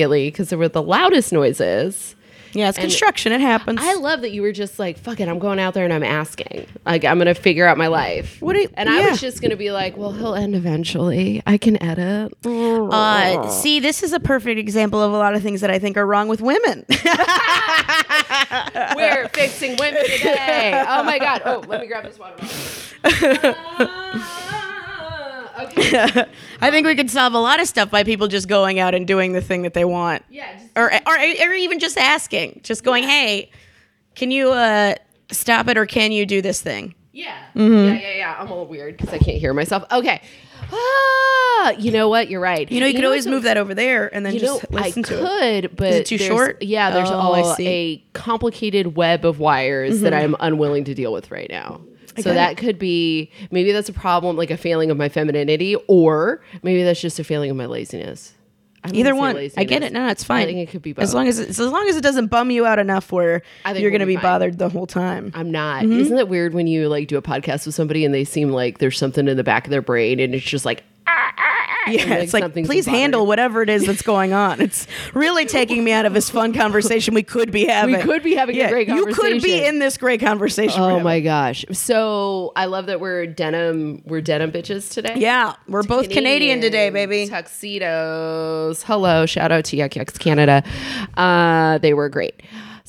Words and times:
immediately 0.00 0.30
because 0.30 0.48
they 0.50 0.56
were 0.56 0.68
the 0.68 0.82
loudest 0.82 1.32
noises. 1.32 2.16
Yeah, 2.52 2.68
it's 2.70 2.78
construction. 2.78 3.30
It 3.30 3.40
happens. 3.40 3.78
I 3.80 3.94
love 3.94 4.22
that 4.22 4.32
you 4.32 4.42
were 4.42 4.50
just 4.50 4.80
like, 4.80 4.98
fuck 4.98 5.20
it, 5.20 5.28
I'm 5.28 5.38
going 5.38 5.60
out 5.60 5.72
there 5.72 5.84
and 5.84 5.92
I'm 5.92 6.02
asking. 6.02 6.66
Like, 6.84 7.04
I'm 7.04 7.16
going 7.18 7.32
to 7.32 7.34
figure 7.40 7.64
out 7.64 7.78
my 7.78 7.86
life. 7.86 8.38
What 8.42 8.56
you- 8.56 8.68
and 8.74 8.88
I 8.88 9.08
was 9.08 9.20
just 9.20 9.40
going 9.40 9.52
to 9.52 9.56
be 9.56 9.70
like, 9.70 9.96
well, 9.96 10.10
he'll 10.10 10.34
end 10.34 10.56
eventually. 10.56 11.42
I 11.46 11.58
can 11.58 11.80
edit. 11.80 12.32
uh, 12.44 13.48
see, 13.50 13.78
this 13.78 14.02
is 14.02 14.12
a 14.12 14.18
perfect 14.18 14.58
example 14.58 15.00
of 15.00 15.12
a 15.12 15.16
lot 15.16 15.34
of 15.36 15.42
things 15.44 15.60
that 15.60 15.70
I 15.70 15.78
think 15.78 15.96
are 15.96 16.04
wrong 16.06 16.26
with 16.26 16.40
women. 16.40 16.84
We're 18.96 19.28
fixing 19.32 19.76
women 19.78 20.02
today. 20.02 20.84
Oh 20.88 21.04
my 21.04 21.20
God. 21.20 21.42
Oh, 21.44 21.62
let 21.68 21.80
me 21.80 21.86
grab 21.86 22.02
this 22.04 22.18
water 22.18 22.34
bottle. 23.02 23.88
I 26.60 26.70
think 26.70 26.86
we 26.86 26.94
could 26.94 27.10
solve 27.10 27.34
a 27.34 27.38
lot 27.38 27.60
of 27.60 27.66
stuff 27.66 27.90
by 27.90 28.04
people 28.04 28.28
just 28.28 28.48
going 28.48 28.78
out 28.78 28.94
and 28.94 29.06
doing 29.06 29.32
the 29.32 29.40
thing 29.40 29.62
that 29.62 29.74
they 29.74 29.84
want. 29.84 30.22
Yeah. 30.30 30.52
Just, 30.58 30.70
or, 30.76 30.92
or 30.92 31.18
or 31.18 31.52
even 31.54 31.78
just 31.78 31.96
asking, 31.98 32.60
just 32.64 32.84
going, 32.84 33.04
"Hey, 33.04 33.50
can 34.14 34.30
you 34.30 34.52
uh, 34.52 34.94
stop 35.30 35.68
it, 35.68 35.76
or 35.78 35.86
can 35.86 36.12
you 36.12 36.26
do 36.26 36.40
this 36.42 36.60
thing?" 36.60 36.94
yeah. 37.12 37.36
Mm-hmm. 37.54 37.94
Yeah, 37.96 38.00
yeah, 38.00 38.16
yeah. 38.16 38.36
I'm 38.38 38.46
a 38.46 38.50
little 38.50 38.66
weird 38.66 38.96
because 38.96 39.12
I 39.12 39.18
can't 39.18 39.38
hear 39.38 39.52
myself. 39.52 39.84
Okay. 39.90 40.22
Ah, 40.72 41.70
you 41.72 41.90
know 41.90 42.08
what? 42.08 42.30
You're 42.30 42.40
right. 42.40 42.70
You 42.70 42.80
know, 42.80 42.86
you, 42.86 42.94
could 42.94 43.04
always 43.04 43.24
so- 43.24 43.30
move 43.30 43.42
that 43.42 43.56
over 43.56 43.74
there 43.74 44.12
and 44.14 44.24
then 44.24 44.34
You 44.34 44.40
know, 44.42 44.58
just 44.60 44.70
listen 44.70 45.04
I 45.04 45.08
to 45.08 45.14
it. 45.14 45.62
could, 45.62 45.76
but 45.76 45.92
it 45.92 46.06
too 46.06 46.18
short? 46.18 46.62
Yeah, 46.62 46.90
there's 46.90 47.10
Oh, 47.10 47.14
all 47.14 47.34
I 47.34 47.54
see. 47.56 47.64
Mm-hmm. 47.64 48.06
a 48.06 48.18
complicated 48.18 48.96
web 48.96 49.24
of 49.24 49.38
wires 49.40 50.00
that 50.00 50.14
I'm 50.14 50.36
unwilling 50.40 50.84
to 50.84 50.94
deal 50.94 51.12
with 51.12 51.30
right 51.30 51.50
now. 51.50 51.80
So 52.18 52.34
that 52.34 52.56
could 52.56 52.78
be 52.78 53.30
maybe 53.50 53.72
that's 53.72 53.88
a 53.88 53.92
problem, 53.92 54.36
like 54.36 54.50
a 54.50 54.56
failing 54.56 54.90
of 54.90 54.96
my 54.96 55.08
femininity, 55.08 55.76
or 55.88 56.42
maybe 56.62 56.82
that's 56.82 57.00
just 57.00 57.18
a 57.18 57.24
failing 57.24 57.50
of 57.50 57.56
my 57.56 57.66
laziness. 57.66 58.34
Either 58.92 59.14
one, 59.14 59.36
I 59.56 59.64
get 59.64 59.82
it. 59.82 59.92
No, 59.92 60.08
it's 60.08 60.24
fine. 60.24 60.42
I 60.42 60.46
think 60.46 60.58
it 60.58 60.70
could 60.70 60.80
be 60.80 60.94
both. 60.94 61.02
as 61.02 61.12
long 61.12 61.28
as 61.28 61.38
it, 61.38 61.50
as 61.50 61.58
long 61.58 61.86
as 61.88 61.96
it 61.96 62.00
doesn't 62.00 62.28
bum 62.28 62.50
you 62.50 62.64
out 62.64 62.78
enough 62.78 63.12
where 63.12 63.42
I 63.64 63.72
think 63.72 63.82
you're 63.82 63.90
we'll 63.90 63.98
going 63.98 64.00
to 64.00 64.06
be 64.06 64.12
be 64.12 64.16
fine. 64.16 64.22
bothered 64.22 64.58
the 64.58 64.70
whole 64.70 64.86
time. 64.86 65.32
I'm 65.34 65.50
not. 65.50 65.84
Mm-hmm. 65.84 66.00
Isn't 66.00 66.18
it 66.18 66.28
weird 66.28 66.54
when 66.54 66.66
you 66.66 66.88
like 66.88 67.06
do 67.06 67.18
a 67.18 67.22
podcast 67.22 67.66
with 67.66 67.74
somebody 67.74 68.06
and 68.06 68.14
they 68.14 68.24
seem 68.24 68.50
like 68.50 68.78
there's 68.78 68.96
something 68.96 69.28
in 69.28 69.36
the 69.36 69.44
back 69.44 69.66
of 69.66 69.70
their 69.70 69.82
brain 69.82 70.18
and 70.18 70.34
it's 70.34 70.46
just 70.46 70.64
like 70.64 70.82
Yeah, 71.88 72.16
it's 72.16 72.34
like 72.34 72.52
please 72.52 72.86
handle 72.86 73.26
whatever 73.26 73.62
it 73.62 73.70
is 73.70 73.86
that's 73.86 74.02
going 74.02 74.32
on. 74.32 74.60
It's 74.60 74.86
really 75.14 75.46
taking 75.46 75.82
me 75.82 75.92
out 75.92 76.06
of 76.06 76.12
this 76.12 76.30
fun 76.30 76.52
conversation 76.52 77.14
we 77.14 77.22
could 77.22 77.50
be 77.50 77.64
having. 77.64 77.96
We 77.96 78.02
could 78.02 78.22
be 78.22 78.34
having 78.34 78.60
a 78.60 78.68
great 78.68 78.86
conversation. 78.86 79.24
You 79.24 79.32
could 79.32 79.42
be 79.42 79.64
in 79.64 79.78
this 79.78 79.96
great 79.96 80.20
conversation. 80.20 80.80
Oh 80.80 81.00
my 81.00 81.20
gosh. 81.20 81.64
So 81.72 82.52
I 82.54 82.66
love 82.66 82.86
that 82.86 83.00
we're 83.00 83.26
denim 83.26 84.02
we're 84.04 84.20
denim 84.20 84.52
bitches 84.52 84.92
today. 84.92 85.14
Yeah, 85.16 85.54
we're 85.68 85.82
both 85.82 86.10
Canadian 86.10 86.60
today, 86.60 86.90
baby. 86.90 87.26
Tuxedos. 87.26 88.82
Hello. 88.82 89.26
Shout 89.26 89.50
out 89.50 89.64
to 89.66 89.76
Yuk 89.76 89.96
Yuk's 89.96 90.18
Canada. 90.18 90.62
Uh, 91.16 91.78
they 91.78 91.94
were 91.94 92.08
great. 92.08 92.40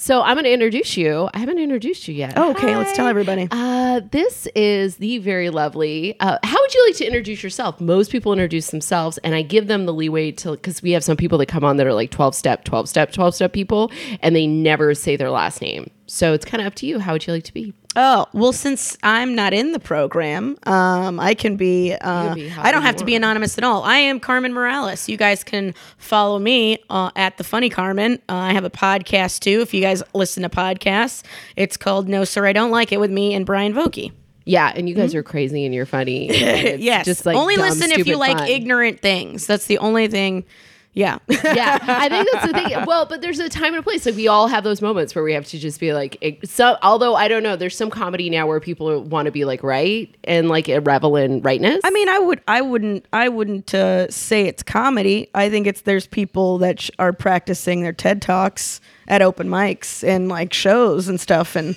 So 0.02 0.24
I'm 0.24 0.34
going 0.34 0.46
to 0.46 0.52
introduce 0.52 0.98
you. 0.98 1.30
I 1.32 1.38
haven't 1.38 1.60
introduced 1.60 2.08
you 2.08 2.16
yet. 2.16 2.34
Oh, 2.36 2.50
okay, 2.52 2.76
let's 2.76 2.92
tell 2.96 3.06
everybody. 3.06 3.48
Uh, 3.52 4.02
this 4.10 4.48
is 4.56 4.98
the 4.98 5.20
very 5.20 5.52
lovely. 5.52 6.20
Uh, 6.20 6.40
how 6.42 6.60
would 6.60 6.74
you 6.74 6.86
like 6.88 6.96
to 6.96 7.06
introduce 7.06 7.44
yourself? 7.44 7.80
Most 7.80 8.12
people 8.12 8.34
introduce 8.34 8.72
themselves, 8.72 9.20
and 9.20 9.36
I 9.36 9.44
give 9.44 9.68
them 9.68 9.86
the 9.86 9.94
leeway 9.94 10.32
to 10.32 10.54
because 10.54 10.82
we 10.82 10.94
have 10.94 11.04
some 11.04 11.18
people 11.18 11.38
that 11.38 11.46
come 11.46 11.64
on 11.64 11.78
that 11.78 11.86
are 11.86 11.94
like 11.94 12.10
12 12.10 12.34
step, 12.34 12.64
12 12.64 12.90
step, 12.90 13.12
12 13.12 13.36
step 13.36 13.54
people, 13.54 13.92
and 14.22 14.36
they 14.36 14.48
never 14.48 14.96
say 14.96 15.18
their 15.18 15.30
last 15.30 15.62
name. 15.62 15.92
So 16.12 16.34
it's 16.34 16.44
kind 16.44 16.60
of 16.60 16.68
up 16.68 16.76
to 16.76 16.86
you. 16.86 17.00
How 17.00 17.14
would 17.14 17.26
you 17.26 17.32
like 17.32 17.46
to 17.46 17.54
be? 17.54 17.74
Oh 17.96 18.26
well, 18.34 18.52
since 18.52 18.98
I'm 19.02 19.34
not 19.34 19.54
in 19.54 19.72
the 19.72 19.80
program, 19.80 20.58
um, 20.64 21.22
I 21.22 21.34
can 21.34 21.56
be. 21.56 21.94
Uh, 21.94 22.36
be 22.36 22.52
I 22.52 22.74
don't 22.74 22.82
have 22.82 22.98
to 22.98 23.06
be 23.06 23.16
anonymous 23.16 23.58
at 23.58 23.64
all. 23.64 23.84
I 23.84 23.96
am 23.96 24.20
Carmen 24.20 24.52
Morales. 24.52 25.08
You 25.08 25.16
guys 25.16 25.46
can 25.46 25.74
follow 25.98 26.38
me 26.38 26.80
uh, 26.90 27.12
at 27.16 27.38
the 27.38 27.46
Funny 27.46 27.70
Carmen. 27.70 28.16
Uh, 28.28 28.36
I 28.36 28.52
have 28.52 28.66
a 28.66 28.70
podcast 28.70 29.40
too. 29.40 29.62
If 29.62 29.74
you 29.74 29.80
guys 29.80 30.04
listen 30.14 30.44
to 30.44 30.50
podcasts, 30.50 31.24
it's 31.56 31.78
called 31.78 32.10
No 32.10 32.26
Sir, 32.26 32.46
I 32.46 32.52
Don't 32.52 32.72
Like 32.72 32.92
It 32.92 33.00
with 33.00 33.12
me 33.12 33.34
and 33.34 33.46
Brian 33.46 33.74
Vokey. 33.74 34.12
Yeah, 34.44 34.70
and 34.76 34.90
you 34.90 34.96
guys 34.96 35.16
are 35.16 35.24
crazy 35.24 35.64
and 35.66 35.74
you're 35.74 35.86
funny. 35.86 36.30
and 36.44 36.82
yes, 36.82 37.06
just 37.06 37.26
like 37.26 37.38
only 37.38 37.56
dumb, 37.56 37.70
listen 37.70 37.90
if 37.90 38.00
you 38.00 38.04
stupid 38.04 38.20
like 38.20 38.50
ignorant 38.50 39.00
things. 39.00 39.48
That's 39.48 39.66
the 39.66 39.78
only 39.78 40.10
thing. 40.10 40.44
Yeah. 40.94 41.20
yeah, 41.30 41.78
I 41.82 42.10
think 42.10 42.28
that's 42.32 42.48
the 42.48 42.54
thing. 42.54 42.68
Well, 42.86 43.06
but 43.06 43.22
there's 43.22 43.40
a 43.40 43.48
time 43.48 43.68
and 43.74 43.78
a 43.78 43.82
place. 43.84 44.06
Like 44.06 44.16
we 44.16 44.28
all 44.28 44.48
have 44.48 44.64
those 44.66 44.82
moments 44.82 45.16
where 45.16 45.24
we 45.24 45.34
have 45.34 45.46
to 45.48 45.58
just 45.60 45.80
be 45.80 45.94
like. 45.94 46.18
ig- 46.22 46.46
So, 46.46 46.78
although 46.82 47.16
I 47.16 47.28
don't 47.30 47.44
know, 47.44 47.56
there's 47.56 47.76
some 47.78 47.90
comedy 47.90 48.30
now 48.30 48.46
where 48.48 48.60
people 48.60 49.02
want 49.04 49.28
to 49.28 49.32
be 49.32 49.46
like 49.46 49.64
right 49.64 50.14
and 50.26 50.50
like 50.50 50.68
revel 50.84 51.16
in 51.16 51.42
rightness. 51.42 51.80
I 51.86 51.92
mean, 51.92 52.10
I 52.10 52.20
would, 52.20 52.42
I 52.48 52.60
wouldn't, 52.62 53.06
I 53.14 53.30
wouldn't 53.30 53.74
uh, 53.74 54.10
say 54.12 54.48
it's 54.48 54.64
comedy. 54.64 55.30
I 55.34 55.50
think 55.50 55.68
it's 55.68 55.82
there's 55.82 56.08
people 56.08 56.58
that 56.58 56.82
sh- 56.82 56.92
are 57.00 57.14
practicing 57.14 57.84
their 57.84 57.94
TED 57.94 58.22
talks 58.22 58.82
at 59.08 59.22
open 59.22 59.48
mics 59.48 60.06
and 60.06 60.28
like 60.28 60.52
shows 60.54 61.08
and 61.08 61.20
stuff, 61.22 61.56
and 61.56 61.76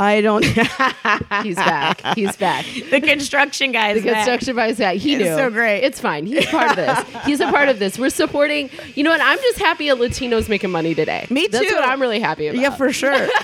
I 0.00 0.20
don't. 0.20 0.44
he's 1.42 1.56
back. 1.56 2.00
He's 2.14 2.36
back. 2.36 2.64
the 2.90 3.00
construction 3.00 3.72
guys. 3.72 4.02
The 4.02 4.12
construction 4.12 4.54
by 4.54 4.68
his 4.68 4.78
back. 4.78 4.96
He 4.96 5.14
It's 5.14 5.24
knew. 5.24 5.36
so 5.36 5.50
great. 5.50 5.80
It's 5.80 6.00
fine. 6.00 6.26
He's 6.26 6.46
part 6.46 6.70
of 6.70 6.76
this. 6.76 7.24
He's 7.24 7.40
a 7.40 7.50
part 7.50 7.68
of 7.68 7.78
this. 7.78 7.98
We're 7.98 8.10
supporting. 8.10 8.70
You 8.94 9.02
know 9.02 9.10
what? 9.10 9.20
I'm 9.20 9.38
just 9.38 9.58
happy 9.58 9.88
a 9.88 9.96
Latino's 9.96 10.48
making 10.48 10.70
money 10.70 10.94
today. 10.94 11.26
Me 11.30 11.46
too. 11.46 11.52
That's 11.52 11.72
what 11.72 11.84
I'm 11.84 12.00
really 12.00 12.20
happy 12.20 12.46
about. 12.46 12.60
Yeah, 12.60 12.70
for 12.70 12.92
sure. 12.92 13.28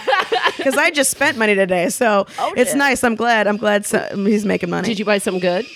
Because 0.57 0.79
I 0.79 0.91
just 0.91 1.11
spent 1.11 1.37
money 1.37 1.55
today, 1.55 1.91
so 1.91 2.27
oh, 2.39 2.55
it's 2.57 2.71
yeah. 2.71 2.79
nice. 2.79 3.05
I'm 3.05 3.17
glad. 3.17 3.47
I'm 3.47 3.59
glad 3.59 3.85
so, 3.85 4.09
um, 4.13 4.25
he's 4.25 4.47
making 4.47 4.71
money. 4.71 4.89
Did 4.89 4.99
you 4.99 5.05
buy 5.05 5.19
something 5.19 5.41
good? 5.41 5.67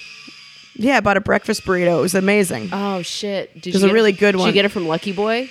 yeah, 0.77 0.97
I 0.97 1.01
bought 1.01 1.17
a 1.17 1.21
breakfast 1.21 1.65
burrito. 1.65 1.99
It 1.99 2.01
was 2.01 2.15
amazing. 2.15 2.71
Oh 2.73 3.03
shit! 3.03 3.53
Did 3.55 3.67
It 3.67 3.75
was 3.75 3.83
a 3.83 3.93
really 3.93 4.13
it, 4.13 4.19
good 4.19 4.37
one. 4.37 4.47
Did 4.47 4.55
you 4.55 4.63
get 4.63 4.65
it 4.65 4.71
from 4.71 4.87
Lucky 4.89 5.13
Boy? 5.13 5.51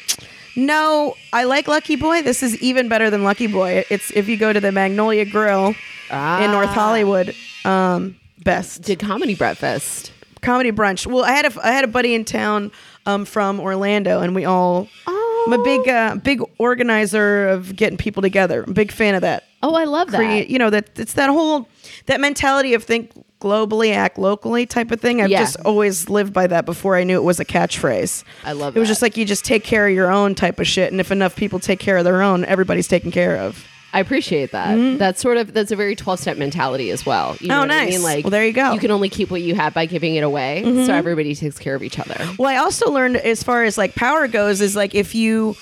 No, 0.58 1.16
I 1.32 1.44
like 1.44 1.68
Lucky 1.68 1.96
Boy. 1.96 2.24
This 2.24 2.42
is 2.42 2.60
even 2.62 2.90
better 2.90 3.12
than 3.12 3.24
Lucky 3.24 3.46
Boy. 3.46 3.86
It's 3.92 4.12
if 4.12 4.28
you 4.28 4.38
go 4.38 4.52
to 4.52 4.60
the 4.60 4.72
Magnolia 4.72 5.24
Grill 5.24 5.76
in 6.10 6.52
North 6.52 6.70
Hollywood, 6.70 7.36
um, 7.64 8.18
best 8.44 8.82
Did 8.82 9.00
comedy 9.00 9.36
breakfast? 9.36 10.12
comedy 10.42 10.72
brunch. 10.72 11.06
Well, 11.06 11.24
I 11.24 11.32
had 11.32 11.46
a 11.46 11.66
I 11.66 11.72
had 11.72 11.84
a 11.84 11.88
buddy 11.88 12.16
in 12.16 12.26
town 12.26 12.72
um, 13.06 13.26
from 13.26 13.60
Orlando, 13.60 14.22
and 14.22 14.34
we 14.34 14.46
all. 14.46 14.88
Oh. 15.06 15.44
I'm 15.48 15.54
a 15.54 15.64
big 15.64 15.88
uh, 15.88 16.16
big 16.16 16.42
organizer 16.58 17.48
of 17.48 17.76
getting 17.76 17.98
people 17.98 18.22
together. 18.22 18.64
I'm 18.64 18.72
a 18.72 18.74
big 18.74 18.92
fan 18.92 19.16
of 19.16 19.22
that. 19.22 19.44
Oh, 19.64 19.76
I 19.76 19.86
love 19.86 20.12
that. 20.12 20.50
You 20.50 20.60
know 20.60 20.70
that 20.70 20.98
it's 21.00 21.14
that 21.14 21.30
whole 21.30 21.70
that 22.08 22.20
mentality 22.20 22.74
of 22.74 22.84
think 22.84 23.12
globally, 23.40 23.94
act 23.94 24.18
locally 24.18 24.66
type 24.66 24.92
of 24.92 25.00
thing. 25.02 25.22
I've 25.22 25.30
Yeah. 25.30 25.40
just 25.42 25.58
always 25.66 26.10
lived 26.10 26.34
by 26.34 26.48
that 26.48 26.66
before 26.66 26.96
I 26.96 27.04
knew 27.04 27.18
it 27.18 27.24
was 27.24 27.40
a 27.40 27.46
catchphrase. 27.46 28.24
I 28.44 28.54
love 28.54 28.76
It 28.76 28.78
It 28.78 28.80
was 28.82 28.90
just 28.90 29.02
like 29.02 29.18
you 29.18 29.26
just 29.26 29.46
take 29.46 29.64
care 29.64 29.88
of 29.88 29.94
your 29.94 30.12
own 30.12 30.36
type 30.36 30.60
of 30.60 30.68
shit, 30.68 30.92
and 30.92 31.00
if 31.00 31.12
enough 31.12 31.36
people 31.36 31.60
take 31.60 31.80
care 31.80 31.98
of 31.98 32.04
their 32.04 32.22
own, 32.22 32.46
everybody's 32.46 32.88
taken 32.88 33.12
care 33.12 33.38
of. 33.38 33.66
I 33.94 34.02
appreciate 34.02 34.52
that. 34.52 35.00
That's 35.00 35.22
sort 35.22 35.38
of 35.38 35.54
that's 35.54 35.72
a 35.72 35.76
very 35.76 35.96
twelve 35.96 36.20
step 36.20 36.38
mentality 36.38 36.92
as 36.92 37.06
well. 37.06 37.38
You 37.40 37.48
know 37.48 37.54
Mm-hmm. 37.56 37.64
Oh, 37.64 37.68
what 37.68 37.72
I 37.72 37.86
nice. 37.86 37.94
mean? 37.94 38.04
Like, 38.04 38.26
Well, 38.26 38.32
there 38.32 38.46
you 38.46 38.52
go. 38.54 38.62
Mm-hmm. 38.64 38.74
You 38.74 38.80
can 38.82 38.92
only 38.92 39.10
keep 39.10 39.32
what 39.32 39.42
you 39.42 39.56
have 39.56 39.74
by 39.74 39.86
giving 39.86 40.16
it 40.16 40.24
away, 40.24 40.62
so 40.86 40.94
everybody 40.94 41.34
takes 41.34 41.58
care 41.58 41.74
of 41.74 41.82
each 41.84 41.98
other. 41.98 42.18
Well, 42.38 42.50
I 42.50 42.58
also 42.58 42.92
learned 42.92 43.16
as 43.18 43.44
far 43.44 43.64
as 43.64 43.78
like 43.78 43.96
power 43.96 44.28
goes 44.28 44.60
is 44.62 44.76
like 44.76 44.94
if 44.94 45.16
you 45.16 45.56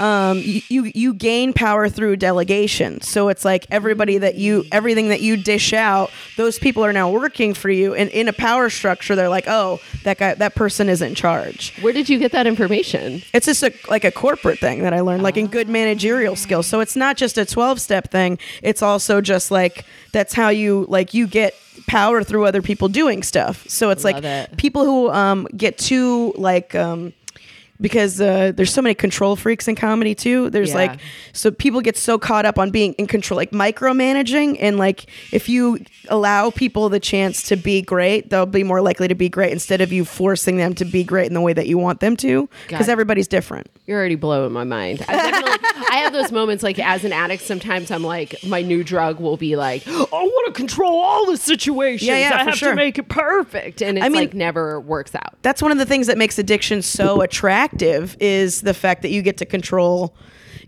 um 0.00 0.38
you, 0.38 0.62
you 0.68 0.92
you 0.94 1.14
gain 1.14 1.52
power 1.52 1.88
through 1.88 2.16
delegation. 2.16 3.00
So 3.02 3.28
it's 3.28 3.44
like 3.44 3.66
everybody 3.70 4.18
that 4.18 4.36
you 4.36 4.64
everything 4.72 5.08
that 5.10 5.20
you 5.20 5.36
dish 5.36 5.72
out, 5.72 6.10
those 6.36 6.58
people 6.58 6.84
are 6.84 6.92
now 6.92 7.10
working 7.10 7.54
for 7.54 7.70
you 7.70 7.94
and 7.94 8.08
in 8.10 8.26
a 8.26 8.32
power 8.32 8.70
structure 8.70 9.14
they're 9.14 9.28
like, 9.28 9.46
"Oh, 9.46 9.78
that 10.04 10.18
guy 10.18 10.34
that 10.34 10.54
person 10.54 10.88
is 10.88 11.02
in 11.02 11.14
charge." 11.14 11.72
Where 11.80 11.92
did 11.92 12.08
you 12.08 12.18
get 12.18 12.32
that 12.32 12.46
information? 12.46 13.22
It's 13.34 13.46
just 13.46 13.62
a, 13.62 13.72
like 13.88 14.04
a 14.04 14.10
corporate 14.10 14.58
thing 14.58 14.82
that 14.82 14.94
I 14.94 15.00
learned, 15.00 15.22
like 15.22 15.36
in 15.36 15.46
good 15.46 15.68
managerial 15.68 16.34
skills. 16.36 16.66
So 16.66 16.80
it's 16.80 16.96
not 16.96 17.16
just 17.16 17.36
a 17.38 17.44
12 17.44 17.80
step 17.80 18.10
thing. 18.10 18.38
It's 18.62 18.82
also 18.82 19.20
just 19.20 19.50
like 19.50 19.84
that's 20.12 20.32
how 20.32 20.48
you 20.48 20.86
like 20.88 21.14
you 21.14 21.26
get 21.26 21.54
power 21.86 22.22
through 22.22 22.44
other 22.46 22.62
people 22.62 22.88
doing 22.88 23.22
stuff. 23.22 23.66
So 23.68 23.90
it's 23.90 24.04
Love 24.04 24.14
like 24.14 24.24
it. 24.24 24.56
people 24.56 24.84
who 24.84 25.10
um, 25.10 25.46
get 25.56 25.78
too 25.78 26.32
like 26.36 26.74
um, 26.74 27.12
because 27.80 28.20
uh, 28.20 28.52
there's 28.54 28.72
so 28.72 28.82
many 28.82 28.94
control 28.94 29.36
freaks 29.36 29.66
in 29.68 29.74
comedy 29.76 30.14
too. 30.14 30.50
There's 30.50 30.70
Yeah. 30.70 30.74
like 30.76 31.00
so 31.32 31.50
people 31.50 31.80
get 31.80 31.96
so 31.96 32.18
caught 32.18 32.44
up 32.44 32.58
on 32.58 32.70
being 32.70 32.92
in 32.94 33.06
control, 33.06 33.36
like 33.36 33.50
micromanaging, 33.52 34.56
and 34.60 34.78
like 34.78 35.06
if 35.32 35.48
you 35.48 35.78
allow 36.08 36.50
people 36.50 36.88
the 36.88 37.00
chance 37.00 37.42
to 37.44 37.56
be 37.56 37.82
great, 37.82 38.30
they'll 38.30 38.46
be 38.46 38.64
more 38.64 38.80
likely 38.80 39.08
to 39.08 39.14
be 39.14 39.28
great 39.28 39.52
instead 39.52 39.80
of 39.80 39.92
you 39.92 40.04
forcing 40.04 40.56
them 40.56 40.74
to 40.74 40.84
be 40.84 41.04
great 41.04 41.26
in 41.28 41.34
the 41.34 41.40
way 41.40 41.52
that 41.52 41.66
you 41.66 41.78
want 41.78 42.00
them 42.00 42.16
to, 42.16 42.48
because 42.68 42.88
everybody's 42.88 43.28
different. 43.28 43.68
You're 43.86 43.98
already 43.98 44.14
blowing 44.16 44.52
my 44.52 44.64
mind. 44.64 45.04
I 45.08 46.02
have 46.04 46.12
those 46.12 46.30
moments 46.32 46.62
like 46.62 46.78
as 46.78 47.04
an 47.04 47.12
addict. 47.12 47.42
Sometimes 47.42 47.90
I'm 47.90 48.02
like, 48.04 48.36
my 48.44 48.62
new 48.62 48.84
drug 48.84 49.20
will 49.20 49.36
be 49.36 49.56
like, 49.56 49.86
I 49.86 49.92
want 50.12 50.46
to 50.46 50.52
control 50.52 51.00
all 51.00 51.26
the 51.26 51.36
situations. 51.36 52.06
Yeah, 52.06 52.16
yeah, 52.18 52.36
I 52.40 52.44
have 52.44 52.54
sure. 52.56 52.70
to 52.70 52.76
make 52.76 52.98
it 52.98 53.08
perfect, 53.08 53.82
and 53.82 53.98
it's 53.98 54.04
mean- 54.04 54.14
like 54.14 54.34
never 54.34 54.80
works 54.80 55.14
out. 55.14 55.34
that's 55.42 55.62
one 55.62 55.72
of 55.72 55.78
the 55.78 55.86
things 55.86 56.06
that 56.06 56.18
makes 56.18 56.38
addiction 56.38 56.82
so 56.82 57.20
attractive 57.22 57.69
is 58.20 58.62
the 58.62 58.74
fact 58.74 59.02
that 59.02 59.10
you 59.10 59.22
get 59.22 59.36
to 59.38 59.46
control 59.46 60.14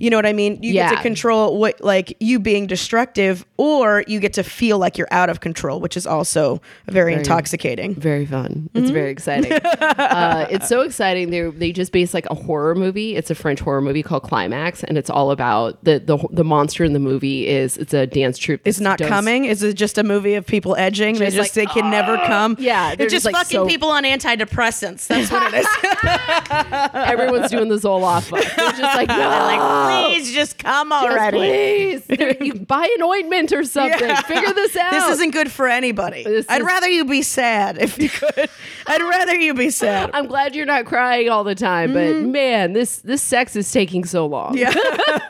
You 0.02 0.10
know 0.10 0.16
what 0.16 0.26
I 0.26 0.32
mean? 0.32 0.60
You 0.64 0.72
get 0.72 0.96
to 0.96 1.00
control 1.00 1.58
what 1.58 1.81
like 1.81 2.16
you 2.19 2.40
being 2.40 2.66
destructive 2.66 3.46
or 3.56 4.02
you 4.08 4.19
get 4.19 4.32
to 4.32 4.43
feel 4.43 4.78
like 4.78 4.99
you're 4.99 5.06
out 5.12 5.31
of 5.31 5.38
control, 5.38 5.78
which 5.78 5.96
is 5.96 6.08
also 6.08 6.60
very, 6.88 7.14
intoxicating. 7.14 7.94
Very 7.94 8.26
fun. 8.26 8.69
It's 8.75 8.90
very 8.90 9.12
exciting. 9.12 9.52
uh, 9.52 10.49
it's 10.50 10.66
so 10.66 10.81
exciting. 10.81 11.31
They 11.31 11.43
they 11.43 11.70
just 11.70 11.93
based 11.93 12.14
like 12.14 12.26
a 12.31 12.34
horror 12.34 12.75
movie. 12.75 13.14
It's 13.14 13.31
a 13.31 13.37
French 13.37 13.60
horror 13.60 13.81
movie 13.81 14.02
called 14.02 14.25
Climax, 14.25 14.82
and 14.82 14.99
it's 14.99 15.08
all 15.08 15.31
about 15.31 15.84
the 15.84 16.00
the 16.00 16.19
the 16.32 16.43
monster 16.43 16.82
in 16.82 16.94
the 16.94 16.98
movie 16.98 17.46
is 17.46 17.78
it's 17.78 17.94
a 17.94 18.05
dance 18.05 18.38
troupe. 18.38 18.62
It's 18.64 18.81
not 18.81 18.98
does- 18.98 19.08
coming. 19.08 19.44
Is 19.44 19.62
it 19.62 19.75
just 19.75 19.98
a 19.98 20.02
movie 20.02 20.34
of 20.34 20.44
people 20.44 20.75
edging? 20.75 21.14
They 21.16 21.31
Just 21.31 21.55
like, 21.56 21.69
"Ah!" 21.69 21.75
they 21.75 21.81
can 21.81 21.90
never 21.93 22.16
come. 22.26 22.56
Yeah, 22.58 22.96
they're 22.96 23.06
it's 23.06 23.14
just, 23.14 23.25
just, 23.25 23.26
like, 23.26 23.37
fucking 23.37 23.55
so- 23.60 23.66
people 23.69 23.90
on 23.90 24.02
antidepressants. 24.02 25.06
That's 25.06 25.31
what 25.31 25.55
it 25.55 25.60
is. 25.60 25.66
Everyone's 26.93 27.52
doing 27.52 27.69
the 27.69 27.76
Zoloft. 27.76 28.31
They're 28.31 28.70
just 28.72 28.82
like, 28.96 29.08
no, 29.08 29.16
like, 29.16 29.91
please 30.06 30.32
just 30.32 30.58
come 30.58 30.90
Yes, 30.90 31.02
already. 31.04 31.36
please. 31.38 32.04
There- 32.18 32.42
you 32.42 32.54
buy 32.54 32.88
an 32.96 33.02
ointment 33.02 33.52
or 33.52 33.64
something. 33.64 33.98
Figure 34.16 34.52
this 34.52 34.76
out. 34.82 34.90
This 34.92 35.08
isn't 35.10 35.30
good 35.32 35.50
for 35.50 35.68
anybody. 35.68 36.22
This 36.24 36.46
I'd 36.48 36.60
is- 36.60 36.66
rather 36.66 36.88
you 36.88 37.04
be 37.04 37.22
sad 37.22 37.78
if 37.80 37.98
you 37.98 38.08
could. 38.08 38.48
I'd 38.86 39.00
rather 39.02 39.34
you 39.34 39.54
be 39.54 39.70
sad. 39.70 40.10
I'm 40.14 40.26
glad 40.26 40.54
you're 40.54 40.66
not 40.66 40.84
crying 40.86 41.28
all 41.28 41.44
the 41.44 41.54
time, 41.54 41.92
but 41.92 42.16
man, 42.16 42.72
this 42.72 42.98
this 42.98 43.22
sex 43.22 43.56
is 43.56 43.70
taking 43.70 44.04
so 44.04 44.26
long. 44.26 44.56
Yeah. 44.56 44.72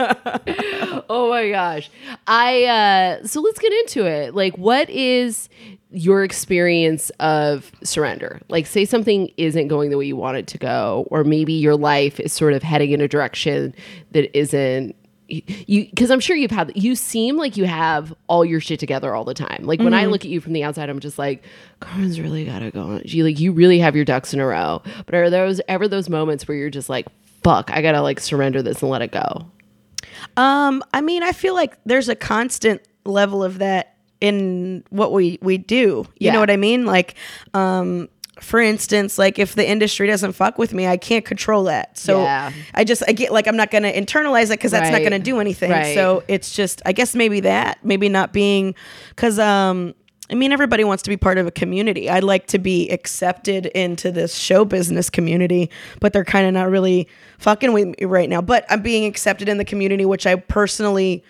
oh 1.08 1.28
my 1.30 1.50
gosh. 1.50 1.90
I 2.26 2.64
uh 3.20 3.26
so 3.26 3.40
let's 3.40 3.58
get 3.58 3.72
into 3.72 4.06
it. 4.06 4.34
Like 4.34 4.56
what 4.56 4.88
is 4.90 5.48
your 5.92 6.24
experience 6.24 7.10
of 7.20 7.70
surrender? 7.82 8.40
Like 8.48 8.66
say 8.66 8.84
something 8.84 9.30
isn't 9.36 9.68
going 9.68 9.90
the 9.90 9.98
way 9.98 10.06
you 10.06 10.16
want 10.16 10.36
it 10.36 10.46
to 10.48 10.58
go 10.58 11.06
or 11.10 11.24
maybe 11.24 11.52
your 11.52 11.76
life 11.76 12.18
is 12.20 12.32
sort 12.32 12.54
of 12.54 12.62
heading 12.62 12.92
in 12.92 13.00
a 13.00 13.08
direction 13.08 13.74
that 14.12 14.36
isn't 14.36 14.96
you 15.28 15.86
because 15.86 16.10
I'm 16.10 16.20
sure 16.20 16.36
you've 16.36 16.50
had 16.50 16.72
you 16.74 16.94
seem 16.94 17.36
like 17.36 17.56
you 17.56 17.64
have 17.64 18.12
all 18.26 18.44
your 18.44 18.60
shit 18.60 18.78
together 18.78 19.14
all 19.14 19.24
the 19.24 19.34
time. 19.34 19.60
Like 19.62 19.80
when 19.80 19.94
I 19.94 20.04
look 20.06 20.24
at 20.24 20.30
you 20.30 20.40
from 20.40 20.52
the 20.52 20.62
outside, 20.62 20.90
I'm 20.90 21.00
just 21.00 21.18
like, 21.18 21.42
Carmen's 21.80 22.20
really 22.20 22.44
gotta 22.44 22.70
go 22.70 22.82
on. 22.82 23.02
She 23.06 23.22
like 23.22 23.40
you 23.40 23.52
really 23.52 23.78
have 23.78 23.96
your 23.96 24.04
ducks 24.04 24.34
in 24.34 24.40
a 24.40 24.46
row. 24.46 24.82
But 25.06 25.14
are 25.14 25.30
those 25.30 25.60
ever 25.68 25.88
those 25.88 26.08
moments 26.08 26.46
where 26.46 26.56
you're 26.56 26.70
just 26.70 26.90
like, 26.90 27.06
fuck, 27.42 27.70
I 27.70 27.80
gotta 27.80 28.02
like 28.02 28.20
surrender 28.20 28.62
this 28.62 28.82
and 28.82 28.90
let 28.90 29.00
it 29.00 29.10
go? 29.10 29.46
Um, 30.36 30.82
I 30.92 31.00
mean, 31.00 31.22
I 31.22 31.32
feel 31.32 31.54
like 31.54 31.78
there's 31.86 32.08
a 32.08 32.16
constant 32.16 32.82
level 33.04 33.42
of 33.42 33.58
that 33.58 33.91
in 34.22 34.84
what 34.90 35.12
we 35.12 35.38
we 35.42 35.58
do. 35.58 36.06
You 36.18 36.26
Yeah. 36.26 36.32
know 36.32 36.40
what 36.40 36.50
I 36.50 36.56
mean? 36.56 36.86
Like, 36.86 37.14
um, 37.52 38.08
for 38.40 38.60
instance, 38.60 39.18
like 39.18 39.38
if 39.38 39.54
the 39.54 39.68
industry 39.68 40.06
doesn't 40.06 40.32
fuck 40.32 40.58
with 40.58 40.72
me, 40.72 40.86
I 40.86 40.96
can't 40.96 41.24
control 41.24 41.64
that. 41.64 41.98
So 41.98 42.22
Yeah. 42.22 42.52
I 42.74 42.84
just 42.84 43.02
I 43.06 43.12
get 43.12 43.32
like 43.32 43.46
I'm 43.46 43.56
not 43.56 43.70
gonna 43.70 43.92
internalize 43.92 44.46
it 44.46 44.50
because 44.52 44.70
that's 44.70 44.90
not 44.90 45.02
gonna 45.02 45.18
do 45.18 45.40
anything. 45.40 45.70
Right. 45.72 45.94
So 45.94 46.22
it's 46.28 46.54
just 46.54 46.80
I 46.86 46.92
guess 46.92 47.14
maybe 47.14 47.40
that 47.40 47.78
maybe 47.84 48.08
not 48.08 48.32
being 48.32 48.74
because 49.10 49.38
um. 49.38 49.94
I 50.30 50.34
mean, 50.34 50.50
everybody 50.50 50.82
wants 50.82 51.02
to 51.02 51.10
be 51.10 51.18
part 51.18 51.36
of 51.36 51.46
a 51.46 51.50
community. 51.50 52.08
I'd 52.08 52.24
like 52.24 52.46
to 52.46 52.58
be 52.58 52.88
accepted 52.88 53.66
into 53.66 54.10
this 54.10 54.34
show 54.34 54.64
business 54.64 55.10
community, 55.10 55.68
but 56.00 56.14
they're 56.14 56.24
kind 56.24 56.46
of 56.46 56.54
not 56.54 56.70
really 56.70 57.06
fucking 57.38 57.74
with 57.74 57.88
me 57.88 58.06
right 58.06 58.30
now. 58.30 58.40
But 58.40 58.64
I'm 58.70 58.80
being 58.80 59.04
accepted 59.04 59.46
in 59.46 59.58
the 59.58 59.64
community, 59.64 60.06
which 60.06 60.26
I 60.26 60.36
personally 60.36 61.22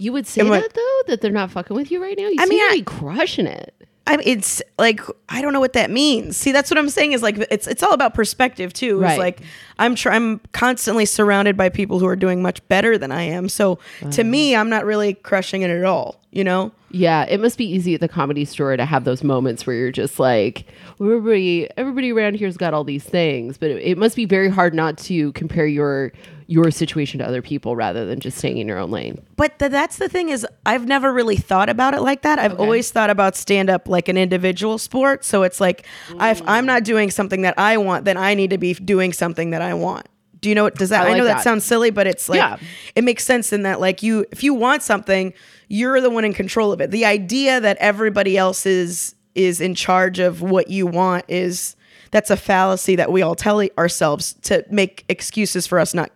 You 0.00 0.12
would 0.12 0.26
say 0.26 0.42
that 0.42 0.74
though, 0.74 1.00
that 1.08 1.20
they're 1.20 1.30
not 1.30 1.50
fucking 1.50 1.76
with 1.76 1.90
you 1.90 2.02
right 2.02 2.16
now. 2.18 2.24
You 2.28 2.36
I 2.40 2.44
seem 2.46 2.48
mean, 2.58 2.66
to 2.68 2.72
I- 2.72 2.76
be 2.78 2.82
crushing 2.82 3.46
it. 3.46 3.74
I 4.06 4.16
mean, 4.16 4.26
it's 4.26 4.60
like 4.78 5.00
I 5.28 5.40
don't 5.42 5.52
know 5.52 5.60
what 5.60 5.74
that 5.74 5.90
means. 5.90 6.36
See, 6.36 6.50
that's 6.50 6.68
what 6.70 6.78
I'm 6.78 6.88
saying 6.88 7.12
is 7.12 7.22
like 7.22 7.36
it's 7.50 7.68
it's 7.68 7.82
all 7.82 7.92
about 7.92 8.14
perspective 8.14 8.72
too. 8.72 8.96
It's 8.96 9.02
Right. 9.02 9.18
like 9.18 9.42
I'm 9.80 9.94
tr- 9.94 10.10
I'm 10.10 10.40
constantly 10.52 11.06
surrounded 11.06 11.56
by 11.56 11.70
people 11.70 11.98
who 11.98 12.06
are 12.06 12.16
doing 12.16 12.42
much 12.42 12.66
better 12.68 12.98
than 12.98 13.10
I 13.10 13.22
am. 13.22 13.48
So 13.48 13.78
to 14.12 14.22
me, 14.22 14.54
I'm 14.54 14.68
not 14.68 14.84
really 14.84 15.14
crushing 15.14 15.62
it 15.62 15.70
at 15.70 15.84
all. 15.84 16.20
You 16.30 16.44
know? 16.44 16.70
Yeah, 16.92 17.24
it 17.24 17.40
must 17.40 17.58
be 17.58 17.64
easy 17.64 17.94
at 17.94 18.00
the 18.00 18.06
comedy 18.06 18.44
store 18.44 18.76
to 18.76 18.84
have 18.84 19.02
those 19.02 19.24
moments 19.24 19.66
where 19.66 19.74
you're 19.74 19.90
just 19.90 20.20
like, 20.20 20.64
everybody, 21.00 21.68
everybody 21.76 22.12
around 22.12 22.34
here's 22.34 22.56
got 22.56 22.72
all 22.72 22.84
these 22.84 23.02
things, 23.02 23.58
but 23.58 23.70
it, 23.70 23.82
it 23.82 23.98
must 23.98 24.14
be 24.14 24.26
very 24.26 24.48
hard 24.48 24.72
not 24.74 24.96
to 24.98 25.32
compare 25.32 25.66
your 25.66 26.12
your 26.50 26.72
situation 26.72 27.20
to 27.20 27.24
other 27.24 27.42
people 27.42 27.76
rather 27.76 28.04
than 28.06 28.18
just 28.18 28.36
staying 28.36 28.58
in 28.58 28.66
your 28.66 28.76
own 28.76 28.90
lane. 28.90 29.24
But 29.36 29.56
th- 29.60 29.70
that's 29.70 29.98
the 29.98 30.08
thing 30.08 30.30
is 30.30 30.44
I've 30.66 30.84
never 30.84 31.12
really 31.12 31.36
thought 31.36 31.68
about 31.68 31.94
it 31.94 32.00
like 32.00 32.22
that. 32.22 32.40
I've 32.40 32.58
always 32.58 32.90
thought 32.90 33.08
about 33.08 33.36
stand 33.36 33.70
up 33.70 33.86
like 33.86 34.08
an 34.08 34.16
individual 34.16 34.76
sport. 34.76 35.24
So 35.24 35.44
it's 35.44 35.60
like 35.60 35.86
if 36.10 36.42
mm. 36.42 36.44
I'm 36.48 36.66
not 36.66 36.82
doing 36.82 37.12
something 37.12 37.42
that 37.42 37.56
I 37.56 37.76
want, 37.76 38.04
then 38.04 38.16
I 38.16 38.34
need 38.34 38.50
to 38.50 38.58
be 38.58 38.74
doing 38.74 39.12
something 39.12 39.50
that 39.50 39.62
I 39.62 39.69
want. 39.74 40.06
Do 40.40 40.48
you 40.48 40.54
know 40.54 40.64
what 40.64 40.74
does 40.76 40.88
that 40.88 41.06
I 41.06 41.10
I, 41.14 41.18
know 41.18 41.24
that. 41.24 41.36
that. 41.38 41.42
sounds 41.44 41.64
silly, 41.64 41.90
but 41.90 42.06
it's 42.06 42.28
like 42.28 42.38
Yeah. 42.38 42.56
it 42.94 43.04
makes 43.04 43.24
sense 43.24 43.52
in 43.52 43.62
that 43.64 43.78
like 43.80 44.02
you 44.02 44.24
if 44.32 44.42
you 44.42 44.54
want 44.54 44.82
something, 44.82 45.34
you're 45.68 46.00
the 46.00 46.08
one 46.10 46.24
in 46.24 46.32
control 46.32 46.72
of 46.72 46.80
it. 46.80 46.90
The 46.90 47.04
idea 47.04 47.60
that 47.60 47.76
everybody 47.78 48.38
else 48.38 48.64
is 48.66 49.14
is 49.34 49.60
in 49.60 49.74
charge 49.74 50.18
of 50.18 50.40
what 50.42 50.68
you 50.70 50.86
want 50.86 51.24
is 51.28 51.76
that's 52.10 52.30
a 52.30 52.36
fallacy 52.36 52.96
that 52.96 53.12
we 53.12 53.22
all 53.22 53.34
tell 53.36 53.62
ourselves 53.78 54.32
to 54.42 54.64
make 54.70 55.04
excuses 55.08 55.66
for 55.66 55.78
us 55.78 55.92
not 55.94 56.10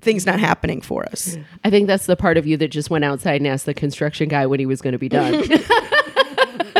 things 0.00 0.26
not 0.26 0.38
happening 0.38 0.80
for 0.80 1.04
us. 1.06 1.36
I 1.64 1.70
think 1.70 1.86
that's 1.86 2.06
the 2.06 2.16
part 2.16 2.36
of 2.36 2.46
you 2.46 2.56
that 2.58 2.68
just 2.68 2.90
went 2.90 3.04
outside 3.04 3.40
and 3.40 3.46
asked 3.48 3.66
the 3.66 3.74
construction 3.74 4.28
guy 4.28 4.46
when 4.46 4.60
he 4.60 4.66
was 4.66 4.80
going 4.82 4.92
to 4.92 4.98
be 4.98 5.08
done. 5.08 5.34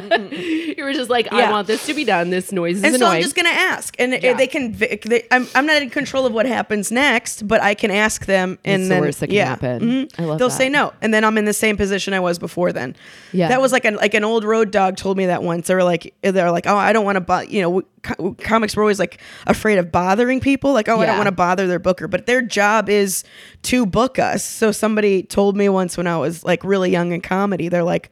you 0.77 0.85
were 0.85 0.93
just 0.93 1.11
like, 1.11 1.33
I 1.33 1.39
Yeah. 1.41 1.50
want 1.50 1.67
this 1.67 1.87
to 1.87 1.95
be 1.95 2.05
done. 2.05 2.31
This 2.31 2.53
noise 2.53 2.79
is 2.79 2.85
And 2.85 2.97
so. 2.97 3.06
I'm 3.06 3.23
just 3.23 3.35
gonna 3.37 3.49
ask, 3.49 3.95
and 3.99 4.12
Yeah. 4.23 4.35
they 4.35 4.47
can. 4.47 4.73
They, 4.73 5.27
I'm, 5.31 5.47
I'm 5.55 5.67
not 5.67 5.83
in 5.83 5.91
control 5.91 6.27
of 6.27 6.33
what 6.33 6.47
happens 6.47 6.91
next, 6.93 7.47
but 7.49 7.62
I 7.62 7.75
can 7.75 7.91
ask 7.91 8.27
them, 8.27 8.59
and 8.65 8.83
It's 8.83 8.89
the 8.89 8.95
then 8.95 9.00
worst 9.03 9.21
that 9.21 9.27
can 9.29 9.37
yeah, 9.37 9.45
happen. 9.47 9.81
mhm. 9.81 10.21
I 10.21 10.25
love 10.25 10.39
They'll 10.39 10.49
that. 10.49 10.55
say 10.55 10.69
no, 10.69 10.93
and 11.03 11.12
then 11.12 11.25
I'm 11.25 11.37
in 11.39 11.45
the 11.45 11.53
same 11.53 11.77
position 11.77 12.15
I 12.15 12.21
was 12.21 12.39
before. 12.39 12.73
Then, 12.73 12.97
Yeah. 13.33 13.49
that 13.49 13.61
was 13.61 13.73
like 13.73 13.85
an 13.85 13.97
like 13.97 14.15
an 14.15 14.25
old 14.25 14.45
road 14.45 14.71
dog 14.71 14.97
told 14.97 15.17
me 15.17 15.27
that 15.27 15.43
once. 15.43 15.67
They 15.69 15.75
were 15.75 15.85
like, 15.85 16.15
they're 16.23 16.51
like, 16.51 16.67
oh, 16.67 16.77
I 16.77 16.93
don't 16.93 17.05
want 17.05 17.17
to, 17.17 17.21
bo-, 17.21 17.41
you 17.41 17.62
know, 17.62 17.83
co- 18.03 18.35
comics 18.41 18.77
were 18.77 18.83
always 18.83 18.99
like 18.99 19.21
afraid 19.47 19.79
of 19.79 19.91
bothering 19.93 20.41
people, 20.41 20.73
like, 20.73 20.89
oh, 20.89 21.01
I 21.01 21.06
don't 21.06 21.17
want 21.17 21.27
to 21.29 21.33
bother 21.33 21.67
their 21.67 21.79
booker, 21.79 22.09
but 22.09 22.27
their 22.27 22.43
job 22.43 22.89
is 22.89 23.25
to 23.65 23.85
book 23.87 24.19
us. 24.19 24.44
So 24.44 24.73
somebody 24.73 25.23
told 25.23 25.56
me 25.56 25.69
once 25.69 25.97
when 25.97 26.06
I 26.06 26.17
was 26.19 26.44
like 26.44 26.62
really 26.65 26.91
young 26.91 27.12
in 27.12 27.21
comedy, 27.21 27.69
they're 27.69 27.83
like, 27.85 28.11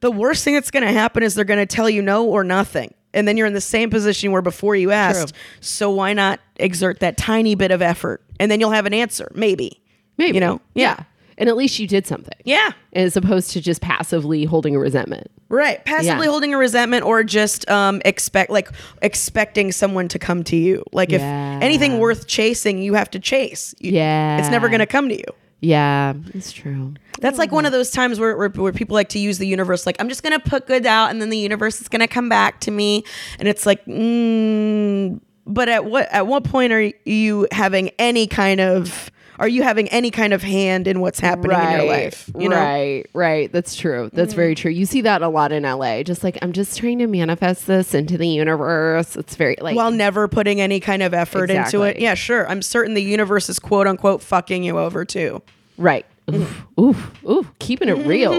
the 0.00 0.10
worst 0.10 0.44
thing 0.44 0.54
that's 0.54 0.70
going 0.70 0.84
to 0.86 0.92
happen 0.92 1.22
is 1.22 1.34
they're 1.34 1.44
going 1.44 1.66
to 1.66 1.66
tell 1.66 1.88
you 1.90 2.02
no 2.02 2.26
or 2.26 2.44
nothing. 2.44 2.94
And 3.14 3.26
then 3.26 3.36
you're 3.36 3.46
in 3.46 3.54
the 3.54 3.60
same 3.62 3.88
position 3.88 4.30
where 4.30 4.42
before 4.42 4.76
you 4.76 4.90
asked. 4.90 5.32
So 5.60 5.90
why 5.90 6.12
not 6.12 6.38
exert 6.56 7.00
that 7.00 7.16
tiny 7.16 7.54
bit 7.54 7.70
of 7.70 7.80
effort? 7.80 8.22
And 8.38 8.50
then 8.50 8.60
you'll 8.60 8.72
have 8.72 8.84
an 8.86 8.92
answer, 8.92 9.30
maybe. 9.34 9.82
Maybe. 10.18 10.34
You 10.34 10.40
know? 10.40 10.60
Yeah. 10.74 11.02
And 11.38 11.48
at 11.48 11.56
least 11.56 11.78
you 11.78 11.86
did 11.86 12.06
something. 12.06 12.36
Yeah. 12.44 12.72
As 12.94 13.16
opposed 13.16 13.50
to 13.52 13.60
just 13.60 13.80
passively 13.82 14.44
holding 14.44 14.74
a 14.74 14.78
resentment. 14.78 15.30
Right. 15.48 15.82
Passively 15.84 16.24
Yeah. 16.26 16.30
holding 16.30 16.52
a 16.54 16.58
resentment 16.58 17.04
or 17.04 17.22
just 17.24 17.68
um 17.70 18.02
expect 18.04 18.50
like 18.50 18.68
expecting 19.02 19.72
someone 19.72 20.08
to 20.08 20.18
come 20.18 20.44
to 20.44 20.56
you. 20.56 20.82
Like 20.92 21.12
if 21.12 21.20
anything 21.22 21.98
worth 21.98 22.26
chasing, 22.26 22.78
you 22.82 22.94
have 22.94 23.10
to 23.12 23.18
chase. 23.18 23.74
You- 23.78 23.92
Yeah. 23.92 24.38
It's 24.38 24.50
never 24.50 24.68
going 24.68 24.80
to 24.80 24.86
come 24.86 25.08
to 25.08 25.14
you. 25.16 25.24
Yeah, 25.60 26.14
it's 26.34 26.52
true. 26.52 26.94
That's 27.20 27.38
like 27.38 27.50
one 27.50 27.64
of 27.64 27.72
those 27.72 27.90
times 27.90 28.20
where, 28.20 28.36
where, 28.36 28.50
where 28.50 28.72
people 28.72 28.94
like 28.94 29.08
to 29.10 29.18
use 29.18 29.38
the 29.38 29.46
universe, 29.46 29.86
like, 29.86 29.96
I'm 29.98 30.08
just 30.08 30.22
going 30.22 30.38
to 30.38 30.50
put 30.50 30.66
good 30.66 30.84
out 30.84 31.10
and 31.10 31.20
then 31.20 31.30
the 31.30 31.38
universe 31.38 31.80
is 31.80 31.88
going 31.88 32.00
to 32.00 32.06
come 32.06 32.28
back 32.28 32.60
to 32.60 32.70
me. 32.70 33.04
And 33.38 33.48
it's 33.48 33.64
like, 33.64 33.84
mm, 33.86 35.18
but 35.46 35.68
at 35.68 35.86
what, 35.86 36.08
at 36.12 36.26
what 36.26 36.44
point 36.44 36.72
are 36.72 36.92
you 37.04 37.48
having 37.52 37.90
any 37.98 38.26
kind 38.26 38.60
of, 38.60 39.10
are 39.38 39.48
you 39.48 39.62
having 39.62 39.88
any 39.88 40.10
kind 40.10 40.32
of 40.32 40.42
hand 40.42 40.86
in 40.86 41.00
what's 41.00 41.20
happening 41.20 41.58
in 41.58 41.70
your 41.72 41.84
life? 41.86 42.30
You 42.38 42.48
know? 42.48 42.56
Mm. 42.56 42.60
right, 42.60 43.06
right. 43.12 43.52
That's 43.52 43.74
true. 43.76 44.10
That's 44.12 44.34
very 44.34 44.54
true. 44.54 44.70
You 44.70 44.86
see 44.86 45.02
that 45.02 45.22
a 45.22 45.28
lot 45.28 45.52
in 45.52 45.62
LA. 45.64 46.02
Just 46.02 46.24
like 46.24 46.38
I'm 46.42 46.52
just 46.52 46.76
trying 46.78 46.98
to 46.98 47.06
manifest 47.06 47.66
this 47.66 47.94
into 47.94 48.16
the 48.18 48.28
universe. 48.28 49.16
It's 49.16 49.36
very 49.36 49.56
like 49.60 49.76
While 49.76 49.90
never 49.90 50.28
putting 50.28 50.60
any 50.60 50.80
kind 50.80 51.02
of 51.02 51.14
effort 51.14 51.50
into 51.50 51.82
it. 51.82 51.98
Yeah, 51.98 52.14
sure. 52.14 52.48
I'm 52.48 52.62
certain 52.62 52.94
the 52.94 53.02
universe 53.02 53.48
is 53.48 53.58
quote 53.58 53.86
unquote 53.86 54.22
fucking 54.22 54.64
you 54.64 54.78
over 54.78 55.04
too. 55.04 55.42
right. 55.76 56.06
Oof, 56.28 56.66
oof, 56.80 57.24
oof, 57.24 57.52
keeping 57.60 57.88
it 57.88 58.04
real. 58.04 58.32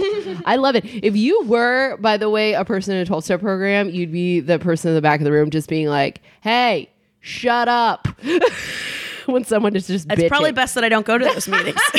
I 0.45 0.57
love 0.57 0.75
it. 0.75 0.83
If 0.85 1.15
you 1.15 1.43
were, 1.45 1.95
by 2.01 2.17
the 2.17 2.29
way, 2.29 2.51
a 2.51 2.65
person 2.65 2.93
in 2.93 3.01
a 3.01 3.05
12 3.05 3.23
step 3.23 3.39
program, 3.39 3.89
you'd 3.89 4.11
be 4.11 4.41
the 4.41 4.59
person 4.59 4.89
in 4.89 4.95
the 4.95 5.01
back 5.01 5.21
of 5.21 5.23
the 5.23 5.31
room 5.31 5.51
just 5.51 5.69
being 5.69 5.87
like, 5.87 6.21
hey, 6.41 6.89
shut 7.21 7.69
up. 7.69 8.09
when 9.33 9.43
someone 9.43 9.75
is 9.75 9.87
just 9.87 10.11
It's 10.11 10.27
probably 10.29 10.51
best 10.51 10.75
that 10.75 10.83
I 10.83 10.89
don't 10.89 11.05
go 11.05 11.17
to 11.17 11.25
those 11.25 11.47
meetings. 11.47 11.79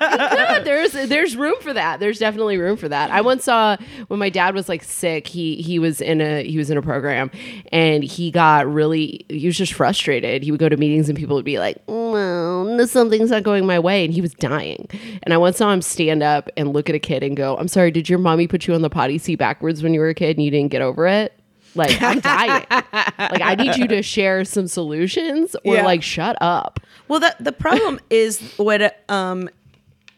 Yeah, 0.00 0.60
there's 0.60 0.92
there's 0.92 1.36
room 1.36 1.54
for 1.60 1.72
that. 1.72 2.00
There's 2.00 2.18
definitely 2.18 2.58
room 2.58 2.76
for 2.76 2.88
that. 2.88 3.10
I 3.10 3.20
once 3.20 3.44
saw 3.44 3.76
when 4.08 4.18
my 4.18 4.30
dad 4.30 4.54
was 4.54 4.68
like 4.68 4.82
sick. 4.82 5.26
He 5.26 5.56
he 5.56 5.78
was 5.78 6.00
in 6.00 6.20
a 6.20 6.42
he 6.42 6.56
was 6.58 6.70
in 6.70 6.78
a 6.78 6.82
program, 6.82 7.30
and 7.72 8.02
he 8.02 8.30
got 8.30 8.70
really 8.70 9.26
he 9.28 9.46
was 9.46 9.56
just 9.56 9.72
frustrated. 9.74 10.42
He 10.42 10.50
would 10.50 10.60
go 10.60 10.68
to 10.68 10.76
meetings 10.76 11.08
and 11.08 11.18
people 11.18 11.36
would 11.36 11.44
be 11.44 11.58
like, 11.58 11.82
"Well, 11.86 12.86
something's 12.86 13.30
not 13.30 13.42
going 13.42 13.66
my 13.66 13.78
way," 13.78 14.04
and 14.04 14.12
he 14.14 14.20
was 14.20 14.34
dying. 14.34 14.88
And 15.22 15.34
I 15.34 15.36
once 15.36 15.58
saw 15.58 15.72
him 15.72 15.82
stand 15.82 16.22
up 16.22 16.48
and 16.56 16.72
look 16.72 16.88
at 16.88 16.94
a 16.94 17.00
kid 17.00 17.22
and 17.22 17.36
go, 17.36 17.56
"I'm 17.56 17.68
sorry, 17.68 17.90
did 17.90 18.08
your 18.08 18.18
mommy 18.18 18.46
put 18.46 18.66
you 18.66 18.74
on 18.74 18.82
the 18.82 18.90
potty 18.90 19.18
seat 19.18 19.36
backwards 19.36 19.82
when 19.82 19.94
you 19.94 20.00
were 20.00 20.08
a 20.08 20.14
kid 20.14 20.36
and 20.36 20.44
you 20.44 20.50
didn't 20.50 20.70
get 20.70 20.82
over 20.82 21.06
it?" 21.06 21.37
Like 21.74 22.00
I'm 22.02 22.20
dying. 22.20 22.66
like 22.70 23.42
I 23.42 23.54
need 23.54 23.76
you 23.76 23.86
to 23.88 24.02
share 24.02 24.44
some 24.44 24.66
solutions 24.66 25.54
or 25.64 25.76
Yeah. 25.76 25.84
like 25.84 26.02
shut 26.02 26.36
up. 26.40 26.80
Well, 27.08 27.20
the 27.20 27.34
the 27.40 27.52
problem 27.52 28.00
is 28.10 28.40
what 28.56 29.02
um 29.08 29.48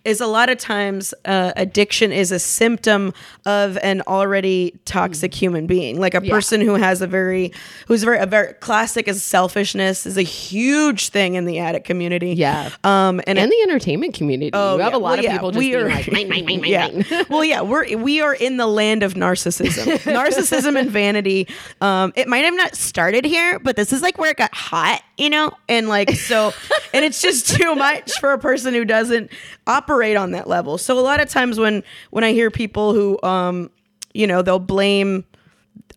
is 0.05 0.21
a 0.21 0.27
lot 0.27 0.49
of 0.49 0.57
times 0.59 1.13
uh, 1.27 1.53
addiction 1.57 2.11
is 2.13 2.33
a 2.33 2.39
symptom 2.39 3.13
of 3.45 3.77
an 3.83 4.03
already 4.07 4.79
toxic 4.85 5.35
human 5.35 5.67
being 5.67 6.01
like 6.01 6.15
a 6.15 6.21
Yeah. 6.23 6.31
person 6.33 6.61
who 6.61 6.75
has 6.75 7.03
a 7.03 7.07
very 7.07 7.53
who's 7.87 8.03
very 8.03 8.19
a 8.19 8.27
very 8.27 8.55
classic 8.55 9.09
is 9.09 9.23
selfishness 9.23 10.07
is 10.07 10.17
a 10.17 10.23
huge 10.23 11.09
thing 11.11 11.35
in 11.35 11.45
the 11.45 11.59
addict 11.59 11.87
community 11.87 12.33
Yeah. 12.33 12.71
um 12.85 13.21
and, 13.27 13.39
and 13.39 13.51
the 13.53 13.61
entertainment 13.63 14.15
community. 14.15 14.51
Oh, 14.55 14.77
you 14.77 14.83
have 14.83 14.93
yeah. 14.93 14.97
a 14.97 14.99
lot 14.99 15.11
Well, 15.11 15.19
of 15.19 15.25
yeah, 15.25 15.33
people 15.33 15.51
just 15.51 15.59
we 15.59 15.71
being 15.73 15.83
are- 15.85 15.89
like, 15.91 16.11
mine, 16.13 16.29
mine, 16.29 16.45
mine, 16.47 16.65
yeah. 16.65 16.89
mine. 16.89 17.27
well, 17.29 17.45
yeah, 17.45 17.61
we're 17.63 17.97
we 17.99 18.21
are 18.23 18.35
in 18.35 18.57
the 18.57 18.67
land 18.67 19.03
of 19.03 19.15
narcissism, 19.15 19.99
narcissism 20.15 20.79
and 20.79 20.91
vanity. 20.91 21.47
Um, 21.81 22.13
it 22.17 22.27
might 22.29 22.45
have 22.45 22.55
not 22.55 22.75
started 22.75 23.25
here, 23.25 23.59
but 23.59 23.77
this 23.77 23.93
is 23.93 24.01
like 24.03 24.17
where 24.19 24.31
it 24.31 24.37
got 24.37 24.55
hot, 24.55 25.03
you 25.21 25.31
know, 25.31 25.53
and 25.69 25.89
like 25.89 26.11
so, 26.13 26.53
and 26.95 27.05
it's 27.05 27.21
just 27.23 27.49
too 27.57 27.75
much 27.75 28.11
for 28.21 28.33
a 28.33 28.39
person 28.39 28.75
who 28.75 28.85
doesn't 28.85 29.31
operate 29.67 30.17
on 30.17 30.33
that 30.33 30.49
level. 30.49 30.79
So 30.79 30.99
a 30.99 31.01
lot 31.01 31.21
of 31.21 31.29
times 31.29 31.59
when 31.59 31.83
when 32.11 32.25
I 32.25 32.33
hear 32.33 32.51
people 32.51 32.95
who, 32.95 33.21
um, 33.23 33.71
you 34.15 34.27
know, 34.27 34.43
they'll 34.43 34.59
blame 34.59 35.25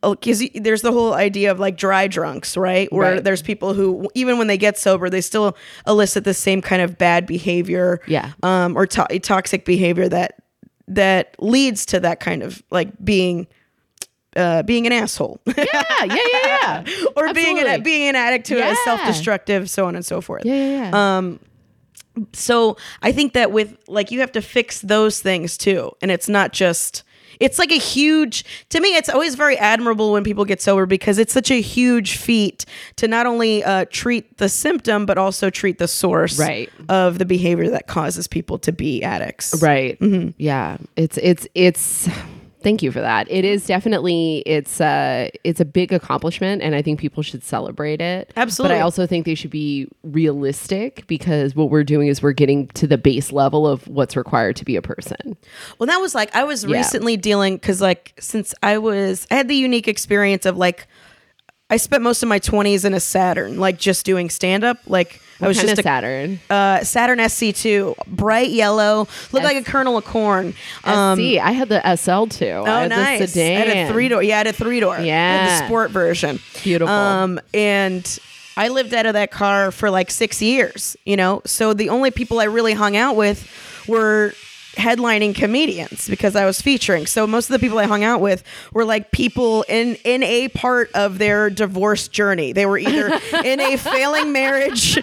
because 0.01 0.43
there's 0.55 0.81
the 0.81 0.91
whole 0.91 1.13
idea 1.13 1.49
of 1.49 1.59
like 1.61 1.77
dry 1.77 2.07
drunks, 2.07 2.57
right? 2.57 2.91
Where 2.91 3.13
Right. 3.13 3.23
there's 3.23 3.41
people 3.41 3.73
who, 3.73 4.09
even 4.15 4.37
when 4.37 4.47
they 4.47 4.57
get 4.57 4.77
sober, 4.77 5.09
they 5.09 5.21
still 5.21 5.55
elicit 5.87 6.25
the 6.25 6.33
same 6.33 6.61
kind 6.61 6.81
of 6.81 6.97
bad 6.97 7.25
behavior, 7.25 8.01
Yeah. 8.05 8.33
um, 8.43 8.75
or 8.75 8.85
to- 8.85 9.19
toxic 9.19 9.63
behavior 9.63 10.09
that 10.09 10.35
that 10.89 11.35
leads 11.39 11.85
to 11.85 12.01
that 12.01 12.19
kind 12.19 12.43
of 12.43 12.61
like 12.69 12.89
being, 13.05 13.47
uh, 14.35 14.63
being 14.63 14.85
an 14.87 14.93
asshole, 14.93 15.39
yeah, 15.45 15.53
yeah, 16.03 16.05
yeah, 16.05 16.23
yeah. 16.43 16.83
or 17.15 17.33
being 17.33 17.59
an 17.59 17.83
being 17.83 18.07
an 18.09 18.15
addict 18.15 18.45
to 18.47 18.57
Yeah. 18.57 18.75
self-destructive, 18.85 19.69
so 19.69 19.85
on 19.85 19.95
and 19.95 20.05
so 20.05 20.21
forth. 20.21 20.45
Yeah, 20.45 20.53
yeah, 20.55 20.89
yeah. 20.91 21.17
Um, 21.17 21.39
so 22.33 22.77
I 23.01 23.11
think 23.11 23.33
that 23.33 23.51
with 23.51 23.75
like 23.87 24.11
you 24.11 24.19
have 24.19 24.31
to 24.33 24.41
fix 24.41 24.81
those 24.81 25.19
things 25.21 25.57
too, 25.57 25.91
and 26.01 26.11
it's 26.11 26.29
not 26.29 26.53
just. 26.53 27.03
It's 27.39 27.57
like 27.57 27.71
a 27.71 27.79
huge 27.79 28.45
to 28.69 28.79
me. 28.79 28.95
It's 28.95 29.09
always 29.09 29.33
very 29.33 29.57
admirable 29.57 30.11
when 30.11 30.23
people 30.23 30.45
get 30.45 30.61
sober 30.61 30.85
because 30.85 31.17
it's 31.17 31.33
such 31.33 31.49
a 31.49 31.59
huge 31.61 32.15
feat 32.17 32.63
to 32.97 33.07
not 33.07 33.25
only 33.25 33.63
uh, 33.63 33.85
treat 33.89 34.37
the 34.37 34.47
symptom 34.47 35.07
but 35.07 35.17
also 35.17 35.49
treat 35.49 35.79
the 35.79 35.87
source 35.87 36.37
Right. 36.37 36.69
of 36.89 37.17
the 37.17 37.25
behavior 37.25 37.71
that 37.71 37.87
causes 37.87 38.27
people 38.27 38.59
to 38.59 38.71
be 38.71 39.01
addicts. 39.01 39.59
Right. 39.63 39.99
Mm-hmm. 39.99 40.29
Yeah. 40.37 40.77
It's 40.95 41.17
it's 41.17 41.47
it's 41.55 42.07
thank 42.63 42.82
you 42.82 42.91
for 42.91 43.01
that. 43.01 43.29
It 43.29 43.46
is 43.46 43.65
definitely 43.67 44.43
it's 44.46 44.82
a 44.82 45.29
it's 45.43 45.60
a 45.60 45.65
big 45.65 45.93
accomplishment 45.93 46.62
and 46.62 46.74
I 46.74 46.82
think 46.82 47.00
people 47.00 47.22
should 47.22 47.43
celebrate 47.43 48.01
it. 48.01 48.32
Absolutely. 48.36 48.75
But 48.75 48.79
I 48.79 48.82
also 48.82 49.05
think 49.05 49.25
they 49.25 49.36
should 49.36 49.51
be 49.51 49.88
realistic 50.03 51.05
because 51.08 51.55
what 51.55 51.70
we're 51.70 51.84
doing 51.84 52.08
is 52.08 52.22
we're 52.22 52.32
getting 52.32 52.67
to 52.70 52.88
the 52.88 52.98
base 52.98 53.32
level 53.32 53.67
of 53.67 53.88
what's 53.88 54.15
required 54.15 54.55
to 54.58 54.65
be 54.65 54.75
a 54.75 54.82
person. 54.82 55.38
Well, 55.77 55.88
that 55.88 55.98
was 55.98 56.15
like 56.15 56.34
I 56.36 56.43
was 56.43 56.63
Yeah. 56.63 56.77
recently 56.77 57.17
dealing 57.17 57.55
because 57.55 57.82
like 57.82 58.13
since 58.20 58.53
I 58.63 58.77
was 58.77 59.27
I 59.29 59.36
had 59.36 59.48
the 59.48 59.55
unique 59.55 59.88
experience 59.88 60.46
of 60.46 60.58
like 60.58 60.88
I 61.73 61.77
spent 61.77 62.03
most 62.03 62.21
of 62.21 62.29
my 62.29 62.37
twenties 62.37 62.85
in 62.85 62.93
a 62.93 62.99
Saturn, 62.99 63.57
like 63.59 63.79
just 63.79 64.05
doing 64.05 64.29
stand 64.29 64.63
up. 64.63 64.77
Like 64.85 65.19
I 65.41 65.47
was 65.47 65.59
just 65.59 65.79
a 65.79 65.81
Saturn. 65.81 66.39
uh, 66.47 66.83
Saturn 66.83 67.17
SC2, 67.17 67.95
bright 68.05 68.51
yellow, 68.51 69.07
looked 69.31 69.43
like 69.43 69.57
a 69.57 69.63
kernel 69.63 69.97
of 69.97 70.05
corn. 70.05 70.53
Um, 70.83 71.17
SC. 71.17 71.39
I 71.41 71.51
had 71.51 71.69
the 71.69 71.79
SL2. 71.79 72.51
Oh, 72.59 72.63
I 72.65 72.81
had 72.81 72.89
nice! 72.91 73.19
The 73.21 73.27
sedan. 73.27 73.61
I 73.71 73.73
had 73.73 73.89
a 73.89 73.91
three 73.91 74.07
door. 74.07 74.21
Yeah, 74.21 74.35
I 74.35 74.37
had 74.37 74.47
a 74.47 74.53
three 74.53 74.81
door. 74.81 74.99
Yeah. 74.99 75.59
the 75.61 75.65
sport 75.65 75.89
version. 75.89 76.39
Beautiful. 76.61 76.93
Um, 76.93 77.39
and 77.55 78.19
I 78.55 78.67
lived 78.67 78.93
out 78.93 79.07
of 79.07 79.13
that 79.13 79.31
car 79.31 79.71
for 79.71 79.89
like 79.89 80.11
six 80.11 80.43
years. 80.43 80.95
You 81.05 81.17
know, 81.17 81.41
so 81.43 81.73
the 81.73 81.89
only 81.89 82.11
people 82.11 82.39
I 82.39 82.43
really 82.43 82.73
hung 82.73 82.95
out 82.95 83.15
with 83.15 83.49
were 83.87 84.35
headlining 84.75 85.35
comedians 85.35 86.07
because 86.09 86.35
I 86.35 86.45
was 86.45 86.61
featuring. 86.61 87.05
So 87.05 87.25
most 87.27 87.49
of 87.49 87.53
the 87.53 87.59
people 87.59 87.77
I 87.79 87.85
hung 87.85 88.03
out 88.03 88.21
with 88.21 88.43
were 88.73 88.85
like 88.85 89.11
people 89.11 89.63
in 89.69 89.95
in 90.03 90.23
a 90.23 90.47
part 90.49 90.91
of 90.93 91.17
their 91.19 91.49
divorce 91.49 92.07
journey. 92.07 92.53
They 92.53 92.65
were 92.65 92.77
either 92.77 93.07
in 93.43 93.59
a 93.59 93.77
failing 93.77 94.31
marriage, 94.31 94.95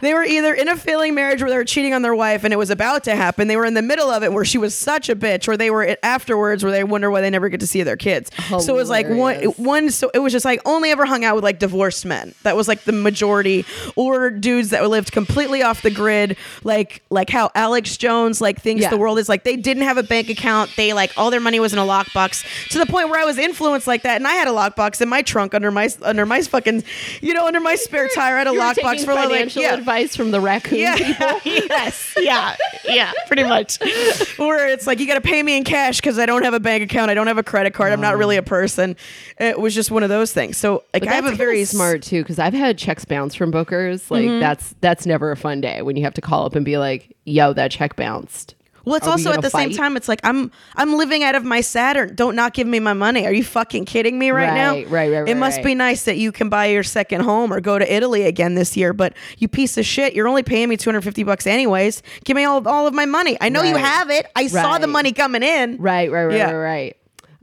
they 0.00 0.14
were 0.14 0.24
either 0.24 0.54
in 0.54 0.68
a 0.68 0.76
failing 0.76 1.14
marriage 1.14 1.40
where 1.42 1.50
they 1.50 1.56
were 1.56 1.64
cheating 1.64 1.94
on 1.94 2.02
their 2.02 2.14
wife 2.14 2.44
and 2.44 2.52
it 2.52 2.56
was 2.56 2.70
about 2.70 3.04
to 3.04 3.14
happen. 3.14 3.48
They 3.48 3.56
were 3.56 3.66
in 3.66 3.74
the 3.74 3.82
middle 3.82 4.10
of 4.10 4.22
it 4.22 4.32
where 4.32 4.44
she 4.44 4.58
was 4.58 4.74
such 4.74 5.08
a 5.08 5.16
bitch, 5.16 5.48
or 5.48 5.56
they 5.56 5.70
were 5.70 5.96
afterwards 6.02 6.62
where 6.62 6.72
they 6.72 6.84
wonder 6.84 7.10
why 7.10 7.20
they 7.20 7.30
never 7.30 7.48
get 7.48 7.60
to 7.60 7.66
see 7.66 7.82
their 7.82 7.96
kids. 7.96 8.30
So 8.48 8.58
it 8.74 8.76
was 8.76 8.88
like 8.90 9.08
one 9.08 9.42
one 9.56 9.90
so 9.90 10.10
it 10.14 10.18
was 10.20 10.32
just 10.32 10.44
like 10.44 10.60
only 10.64 10.90
ever 10.90 11.04
hung 11.04 11.24
out 11.24 11.34
with 11.34 11.44
like 11.44 11.58
divorced 11.58 12.04
men 12.06 12.34
that 12.42 12.56
was 12.56 12.68
like 12.68 12.82
the 12.84 12.92
majority 12.92 13.64
or 13.96 14.30
dudes 14.30 14.70
that 14.70 14.88
lived 14.88 15.12
completely 15.12 15.62
off 15.62 15.82
the 15.82 15.90
grid 15.90 16.36
like 16.64 17.02
like 17.10 17.30
how 17.30 17.50
alex 17.54 17.96
jones 17.96 18.40
like 18.40 18.60
thinks 18.60 18.82
Yeah. 18.82 18.90
the 18.90 18.96
world 18.98 19.09
is 19.18 19.28
like 19.28 19.44
they 19.44 19.56
didn't 19.56 19.82
have 19.82 19.98
a 19.98 20.02
bank 20.02 20.28
account 20.28 20.70
they 20.76 20.92
like 20.92 21.12
all 21.16 21.30
their 21.30 21.40
money 21.40 21.60
was 21.60 21.72
in 21.72 21.78
a 21.78 21.84
lockbox 21.84 22.44
to 22.68 22.78
the 22.78 22.86
point 22.86 23.08
where 23.08 23.20
i 23.20 23.24
was 23.24 23.38
influenced 23.38 23.86
like 23.86 24.02
that 24.02 24.16
and 24.16 24.26
i 24.26 24.32
had 24.32 24.46
a 24.48 24.52
lockbox 24.52 25.00
in 25.00 25.08
my 25.08 25.22
trunk 25.22 25.54
under 25.54 25.70
my 25.70 25.88
under 26.02 26.26
my 26.26 26.42
fucking 26.42 26.82
you 27.20 27.34
know 27.34 27.46
under 27.46 27.60
my 27.60 27.74
spare 27.74 28.08
tire 28.08 28.36
i 28.36 28.38
had 28.38 28.46
a 28.46 28.50
lockbox 28.50 29.04
for 29.04 29.14
like 29.14 29.28
financial 29.28 29.62
yeah 29.62 29.74
advice 29.74 30.16
from 30.16 30.30
the 30.30 30.40
raccoon 30.40 30.78
yeah. 30.78 30.96
people. 30.96 31.40
yes. 31.44 32.14
Yeah. 32.18 32.56
Yeah. 32.84 33.12
Pretty 33.26 33.44
much. 33.44 33.78
Where 34.38 34.68
it's 34.68 34.86
like 34.86 35.00
you 35.00 35.06
got 35.06 35.14
to 35.14 35.20
pay 35.20 35.42
me 35.42 35.56
in 35.56 35.64
cash 35.64 35.96
because 36.00 36.18
I 36.18 36.26
don't 36.26 36.42
have 36.44 36.54
a 36.54 36.60
bank 36.60 36.82
account. 36.82 37.10
I 37.10 37.14
don't 37.14 37.26
have 37.26 37.38
a 37.38 37.42
credit 37.42 37.74
card. 37.74 37.92
I'm 37.92 38.00
not 38.00 38.16
really 38.16 38.36
a 38.36 38.42
person. 38.42 38.96
It 39.38 39.58
was 39.58 39.74
just 39.74 39.90
one 39.90 40.02
of 40.02 40.08
those 40.08 40.32
things. 40.32 40.56
So 40.56 40.84
like 40.92 41.06
I 41.06 41.14
have 41.14 41.24
a 41.24 41.28
very 41.28 41.50
very 41.50 41.64
smart 41.64 42.02
too 42.02 42.22
because 42.22 42.38
I've 42.38 42.54
had 42.54 42.78
checks 42.78 43.04
bounce 43.04 43.34
from 43.34 43.52
bookers. 43.52 44.10
Like 44.10 44.20
Mm-hmm. 44.20 44.40
that's 44.40 44.74
that's 44.80 45.06
never 45.06 45.30
a 45.32 45.36
fun 45.36 45.60
day 45.60 45.82
when 45.82 45.96
you 45.96 46.02
have 46.04 46.14
to 46.14 46.20
call 46.20 46.44
up 46.46 46.54
and 46.54 46.64
be 46.64 46.76
like, 46.78 47.16
"Yo, 47.24 47.52
that 47.54 47.70
check 47.70 47.96
bounced." 47.96 48.54
Well, 48.84 48.96
it's 48.96 49.06
Are 49.06 49.10
also 49.10 49.32
at 49.32 49.42
the 49.42 49.50
same 49.50 49.72
time. 49.72 49.96
It's 49.96 50.08
like 50.08 50.20
I'm 50.24 50.50
I'm 50.74 50.94
living 50.96 51.22
out 51.22 51.34
of 51.34 51.44
my 51.44 51.60
Saturn. 51.60 52.14
Don't 52.14 52.34
not 52.34 52.54
give 52.54 52.66
me 52.66 52.80
my 52.80 52.92
money. 52.92 53.26
Are 53.26 53.32
you 53.32 53.44
fucking 53.44 53.84
kidding 53.84 54.18
me 54.18 54.30
right, 54.30 54.54
now? 54.54 54.72
Right, 54.74 54.88
right, 54.88 55.10
right, 55.12 55.28
It 55.28 55.36
must 55.36 55.58
right. 55.58 55.64
be 55.66 55.74
nice 55.74 56.04
that 56.04 56.16
you 56.16 56.32
can 56.32 56.48
buy 56.48 56.66
your 56.66 56.82
second 56.82 57.22
home 57.22 57.52
or 57.52 57.60
go 57.60 57.78
to 57.78 57.92
Italy 57.94 58.22
again 58.24 58.54
this 58.54 58.76
year. 58.76 58.92
But 58.92 59.14
you 59.38 59.48
piece 59.48 59.76
of 59.78 59.84
shit, 59.84 60.14
you're 60.14 60.28
only 60.28 60.42
paying 60.42 60.68
me 60.68 60.76
250 60.76 61.22
bucks 61.24 61.46
anyways. 61.46 62.02
Give 62.24 62.36
me 62.36 62.44
all 62.44 62.66
all 62.66 62.86
of 62.86 62.94
my 62.94 63.06
money. 63.06 63.36
I 63.40 63.48
know 63.48 63.62
you 63.62 63.76
have 63.76 64.10
it. 64.10 64.26
I 64.36 64.46
saw 64.46 64.78
the 64.78 64.86
money 64.86 65.12
coming 65.12 65.42
in. 65.42 65.76
Right, 65.78 66.10
right, 66.10 66.24
right, 66.24 66.36
Yeah. 66.36 66.50
right, 66.52 66.56
right. 66.82 66.96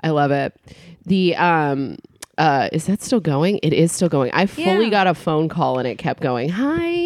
I 0.03 0.10
love 0.10 0.32
it. 0.32 0.53
The 1.06 1.36
um 1.36 1.98
uh 2.38 2.70
is 2.72 2.86
that 2.86 3.01
still 3.01 3.20
going? 3.20 3.60
It 3.63 3.74
is 3.74 3.91
still 3.91 4.10
going. 4.10 4.32
I 4.34 4.46
fully 4.46 4.86
Yeah. 4.86 4.89
got 4.89 5.08
a 5.08 5.13
phone 5.13 5.50
call 5.50 5.79
and 5.79 5.88
it 5.88 5.98
kept 5.98 6.22
going. 6.22 6.50
Hi. 6.50 7.03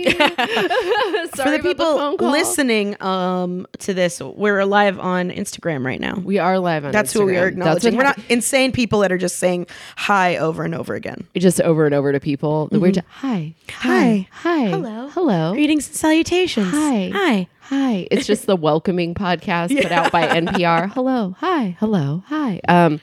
Sorry 0.10 0.38
For 0.38 1.50
the 1.50 1.58
people 1.62 1.84
phone 1.98 2.16
call. 2.16 2.30
listening 2.30 3.00
um, 3.02 3.66
to 3.80 3.92
this, 3.92 4.20
we're 4.20 4.64
live 4.64 4.98
on 4.98 5.30
Instagram 5.30 5.84
right 5.84 6.00
now. 6.00 6.14
we 6.24 6.38
are 6.38 6.58
live 6.58 6.84
on 6.86 6.92
That's 6.92 7.12
who 7.12 7.24
we 7.26 7.36
are 7.36 7.48
acknowledging. 7.48 7.96
We're 7.96 8.04
not 8.04 8.18
insane 8.30 8.72
people 8.72 9.00
that 9.00 9.12
are 9.12 9.18
just 9.18 9.36
saying 9.36 9.66
hi 9.96 10.36
over 10.36 10.64
and 10.64 10.74
over 10.74 10.94
again. 10.94 11.26
just 11.36 11.60
over 11.60 11.84
and 11.84 11.94
over 11.94 12.12
to 12.12 12.20
people. 12.20 12.68
The 12.68 12.80
weird 12.80 13.02
hi. 13.08 13.54
Mm-hmm. 13.68 13.88
Hi. 13.88 14.28
Hi. 14.32 14.64
Hello. 14.68 15.08
Hello. 15.10 15.52
Greetings 15.52 15.86
and 15.88 15.96
salutations. 15.96 16.70
Hi. 16.70 17.10
Hi. 17.12 17.48
Hi. 17.62 18.08
It's 18.10 18.26
just 18.26 18.46
the 18.46 18.56
welcoming 18.56 19.14
podcast 19.14 19.76
put 19.80 19.92
out 19.92 20.10
by 20.10 20.26
NPR. 20.40 20.90
Hello. 20.92 21.36
Hi. 21.40 21.76
Hello. 21.78 22.22
Hi. 22.28 22.60
Um 22.68 23.00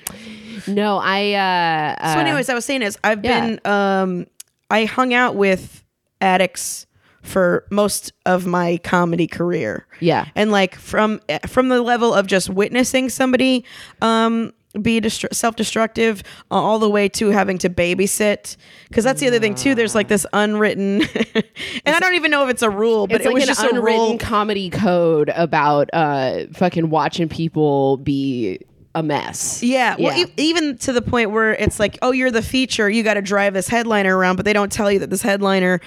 no, 0.68 0.98
I 0.98 1.34
uh, 1.34 2.04
uh 2.04 2.14
So, 2.14 2.20
anyways, 2.20 2.50
I 2.50 2.54
was 2.54 2.66
saying 2.66 2.82
is 2.82 2.98
I've 3.04 3.24
yeah. 3.24 3.42
been 3.42 3.60
um, 3.66 4.28
I 4.70 4.86
hung 4.86 5.14
out 5.14 5.36
with 5.36 5.84
addicts 6.22 6.88
for 7.22 7.66
most 7.70 8.14
of 8.26 8.46
my 8.46 8.78
comedy 8.84 9.28
career. 9.28 9.86
Yeah. 10.00 10.28
and 10.36 10.52
like 10.52 10.76
from 10.76 11.20
from 11.46 11.70
the 11.70 11.82
level 11.82 12.14
of 12.14 12.28
just 12.28 12.50
witnessing 12.50 13.10
somebody 13.10 13.66
um, 14.02 14.54
be 14.82 15.02
destru- 15.02 15.34
self-destructive 15.34 16.24
uh, 16.52 16.56
all 16.56 16.80
the 16.80 16.90
way 16.90 17.10
to 17.10 17.30
having 17.30 17.58
to 17.60 17.70
babysit 17.70 18.58
because 18.88 19.04
that's 19.04 19.20
the 19.20 19.28
other 19.28 19.40
thing 19.40 19.56
too 19.56 19.76
there's 19.76 19.96
like 19.96 20.08
this 20.08 20.26
unwritten 20.34 21.02
and 21.36 21.96
i 21.96 22.00
don't 22.00 22.14
even 22.14 22.30
know 22.30 22.44
if 22.44 22.50
it's 22.50 22.62
a 22.62 22.70
rule 22.70 23.08
but 23.08 23.18
it's 23.18 23.26
it 23.26 23.30
like 23.30 23.36
was 23.36 23.46
just 23.46 23.64
a 23.64 23.70
unwritten 23.70 24.00
rule 24.00 24.18
comedy 24.18 24.70
code 24.70 25.30
about 25.36 25.90
uh 25.94 26.46
fucking 26.54 26.90
watching 26.90 27.28
people 27.30 27.98
be 27.98 28.60
a 28.96 29.04
mess. 29.04 29.62
Yeah, 29.62 29.96
well, 30.00 30.18
Yeah. 30.18 30.26
e- 30.26 30.34
even 30.38 30.78
to 30.80 30.94
the 30.94 31.02
point 31.02 31.32
where 31.32 31.54
it's 31.54 31.80
like, 31.80 31.98
oh, 32.02 32.12
you're 32.12 32.32
the 32.32 32.42
feature, 32.42 32.90
you 32.90 33.04
got 33.04 33.14
to 33.16 33.22
drive 33.22 33.54
this 33.54 33.68
headliner 33.68 34.18
around, 34.18 34.36
but 34.38 34.46
they 34.46 34.54
don't 34.54 34.72
tell 34.72 34.92
you 34.92 35.00
that 35.00 35.10
this 35.10 35.22
headliner 35.22 35.80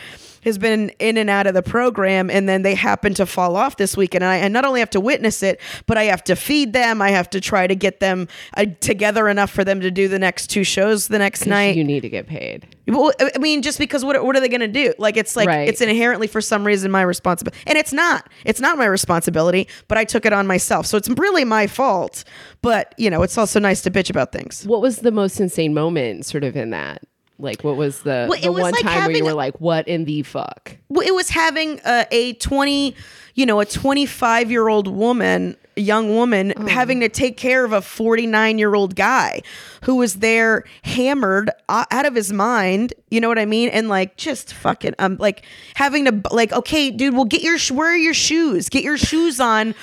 has 0.43 0.57
been 0.57 0.89
in 0.99 1.19
and 1.19 1.29
out 1.29 1.47
of 1.47 1.53
the 1.55 1.63
program, 1.63 2.31
and 2.31 2.49
then 2.49 2.63
they 2.63 2.75
happen 2.75 3.13
to 3.13 3.27
fall 3.27 3.57
off 3.57 3.77
this 3.77 3.95
weekend, 3.97 4.25
and 4.25 4.31
I, 4.33 4.45
I 4.45 4.49
not 4.49 4.65
only 4.65 4.81
have 4.81 4.89
to 4.91 5.01
witness 5.01 5.43
it, 5.43 5.61
but 5.87 5.99
I 5.99 6.05
have 6.05 6.25
to 6.25 6.37
feed 6.37 6.73
them, 6.73 7.03
I 7.03 7.11
have 7.11 7.29
to 7.31 7.41
try 7.43 7.67
to 7.67 7.75
get 7.75 8.01
them 8.01 8.27
uh, 8.57 8.65
together 8.81 9.29
enough 9.29 9.51
for 9.51 9.65
them 9.65 9.81
to 9.83 9.91
do 9.91 10.09
the 10.09 10.19
next 10.19 10.47
two 10.47 10.65
shows 10.65 11.09
the 11.09 11.19
next 11.19 11.45
night. 11.47 11.77
you 11.77 11.85
need 11.85 12.01
to 12.01 12.09
get 12.09 12.27
paid. 12.27 12.67
Well, 12.91 13.13
I 13.21 13.39
mean, 13.39 13.63
just 13.63 13.79
because 13.79 14.05
what 14.05 14.25
what 14.25 14.37
are 14.37 14.41
they 14.41 14.49
going 14.49 14.61
to 14.61 14.69
do? 14.69 14.93
Like, 14.99 15.17
it's 15.17 15.37
like 15.37 15.49
Right. 15.49 15.69
it's 15.69 15.81
inherently 15.81 16.27
for 16.27 16.41
some 16.41 16.65
reason 16.67 16.91
my 16.91 17.03
responsibility, 17.03 17.63
and 17.67 17.79
it's 17.79 17.93
not. 17.93 18.29
It's 18.45 18.61
not 18.61 18.77
my 18.79 18.87
responsibility, 18.87 19.69
but 19.89 19.97
I 19.97 20.05
took 20.05 20.27
it 20.27 20.33
on 20.33 20.47
myself, 20.47 20.87
so 20.87 20.97
it's 20.97 21.09
really 21.09 21.45
my 21.45 21.67
fault. 21.67 22.25
But 22.63 22.95
you 22.99 23.11
know, 23.11 23.23
it's 23.23 23.39
also 23.39 23.61
nice 23.61 23.81
to 23.83 23.91
bitch 23.91 24.11
about 24.11 24.33
things. 24.33 24.65
What 24.67 24.81
was 24.83 24.99
the 24.99 25.13
most 25.13 25.41
insane 25.41 25.73
moment 25.73 26.27
sort 26.27 26.45
of 26.45 26.57
in 26.57 26.71
that? 26.71 27.03
Like, 27.39 27.63
what 27.65 27.77
was 27.77 28.01
the 28.03 28.27
Well, 28.29 28.39
the 28.41 28.53
was 28.53 28.63
one 28.63 28.73
like 28.73 28.83
time 28.83 29.07
where 29.07 29.17
you 29.17 29.25
were 29.25 29.33
like, 29.33 29.61
"What 29.61 29.89
in 29.89 30.05
the 30.05 30.23
fuck?" 30.23 30.77
Well, 30.89 31.07
it 31.07 31.15
was 31.15 31.31
having 31.31 31.81
a, 31.87 32.07
a 32.11 32.33
20 32.35 32.95
you 33.35 33.47
know 33.47 33.61
a 33.61 33.65
25 33.65 34.51
year 34.51 34.69
old 34.69 34.89
woman 34.89 35.57
young 35.77 36.15
woman 36.15 36.51
having 36.69 37.01
to 37.01 37.09
take 37.09 37.37
care 37.37 37.65
of 37.65 37.73
a 37.73 37.81
49 37.81 38.59
year 38.59 38.75
old 38.75 38.97
guy 38.97 39.41
who 39.85 39.97
was 39.97 40.17
there 40.17 40.65
hammered 40.83 41.51
out 41.69 42.07
of 42.07 42.15
his 42.15 42.33
mind 42.33 42.93
you 43.11 43.21
know 43.21 43.29
what 43.29 43.39
i 43.39 43.45
mean? 43.45 43.69
And 43.71 43.89
like 43.89 44.17
just 44.17 44.55
fucking 44.55 44.95
um 44.99 45.17
like 45.19 45.45
having 45.75 46.05
to 46.07 46.21
like 46.31 46.53
okay 46.53 46.91
dude 46.91 47.15
well 47.15 47.25
get 47.25 47.43
your 47.43 47.59
where 47.77 47.93
are 47.93 47.97
your 47.97 48.15
shoes? 48.15 48.69
Get 48.69 48.85
your 48.85 48.97
shoes 48.97 49.41
on. 49.41 49.75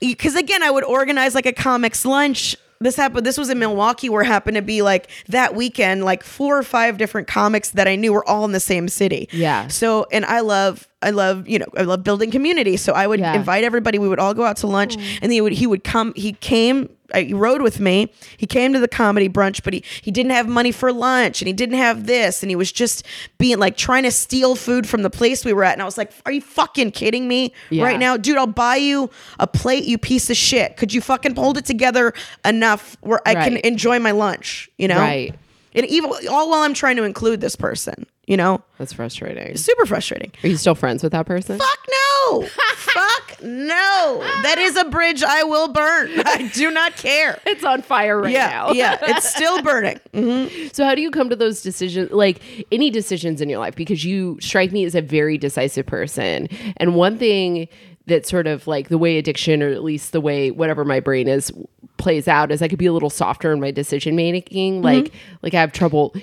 Because 0.00 0.36
again 0.36 0.62
i 0.62 0.70
would 0.70 0.84
organize 0.84 1.34
like 1.34 1.46
a 1.46 1.52
comics 1.52 2.04
lunch. 2.04 2.56
This 2.80 2.94
happened 2.96 3.26
this 3.26 3.36
was 3.36 3.50
in 3.50 3.58
milwaukee 3.58 4.08
where 4.08 4.22
it 4.22 4.26
happened 4.26 4.54
to 4.56 4.62
be 4.62 4.82
like 4.82 5.10
that 5.28 5.54
weekend 5.54 6.04
like 6.04 6.22
four 6.22 6.56
or 6.56 6.62
five 6.62 6.96
different 6.98 7.26
comics 7.26 7.70
that 7.70 7.88
i 7.88 7.96
knew 7.96 8.12
were 8.12 8.28
all 8.28 8.44
in 8.44 8.52
the 8.52 8.60
same 8.60 8.88
city. 8.88 9.28
Yeah. 9.32 9.68
so 9.68 10.06
and 10.12 10.24
i 10.24 10.40
love 10.40 10.87
i 11.02 11.10
love 11.10 11.48
you 11.48 11.58
know 11.58 11.66
i 11.76 11.82
love 11.82 12.02
building 12.04 12.30
community. 12.30 12.76
So 12.76 12.92
i 12.92 13.06
would 13.06 13.20
Yeah. 13.20 13.34
invite 13.34 13.64
everybody. 13.64 13.98
We 13.98 14.08
would 14.08 14.18
all 14.18 14.34
go 14.34 14.44
out 14.44 14.56
to 14.58 14.66
lunch 14.66 14.96
and 15.22 15.30
he 15.32 15.40
would 15.40 15.52
he 15.52 15.66
would 15.66 15.84
come 15.84 16.12
he 16.16 16.32
came 16.34 16.88
uh, 17.14 17.20
he 17.20 17.32
rode 17.32 17.62
with 17.62 17.80
me. 17.80 18.12
He 18.36 18.46
came 18.46 18.74
to 18.74 18.78
the 18.80 18.88
comedy 18.88 19.28
brunch 19.28 19.62
but 19.62 19.72
he 19.72 19.82
he 20.02 20.10
didn't 20.10 20.32
have 20.32 20.46
money 20.48 20.72
for 20.72 20.92
lunch 20.92 21.40
and 21.40 21.46
he 21.46 21.52
didn't 21.54 21.78
have 21.78 22.06
this. 22.06 22.42
And 22.42 22.50
he 22.50 22.56
was 22.56 22.70
just 22.70 23.06
being 23.38 23.58
like 23.58 23.76
trying 23.76 24.02
to 24.02 24.10
steal 24.10 24.56
food 24.56 24.86
from 24.88 25.02
the 25.02 25.08
place 25.10 25.44
we 25.44 25.52
were 25.52 25.64
at. 25.64 25.72
And 25.72 25.80
i 25.82 25.84
was 25.84 25.96
like 25.96 26.12
are 26.26 26.32
you 26.32 26.40
fucking 26.42 26.90
kidding 26.90 27.28
me 27.28 27.52
Yeah. 27.70 27.84
right 27.84 27.98
now? 27.98 28.16
Dude 28.16 28.36
i'll 28.36 28.46
buy 28.46 28.76
you 28.76 29.08
a 29.38 29.46
plate 29.46 29.84
you 29.84 29.98
piece 29.98 30.28
of 30.30 30.36
shit. 30.36 30.76
Could 30.76 30.92
you 30.92 31.00
fucking 31.00 31.34
hold 31.36 31.56
it 31.58 31.64
together 31.64 32.12
enough 32.44 32.96
where 33.00 33.20
i 33.26 33.34
can 33.34 33.56
enjoy 33.58 33.98
my 34.00 34.10
lunch 34.10 34.68
you 34.78 34.88
know? 34.88 34.98
Right. 34.98 35.34
and 35.74 35.86
even 35.86 36.10
all 36.28 36.50
while 36.50 36.62
i'm 36.62 36.74
trying 36.74 36.96
to 36.96 37.04
include 37.04 37.40
this 37.40 37.56
person 37.56 38.04
you 38.28 38.36
know 38.36 38.62
That's 38.76 38.92
frustrating. 38.92 39.56
super 39.56 39.86
frustrating 39.86 40.32
Are 40.44 40.48
you 40.48 40.56
still 40.56 40.74
friends 40.74 41.02
with 41.02 41.12
that 41.12 41.26
person? 41.26 41.58
Fuck 41.58 41.78
no. 41.90 42.42
Fuck 42.76 43.42
no. 43.42 44.18
That 44.42 44.58
is 44.58 44.76
a 44.76 44.84
bridge 44.84 45.22
I 45.22 45.42
will 45.44 45.68
burn. 45.72 46.10
I 46.26 46.50
do 46.54 46.70
not 46.70 46.96
care. 46.96 47.40
It's 47.46 47.64
on 47.64 47.82
fire 47.82 48.20
right 48.20 48.32
yeah, 48.32 48.48
now. 48.48 48.72
yeah, 48.72 48.98
it's 49.02 49.28
still 49.34 49.62
burning. 49.62 49.98
Mhm. 50.12 50.74
So 50.74 50.84
how 50.84 50.94
do 50.94 51.00
you 51.02 51.10
come 51.10 51.30
to 51.30 51.36
those 51.36 51.62
decisions 51.62 52.10
like 52.10 52.40
any 52.70 52.90
decisions 52.90 53.40
in 53.40 53.48
your 53.48 53.58
life 53.60 53.74
because 53.74 54.04
you 54.04 54.38
strike 54.40 54.72
me 54.72 54.84
as 54.84 54.94
a 54.94 55.00
very 55.02 55.38
decisive 55.38 55.86
person. 55.86 56.48
And 56.76 56.94
one 56.94 57.16
thing 57.18 57.68
that 58.06 58.26
sort 58.26 58.46
of 58.46 58.66
like 58.66 58.88
the 58.88 58.98
way 58.98 59.18
addiction 59.18 59.62
or 59.62 59.68
at 59.68 59.82
least 59.84 60.12
the 60.12 60.20
way 60.20 60.50
whatever 60.50 60.84
my 60.84 61.00
brain 61.00 61.28
is 61.28 61.52
plays 61.98 62.28
out 62.28 62.50
is 62.50 62.62
I 62.62 62.68
could 62.68 62.78
be 62.78 62.86
a 62.86 62.92
little 62.92 63.10
softer 63.10 63.52
in 63.52 63.60
my 63.60 63.70
decision 63.70 64.16
making. 64.16 64.82
Like 64.82 65.12
like 65.42 65.54
I 65.54 65.60
have 65.60 65.72
trouble 65.72 66.14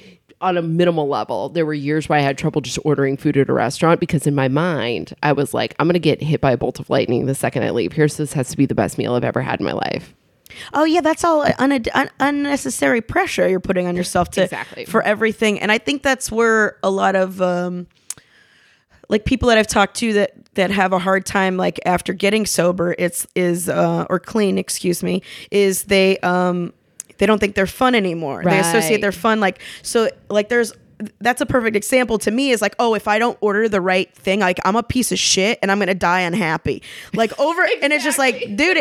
on 0.46 0.58
a 0.58 0.62
minimal 0.62 1.08
level. 1.08 1.50
There 1.50 1.66
were 1.66 1.74
years 1.74 2.08
where 2.08 2.20
I 2.20 2.22
had 2.22 2.38
trouble 2.38 2.62
just 2.62 2.80
ordering 2.84 3.18
food 3.18 3.36
at 3.38 3.50
a 3.50 3.54
restaurant 3.54 4.00
because 4.00 4.26
in 4.28 4.36
my 4.36 4.48
mind 4.48 5.14
I 5.24 5.32
was 5.34 5.54
like 5.54 5.76
I'm 5.80 5.88
going 5.88 5.94
to 5.94 6.00
get 6.00 6.22
hit 6.22 6.40
by 6.42 6.52
a 6.52 6.58
bolt 6.58 6.80
of 6.80 6.90
lightning 6.90 7.26
the 7.26 7.36
second 7.36 7.64
I 7.64 7.72
leave. 7.72 7.92
Here's 7.94 8.18
this 8.18 8.34
has 8.34 8.50
to 8.50 8.58
be 8.58 8.66
the 8.66 8.76
best 8.76 8.98
meal 8.98 9.14
I've 9.16 9.24
ever 9.24 9.42
had 9.42 9.60
in 9.60 9.66
my 9.66 9.74
life. 9.74 10.14
Oh 10.74 10.84
yeah, 10.86 11.02
that's 11.02 11.24
all 11.24 11.42
un- 11.60 11.84
un- 11.94 12.10
unnecessary 12.20 13.02
pressure 13.02 13.48
you're 13.50 13.60
putting 13.60 13.88
on 13.88 13.96
yourself 13.96 14.30
to 14.32 14.44
Exactly. 14.44 14.86
for 14.86 15.02
everything. 15.02 15.60
And 15.60 15.72
I 15.72 15.80
think 15.80 16.04
that's 16.04 16.32
where 16.32 16.78
a 16.84 16.90
lot 16.90 17.16
of 17.16 17.42
um 17.42 17.88
like 19.10 19.26
people 19.26 19.50
that 19.50 19.58
I've 19.58 19.68
talked 19.68 19.98
to 19.98 20.14
that 20.14 20.34
that 20.56 20.72
have 20.72 20.94
a 20.94 21.00
hard 21.00 21.26
time 21.26 21.58
like 21.58 21.80
after 21.86 22.14
getting 22.14 22.46
sober 22.46 22.96
it's 22.98 23.28
is 23.36 23.68
uh 23.70 24.06
or 24.10 24.20
clean, 24.20 24.58
excuse 24.58 25.04
me, 25.04 25.22
is 25.52 25.84
they 25.84 26.18
um 26.20 26.74
they 27.18 27.26
don't 27.26 27.40
think 27.40 27.56
they're 27.56 27.68
fun 27.68 27.96
anymore. 27.96 28.44
They 28.44 28.60
associate 28.60 28.92
Right. 28.96 29.02
their 29.02 29.12
fun 29.12 29.40
like 29.40 29.60
so 29.82 30.10
like 30.30 30.50
there's 30.50 30.74
that's 31.20 31.42
a 31.42 31.46
perfect 31.46 31.76
example 31.76 32.18
to 32.20 32.32
me 32.32 32.52
is 32.52 32.62
like 32.62 32.76
oh 32.80 32.94
if 32.96 33.08
I 33.08 33.20
don't 33.20 33.38
order 33.42 33.68
the 33.68 33.82
right 33.82 34.14
thing 34.16 34.40
like 34.40 34.60
I'm 34.64 34.76
a 34.76 34.84
piece 34.84 35.12
of 35.12 35.20
shit 35.20 35.60
and 35.62 35.72
I'm 35.72 35.80
gonna 35.80 35.94
die 35.96 36.22
unhappy 36.22 36.82
like 37.14 37.38
over 37.40 37.66
and 37.82 37.92
it's 37.92 38.04
just 38.04 38.18
like 38.18 38.40
dude 38.56 38.78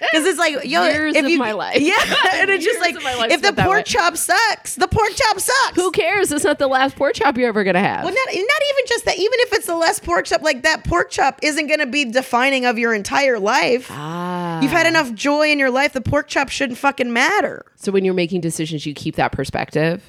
because 0.00 0.26
it's 0.26 0.38
like 0.38 0.64
yo 0.64 0.84
Years 0.84 1.14
if 1.16 1.24
of 1.24 1.30
you 1.30 1.38
my 1.38 1.52
life. 1.52 1.80
yeah 1.80 1.94
and 2.34 2.50
it's 2.50 2.64
just 2.64 2.80
like 2.80 2.96
of 2.96 3.02
my 3.02 3.14
life 3.14 3.30
if 3.30 3.42
the 3.42 3.52
pork 3.52 3.84
chop 3.84 4.16
sucks 4.16 4.76
the 4.76 4.88
pork 4.88 5.10
chop 5.14 5.38
sucks 5.40 5.76
Who 5.76 5.90
cares? 5.90 6.32
It's 6.32 6.44
not 6.44 6.58
the 6.58 6.68
last 6.68 6.96
pork 6.96 7.14
chop 7.14 7.36
you're 7.36 7.48
ever 7.48 7.64
going 7.64 7.74
to 7.74 7.80
have. 7.80 8.04
well, 8.04 8.14
not, 8.14 8.26
not 8.26 8.34
even 8.34 8.84
just 8.86 9.04
that. 9.04 9.16
Even 9.18 9.38
if 9.40 9.52
it's 9.52 9.66
the 9.66 9.76
last 9.76 10.02
pork 10.02 10.26
chop, 10.26 10.42
like 10.42 10.62
that 10.62 10.84
pork 10.84 11.10
chop 11.10 11.38
isn't 11.42 11.66
going 11.66 11.80
to 11.80 11.86
be 11.86 12.04
defining 12.04 12.64
of 12.66 12.78
your 12.78 12.94
entire 12.94 13.38
life. 13.38 13.88
Ah. 13.90 14.60
You've 14.60 14.70
had 14.72 14.86
enough 14.86 15.12
joy 15.14 15.50
in 15.50 15.58
your 15.58 15.70
life. 15.70 15.92
The 15.92 16.00
pork 16.00 16.28
chop 16.28 16.48
shouldn't 16.48 16.78
fucking 16.78 17.12
matter. 17.12 17.64
So 17.76 17.92
when 17.92 18.04
you're 18.04 18.14
making 18.14 18.40
decisions, 18.40 18.84
you 18.86 18.94
keep 18.94 19.16
that 19.16 19.32
perspective. 19.32 20.02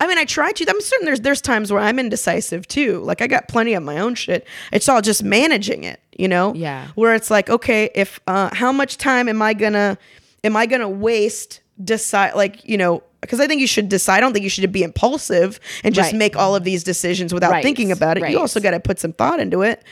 I 0.00 0.06
mean, 0.06 0.18
I 0.18 0.24
try 0.24 0.52
to. 0.52 0.66
I'm 0.68 0.80
there's 1.04 1.20
there's 1.20 1.40
times 1.40 1.72
where 1.72 1.80
I'm 1.80 1.98
indecisive 1.98 2.66
too. 2.68 2.98
Like 3.00 3.20
I 3.22 3.26
got 3.26 3.48
plenty 3.48 3.74
of 3.74 3.82
my 3.82 3.98
own 3.98 4.14
shit. 4.14 4.46
It's 4.72 4.88
all 4.88 5.00
just 5.02 5.22
managing 5.22 5.84
it, 5.84 6.00
you 6.16 6.28
know. 6.28 6.54
Yeah. 6.54 6.88
Where 6.94 7.14
it's 7.14 7.30
like, 7.30 7.48
okay, 7.50 7.90
if 7.94 8.20
uh, 8.26 8.54
how 8.54 8.72
much 8.72 8.96
time 8.98 9.28
am 9.28 9.40
I 9.42 9.54
gonna 9.54 9.98
am 10.44 10.56
I 10.56 10.66
gonna 10.66 10.88
waste 10.88 11.60
decide 11.82 12.34
like 12.34 12.64
you 12.68 12.76
know 12.76 13.02
because 13.20 13.40
I 13.40 13.46
think 13.46 13.60
you 13.60 13.66
should 13.66 13.88
decide. 13.88 14.18
I 14.18 14.20
don't 14.20 14.32
think 14.32 14.44
you 14.44 14.50
should 14.50 14.70
be 14.70 14.82
impulsive 14.84 15.58
and 15.82 15.92
just 15.94 16.12
Right. 16.12 16.18
make 16.18 16.36
all 16.36 16.54
of 16.54 16.62
these 16.64 16.84
decisions 16.84 17.34
without 17.34 17.50
Right, 17.50 17.62
thinking 17.64 17.90
about 17.90 18.16
it. 18.16 18.22
right. 18.22 18.30
You 18.32 18.38
also 18.38 18.60
got 18.60 18.70
to 18.70 18.80
put 18.80 19.00
some 19.00 19.12
thought 19.12 19.40
into 19.40 19.62
it. 19.62 19.82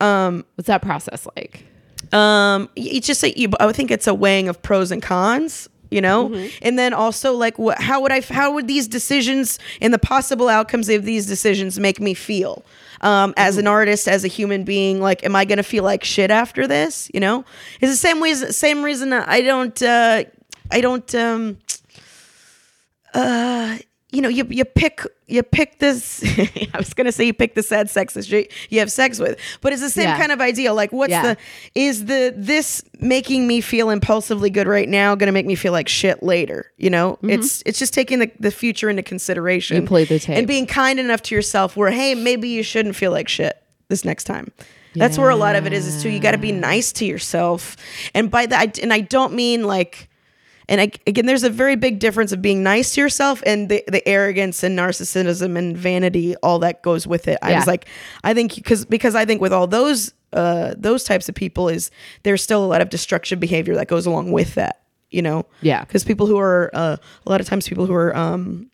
Um, 0.00 0.46
What's 0.54 0.68
that 0.68 0.80
process 0.80 1.26
like? 1.36 1.64
Um, 2.12 2.70
it's 2.76 3.06
just 3.06 3.22
like 3.22 3.36
you. 3.36 3.50
I 3.60 3.70
think 3.72 3.90
it's 3.90 4.06
a 4.06 4.14
weighing 4.14 4.48
of 4.48 4.62
pros 4.62 4.90
and 4.90 5.02
cons. 5.02 5.68
You 5.90 6.00
know, 6.00 6.28
Mm-hmm. 6.28 6.58
and 6.62 6.78
then 6.78 6.94
also 6.94 7.32
like, 7.32 7.58
what? 7.58 7.80
How 7.80 8.00
would 8.00 8.12
I? 8.12 8.20
How 8.20 8.52
would 8.54 8.68
these 8.68 8.86
decisions 8.86 9.58
and 9.80 9.92
the 9.92 9.98
possible 9.98 10.48
outcomes 10.48 10.88
of 10.88 11.04
these 11.04 11.26
decisions 11.26 11.78
make 11.80 11.98
me 12.00 12.14
feel? 12.14 12.62
Um, 13.02 13.34
as 13.36 13.54
Mm-hmm. 13.54 13.60
an 13.60 13.66
artist, 13.66 14.08
as 14.08 14.24
a 14.24 14.28
human 14.28 14.62
being, 14.64 15.00
like, 15.00 15.24
am 15.24 15.34
I 15.34 15.44
gonna 15.44 15.62
feel 15.62 15.82
like 15.84 16.04
shit 16.04 16.30
after 16.30 16.66
this? 16.66 17.10
You 17.14 17.20
know, 17.20 17.44
it's 17.80 17.90
the 17.92 17.96
same 17.96 18.20
ways. 18.20 18.56
Same 18.56 18.82
reason 18.82 19.12
I 19.12 19.40
don't. 19.40 19.82
Uh, 19.82 20.24
I 20.70 20.80
don't. 20.80 21.12
Um, 21.14 21.58
uh, 23.14 23.78
you 24.12 24.20
know, 24.20 24.28
you 24.28 24.44
you 24.50 24.64
pick 24.64 25.02
you 25.28 25.42
pick 25.42 25.78
this. 25.78 26.22
I 26.74 26.78
was 26.78 26.92
gonna 26.94 27.12
say 27.12 27.24
you 27.24 27.32
pick 27.32 27.54
the 27.54 27.62
sad 27.62 27.86
sexist 27.86 28.28
you, 28.30 28.46
you 28.68 28.80
have 28.80 28.90
sex 28.90 29.18
with, 29.20 29.38
but 29.60 29.72
it's 29.72 29.82
the 29.82 29.90
same 29.90 30.08
Yeah. 30.08 30.18
kind 30.18 30.32
of 30.32 30.40
idea. 30.40 30.72
Like, 30.74 30.92
what's 30.92 31.10
Yeah. 31.10 31.22
the 31.22 31.36
is 31.74 32.06
the 32.06 32.34
this 32.36 32.82
making 32.98 33.46
me 33.46 33.60
feel 33.60 33.88
impulsively 33.90 34.50
good 34.50 34.66
right 34.66 34.88
now 34.88 35.14
gonna 35.14 35.32
make 35.32 35.46
me 35.46 35.54
feel 35.54 35.72
like 35.72 35.88
shit 35.88 36.22
later? 36.22 36.70
You 36.76 36.90
know, 36.90 37.18
it's 37.22 37.62
it's 37.64 37.78
just 37.78 37.94
taking 37.94 38.18
the, 38.18 38.30
the 38.40 38.50
future 38.50 38.90
into 38.90 39.02
consideration. 39.02 39.76
Mm-hmm. 39.76 39.84
You 39.84 39.88
play 39.88 40.04
the 40.04 40.18
tape. 40.18 40.36
and 40.36 40.46
being 40.46 40.66
kind 40.66 40.98
enough 40.98 41.22
to 41.22 41.34
yourself. 41.34 41.76
Where 41.76 41.90
hey, 41.90 42.14
maybe 42.14 42.48
you 42.48 42.62
shouldn't 42.62 42.96
feel 42.96 43.12
like 43.12 43.28
shit 43.28 43.62
this 43.88 44.04
next 44.04 44.24
time. 44.24 44.50
That's 44.96 45.16
where 45.16 45.30
a 45.30 45.36
lot 45.36 45.54
of 45.54 45.66
it 45.66 45.72
is. 45.72 45.86
Is 45.86 46.02
too. 46.02 46.10
You 46.10 46.18
got 46.18 46.32
to 46.32 46.38
be 46.38 46.50
nice 46.50 46.90
to 46.94 47.04
yourself, 47.04 47.76
and 48.12 48.28
by 48.28 48.46
that, 48.46 48.76
and 48.80 48.92
I 48.92 49.00
don't 49.00 49.34
mean 49.34 49.62
like. 49.62 50.08
And 50.70 50.80
I, 50.80 50.90
again, 51.06 51.26
there's 51.26 51.42
a 51.42 51.50
very 51.50 51.76
big 51.76 51.98
difference 51.98 52.32
of 52.32 52.40
being 52.40 52.62
nice 52.62 52.94
to 52.94 53.00
yourself 53.02 53.42
and 53.44 53.68
the, 53.68 53.84
the 53.88 54.06
arrogance 54.08 54.62
and 54.62 54.78
narcissism 54.78 55.58
and 55.58 55.76
vanity, 55.76 56.36
all 56.36 56.60
that 56.60 56.82
goes 56.82 57.06
with 57.06 57.28
it. 57.28 57.38
I 57.42 57.50
Yeah. 57.50 57.56
was 57.56 57.66
like, 57.66 57.86
I 58.24 58.32
think 58.32 58.54
because 58.54 58.84
because 58.86 59.14
I 59.14 59.24
think 59.26 59.40
with 59.42 59.52
all 59.52 59.66
those 59.66 60.14
uh, 60.32 60.74
those 60.78 61.02
types 61.04 61.28
of 61.28 61.34
people 61.34 61.68
is 61.68 61.90
there's 62.22 62.40
still 62.42 62.64
a 62.64 62.68
lot 62.68 62.80
of 62.80 62.88
destructive 62.88 63.40
behavior 63.40 63.74
that 63.74 63.88
goes 63.88 64.06
along 64.06 64.30
with 64.32 64.54
that. 64.54 64.80
You 65.10 65.22
know, 65.22 65.44
Yeah. 65.60 65.80
because 65.84 66.04
people 66.04 66.26
who 66.26 66.38
are 66.38 66.70
uh, 66.72 66.96
a 67.26 67.30
lot 67.30 67.40
of 67.40 67.46
times 67.48 67.68
people 67.68 67.84
who 67.86 67.94
are 67.94 68.16
um, 68.16 68.70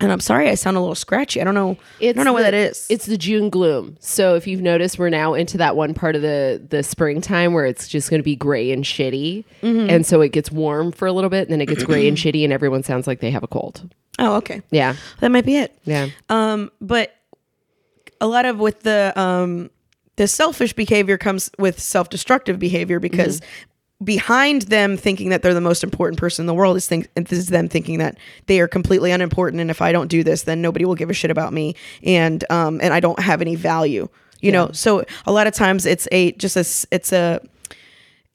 and 0.00 0.12
I'm 0.12 0.20
sorry, 0.20 0.48
I 0.50 0.54
sound 0.56 0.76
a 0.76 0.80
little 0.80 0.94
scratchy. 0.94 1.40
I 1.40 1.44
don't 1.44 1.54
know. 1.54 1.76
I 2.02 2.12
don't 2.12 2.24
know 2.24 2.32
what 2.32 2.42
that 2.42 2.52
is. 2.54 2.86
It's 2.90 3.06
the 3.06 3.16
June 3.16 3.48
gloom. 3.50 3.96
So 4.00 4.34
if 4.34 4.46
you've 4.46 4.60
noticed, 4.60 4.98
we're 4.98 5.08
now 5.08 5.32
into 5.34 5.56
that 5.58 5.74
one 5.76 5.94
part 5.94 6.16
of 6.16 6.22
the 6.22 6.62
the 6.68 6.82
springtime 6.82 7.52
where 7.54 7.64
it's 7.66 7.88
just 7.88 8.10
going 8.10 8.20
to 8.20 8.24
be 8.24 8.36
gray 8.36 8.70
and 8.72 8.84
shitty, 8.84 9.44
Mm-hmm. 9.62 9.90
and 9.90 10.04
so 10.06 10.20
it 10.20 10.32
gets 10.32 10.50
warm 10.52 10.92
for 10.92 11.06
a 11.06 11.12
little 11.12 11.30
bit, 11.30 11.42
and 11.48 11.52
then 11.52 11.60
it 11.60 11.66
gets 11.66 11.82
gray 11.84 12.06
and 12.08 12.16
shitty, 12.16 12.44
and 12.44 12.52
everyone 12.52 12.82
sounds 12.82 13.06
like 13.06 13.20
they 13.20 13.30
have 13.30 13.42
a 13.42 13.48
cold. 13.48 13.88
oh, 14.18 14.36
okay. 14.36 14.62
Yeah, 14.70 14.96
That 15.20 15.30
might 15.30 15.44
be 15.46 15.56
it. 15.56 15.76
yeah, 15.84 16.08
Um, 16.28 16.70
but 16.80 17.14
a 18.20 18.26
lot 18.26 18.44
of 18.46 18.58
with 18.58 18.80
the 18.82 19.12
um 19.18 19.70
the 20.16 20.26
selfish 20.26 20.72
behavior 20.72 21.18
comes 21.18 21.50
with 21.58 21.78
self-destructive 21.78 22.58
behavior 22.58 22.98
because 22.98 23.40
behind 24.04 24.62
them 24.62 24.96
thinking 24.96 25.30
that 25.30 25.42
they're 25.42 25.54
the 25.54 25.60
most 25.60 25.82
important 25.82 26.18
person 26.18 26.42
in 26.42 26.46
the 26.46 26.54
world 26.54 26.76
is 26.76 26.86
think 26.86 27.08
this 27.14 27.32
is 27.38 27.46
them 27.46 27.68
thinking 27.68 27.98
that 27.98 28.18
they 28.46 28.60
are 28.60 28.68
completely 28.68 29.10
unimportant 29.10 29.60
and 29.60 29.70
if 29.70 29.80
I 29.80 29.90
don't 29.92 30.08
do 30.08 30.22
this 30.22 30.42
then 30.42 30.60
nobody 30.60 30.84
will 30.84 30.94
give 30.94 31.08
a 31.08 31.14
shit 31.14 31.30
about 31.30 31.52
me 31.54 31.74
and 32.02 32.44
um 32.50 32.78
and 32.82 32.92
I 32.92 33.00
don't 33.00 33.18
have 33.18 33.40
any 33.40 33.54
value. 33.54 34.08
You 34.42 34.52
know, 34.52 34.70
so 34.72 35.02
a 35.24 35.32
lot 35.32 35.46
of 35.46 35.54
times 35.54 35.86
it's 35.86 36.06
a 36.12 36.32
just 36.32 36.56
a 36.56 36.86
it's 36.94 37.10
a 37.12 37.40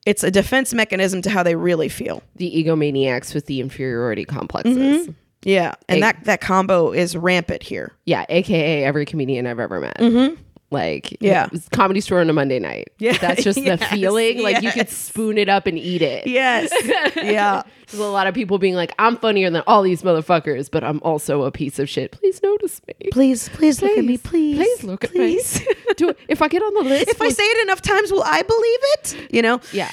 it's 0.06 0.24
a 0.24 0.32
defense 0.32 0.74
mechanism 0.74 1.22
to 1.22 1.30
how 1.30 1.44
they 1.44 1.56
really 1.56 1.90
feel. 1.90 2.24
the 2.36 2.52
egomaniacs 2.52 3.36
with 3.36 3.46
the 3.46 3.62
inferiority 3.62 4.26
complexes. 4.26 5.10
Yeah, 5.44 5.76
and 5.88 5.98
Hey. 5.98 6.02
that 6.02 6.24
that 6.26 6.42
combo 6.42 6.92
is 6.92 7.16
rampant 7.16 7.62
here. 7.64 7.94
Yeah, 8.06 8.26
aka 8.30 8.84
every 8.84 9.06
comedian 9.06 9.46
I've 9.46 9.60
ever 9.60 9.80
met. 9.80 9.98
Mm-hmm. 10.00 10.42
Like 10.72 11.18
Yeah. 11.20 11.50
comedy 11.72 12.00
store 12.02 12.22
on 12.22 12.30
a 12.30 12.34
Monday 12.34 12.58
night. 12.60 12.92
Yeah. 12.98 13.18
that's 13.22 13.44
just 13.44 13.58
the 13.58 13.66
Yes. 13.66 13.84
feeling. 13.92 14.42
Like 14.42 14.62
you 14.64 14.72
could 14.72 14.90
spoon 14.90 15.38
it 15.38 15.50
up 15.50 15.68
and 15.68 15.78
eat 15.78 16.02
it. 16.02 16.26
Yes. 16.28 16.72
yeah. 17.18 17.64
There's 17.88 18.00
a 18.02 18.08
lot 18.08 18.26
of 18.28 18.34
people 18.34 18.58
being 18.58 18.76
like, 18.76 18.94
I'm 18.98 19.18
funnier 19.18 19.50
than 19.50 19.64
all 19.68 19.82
these 19.82 20.02
motherfuckers, 20.02 20.72
but 20.72 20.82
I'm 20.82 21.02
also 21.04 21.44
a 21.44 21.52
piece 21.52 21.78
of 21.78 21.90
shit. 21.90 22.14
Please 22.14 22.42
notice 22.42 22.80
me. 22.88 22.94
Please, 23.12 23.50
please, 23.50 23.82
look 23.82 23.98
at 23.98 24.06
me, 24.06 24.18
please. 24.18 24.56
Please 24.56 24.84
look 24.86 25.04
at 25.04 25.12
please. 25.12 25.60
me. 25.60 25.68
Do 25.98 26.10
it. 26.10 26.18
If 26.30 26.42
I 26.42 26.48
get 26.48 26.64
on 26.64 26.74
the 26.74 26.90
list, 26.90 27.10
if 27.10 27.22
I 27.22 27.28
say 27.30 27.44
it 27.44 27.64
enough 27.64 27.82
times, 27.82 28.10
will 28.10 28.24
I 28.24 28.42
believe 28.44 28.80
it? 28.94 29.34
You 29.36 29.42
know? 29.42 29.60
Yeah. 29.74 29.92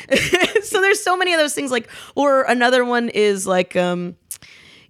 so 0.62 0.80
there's 0.80 1.02
so 1.02 1.16
many 1.16 1.32
of 1.34 1.40
those 1.40 1.54
things. 1.54 1.72
Like, 1.72 1.88
or 2.14 2.42
another 2.42 2.84
one 2.84 3.08
is 3.08 3.48
like, 3.48 3.74
um, 3.74 4.14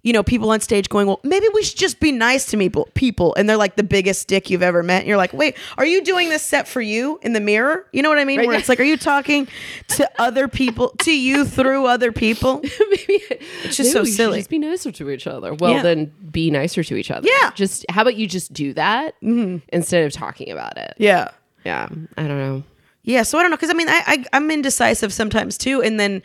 you 0.09 0.13
know, 0.13 0.23
people 0.23 0.49
on 0.49 0.59
stage 0.59 0.89
going, 0.89 1.05
well, 1.05 1.19
maybe 1.23 1.45
we 1.53 1.61
should 1.61 1.77
just 1.77 1.99
be 1.99 2.11
nice 2.11 2.47
to 2.47 2.57
people, 2.57 2.89
people, 2.95 3.35
and 3.35 3.47
they're 3.47 3.57
like 3.57 3.75
the 3.75 3.83
biggest 3.83 4.27
dick 4.27 4.49
you've 4.49 4.63
ever 4.63 4.81
met. 4.81 5.01
And 5.01 5.07
you're 5.07 5.17
like, 5.17 5.33
wait, 5.33 5.55
are 5.77 5.85
you 5.85 6.03
doing 6.03 6.29
this 6.29 6.41
set 6.41 6.67
for 6.67 6.81
you 6.81 7.19
in 7.21 7.33
the 7.33 7.39
mirror? 7.39 7.85
You 7.91 8.01
know 8.01 8.09
what 8.09 8.17
I 8.17 8.25
mean? 8.25 8.39
Right. 8.39 8.47
Where 8.47 8.57
it's 8.57 8.67
like, 8.67 8.79
are 8.79 8.83
you 8.83 8.97
talking 8.97 9.47
to 9.89 10.09
other 10.19 10.47
people, 10.47 10.95
to 11.01 11.15
you 11.15 11.45
through 11.45 11.85
other 11.85 12.11
people? 12.11 12.59
maybe 12.89 13.21
It's 13.63 13.77
just 13.77 13.91
so 13.91 14.01
we 14.01 14.09
silly. 14.09 14.39
Just 14.39 14.49
be 14.49 14.57
nicer 14.57 14.91
to 14.91 15.11
each 15.11 15.27
other. 15.27 15.53
Well, 15.53 15.73
Yeah. 15.73 15.83
then 15.83 16.11
be 16.31 16.49
nicer 16.49 16.83
to 16.83 16.95
each 16.95 17.11
other. 17.11 17.29
Yeah. 17.29 17.51
Just 17.51 17.85
how 17.91 18.01
about 18.01 18.15
you 18.15 18.25
just 18.25 18.51
do 18.51 18.73
that 18.73 19.13
mm-hmm. 19.21 19.57
instead 19.71 20.05
of 20.05 20.11
talking 20.11 20.49
about 20.49 20.75
it? 20.79 20.95
Yeah. 20.97 21.27
Yeah. 21.63 21.87
I 22.17 22.23
don't 22.23 22.39
know. 22.39 22.63
Yeah, 23.03 23.23
so 23.23 23.37
I 23.37 23.43
don't 23.43 23.51
know 23.51 23.57
because 23.57 23.69
I 23.69 23.73
mean 23.73 23.89
I, 23.89 24.01
I 24.05 24.25
I'm 24.33 24.51
indecisive 24.51 25.13
sometimes 25.13 25.57
too, 25.57 25.81
and 25.81 25.99
then 25.99 26.21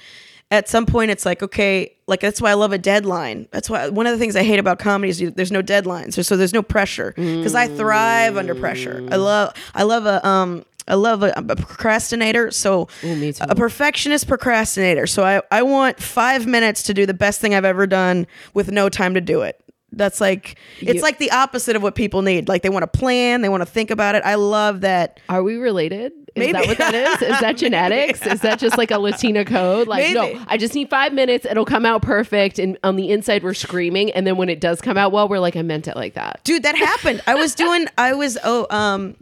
at 0.51 0.69
some 0.69 0.87
point 0.87 1.11
it's 1.11 1.25
like 1.27 1.43
okay, 1.43 1.97
like 2.07 2.21
that's 2.21 2.41
why 2.41 2.51
I 2.51 2.55
love 2.55 2.73
a 2.73 2.79
deadline. 2.79 3.49
That's 3.51 3.69
why 3.71 3.89
one 3.89 4.07
of 4.07 4.13
the 4.13 4.19
things 4.19 4.37
I 4.37 4.43
hate 4.43 4.59
about 4.59 4.79
comedy 4.79 5.11
is 5.11 5.21
you, 5.21 5.31
there's 5.31 5.53
no 5.53 5.63
deadlines, 5.63 6.23
so 6.25 6.37
there's 6.37 6.53
no 6.53 6.63
pressure 6.63 7.13
because 7.17 7.55
I 7.55 7.67
thrive 7.69 8.37
under 8.37 8.55
pressure. 8.55 9.07
I 9.11 9.17
love 9.17 9.55
I 9.75 9.83
love 9.85 10.07
a 10.07 10.27
um. 10.27 10.65
I 10.87 10.97
love 10.97 11.23
a, 11.23 11.33
a 11.35 11.57
procrastinator, 11.57 12.51
so 12.51 12.89
Ooh, 13.05 13.33
a 13.41 13.55
perfectionist 13.55 14.29
procrastinator. 14.29 15.07
So 15.07 15.25
I, 15.25 15.41
I 15.51 15.63
want 15.63 15.99
five 15.99 16.47
minutes 16.47 16.83
to 16.83 16.93
do 16.93 17.07
the 17.07 17.15
best 17.15 17.41
thing 17.41 17.55
I've 17.55 17.65
ever 17.65 17.87
done 17.87 18.27
with 18.53 18.71
no 18.71 18.91
time 18.91 19.15
to 19.15 19.23
do 19.23 19.41
it. 19.41 19.59
That's 19.93 20.21
like 20.21 20.57
it's 20.81 20.97
You- 20.97 21.01
like 21.01 21.17
the 21.17 21.31
opposite 21.31 21.75
of 21.75 21.83
what 21.83 21.95
people 21.95 22.21
need. 22.21 22.49
Like 22.49 22.61
they 22.61 22.69
want 22.69 22.83
to 22.83 22.99
plan, 22.99 23.41
they 23.41 23.49
want 23.49 23.63
to 23.63 23.67
think 23.67 23.91
about 23.91 24.15
it. 24.15 24.23
I 24.27 24.35
love 24.35 24.83
that. 24.83 25.21
Are 25.31 25.43
we 25.43 25.57
related? 25.57 26.13
Is 26.35 26.41
Maybe. 26.41 26.53
that 26.53 26.67
what 26.67 26.79
that 26.79 26.95
is? 26.95 27.23
Is 27.23 27.41
that 27.41 27.57
genetics? 27.57 28.27
Is 28.27 28.41
that 28.41 28.59
just 28.59 28.77
like 28.77 28.91
a 28.91 28.99
Latina 28.99 29.45
code? 29.45 29.87
Like, 29.87 30.03
Maybe. 30.15 30.35
no, 30.35 30.45
I 30.49 30.57
just 30.57 30.75
need 30.75 30.91
five 30.91 31.13
minutes. 31.13 31.47
It'll 31.49 31.65
come 31.65 31.87
out 31.87 32.03
perfect. 32.03 32.59
And 32.59 32.77
on 32.83 32.97
the 32.97 33.11
inside, 33.11 33.45
we're 33.45 33.55
screaming. 33.55 34.11
And 34.11 34.27
then 34.27 34.37
when 34.37 34.49
it 34.49 34.61
does 34.61 34.81
come 34.81 34.97
out 34.97 35.13
well, 35.13 35.29
we're 35.29 35.39
like, 35.39 35.55
I 35.55 35.63
meant 35.63 35.87
it 35.87 35.95
like 35.95 36.15
that. 36.15 36.41
dude 36.43 36.65
that 36.65 36.75
happened 36.77 37.23
i 37.29 37.35
was 37.37 37.55
doing 37.55 37.87
i 37.99 38.13
was 38.13 38.37
oh 38.43 38.67
um 38.71 39.17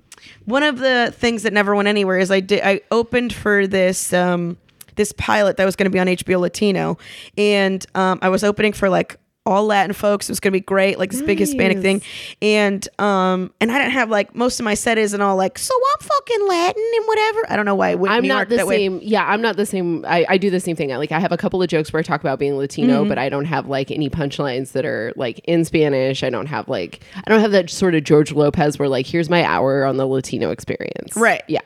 one 0.46 0.62
of 0.62 0.78
the 0.78 1.12
things 1.16 1.42
that 1.42 1.52
never 1.52 1.74
went 1.74 1.86
anywhere 1.88 2.18
is 2.18 2.30
i 2.30 2.40
did 2.40 2.62
i 2.64 2.80
opened 2.90 3.32
for 3.32 3.66
this 3.66 4.12
um 4.12 4.56
this 4.96 5.12
pilot 5.12 5.56
that 5.56 5.64
was 5.64 5.76
going 5.76 5.84
to 5.84 5.90
be 5.90 5.98
on 5.98 6.06
hbo 6.06 6.40
latino 6.40 6.96
and 7.36 7.84
um 7.94 8.18
i 8.22 8.28
was 8.28 8.42
opening 8.44 8.72
for 8.72 8.88
like 8.88 9.18
all 9.44 9.66
Latin 9.66 9.92
folks. 9.92 10.28
It 10.28 10.32
was 10.32 10.40
gonna 10.40 10.52
be 10.52 10.60
great, 10.60 10.98
like 10.98 11.10
this 11.10 11.20
big 11.22 11.38
Hispanic 11.38 11.80
thing, 11.80 12.00
and 12.40 12.86
um, 13.00 13.52
and 13.60 13.72
I 13.72 13.78
didn't 13.78 13.92
have 13.92 14.08
like 14.10 14.34
most 14.36 14.60
of 14.60 14.64
my 14.64 14.74
set 14.74 14.98
isn't 14.98 15.20
all 15.20 15.34
like, 15.36 15.58
so 15.58 15.74
I'm 15.74 16.06
fucking 16.06 16.48
Latin 16.48 16.90
and 16.96 17.06
whatever. 17.08 17.40
I 17.50 17.56
don't 17.56 17.66
know 17.66 17.74
why 17.74 17.90
I'm 17.92 18.22
New 18.22 18.28
not 18.28 18.36
York 18.36 18.48
the 18.50 18.56
that 18.56 18.66
way. 18.68 18.76
same. 18.76 19.00
Yeah, 19.02 19.24
I'm 19.26 19.42
not 19.42 19.56
the 19.56 19.66
same. 19.66 20.04
I, 20.06 20.24
I 20.28 20.38
do 20.38 20.48
the 20.50 20.60
same 20.60 20.76
thing. 20.76 20.92
I, 20.92 20.96
like 20.96 21.10
I 21.12 21.18
have 21.18 21.32
a 21.32 21.36
couple 21.36 21.60
of 21.62 21.68
jokes 21.68 21.92
where 21.92 21.98
I 21.98 22.02
talk 22.04 22.20
about 22.20 22.38
being 22.38 22.56
Latino, 22.56 23.00
Mm-hmm. 23.00 23.08
but 23.08 23.18
I 23.18 23.28
don't 23.28 23.46
have 23.46 23.66
like 23.68 23.90
any 23.90 24.08
punchlines 24.08 24.72
that 24.72 24.84
are 24.84 25.12
like 25.16 25.40
in 25.44 25.64
Spanish. 25.64 26.22
I 26.22 26.30
don't 26.30 26.46
have 26.46 26.68
like 26.68 27.02
I 27.26 27.28
don't 27.30 27.40
have 27.40 27.50
that 27.52 27.68
sort 27.70 27.94
of 27.96 28.04
George 28.04 28.32
Lopez 28.32 28.78
where 28.78 28.88
like 28.88 29.06
here's 29.06 29.28
my 29.28 29.44
hour 29.44 29.84
on 29.84 29.96
the 29.96 30.06
Latino 30.06 30.50
experience. 30.50 31.16
Right. 31.16 31.42
Yeah. 31.48 31.60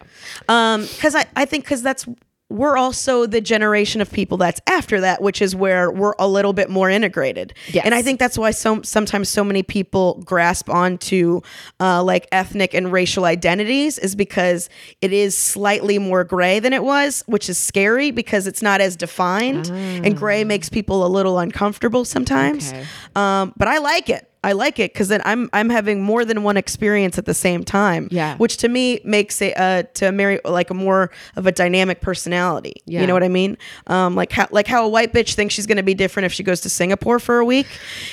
Um, 0.48 0.82
because 0.86 1.14
I, 1.14 1.26
I 1.36 1.44
think 1.44 1.64
because 1.64 1.82
that's 1.82 2.06
we're 2.48 2.76
also 2.76 3.26
the 3.26 3.40
generation 3.40 4.00
of 4.00 4.10
people 4.10 4.36
that's 4.36 4.60
after 4.68 5.00
that, 5.00 5.20
which 5.20 5.42
is 5.42 5.56
where 5.56 5.90
we're 5.90 6.14
a 6.18 6.28
little 6.28 6.52
bit 6.52 6.70
more 6.70 6.88
integrated. 6.88 7.52
Yes. 7.72 7.84
And 7.84 7.94
I 7.94 8.02
think 8.02 8.20
that's 8.20 8.38
why 8.38 8.52
so 8.52 8.82
sometimes 8.82 9.28
so 9.28 9.42
many 9.42 9.64
people 9.64 10.22
grasp 10.24 10.70
onto 10.70 11.40
uh, 11.80 12.04
like 12.04 12.28
ethnic 12.30 12.72
and 12.72 12.92
racial 12.92 13.24
identities 13.24 13.98
is 13.98 14.14
because 14.14 14.68
it 15.00 15.12
is 15.12 15.36
slightly 15.36 15.98
more 15.98 16.22
gray 16.22 16.60
than 16.60 16.72
it 16.72 16.84
was, 16.84 17.24
which 17.26 17.48
is 17.48 17.58
scary 17.58 18.12
because 18.12 18.46
it's 18.46 18.62
not 18.62 18.80
as 18.80 18.94
defined, 18.94 19.66
and 19.66 20.16
gray 20.16 20.44
makes 20.44 20.68
people 20.68 21.04
a 21.04 21.08
little 21.08 21.38
uncomfortable 21.38 22.04
sometimes. 22.04 22.72
Okay. 22.72 22.84
Um, 23.16 23.52
but 23.56 23.66
I 23.66 23.78
like 23.78 24.08
it. 24.08 24.30
I 24.46 24.52
like 24.52 24.78
it 24.78 24.92
because 24.92 25.08
then 25.08 25.22
I'm 25.24 25.50
I'm 25.52 25.68
having 25.70 26.02
more 26.02 26.24
than 26.24 26.44
one 26.44 26.56
experience 26.56 27.18
at 27.18 27.24
the 27.24 27.34
same 27.34 27.64
time. 27.64 28.06
Yeah. 28.12 28.36
Which 28.36 28.58
to 28.58 28.68
me 28.68 29.00
makes 29.02 29.42
it 29.42 29.58
uh 29.58 29.82
to 29.94 30.12
marry 30.12 30.38
like 30.44 30.70
a 30.70 30.74
more 30.74 31.10
of 31.34 31.48
a 31.48 31.52
dynamic 31.52 32.00
personality. 32.00 32.74
Yeah. 32.84 33.00
You 33.00 33.08
know 33.08 33.14
what 33.14 33.24
I 33.24 33.28
mean? 33.28 33.58
Um 33.88 34.14
like 34.14 34.30
how 34.30 34.46
like 34.52 34.68
how 34.68 34.84
a 34.84 34.88
white 34.88 35.12
bitch 35.12 35.34
thinks 35.34 35.52
she's 35.52 35.66
gonna 35.66 35.82
be 35.82 35.94
different 35.94 36.26
if 36.26 36.32
she 36.32 36.44
goes 36.44 36.60
to 36.60 36.70
Singapore 36.70 37.18
for 37.18 37.40
a 37.40 37.44
week 37.44 37.66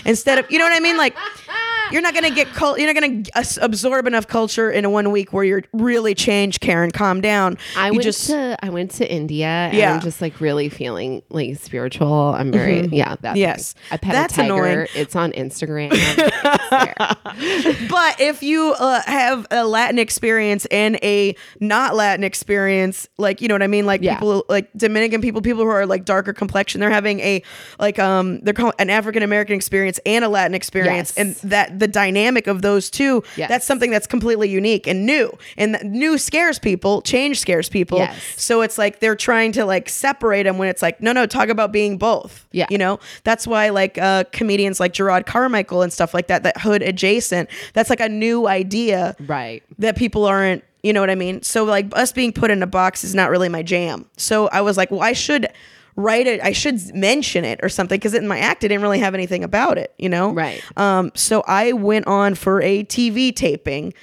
instead 0.05 0.39
of 0.39 0.49
you 0.49 0.57
know 0.57 0.65
what 0.65 0.73
I 0.73 0.79
mean? 0.79 0.97
Like 0.97 1.15
you're 1.91 2.01
not 2.01 2.13
gonna 2.13 2.29
get 2.31 2.47
cult 2.53 2.79
you're 2.79 2.91
not 2.91 2.99
gonna 3.01 3.23
as- 3.35 3.59
absorb 3.61 4.07
enough 4.07 4.27
culture 4.27 4.71
in 4.71 4.85
a 4.85 4.89
one 4.89 5.11
week 5.11 5.33
where 5.33 5.43
you're 5.43 5.63
really 5.73 6.15
changed, 6.15 6.61
Karen. 6.61 6.91
Calm 6.91 7.21
down. 7.21 7.57
I 7.77 7.87
you 7.87 7.93
went 7.93 8.03
just 8.03 8.27
to 8.27 8.57
I 8.63 8.69
went 8.69 8.91
to 8.91 9.11
India 9.11 9.45
and 9.47 9.73
Yeah. 9.77 9.87
Mm-hmm. 9.89 9.95
I'm 9.95 10.01
just 10.01 10.21
like 10.21 10.39
really 10.41 10.69
feeling 10.69 11.21
like 11.29 11.55
spiritual. 11.57 12.33
I'm 12.35 12.51
very 12.51 12.87
yeah, 12.87 13.15
that's 13.21 13.37
Yes. 13.37 13.75
I 13.91 13.97
pet 13.97 14.13
That's 14.13 14.33
a 14.33 14.37
tiger. 14.43 14.53
annoying. 14.53 14.87
It's 14.95 15.15
on 15.15 15.31
Instagram. 15.33 15.91
It's 17.35 17.87
but 17.89 18.19
if 18.19 18.43
you 18.43 18.73
uh, 18.77 19.01
have 19.05 19.47
a 19.51 19.65
Latin 19.65 19.97
experience 19.99 20.65
and 20.65 20.97
a 21.03 21.35
not 21.59 21.95
Latin 21.95 22.23
experience, 22.23 23.07
like 23.17 23.41
you 23.41 23.47
know 23.47 23.55
what 23.55 23.63
I 23.63 23.67
mean, 23.67 23.85
like 23.85 24.01
Yeah. 24.01 24.15
people 24.15 24.45
like 24.49 24.69
Dominican 24.75 25.21
people, 25.21 25.41
people 25.41 25.63
who 25.63 25.69
are 25.69 25.85
like 25.85 26.05
darker 26.05 26.33
complexion, 26.33 26.79
they're 26.81 26.89
having 26.91 27.19
a 27.21 27.41
like 27.79 27.99
um 27.99 28.39
they're 28.41 28.53
called 28.53 28.73
an 28.79 28.89
African 28.89 29.23
American 29.23 29.55
experience 29.55 29.99
and 30.05 30.23
a 30.23 30.29
Latin 30.29 30.53
experience, 30.53 31.13
Yes. 31.17 31.43
and 31.43 31.51
that 31.51 31.72
the 31.79 31.87
dynamic 31.87 32.47
of 32.47 32.61
those 32.61 32.89
two, 32.89 33.23
Yes. 33.35 33.49
that's 33.49 33.65
something 33.65 33.91
that's 33.91 34.07
completely 34.07 34.49
unique 34.49 34.87
and 34.87 35.05
new, 35.05 35.35
and 35.57 35.77
new 35.83 36.17
scares 36.17 36.59
people, 36.59 37.01
change 37.01 37.39
scares 37.39 37.69
people. 37.69 37.99
Yes. 37.99 38.21
So 38.37 38.61
it's 38.61 38.77
like 38.77 38.99
they're 38.99 39.15
trying 39.15 39.51
to 39.53 39.65
like 39.65 39.89
separate 39.89 40.43
them 40.43 40.57
when 40.57 40.69
it's 40.69 40.81
like 40.81 41.01
no 41.01 41.11
no 41.11 41.25
talk 41.25 41.49
about 41.49 41.71
being 41.71 41.97
both. 41.97 42.45
Yeah. 42.51 42.67
you 42.69 42.77
know 42.77 42.99
that's 43.23 43.47
why 43.47 43.69
like 43.69 43.97
uh 43.97 44.25
comedians 44.31 44.79
like 44.79 44.93
Jerrod 44.93 45.25
Carmichael 45.25 45.81
and 45.81 45.91
stuff 45.91 46.13
like 46.13 46.27
that 46.27 46.43
that 46.43 46.59
hood 46.59 46.83
adjacent 46.83 47.49
that's 47.73 47.89
like 47.89 47.99
a 47.99 48.09
new 48.09 48.47
idea 48.47 49.15
right. 49.25 49.63
that 49.79 49.95
people 49.97 50.25
aren't 50.25 50.63
you 50.83 50.93
know 50.93 50.99
what 51.01 51.09
I 51.09 51.15
mean 51.15 51.41
so 51.41 51.63
like 51.63 51.87
us 51.93 52.11
being 52.11 52.31
put 52.31 52.51
in 52.51 52.61
a 52.61 52.67
box 52.67 53.03
is 53.03 53.15
not 53.15 53.31
really 53.31 53.49
my 53.49 53.63
jam 53.63 54.05
so 54.17 54.47
I 54.49 54.61
was 54.61 54.77
like 54.77 54.91
well 54.91 55.01
I 55.01 55.13
should 55.13 55.47
write 55.95 56.25
it 56.27 56.41
I 56.43 56.51
should 56.53 56.93
mention 56.95 57.45
it 57.45 57.59
or 57.63 57.69
something 57.69 57.97
because 57.97 58.13
in 58.13 58.27
my 58.27 58.39
act 58.39 58.63
I 58.63 58.67
didn't 58.67 58.81
really 58.81 58.99
have 58.99 59.13
anything 59.13 59.43
about 59.43 59.77
it 59.77 59.93
you 59.97 60.09
know 60.09 60.31
Right. 60.33 60.61
um 60.77 61.11
so 61.13 61.43
I 61.47 61.71
went 61.73 62.07
on 62.07 62.35
for 62.35 62.61
a 62.61 62.83
TV 62.85 63.35
taping 63.35 63.93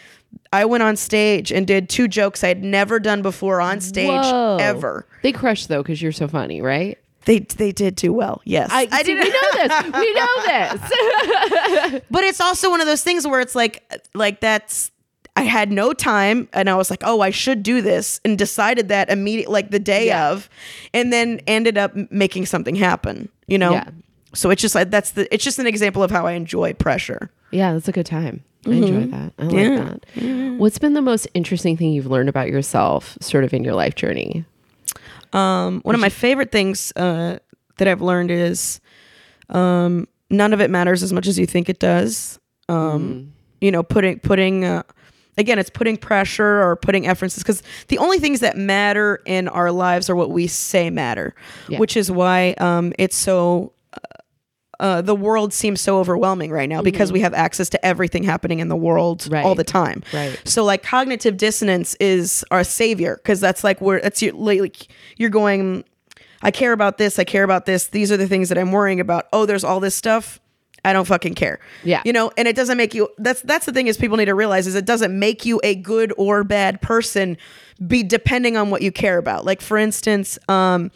I 0.52 0.64
went 0.64 0.82
on 0.82 0.96
stage 0.96 1.50
and 1.52 1.66
did 1.66 1.88
two 1.88 2.06
jokes 2.08 2.42
I'd 2.44 2.62
never 2.62 3.00
done 3.00 3.22
before 3.22 3.60
on 3.60 3.80
stage 3.80 4.08
Whoa. 4.08 4.58
ever 4.60 5.06
They 5.22 5.32
crushed 5.32 5.68
though 5.68 5.82
because 5.82 6.00
you're 6.00 6.12
so 6.12 6.28
funny, 6.28 6.60
right? 6.62 6.96
they 7.26 7.40
they 7.40 7.70
did 7.70 7.98
too 7.98 8.14
well 8.14 8.40
yes 8.44 8.70
I, 8.72 8.86
see, 9.02 9.14
we 9.14 9.20
know 9.20 9.52
this. 9.52 9.92
We 9.92 10.14
know 10.14 10.42
this. 11.90 12.02
but 12.10 12.24
it's 12.24 12.40
also 12.40 12.70
one 12.70 12.80
of 12.80 12.86
those 12.86 13.02
things 13.04 13.26
where 13.26 13.40
it's 13.40 13.54
like 13.54 13.82
like 14.14 14.40
that's 14.40 14.90
I 15.36 15.42
had 15.42 15.70
no 15.72 15.92
time 15.92 16.48
and 16.52 16.68
I 16.68 16.74
was 16.74 16.90
like, 16.90 17.02
"Oh, 17.04 17.20
I 17.20 17.30
should 17.30 17.62
do 17.62 17.80
this." 17.82 18.20
And 18.24 18.36
decided 18.38 18.88
that 18.88 19.10
immediately 19.10 19.52
like 19.52 19.70
the 19.70 19.78
day 19.78 20.06
Yeah. 20.08 20.30
of 20.30 20.48
and 20.92 21.12
then 21.12 21.40
ended 21.46 21.78
up 21.78 21.94
making 22.10 22.46
something 22.46 22.74
happen, 22.74 23.28
you 23.46 23.56
know? 23.58 23.72
Yeah. 23.72 23.84
So 24.34 24.50
it's 24.50 24.60
just 24.62 24.74
like 24.74 24.90
that's 24.90 25.10
the 25.12 25.32
it's 25.34 25.44
just 25.44 25.58
an 25.58 25.66
example 25.66 26.02
of 26.02 26.10
how 26.10 26.26
I 26.26 26.32
enjoy 26.32 26.72
pressure. 26.74 27.30
yeah, 27.52 27.72
that's 27.72 27.88
a 27.88 27.92
good 27.92 28.06
time. 28.06 28.44
I 28.66 28.70
enjoy 28.72 29.06
that. 29.06 29.32
I 29.38 29.42
like 29.44 29.54
Yeah. 29.54 29.94
that. 30.16 30.58
What's 30.58 30.78
been 30.78 30.92
the 30.94 31.00
most 31.02 31.26
interesting 31.34 31.76
thing 31.76 31.92
you've 31.92 32.06
learned 32.06 32.28
about 32.28 32.48
yourself, 32.48 33.16
sort 33.20 33.42
of 33.44 33.54
in 33.54 33.64
your 33.64 33.74
life 33.74 33.94
journey? 33.94 34.44
Um, 35.32 35.80
one 35.82 35.94
of 35.94 36.00
my 36.00 36.08
favorite 36.10 36.52
things 36.52 36.92
uh, 36.96 37.38
that 37.78 37.88
I've 37.88 38.02
learned 38.02 38.30
is 38.30 38.80
um, 39.48 40.06
none 40.28 40.52
of 40.52 40.60
it 40.60 40.70
matters 40.70 41.02
as 41.02 41.12
much 41.12 41.26
as 41.26 41.38
you 41.38 41.46
think 41.46 41.68
it 41.68 41.78
does. 41.78 42.38
Um, 42.68 43.32
You 43.60 43.70
know, 43.70 43.82
putting 43.82 44.18
putting 44.20 44.64
uh, 44.64 44.82
again, 45.40 45.58
it's 45.58 45.70
putting 45.70 45.96
pressure 45.96 46.62
or 46.62 46.76
putting 46.76 47.06
emphasis 47.06 47.42
because 47.42 47.62
the 47.88 47.98
only 47.98 48.18
things 48.18 48.40
that 48.40 48.56
matter 48.56 49.20
in 49.26 49.48
our 49.48 49.72
lives 49.72 50.08
are 50.08 50.14
what 50.14 50.30
we 50.30 50.46
say 50.46 50.90
matter, 50.90 51.34
Yeah. 51.68 51.78
which 51.78 51.96
is 51.96 52.10
why 52.10 52.52
um, 52.58 52.92
it's 52.98 53.16
so. 53.16 53.72
Uh, 54.78 55.02
the 55.02 55.14
world 55.14 55.52
seems 55.52 55.78
so 55.78 55.98
overwhelming 55.98 56.50
right 56.50 56.66
now 56.68 56.80
because 56.80 57.12
we 57.12 57.20
have 57.20 57.34
access 57.34 57.68
to 57.68 57.84
everything 57.84 58.22
happening 58.22 58.60
in 58.60 58.68
the 58.68 58.76
world 58.76 59.28
Right. 59.30 59.44
all 59.44 59.54
the 59.54 59.62
time. 59.62 60.02
Right. 60.10 60.40
So 60.46 60.64
like 60.64 60.82
cognitive 60.82 61.36
dissonance 61.36 61.94
is 62.00 62.46
our 62.50 62.64
savior 62.64 63.16
because 63.16 63.40
that's 63.40 63.62
like 63.62 63.82
where 63.82 64.00
that's 64.00 64.22
your 64.22 64.32
like 64.32 64.88
you're 65.18 65.28
going. 65.28 65.84
I 66.40 66.50
care 66.50 66.72
about 66.72 66.96
this. 66.96 67.18
I 67.18 67.24
care 67.24 67.44
about 67.44 67.66
this. 67.66 67.88
These 67.88 68.10
are 68.10 68.16
the 68.16 68.26
things 68.26 68.48
that 68.48 68.56
I'm 68.56 68.72
worrying 68.72 69.00
about. 69.00 69.26
Oh, 69.34 69.44
there's 69.44 69.64
all 69.64 69.80
this 69.80 69.94
stuff. 69.94 70.39
I 70.84 70.92
don't 70.92 71.04
fucking 71.04 71.34
care. 71.34 71.60
Yeah. 71.84 72.02
You 72.04 72.12
know, 72.12 72.30
and 72.36 72.48
it 72.48 72.56
doesn't 72.56 72.76
make 72.76 72.94
you 72.94 73.08
that's 73.18 73.42
that's 73.42 73.66
the 73.66 73.72
thing 73.72 73.86
is 73.86 73.96
people 73.96 74.16
need 74.16 74.26
to 74.26 74.34
realize 74.34 74.66
is 74.66 74.74
it 74.74 74.86
doesn't 74.86 75.16
make 75.16 75.44
you 75.44 75.60
a 75.62 75.74
good 75.74 76.12
or 76.16 76.44
bad 76.44 76.80
person 76.80 77.36
be 77.86 78.02
depending 78.02 78.56
on 78.56 78.70
what 78.70 78.82
you 78.82 78.92
care 78.92 79.18
about. 79.18 79.44
Like 79.44 79.60
for 79.60 79.76
instance, 79.76 80.38
um 80.48 80.90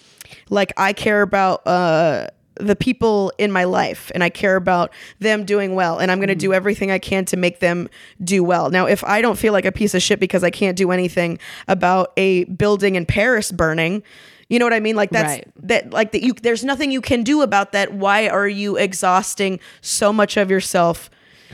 like 0.48 0.72
I 0.76 0.92
care 0.92 1.22
about 1.22 1.66
uh 1.66 2.28
the 2.56 2.76
people 2.76 3.32
in 3.38 3.50
my 3.50 3.64
life 3.64 4.12
and 4.14 4.22
I 4.22 4.30
care 4.30 4.56
about 4.56 4.92
them 5.18 5.44
doing 5.44 5.74
well 5.74 5.98
and 5.98 6.10
I'm 6.10 6.18
going 6.18 6.28
to 6.28 6.34
do 6.34 6.52
everything 6.52 6.90
I 6.90 6.98
can 6.98 7.24
to 7.26 7.36
make 7.36 7.60
them 7.60 7.88
do 8.22 8.44
well. 8.44 8.70
Now, 8.70 8.86
if 8.86 9.02
I 9.02 9.20
don't 9.20 9.36
feel 9.36 9.52
like 9.52 9.64
a 9.64 9.72
piece 9.72 9.94
of 9.94 10.02
shit 10.02 10.20
because 10.20 10.44
I 10.44 10.50
can't 10.50 10.76
do 10.76 10.92
anything 10.92 11.38
about 11.66 12.12
a 12.16 12.44
building 12.44 12.94
in 12.94 13.06
Paris 13.06 13.50
burning, 13.50 14.02
you 14.48 14.58
know 14.58 14.66
what 14.66 14.74
I 14.74 14.80
mean? 14.80 14.96
Like 14.96 15.10
that's 15.10 15.34
Right. 15.34 15.46
that 15.64 15.90
like 15.92 16.12
that 16.12 16.22
you 16.22 16.32
there's 16.34 16.64
nothing 16.64 16.90
you 16.90 17.00
can 17.00 17.22
do 17.22 17.42
about 17.42 17.72
that. 17.72 17.92
Why 17.94 18.28
are 18.28 18.48
you 18.48 18.76
exhausting 18.76 19.60
so 19.80 20.12
much 20.12 20.36
of 20.36 20.50
yourself? 20.50 21.10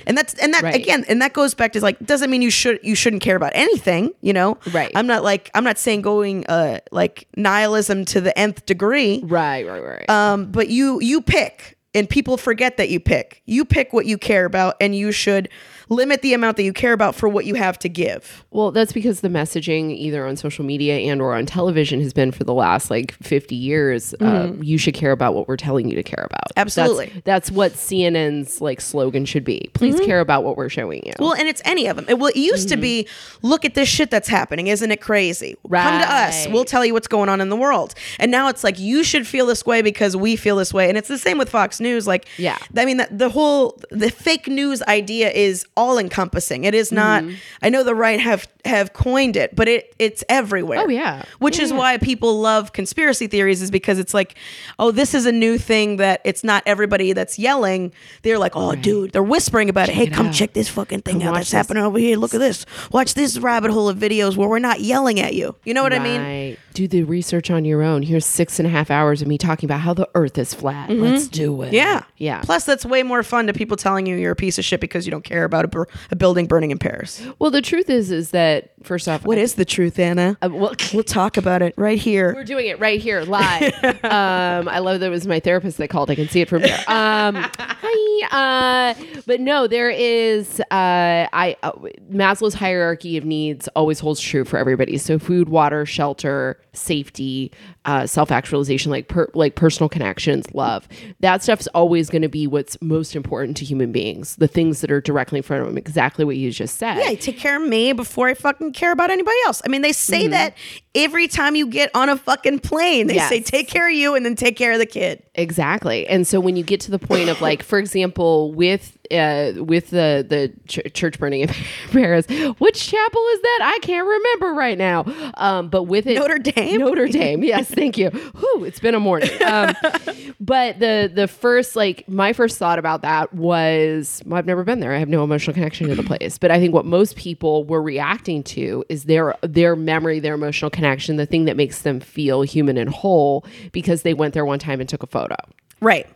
And 0.07 0.17
that's 0.17 0.33
and 0.35 0.55
that 0.55 0.63
Right. 0.63 0.75
again, 0.75 1.05
and 1.09 1.21
that 1.21 1.35
goes 1.35 1.53
back 1.55 1.73
to 1.75 1.81
like 1.81 1.99
doesn't 2.05 2.31
mean 2.31 2.41
you 2.43 2.51
should 2.51 2.81
you 2.83 2.95
shouldn't 2.95 3.23
care 3.23 3.37
about 3.37 3.53
anything, 3.55 4.13
you 4.23 4.33
know? 4.33 4.57
Right. 4.73 4.91
I'm 4.95 5.07
not 5.07 5.23
like 5.23 5.51
I'm 5.55 5.65
not 5.65 5.79
saying 5.79 6.03
going 6.03 6.47
uh 6.47 6.79
like 6.91 7.29
nihilism 7.37 8.05
to 8.07 8.21
the 8.21 8.37
nth 8.39 8.65
degree. 8.67 9.21
Right, 9.25 9.67
right, 9.67 9.83
right. 9.85 10.09
Um, 10.11 10.47
but 10.47 10.69
you 10.69 11.01
you 11.03 11.21
pick 11.21 11.77
and 11.95 12.09
people 12.09 12.37
forget 12.37 12.77
that 12.79 12.89
you 12.89 12.99
pick. 13.01 13.43
You 13.47 13.65
pick 13.65 13.93
what 13.93 14.07
you 14.07 14.17
care 14.17 14.45
about 14.47 14.77
and 14.81 14.95
you 14.95 15.13
should 15.13 15.49
limit 15.91 16.23
the 16.23 16.33
amount 16.33 16.57
that 16.57 16.63
you 16.63 16.73
care 16.73 16.93
about 16.93 17.15
for 17.15 17.29
what 17.29 17.45
you 17.45 17.55
have 17.57 17.79
to 17.81 17.89
give. 17.89 18.45
Well, 18.51 18.71
that's 18.71 18.93
because 18.93 19.21
the 19.21 19.29
messaging 19.29 19.91
either 19.91 20.25
on 20.25 20.37
social 20.37 20.65
media 20.65 20.99
and 20.99 21.21
or 21.21 21.35
on 21.35 21.45
television 21.47 22.01
has 22.01 22.13
been 22.13 22.31
for 22.33 22.45
the 22.45 22.55
last 22.55 22.91
like 22.91 23.13
50 23.13 23.55
years. 23.57 24.15
Uh, 24.15 24.53
you 24.61 24.79
should 24.79 24.95
care 24.95 25.11
about 25.13 25.35
what 25.35 25.49
we're 25.49 25.57
telling 25.57 25.89
you 25.89 25.97
to 25.97 26.03
care 26.03 26.25
about. 26.25 26.41
Mm-hmm. 26.51 26.61
Absolutely. 26.61 27.07
Mm-hmm. 27.09 27.19
That's, 27.25 27.51
that's 27.51 27.51
what 27.51 27.73
CNN's 27.73 28.61
like 28.61 28.81
slogan 28.81 29.25
should 29.25 29.45
be. 29.45 29.69
Please 29.75 29.99
care 30.01 30.21
about 30.21 30.45
what 30.45 30.57
we're 30.57 30.69
showing 30.69 31.03
you. 31.05 31.13
Well, 31.19 31.35
and 31.35 31.49
it's 31.49 31.61
any 31.65 31.87
of 31.89 31.97
them. 31.97 32.07
It, 32.09 32.19
well, 32.19 32.31
it 32.31 32.37
used 32.37 32.69
to 32.69 32.77
be, 32.77 33.09
look 33.43 33.65
at 33.65 33.75
this 33.75 33.89
shit 33.89 34.11
that's 34.11 34.29
happening. 34.29 34.69
Isn't 34.69 34.91
it 34.93 35.01
crazy? 35.01 35.57
Right. 35.65 35.83
Come 35.83 36.03
to 36.03 36.13
us. 36.13 36.47
We'll 36.49 36.65
tell 36.65 36.85
you 36.85 36.93
what's 36.95 37.09
going 37.09 37.29
on 37.29 37.41
in 37.41 37.49
the 37.49 37.57
world. 37.57 37.95
And 38.21 38.31
now 38.31 38.49
it's 38.49 38.63
like, 38.63 38.79
you 38.79 39.03
should 39.03 39.27
feel 39.27 39.47
this 39.47 39.67
way 39.67 39.83
because 39.83 40.17
we 40.17 40.37
feel 40.37 40.57
this 40.57 40.73
way. 40.73 40.89
And 40.89 40.97
it's 40.97 41.09
the 41.09 41.19
same 41.19 41.37
with 41.37 41.49
Fox 41.51 41.81
News. 41.81 42.07
Like, 42.07 42.29
Yeah. 42.39 42.59
I 42.77 42.85
mean, 42.85 42.99
the, 42.99 43.09
the 43.11 43.29
whole, 43.29 43.81
the 43.91 44.11
fake 44.11 44.47
news 44.47 44.83
idea 44.83 45.31
is 45.31 45.67
all 45.81 45.99
encompassing. 45.99 46.65
It 46.65 46.75
is 46.75 46.93
not, 46.93 47.23
Mm-hmm. 47.25 47.35
I 47.63 47.69
know 47.71 47.83
the 47.83 47.95
right 47.95 48.21
have, 48.21 48.47
have 48.65 48.93
coined 48.93 49.37
it, 49.37 49.55
but 49.57 49.67
it, 49.69 49.95
it's 49.99 50.23
everywhere. 50.29 50.81
Oh, 50.81 50.89
yeah. 50.89 51.25
Which 51.39 51.59
Yeah, 51.59 51.65
is 51.65 51.71
yeah. 51.71 51.79
why 51.79 51.97
people 51.99 52.41
love 52.41 52.73
conspiracy 52.73 53.27
theories 53.27 53.63
is 53.63 53.71
because 53.71 53.99
it's 53.99 54.15
like, 54.15 54.37
oh, 54.79 54.91
this 54.91 55.15
is 55.15 55.27
a 55.27 55.33
new 55.33 55.59
thing 55.59 55.97
that 55.97 56.21
it's 56.25 56.45
not 56.45 56.63
everybody 56.67 57.13
that's 57.13 57.39
yelling. 57.39 57.93
They're 58.23 58.39
like, 58.39 58.53
oh, 58.55 58.75
dude, 58.75 59.13
they're 59.13 59.23
whispering 59.23 59.69
about 59.71 59.89
it. 59.89 59.95
Hey, 59.95 60.05
it 60.05 60.13
come 60.13 60.27
out. 60.29 60.35
check 60.35 60.53
this 60.53 60.69
fucking 60.69 61.03
thing 61.03 61.21
Come 61.21 61.29
out 61.29 61.35
that's 61.35 61.47
this. 61.51 61.53
happening 61.57 61.83
over 61.83 61.99
here. 61.99 62.17
Look 62.17 62.35
at 62.35 62.41
this. 62.41 62.67
Watch 62.93 63.15
this 63.15 63.39
rabbit 63.39 63.71
hole 63.71 63.89
of 63.89 63.97
videos 63.99 64.37
where 64.37 64.49
we're 64.49 64.59
not 64.59 64.81
yelling 64.81 65.19
at 65.21 65.35
you. 65.35 65.57
You 65.65 65.75
know 65.75 65.83
what 65.83 65.93
I 65.93 65.99
mean? 65.99 66.57
Do 66.75 66.87
the 66.89 67.03
research 67.05 67.51
on 67.51 67.65
your 67.65 67.83
own. 67.83 68.03
Here's 68.03 68.25
six 68.27 68.59
and 68.59 68.67
a 68.67 68.71
half 68.71 68.91
hours 68.91 69.23
of 69.23 69.29
me 69.29 69.39
talking 69.39 69.67
about 69.67 69.81
how 69.81 69.93
the 69.95 70.09
earth 70.15 70.39
is 70.39 70.55
flat. 70.55 70.91
Let's 70.91 71.27
do 71.29 71.63
it. 71.63 71.67
Mm-hmm. 71.67 71.75
Yeah. 71.75 72.05
Yeah. 72.17 72.41
Plus, 72.43 72.65
that's 72.65 72.85
way 72.87 73.03
more 73.03 73.23
fun 73.23 73.47
to 73.49 73.53
people 73.53 73.77
telling 73.77 74.07
you 74.07 74.17
you're 74.17 74.33
a 74.33 74.37
piece 74.37 74.59
of 74.59 74.65
shit 74.65 74.81
because 74.81 75.07
you 75.07 75.11
don't 75.11 75.25
care 75.25 75.45
about 75.45 75.65
a, 75.65 75.69
bur- 75.69 75.87
a 76.11 76.17
building 76.17 76.47
burning 76.47 76.71
in 76.71 76.79
Paris. 76.79 77.27
Well, 77.39 77.51
the 77.51 77.63
truth 77.63 77.91
is, 77.91 78.11
is 78.11 78.31
that 78.31 78.73
first 78.83 79.09
off, 79.09 79.25
What 79.25 79.39
is 79.39 79.55
the 79.55 79.65
truth, 79.65 79.99
Anna? 79.99 80.37
uh, 80.43 80.49
well, 80.51 80.75
We'll 80.95 81.03
talk 81.05 81.37
about 81.37 81.63
it 81.63 81.75
right 81.77 81.99
here. 81.99 82.35
We're 82.35 82.45
doing 82.45 82.67
it 82.67 82.79
right 82.79 83.01
here 83.01 83.23
live. 83.23 83.73
um, 84.05 84.69
I 84.69 84.79
love 84.81 85.01
that 85.01 85.07
it 85.07 85.11
was 85.11 85.27
my 85.27 85.41
therapist 85.41 85.79
that 85.79 85.89
called. 85.89 86.11
I 86.11 86.15
can 86.15 86.29
see 86.29 86.41
it 86.41 86.49
from 86.49 86.63
here. 86.63 86.79
Um, 86.87 87.35
hi. 87.59 88.27
Uh, 88.31 88.95
but 89.27 89.41
no, 89.41 89.67
there 89.67 89.91
is. 89.91 90.61
Uh, 90.71 91.27
I 91.33 91.57
uh, 91.63 91.73
Maslow's 92.13 92.55
hierarchy 92.55 93.17
of 93.17 93.25
needs 93.25 93.69
always 93.69 93.99
holds 94.01 94.21
true 94.21 94.45
for 94.45 94.59
everybody. 94.59 94.99
So 94.99 95.19
food, 95.19 95.49
water, 95.49 95.87
shelter, 95.87 96.60
safety, 96.73 97.53
uh, 97.85 98.07
self 98.07 98.31
actualization, 98.31 98.91
like 98.91 99.09
per, 99.09 99.29
like 99.35 99.55
personal 99.55 99.89
connections, 99.89 100.47
love. 100.55 100.89
That 101.21 101.43
stuff's 101.43 101.67
always 101.69 102.11
going 102.11 102.23
to 102.23 102.29
be 102.29 102.47
what's 102.47 102.81
most 102.81 103.17
important 103.17 103.57
to 103.59 103.65
human 103.65 103.93
beings. 103.93 104.37
The 104.37 104.49
things 104.49 104.81
that 104.81 104.91
are 104.91 105.01
directly 105.01 105.39
in 105.39 105.43
front 105.43 105.63
of 105.63 105.69
them. 105.69 105.79
Exactly 105.79 106.25
what 106.25 106.37
you 106.37 106.51
just 106.51 106.77
said. 106.77 106.97
Yeah, 106.99 107.15
take 107.15 107.39
care 107.39 107.61
of 107.63 107.69
me 107.69 107.93
before 107.93 108.29
I 108.29 108.35
fucking 108.35 108.73
care 108.73 108.93
about 108.93 109.11
anybody 109.11 109.37
else. 109.47 109.63
I 109.65 109.69
mean, 109.69 109.83
they 109.83 109.93
say 109.93 110.27
that 110.29 110.57
every 110.95 111.29
time 111.29 111.57
you 111.57 111.67
get 111.67 111.91
on 111.95 112.09
a 112.09 112.17
fucking 112.17 112.61
plane. 112.61 113.07
They 113.07 113.15
Yes. 113.15 113.29
say 113.29 113.41
take 113.41 113.69
care 113.69 113.89
of 113.89 113.95
you 113.95 114.15
and 114.15 114.25
then 114.25 114.35
take 114.35 114.57
care 114.57 114.73
of 114.73 114.79
the 114.79 114.87
kid. 114.87 115.23
Exactly. 115.35 116.07
And 116.07 116.27
so 116.27 116.41
when 116.41 116.57
you 116.57 116.63
get 116.65 116.81
to 116.83 116.91
the 116.91 116.99
point 116.99 117.29
of 117.29 117.41
like, 117.41 117.63
for 117.63 117.79
example, 117.79 118.53
with 118.53 118.97
uh, 119.13 119.65
with 119.65 119.91
the 119.91 120.25
the 120.29 120.53
ch- 120.67 120.93
church 120.95 121.19
burning 121.19 121.43
in 121.43 121.49
Paris, 121.91 122.27
which 122.59 122.87
chapel 122.87 123.21
is 123.33 123.43
that? 123.43 123.59
I 123.63 123.79
can't 123.83 124.07
remember 124.07 124.55
right 124.55 124.79
now. 124.79 125.05
Um, 125.35 125.69
but 125.69 125.85
with 125.85 126.07
it, 126.07 126.19
Notre 126.19 126.39
Dame? 126.39 126.81
Notre 126.81 127.09
Dame. 127.09 127.43
Yes, 127.45 127.69
thank 127.69 127.99
you. 127.99 128.11
Whew, 128.11 128.65
it's 128.65 128.81
been 128.81 128.95
a 128.95 129.01
morning. 129.01 129.31
Um, 129.45 129.75
but 130.41 130.79
the 130.79 131.11
the 131.13 131.29
first 131.29 131.77
like 131.77 132.09
my 132.09 132.33
first 132.33 132.59
thought 132.59 132.79
about 132.79 133.03
that 133.03 133.33
was 133.35 134.23
well, 134.27 134.39
I've 134.39 134.47
never 134.47 134.65
been 134.65 134.81
there. 134.81 134.93
I 134.95 134.99
have 134.99 135.09
no 135.09 135.25
emotional 135.25 135.55
connection 135.55 135.89
to 135.89 135.95
the 135.95 136.03
place. 136.03 136.39
But 136.39 136.51
I 136.51 136.59
think 136.59 136.75
what 136.75 136.85
most 136.85 137.17
people 137.17 137.65
were 137.65 137.83
reacting 137.83 138.43
to 138.45 138.85
is 138.89 139.05
their 139.05 139.37
their 139.43 139.77
memory, 139.77 140.21
their 140.21 140.35
emotional 140.35 140.71
connection, 140.71 141.17
the 141.17 141.27
thing 141.27 141.45
that 141.47 141.57
makes 141.57 141.83
them 141.83 142.01
feel 142.01 142.43
human 142.43 142.77
and 142.77 142.91
whole 142.91 143.45
because 143.73 144.03
they 144.03 144.15
went 144.15 144.35
there 144.35 144.45
one 144.45 144.59
time 144.59 144.81
and 144.81 144.89
took 144.89 145.03
a 145.03 145.07
photo. 145.07 145.37
Right. 145.81 146.07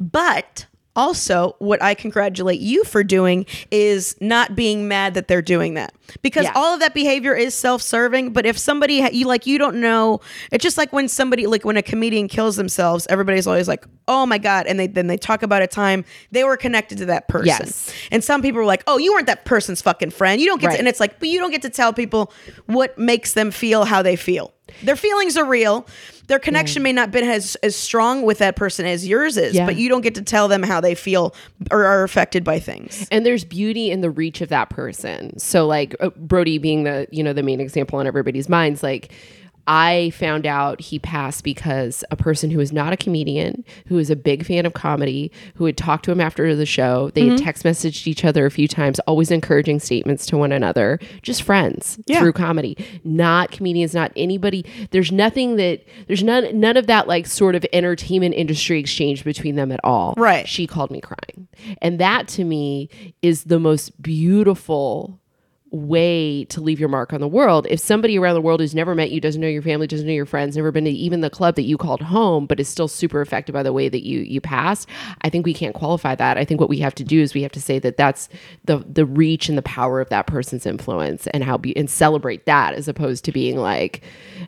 But 0.00 0.66
also, 0.94 1.56
what 1.58 1.82
I 1.82 1.94
congratulate 1.94 2.60
you 2.60 2.84
for 2.84 3.02
doing 3.02 3.46
is 3.70 4.14
not 4.20 4.54
being 4.54 4.88
mad 4.88 5.14
that 5.14 5.26
they're 5.28 5.40
doing 5.42 5.74
that 5.74 5.94
because 6.20 6.44
Yeah. 6.44 6.52
all 6.54 6.74
of 6.74 6.80
that 6.80 6.92
behavior 6.92 7.34
is 7.34 7.54
self-serving. 7.54 8.32
But 8.32 8.44
if 8.44 8.58
somebody 8.58 9.00
ha- 9.00 9.08
you 9.12 9.26
like, 9.26 9.46
you 9.46 9.56
don't 9.58 9.76
know. 9.76 10.20
It's 10.50 10.62
just 10.62 10.76
like 10.76 10.92
when 10.92 11.08
somebody 11.08 11.46
like 11.46 11.64
when 11.64 11.76
a 11.78 11.82
comedian 11.82 12.28
kills 12.28 12.56
themselves, 12.56 13.06
everybody's 13.08 13.46
always 13.46 13.68
like, 13.68 13.86
"Oh 14.06 14.26
my 14.26 14.36
god!" 14.38 14.66
and 14.66 14.78
they 14.78 14.86
then 14.86 15.06
they 15.06 15.16
talk 15.16 15.42
about 15.42 15.62
a 15.62 15.66
time 15.66 16.04
they 16.30 16.44
were 16.44 16.56
connected 16.58 16.98
to 16.98 17.06
that 17.06 17.28
person. 17.28 17.46
Yes. 17.46 17.90
And 18.10 18.22
some 18.22 18.42
people 18.42 18.60
are 18.60 18.66
like, 18.66 18.82
"Oh, 18.86 18.98
you 18.98 19.12
weren't 19.14 19.26
that 19.28 19.44
person's 19.46 19.80
fucking 19.80 20.10
friend. 20.10 20.40
You 20.40 20.46
don't 20.46 20.60
get." 20.60 20.66
Right. 20.68 20.72
To, 20.74 20.78
and 20.80 20.88
it's 20.88 21.00
like, 21.00 21.18
but 21.18 21.28
you 21.28 21.38
don't 21.38 21.50
get 21.50 21.62
to 21.62 21.70
tell 21.70 21.92
people 21.92 22.32
what 22.66 22.98
makes 22.98 23.32
them 23.32 23.50
feel 23.50 23.84
how 23.84 24.02
they 24.02 24.16
feel. 24.16 24.52
Their 24.82 24.96
feelings 24.96 25.36
are 25.36 25.44
real. 25.44 25.86
Their 26.28 26.38
connection 26.38 26.82
may 26.82 26.92
not 26.92 27.10
been 27.10 27.28
as 27.28 27.56
as 27.56 27.76
strong 27.76 28.22
with 28.22 28.38
that 28.38 28.56
person 28.56 28.86
as 28.86 29.06
yours 29.06 29.36
is, 29.36 29.54
Yeah. 29.54 29.66
but 29.66 29.76
you 29.76 29.88
don't 29.88 30.00
get 30.00 30.14
to 30.14 30.22
tell 30.22 30.48
them 30.48 30.62
how 30.62 30.80
they 30.80 30.94
feel 30.94 31.34
or 31.70 31.84
are 31.84 32.04
affected 32.04 32.42
by 32.44 32.58
things. 32.58 33.06
and 33.10 33.26
there's 33.26 33.44
beauty 33.44 33.90
in 33.90 34.00
the 34.00 34.10
reach 34.10 34.40
of 34.40 34.48
that 34.48 34.70
person 34.70 35.38
so 35.38 35.66
like 35.66 35.94
uh, 36.00 36.10
brody 36.16 36.58
being 36.58 36.84
the 36.84 37.06
you 37.10 37.22
know 37.22 37.32
the 37.32 37.42
main 37.42 37.60
example 37.60 37.98
on 37.98 38.06
everybody's 38.06 38.48
minds 38.48 38.82
like 38.82 39.12
I 39.66 40.10
found 40.10 40.46
out 40.46 40.80
he 40.80 40.98
passed 40.98 41.44
because 41.44 42.04
a 42.10 42.16
person 42.16 42.50
who 42.50 42.60
is 42.60 42.72
not 42.72 42.92
a 42.92 42.96
comedian, 42.96 43.64
who 43.86 43.98
is 43.98 44.10
a 44.10 44.16
big 44.16 44.44
fan 44.44 44.66
of 44.66 44.74
comedy, 44.74 45.30
who 45.54 45.66
had 45.66 45.76
talked 45.76 46.04
to 46.06 46.12
him 46.12 46.20
after 46.20 46.54
the 46.56 46.66
show, 46.66 47.10
they 47.10 47.26
had 47.26 47.36
mm-hmm. 47.36 47.44
text 47.44 47.64
messaged 47.64 48.06
each 48.06 48.24
other 48.24 48.44
a 48.44 48.50
few 48.50 48.66
times, 48.66 48.98
always 49.00 49.30
encouraging 49.30 49.78
statements 49.80 50.26
to 50.26 50.36
one 50.36 50.52
another, 50.52 50.98
just 51.22 51.42
friends 51.42 51.98
Yeah. 52.06 52.20
through 52.20 52.32
comedy, 52.32 52.76
not 53.04 53.50
comedians, 53.50 53.94
not 53.94 54.12
anybody. 54.16 54.64
There's 54.90 55.12
nothing 55.12 55.56
that 55.56 55.86
there's 56.06 56.24
none 56.24 56.58
none 56.58 56.76
of 56.76 56.86
that 56.88 57.06
like 57.06 57.26
sort 57.26 57.54
of 57.54 57.64
entertainment 57.72 58.34
industry 58.34 58.80
exchange 58.80 59.24
between 59.24 59.56
them 59.56 59.70
at 59.70 59.80
all. 59.84 60.14
Right. 60.16 60.48
She 60.48 60.66
called 60.66 60.90
me 60.90 61.00
crying. 61.00 61.48
And 61.80 61.98
that 62.00 62.28
to 62.28 62.44
me 62.44 62.88
is 63.22 63.44
the 63.44 63.60
most 63.60 64.00
beautiful 64.02 65.20
way 65.72 66.44
to 66.44 66.60
leave 66.60 66.78
your 66.78 66.88
mark 66.88 67.12
on 67.12 67.20
the 67.20 67.28
world. 67.28 67.66
If 67.70 67.80
somebody 67.80 68.18
around 68.18 68.34
the 68.34 68.40
world 68.42 68.60
who's 68.60 68.74
never 68.74 68.94
met 68.94 69.10
you, 69.10 69.20
doesn't 69.20 69.40
know 69.40 69.48
your 69.48 69.62
family, 69.62 69.86
doesn't 69.86 70.06
know 70.06 70.12
your 70.12 70.26
friends, 70.26 70.56
never 70.56 70.70
been 70.70 70.84
to 70.84 70.90
even 70.90 71.22
the 71.22 71.30
club 71.30 71.56
that 71.56 71.62
you 71.62 71.78
called 71.78 72.02
home, 72.02 72.46
but 72.46 72.60
is 72.60 72.68
still 72.68 72.88
super 72.88 73.20
affected 73.22 73.52
by 73.52 73.62
the 73.62 73.72
way 73.72 73.88
that 73.88 74.04
you 74.06 74.20
you 74.20 74.40
passed, 74.40 74.88
I 75.22 75.30
think 75.30 75.46
we 75.46 75.54
can't 75.54 75.74
qualify 75.74 76.14
that. 76.14 76.36
I 76.36 76.44
think 76.44 76.60
what 76.60 76.68
we 76.68 76.78
have 76.80 76.94
to 76.96 77.04
do 77.04 77.20
is 77.20 77.34
we 77.34 77.42
have 77.42 77.52
to 77.52 77.60
say 77.60 77.78
that 77.78 77.96
that's 77.96 78.28
the 78.64 78.84
the 78.88 79.06
reach 79.06 79.48
and 79.48 79.56
the 79.56 79.62
power 79.62 80.00
of 80.00 80.08
that 80.10 80.26
person's 80.26 80.66
influence 80.66 81.26
and 81.28 81.42
how 81.42 81.56
be 81.56 81.76
and 81.76 81.88
celebrate 81.88 82.46
that 82.46 82.74
as 82.74 82.86
opposed 82.88 83.24
to 83.24 83.32
being 83.32 83.56
like 83.56 84.02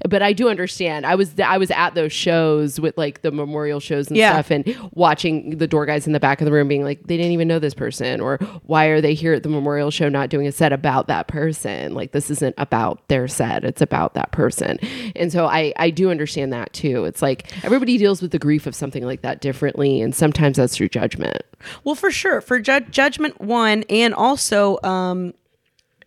but 0.08 0.22
I 0.22 0.32
do 0.32 0.48
understand. 0.48 1.06
I 1.06 1.14
was 1.14 1.38
I 1.40 1.56
was 1.56 1.70
at 1.70 1.94
those 1.94 2.12
shows 2.12 2.80
with 2.80 2.98
like 2.98 3.22
the 3.22 3.30
memorial 3.30 3.80
shows 3.80 4.08
and 4.08 4.16
Yeah. 4.16 4.32
stuff 4.32 4.50
and 4.50 4.90
watching 4.92 5.58
the 5.58 5.66
door 5.68 5.86
guys 5.86 6.06
in 6.06 6.12
the 6.12 6.20
back 6.20 6.40
of 6.40 6.44
the 6.44 6.52
room 6.52 6.68
being 6.68 6.82
like 6.84 7.00
they 7.06 7.16
didn't 7.16 7.32
even 7.32 7.48
know 7.48 7.58
this 7.60 7.74
person 7.74 8.20
or 8.20 8.38
why 8.66 8.86
are 8.86 9.00
they 9.00 9.14
here 9.14 9.32
at 9.32 9.42
the 9.42 9.48
memorial 9.48 9.90
show 9.90 10.08
not 10.08 10.28
doing 10.30 10.46
a 10.46 10.52
set 10.52 10.72
about 10.72 11.06
that 11.06 11.13
person 11.22 11.94
like 11.94 12.12
this 12.12 12.30
isn't 12.30 12.54
about 12.58 13.06
their 13.08 13.26
set 13.28 13.64
it's 13.64 13.80
about 13.80 14.14
that 14.14 14.32
person 14.32 14.78
and 15.14 15.30
so 15.32 15.46
i 15.46 15.72
i 15.76 15.88
do 15.90 16.10
understand 16.10 16.52
that 16.52 16.72
too 16.72 17.04
it's 17.04 17.22
like 17.22 17.50
everybody 17.64 17.96
deals 17.96 18.20
with 18.20 18.32
the 18.32 18.38
grief 18.38 18.66
of 18.66 18.74
something 18.74 19.04
like 19.04 19.22
that 19.22 19.40
differently 19.40 20.00
and 20.00 20.14
sometimes 20.14 20.56
that's 20.56 20.76
through 20.76 20.88
judgment 20.88 21.42
Well, 21.84 21.94
for 21.94 22.10
sure, 22.10 22.40
for 22.40 22.58
ju- 22.60 22.80
Judgment 22.90 23.40
One, 23.40 23.84
and 23.88 24.12
also, 24.12 24.78
um, 24.82 25.32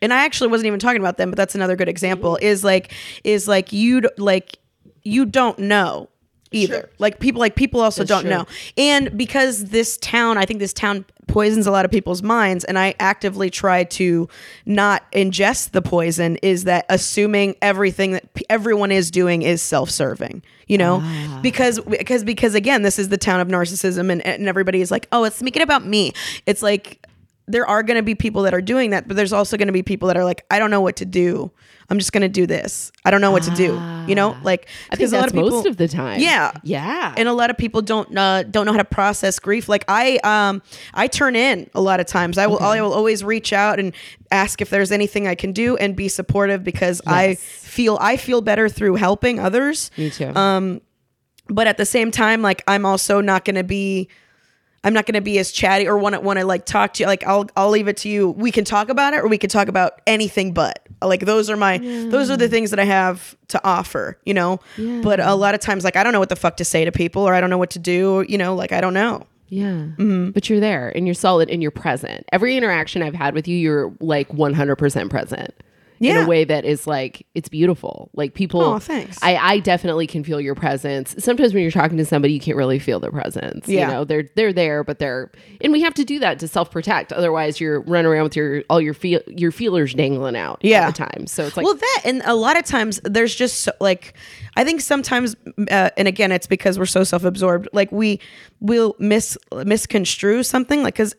and 0.03 0.13
I 0.13 0.23
actually 0.25 0.49
wasn't 0.49 0.67
even 0.67 0.79
talking 0.79 1.01
about 1.01 1.17
them, 1.17 1.31
but 1.31 1.37
that's 1.37 1.55
another 1.55 1.75
good 1.75 1.89
example. 1.89 2.37
Is 2.39 2.63
like, 2.63 2.93
is 3.23 3.47
like 3.47 3.73
you 3.73 4.01
like 4.19 4.59
you 5.01 5.25
don't 5.25 5.57
know. 5.57 6.09
either. 6.51 6.81
Sure. 6.81 6.89
Like 6.99 7.19
people 7.19 7.39
like 7.39 7.55
people 7.55 7.81
also 7.81 8.01
That's 8.03 8.09
don't 8.09 8.21
true. 8.21 8.29
know. 8.29 8.45
And 8.77 9.17
because 9.17 9.65
this 9.65 9.97
town, 9.97 10.37
I 10.37 10.45
think 10.45 10.59
this 10.59 10.73
town 10.73 11.05
poisons 11.27 11.67
a 11.67 11.71
lot 11.71 11.85
of 11.85 11.91
people's 11.91 12.23
minds 12.23 12.63
and 12.63 12.79
I 12.79 12.95
actively 12.99 13.49
try 13.49 13.83
to 13.83 14.27
not 14.65 15.09
ingest 15.11 15.71
the 15.71 15.81
poison 15.81 16.37
is 16.37 16.63
that 16.63 16.85
assuming 16.89 17.55
everything 17.61 18.13
that 18.13 18.33
p- 18.33 18.45
everyone 18.49 18.91
is 18.91 19.11
doing 19.11 19.41
is 19.41 19.61
self-serving, 19.61 20.41
you 20.67 20.77
know? 20.77 20.99
Ah. 21.03 21.39
Because 21.43 21.79
because 21.81 22.23
because 22.23 22.55
again, 22.55 22.81
this 22.81 22.97
is 22.97 23.09
the 23.09 23.17
town 23.17 23.39
of 23.39 23.47
narcissism 23.47 24.11
and, 24.11 24.25
and 24.25 24.47
everybody 24.47 24.81
is 24.81 24.89
like, 24.91 25.07
"Oh, 25.11 25.23
it's 25.23 25.41
making 25.43 25.61
it 25.61 25.63
about 25.63 25.85
me." 25.85 26.13
It's 26.45 26.63
like 26.63 27.05
there 27.47 27.65
are 27.65 27.81
going 27.81 27.97
to 27.97 28.03
be 28.03 28.15
people 28.15 28.41
that 28.43 28.53
are 28.53 28.61
doing 28.61 28.89
that, 28.91 29.07
but 29.07 29.15
there's 29.15 29.33
also 29.33 29.57
going 29.57 29.67
to 29.67 29.73
be 29.73 29.83
people 29.83 30.07
that 30.09 30.17
are 30.17 30.25
like, 30.25 30.45
I 30.51 30.59
don't 30.59 30.69
know 30.69 30.81
what 30.81 30.97
to 30.97 31.05
do. 31.05 31.51
I'm 31.89 31.99
just 31.99 32.11
going 32.11 32.21
to 32.21 32.29
do 32.29 32.45
this. 32.45 32.91
I 33.05 33.11
don't 33.11 33.21
know 33.21 33.31
what 33.31 33.43
to 33.43 33.51
do. 33.51 33.79
You 34.07 34.15
know, 34.15 34.35
like 34.43 34.67
I 34.89 34.95
think 34.95 35.09
because 35.09 35.13
a 35.13 35.17
lot 35.17 35.27
of 35.27 35.33
people, 35.33 35.49
most 35.49 35.65
of 35.65 35.77
the 35.77 35.87
time. 35.87 36.19
Yeah. 36.19 36.51
Yeah. 36.63 37.13
and 37.15 37.29
a 37.29 37.33
lot 37.33 37.49
of 37.49 37.57
people 37.57 37.81
don't 37.81 38.17
uh, 38.17 38.43
don't 38.43 38.65
know 38.65 38.73
how 38.73 38.77
to 38.77 38.85
process 38.85 39.39
grief. 39.39 39.69
Like 39.69 39.85
I 39.87 40.17
um 40.23 40.61
I 40.93 41.07
turn 41.07 41.35
in 41.35 41.69
a 41.73 41.81
lot 41.81 41.99
of 41.99 42.05
times. 42.05 42.37
I 42.37 42.47
will 42.47 42.59
I 42.59 42.81
will 42.81 42.93
always 42.93 43.23
reach 43.23 43.53
out 43.53 43.79
and 43.79 43.93
ask 44.31 44.61
if 44.61 44.69
there's 44.69 44.91
anything 44.91 45.27
I 45.27 45.35
can 45.35 45.53
do 45.53 45.77
and 45.77 45.95
be 45.95 46.09
supportive 46.09 46.63
because 46.63 47.01
I 47.07 47.35
feel 47.35 47.97
I 48.01 48.17
feel 48.17 48.41
better 48.41 48.67
through 48.69 48.95
helping 48.95 49.39
others 49.39 49.91
Me 49.97 50.09
too. 50.09 50.35
Um, 50.35 50.81
but 51.49 51.67
at 51.67 51.77
the 51.77 51.85
same 51.85 52.11
time 52.11 52.41
like 52.41 52.61
i'm 52.67 52.85
also 52.85 53.21
not 53.21 53.45
going 53.45 53.55
to 53.55 53.63
be 53.63 54.09
i'm 54.83 54.93
not 54.93 55.05
going 55.05 55.13
to 55.15 55.21
be 55.21 55.37
as 55.39 55.51
chatty 55.51 55.87
or 55.87 55.97
want 55.97 56.13
to 56.15 56.21
want 56.21 56.39
to 56.39 56.45
like 56.45 56.65
talk 56.65 56.93
to 56.93 57.03
you 57.03 57.07
like 57.07 57.23
i'll 57.25 57.47
i'll 57.55 57.69
leave 57.69 57.87
it 57.87 57.97
to 57.97 58.09
you 58.09 58.29
we 58.31 58.51
can 58.51 58.63
talk 58.63 58.89
about 58.89 59.13
it 59.13 59.17
or 59.17 59.27
we 59.27 59.37
can 59.37 59.49
talk 59.49 59.67
about 59.67 60.01
anything 60.07 60.53
but 60.53 60.87
like 61.01 61.21
those 61.21 61.49
are 61.49 61.57
my 61.57 61.77
those 61.77 62.29
are 62.29 62.37
the 62.37 62.47
things 62.49 62.69
that 62.71 62.79
i 62.79 62.83
have 62.85 63.35
to 63.47 63.59
offer 63.65 64.17
you 64.25 64.33
know 64.33 64.59
Yeah. 64.77 65.01
but 65.03 65.19
a 65.19 65.35
lot 65.35 65.53
of 65.55 65.59
times 65.61 65.83
like 65.83 65.95
i 65.95 66.03
don't 66.03 66.13
know 66.13 66.19
what 66.19 66.29
the 66.29 66.35
fuck 66.35 66.57
to 66.57 66.65
say 66.65 66.85
to 66.85 66.91
people 66.91 67.23
or 67.23 67.33
i 67.33 67.41
don't 67.41 67.49
know 67.49 67.57
what 67.57 67.71
to 67.71 67.79
do 67.79 68.25
you 68.27 68.37
know 68.37 68.55
like 68.55 68.71
i 68.71 68.81
don't 68.81 68.93
know 68.93 69.25
Yeah. 69.49 69.71
Mm-hmm. 69.97 70.31
But 70.31 70.49
you're 70.49 70.59
there 70.59 70.91
and 70.95 71.07
you're 71.07 71.13
solid 71.15 71.49
and 71.49 71.61
you're 71.61 71.71
present. 71.71 72.25
Every 72.33 72.57
interaction 72.57 73.01
I've 73.01 73.15
had 73.15 73.33
with 73.33 73.47
you, 73.47 73.55
you're 73.55 73.93
like 74.01 74.27
100% 74.29 75.09
present. 75.09 75.53
In 75.99 76.17
a 76.17 76.27
way 76.27 76.43
that 76.43 76.65
is 76.65 76.85
like, 76.87 77.25
it's 77.33 77.49
beautiful. 77.49 78.09
Like 78.13 78.33
people, 78.33 78.61
Aw, 78.61 78.79
thanks. 78.79 79.17
I, 79.21 79.35
I 79.35 79.59
definitely 79.59 80.07
can 80.07 80.23
feel 80.23 80.39
your 80.39 80.55
presence. 80.55 81.15
Sometimes 81.17 81.53
when 81.53 81.63
you're 81.63 81.71
talking 81.71 81.97
to 81.97 82.05
somebody, 82.05 82.33
you 82.33 82.39
can't 82.39 82.57
really 82.57 82.79
feel 82.79 82.99
their 82.99 83.11
presence. 83.11 83.67
Yeah. 83.67 83.87
You 83.87 83.93
know, 83.93 84.03
they're, 84.05 84.29
they're 84.35 84.53
there, 84.53 84.83
but 84.83 84.99
they're, 84.99 85.31
and 85.61 85.73
we 85.73 85.81
have 85.81 85.93
to 85.95 86.03
do 86.05 86.19
that 86.19 86.39
to 86.39 86.47
self 86.47 86.71
protect. 86.71 87.11
Otherwise 87.13 87.59
you're 87.59 87.81
running 87.81 88.11
around 88.11 88.23
with 88.23 88.35
your, 88.35 88.63
all 88.69 88.79
your 88.81 88.93
feel, 88.93 89.21
your 89.27 89.51
feelers 89.51 89.93
dangling 89.93 90.35
out 90.35 90.59
Yeah. 90.61 90.85
all 90.85 90.91
the 90.91 90.97
time. 90.97 91.27
So 91.27 91.45
it's 91.45 91.57
like, 91.57 91.65
well 91.65 91.75
that 91.75 92.01
and 92.05 92.21
a 92.25 92.35
lot 92.35 92.57
of 92.57 92.65
times 92.65 92.99
there's 93.03 93.33
just 93.35 93.61
so, 93.61 93.71
like 93.79 94.13
i 94.55 94.63
think 94.63 94.81
sometimes 94.81 95.35
uh, 95.71 95.89
and 95.97 96.07
again 96.07 96.31
it's 96.31 96.47
because 96.47 96.77
we're 96.79 96.85
so 96.85 97.03
self-absorbed 97.03 97.67
like 97.73 97.91
we 97.91 98.19
will 98.59 98.95
mis 98.99 99.37
misconstrue 99.65 100.43
something 100.43 100.83
like 100.83 100.93
because 100.93 101.15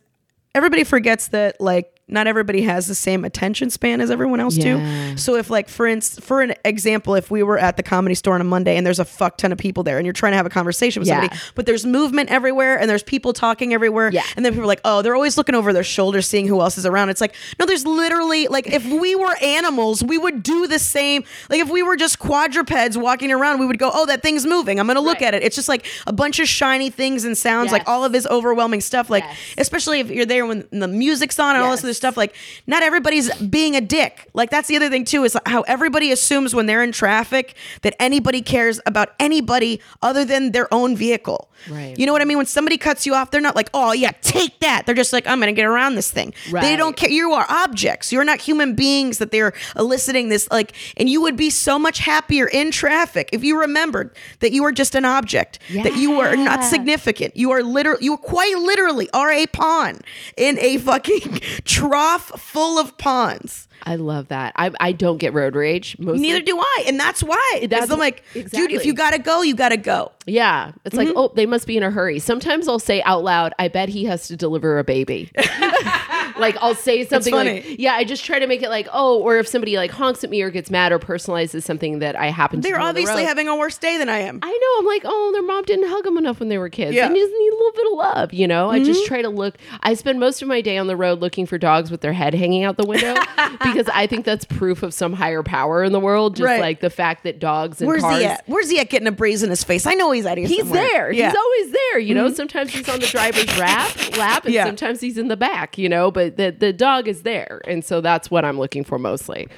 everybody 0.55 0.85
forgets 0.85 1.29
that 1.29 1.61
like 1.61 1.98
not 2.09 2.27
everybody 2.27 2.63
has 2.63 2.87
the 2.87 2.95
same 2.95 3.25
attention 3.25 3.71
span 3.71 4.01
as 4.01 4.11
everyone 4.11 4.41
else 4.41 4.57
Yeah. 4.57 5.11
do 5.13 5.17
so 5.17 5.35
if 5.37 5.51
like 5.51 5.69
for 5.69 5.87
instance 5.87 6.25
for 6.25 6.41
an 6.43 6.55
example 6.65 7.15
if 7.15 7.31
we 7.31 7.43
were 7.43 7.59
at 7.59 7.77
the 7.77 7.83
comedy 7.83 8.15
store 8.15 8.35
on 8.35 8.41
a 8.41 8.45
monday 8.45 8.77
and 8.77 8.87
there's 8.87 8.99
a 8.99 9.05
fuck 9.05 9.37
ton 9.37 9.53
of 9.53 9.59
people 9.59 9.83
there 9.83 9.99
and 9.99 10.07
you're 10.07 10.13
trying 10.13 10.33
to 10.33 10.37
have 10.37 10.47
a 10.47 10.51
conversation 10.51 11.01
with 11.01 11.09
Yeah. 11.09 11.21
somebody 11.21 11.41
but 11.55 11.67
there's 11.67 11.85
movement 11.85 12.31
everywhere 12.31 12.79
and 12.79 12.89
there's 12.89 13.03
people 13.03 13.33
talking 13.33 13.75
everywhere 13.75 14.11
Yeah. 14.13 14.23
and 14.37 14.45
then 14.45 14.53
people 14.53 14.65
are 14.65 14.69
like 14.69 14.81
oh 14.85 15.03
they're 15.03 15.15
always 15.15 15.37
looking 15.37 15.55
over 15.55 15.73
their 15.73 15.85
shoulders 15.85 16.27
seeing 16.27 16.47
who 16.47 16.61
else 16.61 16.79
is 16.79 16.87
around 16.87 17.11
it's 17.11 17.21
like 17.21 17.35
no 17.59 17.67
there's 17.67 17.85
literally 17.87 18.49
like 18.49 18.67
if 18.67 18.85
we 18.87 19.15
were 19.15 19.35
animals 19.43 20.03
we 20.03 20.19
would 20.19 20.43
do 20.43 20.67
the 20.67 20.79
same 20.79 21.25
like 21.51 21.61
if 21.61 21.69
we 21.71 21.83
were 21.83 21.97
just 21.97 22.19
quadrupeds 22.19 22.97
walking 22.97 23.31
around 23.33 23.59
we 23.61 23.67
would 23.67 23.79
go 23.79 23.91
oh 23.93 24.07
that 24.07 24.23
thing's 24.23 24.47
moving 24.47 24.81
i'm 24.81 24.87
gonna 24.87 25.01
look 25.01 25.17
Right. 25.21 25.23
at 25.29 25.35
it 25.35 25.43
it's 25.43 25.57
just 25.57 25.69
like 25.69 25.87
a 26.07 26.13
bunch 26.13 26.39
of 26.39 26.49
shiny 26.49 26.91
things 26.91 27.25
and 27.25 27.37
sounds 27.37 27.73
like 27.73 27.83
all 27.89 28.05
of 28.05 28.13
this 28.13 28.27
overwhelming 28.27 28.81
stuff 28.81 29.11
like 29.11 29.25
Yes. 29.25 29.37
especially 29.59 30.01
if 30.01 30.11
you're 30.11 30.27
there 30.27 30.47
when 30.47 30.67
the 30.71 30.89
music's 30.89 31.39
on 31.39 31.55
and 31.57 31.65
all 31.65 31.71
this 31.73 31.83
Yes. 31.83 31.98
Stuff 31.99 32.17
like 32.17 32.35
not 32.67 32.83
everybody's 32.83 33.33
being 33.37 33.77
a 33.77 33.81
dick. 33.83 34.29
Like 34.33 34.49
that's 34.51 34.69
the 34.69 34.77
other 34.77 34.89
thing 34.89 35.05
too 35.05 35.25
is 35.25 35.37
how 35.45 35.63
everybody 35.63 36.11
assumes 36.13 36.55
when 36.55 36.65
they're 36.67 36.83
in 36.83 36.93
traffic 36.93 37.55
that 37.83 37.95
anybody 38.01 38.41
cares 38.41 38.81
about 38.87 39.11
anybody 39.21 39.81
other 40.01 40.25
than 40.25 40.53
their 40.53 40.73
own 40.73 40.97
vehicle. 40.97 41.51
Right. 41.69 41.99
you 41.99 42.07
know 42.07 42.13
what 42.13 42.23
i 42.23 42.25
mean? 42.25 42.37
When 42.37 42.47
somebody 42.47 42.79
cuts 42.79 43.05
you 43.05 43.15
off 43.15 43.33
they're 43.33 43.41
not 43.41 43.57
like 43.57 43.69
oh 43.75 43.93
yeah 43.93 44.13
take 44.23 44.61
that. 44.61 44.87
They're 44.87 44.95
just 44.95 45.13
like 45.13 45.27
i'm 45.27 45.41
gonna 45.41 45.53
get 45.53 45.67
around 45.67 45.97
this 45.97 46.11
thing. 46.11 46.33
They 46.53 46.77
don't 46.77 46.97
care. 46.97 47.11
You 47.11 47.33
are 47.33 47.47
objects. 47.49 48.13
You're 48.13 48.25
not 48.25 48.41
human 48.41 48.75
beings 48.75 49.19
that 49.19 49.33
they're 49.33 49.53
eliciting 49.77 50.29
this 50.29 50.49
like 50.51 50.73
and 50.97 51.09
you 51.09 51.21
would 51.23 51.37
be 51.37 51.51
so 51.51 51.79
much 51.79 51.99
happier 51.99 52.47
in 52.47 52.71
traffic 52.71 53.29
if 53.33 53.43
you 53.45 53.61
remembered 53.61 54.15
that 54.41 54.53
you 54.53 54.65
are 54.65 54.73
just 54.73 54.95
an 54.95 55.05
object 55.05 55.59
that 55.75 55.97
you 55.97 56.21
are 56.21 56.37
not 56.37 56.63
significant. 56.65 57.37
You 57.37 57.51
are 57.51 57.63
literally 57.63 58.05
you 58.05 58.17
quite 58.17 58.57
literally 58.57 59.11
are 59.13 59.33
a 59.33 59.47
pawn 59.49 59.99
in 60.37 60.59
a 60.61 60.79
fucking 60.79 61.41
trough 61.89 62.39
full 62.41 62.79
of 62.79 62.99
pawns 62.99 63.68
I 63.89 63.97
love 63.97 64.29
that. 64.29 64.53
I, 64.57 64.71
I 64.81 64.93
don't 64.93 65.19
get 65.19 65.33
road 65.35 65.55
rage. 65.55 65.97
Mostly. 65.99 66.21
neither 66.21 66.41
do 66.41 66.59
i 66.59 66.85
and 66.87 66.99
that's 67.01 67.23
why 67.23 67.67
That's- 67.69 67.91
i'm 67.91 67.99
like 67.99 68.23
dude 68.33 68.73
if 68.73 68.85
you 68.87 68.93
gotta 68.95 69.19
go 69.19 69.43
you 69.43 69.55
gotta 69.55 69.77
go 69.77 70.13
Yeah. 70.27 70.73
It's 70.85 70.95
Mm-hmm. 70.97 71.07
like, 71.07 71.15
oh, 71.17 71.33
they 71.35 71.47
must 71.47 71.67
be 71.67 71.77
in 71.77 71.83
a 71.83 71.91
hurry. 71.91 72.19
Sometimes 72.19 72.69
I'll 72.69 72.79
say 72.79 73.01
out 73.03 73.23
loud, 73.25 73.53
I 73.59 73.69
bet 73.69 73.89
he 73.89 74.05
has 74.05 74.29
to 74.29 74.37
deliver 74.37 74.79
a 74.79 74.85
baby. 74.85 75.31
like 76.39 76.57
I'll 76.61 76.75
say 76.75 77.05
something 77.05 77.35
like, 77.35 77.79
yeah, 77.79 77.95
I 77.95 78.05
just 78.05 78.25
try 78.25 78.39
to 78.39 78.47
make 78.47 78.63
it 78.63 78.69
like, 78.69 78.89
oh, 78.93 79.19
or 79.21 79.39
if 79.39 79.49
somebody 79.49 79.77
like 79.77 79.91
honks 79.91 80.23
at 80.25 80.31
me 80.31 80.43
or 80.43 80.51
gets 80.51 80.71
mad 80.71 80.93
or 80.93 80.99
personalizes 80.99 81.63
something 81.63 81.99
that 82.01 82.15
I 82.17 82.27
happen 82.29 82.61
to 82.61 82.69
they're 82.69 82.79
the 82.79 82.85
obviously 82.85 83.23
road. 83.23 83.29
having 83.29 83.49
a 83.49 83.57
worse 83.57 83.79
day 83.79 83.97
than 83.99 84.09
i 84.09 84.19
am 84.19 84.41
I 84.43 84.49
know. 84.51 84.79
I'm 84.81 84.87
like, 84.87 85.03
oh, 85.05 85.31
their 85.33 85.43
mom 85.43 85.65
didn't 85.65 85.89
hug 85.89 86.05
them 86.05 86.17
enough 86.19 86.41
when 86.41 86.49
they 86.49 86.59
were 86.59 86.69
kids. 86.69 86.95
Yeah. 86.95 87.05
Mm-hmm. 87.07 87.15
They 87.15 87.21
just 87.21 87.33
need 87.33 87.49
a 87.49 87.57
little 87.57 87.73
bit 87.73 87.87
of 87.87 87.93
love, 87.93 88.33
you 88.33 88.47
know? 88.47 88.71
I 88.71 88.83
just 88.85 89.07
try 89.07 89.23
to 89.23 89.29
look. 89.29 89.57
I 89.83 89.95
spend 89.95 90.21
most 90.21 90.43
of 90.43 90.49
my 90.49 90.61
day 90.61 90.79
on 90.79 90.87
the 90.87 90.97
road 90.97 91.21
looking 91.21 91.47
for 91.47 91.59
dogs 91.59 91.91
with 91.91 92.01
their 92.01 92.13
head 92.13 92.35
hanging 92.35 92.65
out 92.65 92.77
the 92.77 92.87
window 92.87 93.15
because 93.63 93.78
I 93.93 94.07
think 94.07 94.25
that's 94.25 94.45
proof 94.45 94.83
of 94.83 94.93
some 94.95 95.13
higher 95.13 95.43
power 95.43 95.85
in 95.85 95.93
the 95.93 96.01
world. 96.01 96.37
Just 96.37 96.47
Right. 96.47 96.61
like 96.61 96.81
the 96.81 96.91
fact 96.91 97.25
that 97.25 97.39
dogs 97.39 97.81
and 97.81 97.89
Where's 97.89 98.03
cars. 98.03 98.19
he 98.19 98.25
at? 98.25 98.43
Where's 98.47 98.71
he 98.71 98.79
at 98.81 98.89
getting 98.91 99.07
a 99.09 99.13
breeze 99.13 99.43
in 99.43 99.51
his 99.51 99.63
face? 99.63 99.87
I 99.87 99.95
know 99.95 100.11
he's 100.11 100.27
out 100.27 100.39
here. 100.39 100.49
He's 100.49 100.59
somewhere. 100.61 100.83
there. 100.83 101.13
Yeah. 101.13 101.29
Mm-hmm. 101.29 101.37
He's 101.37 101.37
always 101.39 101.73
there. 101.73 101.99
You 102.01 102.15
know, 102.15 102.33
sometimes 102.33 102.73
he's 102.73 102.89
on 102.89 103.01
the 103.01 103.07
driver's 103.07 103.59
lap, 103.59 104.17
lap, 104.17 104.45
and 104.47 104.55
Yeah. 104.55 104.65
sometimes 104.65 105.01
he's 105.01 105.19
in 105.19 105.29
the 105.29 105.37
back. 105.37 105.77
You 105.79 105.89
know, 105.89 106.11
but 106.11 106.37
the 106.37 106.51
the 106.51 106.73
dog 106.73 107.07
is 107.09 107.23
there, 107.23 107.61
and 107.67 107.85
so 107.85 108.01
that's 108.01 108.31
what 108.31 108.45
I'm 108.45 108.59
looking 108.59 108.85
for 108.85 108.99
mostly. 108.99 109.49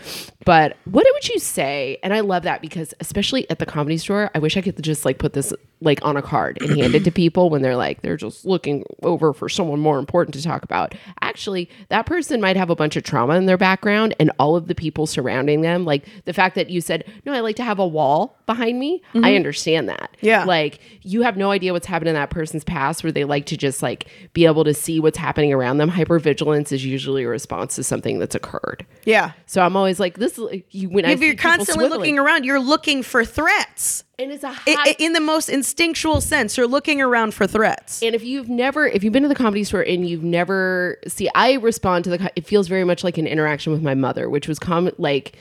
But 0.44 0.76
what 0.84 1.06
would 1.12 1.28
you 1.28 1.38
say? 1.38 1.98
And 2.02 2.12
I 2.12 2.20
love 2.20 2.42
that 2.42 2.60
because 2.60 2.92
especially 3.00 3.48
at 3.50 3.58
the 3.58 3.66
comedy 3.66 3.98
store, 3.98 4.30
I 4.34 4.38
wish 4.38 4.56
I 4.56 4.60
could 4.60 4.82
just 4.82 5.04
like 5.04 5.18
put 5.18 5.32
this 5.34 5.52
like 5.82 6.04
on 6.04 6.16
a 6.16 6.22
card 6.22 6.58
and 6.60 6.78
hand 6.78 6.94
it 6.94 7.04
to 7.04 7.10
people 7.10 7.48
when 7.50 7.62
they're 7.62 7.76
like 7.76 8.02
they're 8.02 8.16
just 8.16 8.44
looking 8.44 8.84
over 9.02 9.32
for 9.32 9.48
someone 9.48 9.80
more 9.80 9.98
important 9.98 10.34
to 10.34 10.42
talk 10.42 10.62
about. 10.62 10.94
Actually, 11.22 11.68
that 11.88 12.06
person 12.06 12.40
might 12.40 12.56
have 12.56 12.70
a 12.70 12.76
bunch 12.76 12.96
of 12.96 13.02
trauma 13.02 13.34
in 13.34 13.46
their 13.46 13.56
background, 13.58 14.14
and 14.20 14.30
all 14.38 14.56
of 14.56 14.66
the 14.66 14.74
people 14.74 15.06
surrounding 15.06 15.60
them, 15.62 15.84
like 15.84 16.06
the 16.24 16.32
fact 16.32 16.54
that 16.54 16.70
you 16.70 16.80
said, 16.80 17.04
"No, 17.24 17.32
I 17.32 17.40
like 17.40 17.56
to 17.56 17.64
have 17.64 17.78
a 17.78 17.86
wall 17.86 18.36
behind 18.46 18.78
me." 18.78 19.02
I 19.14 19.34
understand 19.36 19.88
that. 19.88 20.10
Mm-hmm. 20.16 20.26
Yeah. 20.26 20.44
Like 20.44 20.80
you 21.02 21.22
have 21.22 21.36
no 21.36 21.50
idea 21.50 21.72
what's 21.72 21.86
happened 21.86 22.08
in 22.08 22.14
that 22.14 22.30
person's 22.30 22.64
past 22.64 23.02
where 23.02 23.12
they 23.12 23.24
like 23.24 23.46
to 23.46 23.56
just 23.56 23.82
like 23.82 24.06
be 24.32 24.44
able 24.46 24.64
to 24.64 24.74
see 24.74 25.00
what's 25.00 25.18
happening 25.18 25.52
around 25.52 25.78
them. 25.78 25.90
Hypervigilance 25.90 26.72
is 26.72 26.84
usually 26.84 27.24
a 27.24 27.28
response 27.28 27.76
to 27.76 27.82
something 27.84 28.18
that's 28.18 28.34
occurred. 28.34 28.84
Yeah. 29.04 29.32
So 29.46 29.62
I'm 29.62 29.76
always 29.76 29.98
like 30.00 30.18
this 30.18 30.38
you 30.70 30.88
when 30.90 31.04
If 31.04 31.20
see 31.20 31.26
you're 31.26 31.34
constantly 31.36 31.86
swiveling- 31.86 31.90
looking 31.90 32.18
around, 32.18 32.44
you're 32.44 32.60
looking 32.60 33.02
for 33.02 33.24
threats. 33.24 34.04
and 34.18 34.30
it's 34.32 34.44
a 34.44 34.48
I- 34.48 34.52
high 34.52 34.74
I- 34.90 34.96
in 34.98 35.14
the 35.14 35.20
most 35.20 35.48
instinctual 35.70 36.20
sense, 36.20 36.56
you're 36.56 36.66
looking 36.66 37.00
around 37.00 37.32
for 37.32 37.46
threats. 37.46 38.02
And 38.02 38.14
if 38.14 38.24
you've 38.24 38.48
never, 38.48 38.86
if 38.86 39.04
you've 39.04 39.12
been 39.12 39.22
to 39.22 39.28
the 39.28 39.36
comedy 39.36 39.62
store 39.62 39.82
and 39.82 40.08
you've 40.08 40.24
never 40.24 40.98
see, 41.06 41.28
I 41.34 41.54
respond 41.54 42.04
to 42.04 42.10
the. 42.10 42.32
It 42.34 42.46
feels 42.46 42.66
very 42.66 42.84
much 42.84 43.04
like 43.04 43.18
an 43.18 43.26
interaction 43.26 43.72
with 43.72 43.82
my 43.82 43.94
mother, 43.94 44.28
which 44.28 44.48
was 44.48 44.58
common, 44.58 44.94
like 44.98 45.36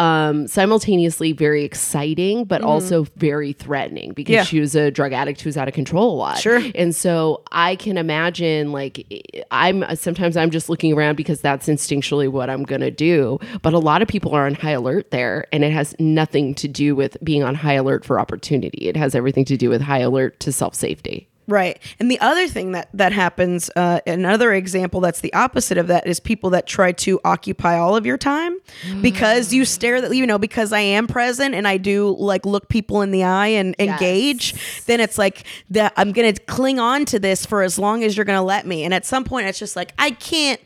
um, 0.00 0.46
simultaneously 0.48 1.32
very 1.32 1.62
exciting, 1.64 2.44
but 2.44 2.62
also 2.62 3.04
very 3.16 3.52
threatening 3.52 4.12
because 4.14 4.30
Mm-hmm. 4.30 4.34
Yeah. 4.36 4.44
she 4.44 4.60
was 4.60 4.74
a 4.76 4.90
drug 4.90 5.12
addict 5.12 5.40
who 5.40 5.48
was 5.48 5.56
out 5.56 5.66
of 5.68 5.74
control 5.74 6.14
a 6.14 6.16
lot. 6.16 6.38
Sure. 6.38 6.62
And 6.76 6.94
so 6.94 7.42
I 7.52 7.74
can 7.76 7.98
imagine, 7.98 8.70
like, 8.72 9.04
I'm 9.50 9.84
sometimes 9.96 10.36
I'm 10.36 10.50
just 10.50 10.68
looking 10.68 10.92
around 10.92 11.16
because 11.16 11.40
that's 11.40 11.66
instinctually 11.66 12.28
what 12.30 12.48
I'm 12.48 12.62
gonna 12.62 12.90
do. 12.90 13.38
But 13.62 13.72
a 13.74 13.78
lot 13.78 14.02
of 14.02 14.08
people 14.08 14.32
are 14.34 14.46
on 14.46 14.54
high 14.54 14.70
alert 14.72 15.10
there, 15.10 15.46
and 15.52 15.64
it 15.64 15.72
has 15.72 15.94
nothing 15.98 16.54
to 16.56 16.68
do 16.68 16.94
with 16.94 17.16
being 17.24 17.42
on 17.42 17.54
high 17.54 17.74
alert 17.74 18.04
for 18.04 18.18
opportunity. 18.20 18.88
It 18.88 18.96
has 18.96 19.14
everything 19.14 19.44
to 19.46 19.56
do 19.56 19.68
with 19.68 19.82
high 19.82 19.98
alert 20.00 20.38
to 20.40 20.52
self 20.52 20.74
safety. 20.74 21.28
Right. 21.50 21.80
And 21.98 22.08
the 22.08 22.20
other 22.20 22.46
thing 22.46 22.70
that 22.72 22.88
that 22.94 23.12
happens, 23.12 23.70
uh, 23.74 23.98
another 24.06 24.52
example 24.52 25.00
that's 25.00 25.20
the 25.20 25.34
opposite 25.34 25.78
of 25.78 25.88
that 25.88 26.06
is 26.06 26.20
people 26.20 26.50
that 26.50 26.68
try 26.68 26.92
to 26.92 27.20
occupy 27.24 27.76
all 27.76 27.96
of 27.96 28.06
your 28.06 28.16
time 28.16 28.56
because 29.02 29.52
you 29.52 29.64
stare 29.64 30.00
that 30.00 30.14
you 30.14 30.26
know 30.26 30.38
because 30.38 30.72
I 30.72 30.78
am 30.78 31.08
present 31.08 31.56
and 31.56 31.66
I 31.66 31.76
do 31.76 32.14
like 32.18 32.46
look 32.46 32.68
people 32.68 33.02
in 33.02 33.10
the 33.10 33.24
eye 33.24 33.48
and 33.48 33.74
engage. 33.80 34.84
Then 34.86 35.00
it's 35.00 35.18
like 35.18 35.44
that 35.70 35.92
I'm 35.96 36.12
gonna 36.12 36.34
cling 36.34 36.78
on 36.78 37.04
to 37.06 37.18
this 37.18 37.44
for 37.44 37.62
as 37.62 37.80
long 37.80 38.04
as 38.04 38.16
you're 38.16 38.24
gonna 38.24 38.44
let 38.44 38.64
me. 38.64 38.84
And 38.84 38.94
at 38.94 39.04
some 39.04 39.24
point, 39.24 39.48
it's 39.48 39.58
just 39.58 39.74
like 39.74 39.92
I 39.98 40.12
can't. 40.12 40.60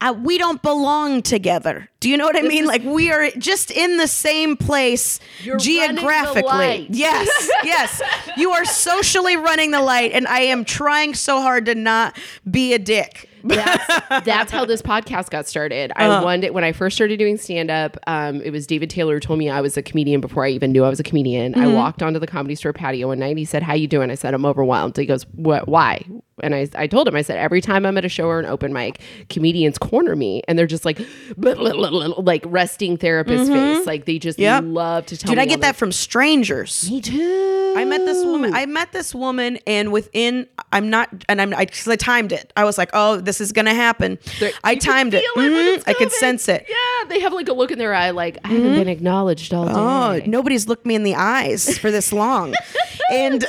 I, 0.00 0.12
we 0.12 0.36
don't 0.36 0.60
belong 0.62 1.22
together. 1.22 1.88
Do 2.00 2.10
you 2.10 2.16
know 2.18 2.26
what 2.26 2.36
I 2.36 2.42
mean? 2.42 2.66
like 2.66 2.82
we 2.84 3.10
are 3.10 3.30
just 3.38 3.70
in 3.70 3.96
the 3.96 4.06
same 4.06 4.56
place 4.56 5.18
You're 5.42 5.56
running 5.56 5.94
the 5.94 6.00
geographically. 6.02 6.42
light. 6.42 6.86
Yes, 6.90 7.50
yes. 7.64 8.02
You 8.36 8.50
are 8.52 8.64
socially 8.66 9.36
running 9.36 9.70
the 9.70 9.80
light, 9.80 10.12
and 10.12 10.26
I 10.28 10.40
am 10.40 10.64
trying 10.64 11.14
so 11.14 11.40
hard 11.40 11.64
to 11.66 11.74
not 11.74 12.16
be 12.50 12.74
a 12.74 12.78
dick. 12.78 13.30
that's, 13.42 13.86
that's 14.24 14.50
how 14.52 14.64
this 14.66 14.82
podcast 14.82 15.30
got 15.30 15.46
started. 15.46 15.92
I 15.96 16.06
Uh-huh. 16.06 16.24
one 16.24 16.40
day 16.40 16.50
when 16.50 16.64
I 16.64 16.72
first 16.72 16.96
started 16.96 17.18
doing 17.18 17.38
stand 17.38 17.70
up, 17.70 17.96
um, 18.06 18.42
it 18.42 18.50
was 18.50 18.66
David 18.66 18.90
Taylor 18.90 19.14
who 19.14 19.20
told 19.20 19.38
me 19.38 19.48
I 19.48 19.60
was 19.62 19.76
a 19.76 19.82
comedian 19.82 20.20
before 20.20 20.44
I 20.44 20.50
even 20.50 20.72
knew 20.72 20.84
I 20.84 20.88
was 20.90 21.00
a 21.00 21.04
comedian. 21.04 21.54
I 21.54 21.58
Mm-hmm. 21.64 21.74
walked 21.74 22.02
onto 22.02 22.18
the 22.18 22.26
comedy 22.26 22.54
store 22.56 22.72
patio 22.74 23.06
one 23.08 23.18
night. 23.20 23.28
And 23.30 23.38
he 23.38 23.44
said, 23.44 23.62
"How 23.62 23.74
you 23.74 23.86
doing?" 23.86 24.10
I 24.10 24.14
said, 24.16 24.34
"I'm 24.34 24.44
overwhelmed." 24.44 24.96
He 24.96 25.06
goes, 25.06 25.22
"What? 25.34 25.68
Why?" 25.68 26.04
And 26.42 26.54
I, 26.54 26.68
I 26.74 26.86
told 26.86 27.08
him, 27.08 27.16
I 27.16 27.22
said, 27.22 27.38
every 27.38 27.62
time 27.62 27.86
I'm 27.86 27.96
at 27.96 28.04
a 28.04 28.10
show 28.10 28.26
or 28.26 28.38
an 28.38 28.44
open 28.44 28.70
mic, 28.72 29.00
comedians 29.30 29.78
corner 29.78 30.14
me 30.14 30.42
and 30.46 30.58
they're 30.58 30.66
just 30.66 30.84
like, 30.84 31.00
like 31.38 32.42
resting 32.46 32.96
therapist 32.98 33.50
face. 33.50 33.86
Like 33.86 34.04
they 34.04 34.18
just 34.18 34.36
Mm-hmm. 34.38 34.66
Yep. 34.66 34.74
love 34.74 35.06
to 35.06 35.16
tell 35.16 35.30
Dude, 35.30 35.38
me. 35.38 35.42
I 35.42 35.46
get 35.46 35.62
that 35.62 35.76
from 35.76 35.90
strangers. 35.92 36.90
Me 36.90 37.00
too. 37.00 37.74
I 37.74 37.84
met 37.86 38.04
this 38.04 38.22
woman. 38.24 38.54
I 38.54 38.66
met 38.66 38.92
this 38.92 39.14
woman, 39.14 39.58
and 39.66 39.92
within, 39.92 40.46
I'm 40.72 40.88
not, 40.90 41.10
and 41.28 41.40
I'm, 41.42 41.54
I, 41.54 41.66
cause 41.66 41.86
I 41.88 41.96
timed 41.96 42.32
it. 42.32 42.52
I 42.56 42.64
was 42.64 42.76
like, 42.78 42.90
oh, 42.94 43.16
this 43.18 43.40
is 43.40 43.52
gonna 43.52 43.74
happen. 43.74 44.18
There- 44.40 44.52
I 44.64 44.74
timed 44.76 45.14
it. 45.14 45.24
Mhm. 45.36 45.82
I 45.86 45.92
could 45.94 46.10
sense 46.12 46.48
it. 46.48 46.66
Yeah, 46.68 47.08
they 47.08 47.20
have 47.20 47.32
like 47.34 47.48
a 47.48 47.52
look 47.52 47.70
in 47.70 47.78
their 47.78 47.94
eye, 47.94 48.10
like 48.10 48.38
I 48.44 48.48
haven't 48.48 48.74
been 48.76 48.88
acknowledged 48.88 49.52
all 49.54 49.66
day. 49.66 49.72
Oh, 49.74 50.30
nobody's 50.30 50.66
looked 50.68 50.84
me 50.86 50.94
in 50.94 51.02
the 51.02 51.14
eyes 51.14 51.78
for 51.78 51.90
this 51.90 52.12
long. 52.12 52.54
and 53.10 53.44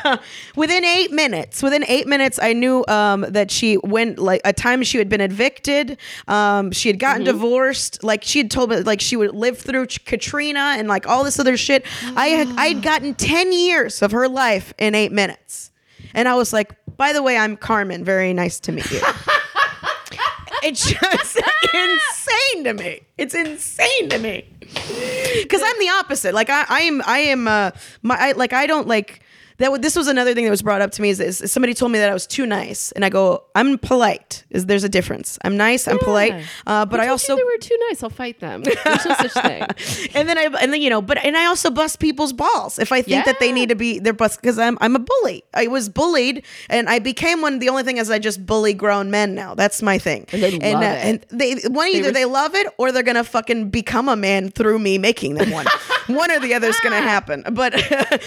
within 0.56 0.84
eight 0.84 1.10
minutes, 1.12 1.62
within 1.62 1.84
eight 1.88 2.06
minutes, 2.06 2.21
I 2.40 2.52
knew 2.52 2.84
um, 2.88 3.26
that 3.28 3.50
she 3.50 3.76
went 3.78 4.18
like 4.18 4.40
a 4.44 4.52
time 4.52 4.82
she 4.82 4.98
had 4.98 5.08
been 5.08 5.20
evicted. 5.20 5.98
Um, 6.28 6.72
she 6.72 6.88
had 6.88 6.98
gotten 6.98 7.24
divorced. 7.24 8.02
Like 8.02 8.22
she 8.22 8.38
had 8.38 8.50
told 8.50 8.70
me, 8.70 8.76
like 8.80 9.00
she 9.00 9.16
would 9.16 9.34
live 9.34 9.58
through 9.58 9.86
Katrina 10.04 10.74
and 10.76 10.88
like 10.88 11.06
all 11.06 11.24
this 11.24 11.38
other 11.38 11.56
shit. 11.56 11.84
I 12.16 12.28
had 12.28 12.48
I'd 12.56 12.82
gotten 12.82 13.14
ten 13.14 13.52
years 13.52 14.02
of 14.02 14.12
her 14.12 14.28
life 14.28 14.72
in 14.78 14.94
eight 14.94 15.12
minutes, 15.12 15.70
and 16.14 16.28
I 16.28 16.34
was 16.34 16.52
like, 16.52 16.72
by 16.96 17.12
the 17.12 17.22
way, 17.22 17.36
I'm 17.36 17.56
Carmen. 17.56 18.04
Very 18.04 18.32
nice 18.32 18.60
to 18.60 18.72
meet 18.72 18.90
you. 18.90 19.00
It's 20.62 20.88
just 20.88 21.40
insane 21.74 22.64
to 22.64 22.74
me. 22.74 23.00
It's 23.18 23.34
insane 23.34 24.08
to 24.10 24.18
me. 24.18 24.48
Because 24.60 25.60
I'm 25.62 25.78
the 25.78 25.90
opposite. 25.98 26.34
Like 26.34 26.50
I, 26.50 26.64
I 26.68 26.80
am, 26.82 27.02
I 27.04 27.18
am, 27.18 27.48
uh, 27.48 27.72
my, 28.02 28.16
I, 28.16 28.32
like 28.32 28.52
I 28.52 28.66
don't 28.66 28.86
like 28.86 29.22
that. 29.58 29.82
This 29.82 29.96
was 29.96 30.08
another 30.08 30.34
thing 30.34 30.44
that 30.44 30.50
was 30.50 30.62
brought 30.62 30.82
up 30.82 30.90
to 30.92 31.02
me 31.02 31.10
is, 31.10 31.20
is 31.20 31.52
somebody 31.52 31.74
told 31.74 31.92
me 31.92 31.98
that 31.98 32.08
I 32.08 32.12
was 32.12 32.26
too 32.26 32.46
nice, 32.46 32.92
and 32.92 33.04
I 33.04 33.08
go, 33.08 33.44
I'm 33.54 33.78
polite. 33.78 34.44
Is 34.50 34.66
there's 34.66 34.84
a 34.84 34.88
difference? 34.88 35.38
I'm 35.44 35.56
nice. 35.56 35.88
I'm 35.88 35.98
polite. 35.98 36.44
Uh, 36.66 36.84
but 36.86 37.00
I 37.00 37.08
also 37.08 37.36
they 37.36 37.42
were 37.42 37.58
too 37.58 37.76
nice. 37.88 38.02
I'll 38.02 38.10
fight 38.10 38.40
them. 38.40 38.62
There's 38.62 38.76
no 38.84 39.14
such 39.14 39.32
thing. 39.32 39.62
and 40.14 40.28
then 40.28 40.38
I 40.38 40.44
and 40.60 40.72
then 40.72 40.80
you 40.80 40.90
know, 40.90 41.02
but 41.02 41.18
and 41.18 41.36
I 41.36 41.46
also 41.46 41.70
bust 41.70 41.98
people's 41.98 42.32
balls 42.32 42.78
if 42.78 42.92
I 42.92 43.02
think 43.02 43.24
that 43.24 43.40
they 43.40 43.52
need 43.52 43.68
to 43.68 43.74
be 43.74 43.98
they're 43.98 44.12
bust 44.12 44.40
because 44.40 44.58
I'm 44.58 44.78
I'm 44.80 44.96
a 44.96 44.98
bully. 44.98 45.44
I 45.54 45.66
was 45.66 45.88
bullied 45.88 46.44
and 46.68 46.88
I 46.88 46.98
became 46.98 47.40
one. 47.40 47.58
The 47.58 47.68
only 47.68 47.82
thing 47.82 47.98
is 47.98 48.10
I 48.10 48.18
just 48.18 48.44
bully 48.44 48.74
grown 48.74 49.10
men 49.10 49.34
now. 49.34 49.54
That's 49.54 49.82
my 49.82 49.98
thing. 49.98 50.26
And 50.32 50.42
they 50.42 50.50
love 50.50 50.82
uh, 50.82 50.86
it. 50.86 51.26
And 51.30 51.40
they 51.40 51.54
one 51.68 51.88
either 51.88 52.08
res- 52.08 52.14
they 52.14 52.24
love 52.24 52.54
it 52.54 52.66
or 52.78 52.92
they're 52.92 53.02
gonna 53.02 53.24
fucking 53.24 53.70
become 53.70 54.08
a 54.08 54.16
man 54.16 54.50
through 54.50 54.78
me 54.78 54.98
making 54.98 55.34
them 55.34 55.50
one. 55.50 55.66
one 56.06 56.30
or 56.30 56.38
the 56.40 56.54
other 56.54 56.68
is 56.68 56.78
gonna 56.80 57.00
happen. 57.00 57.44
But 57.52 57.72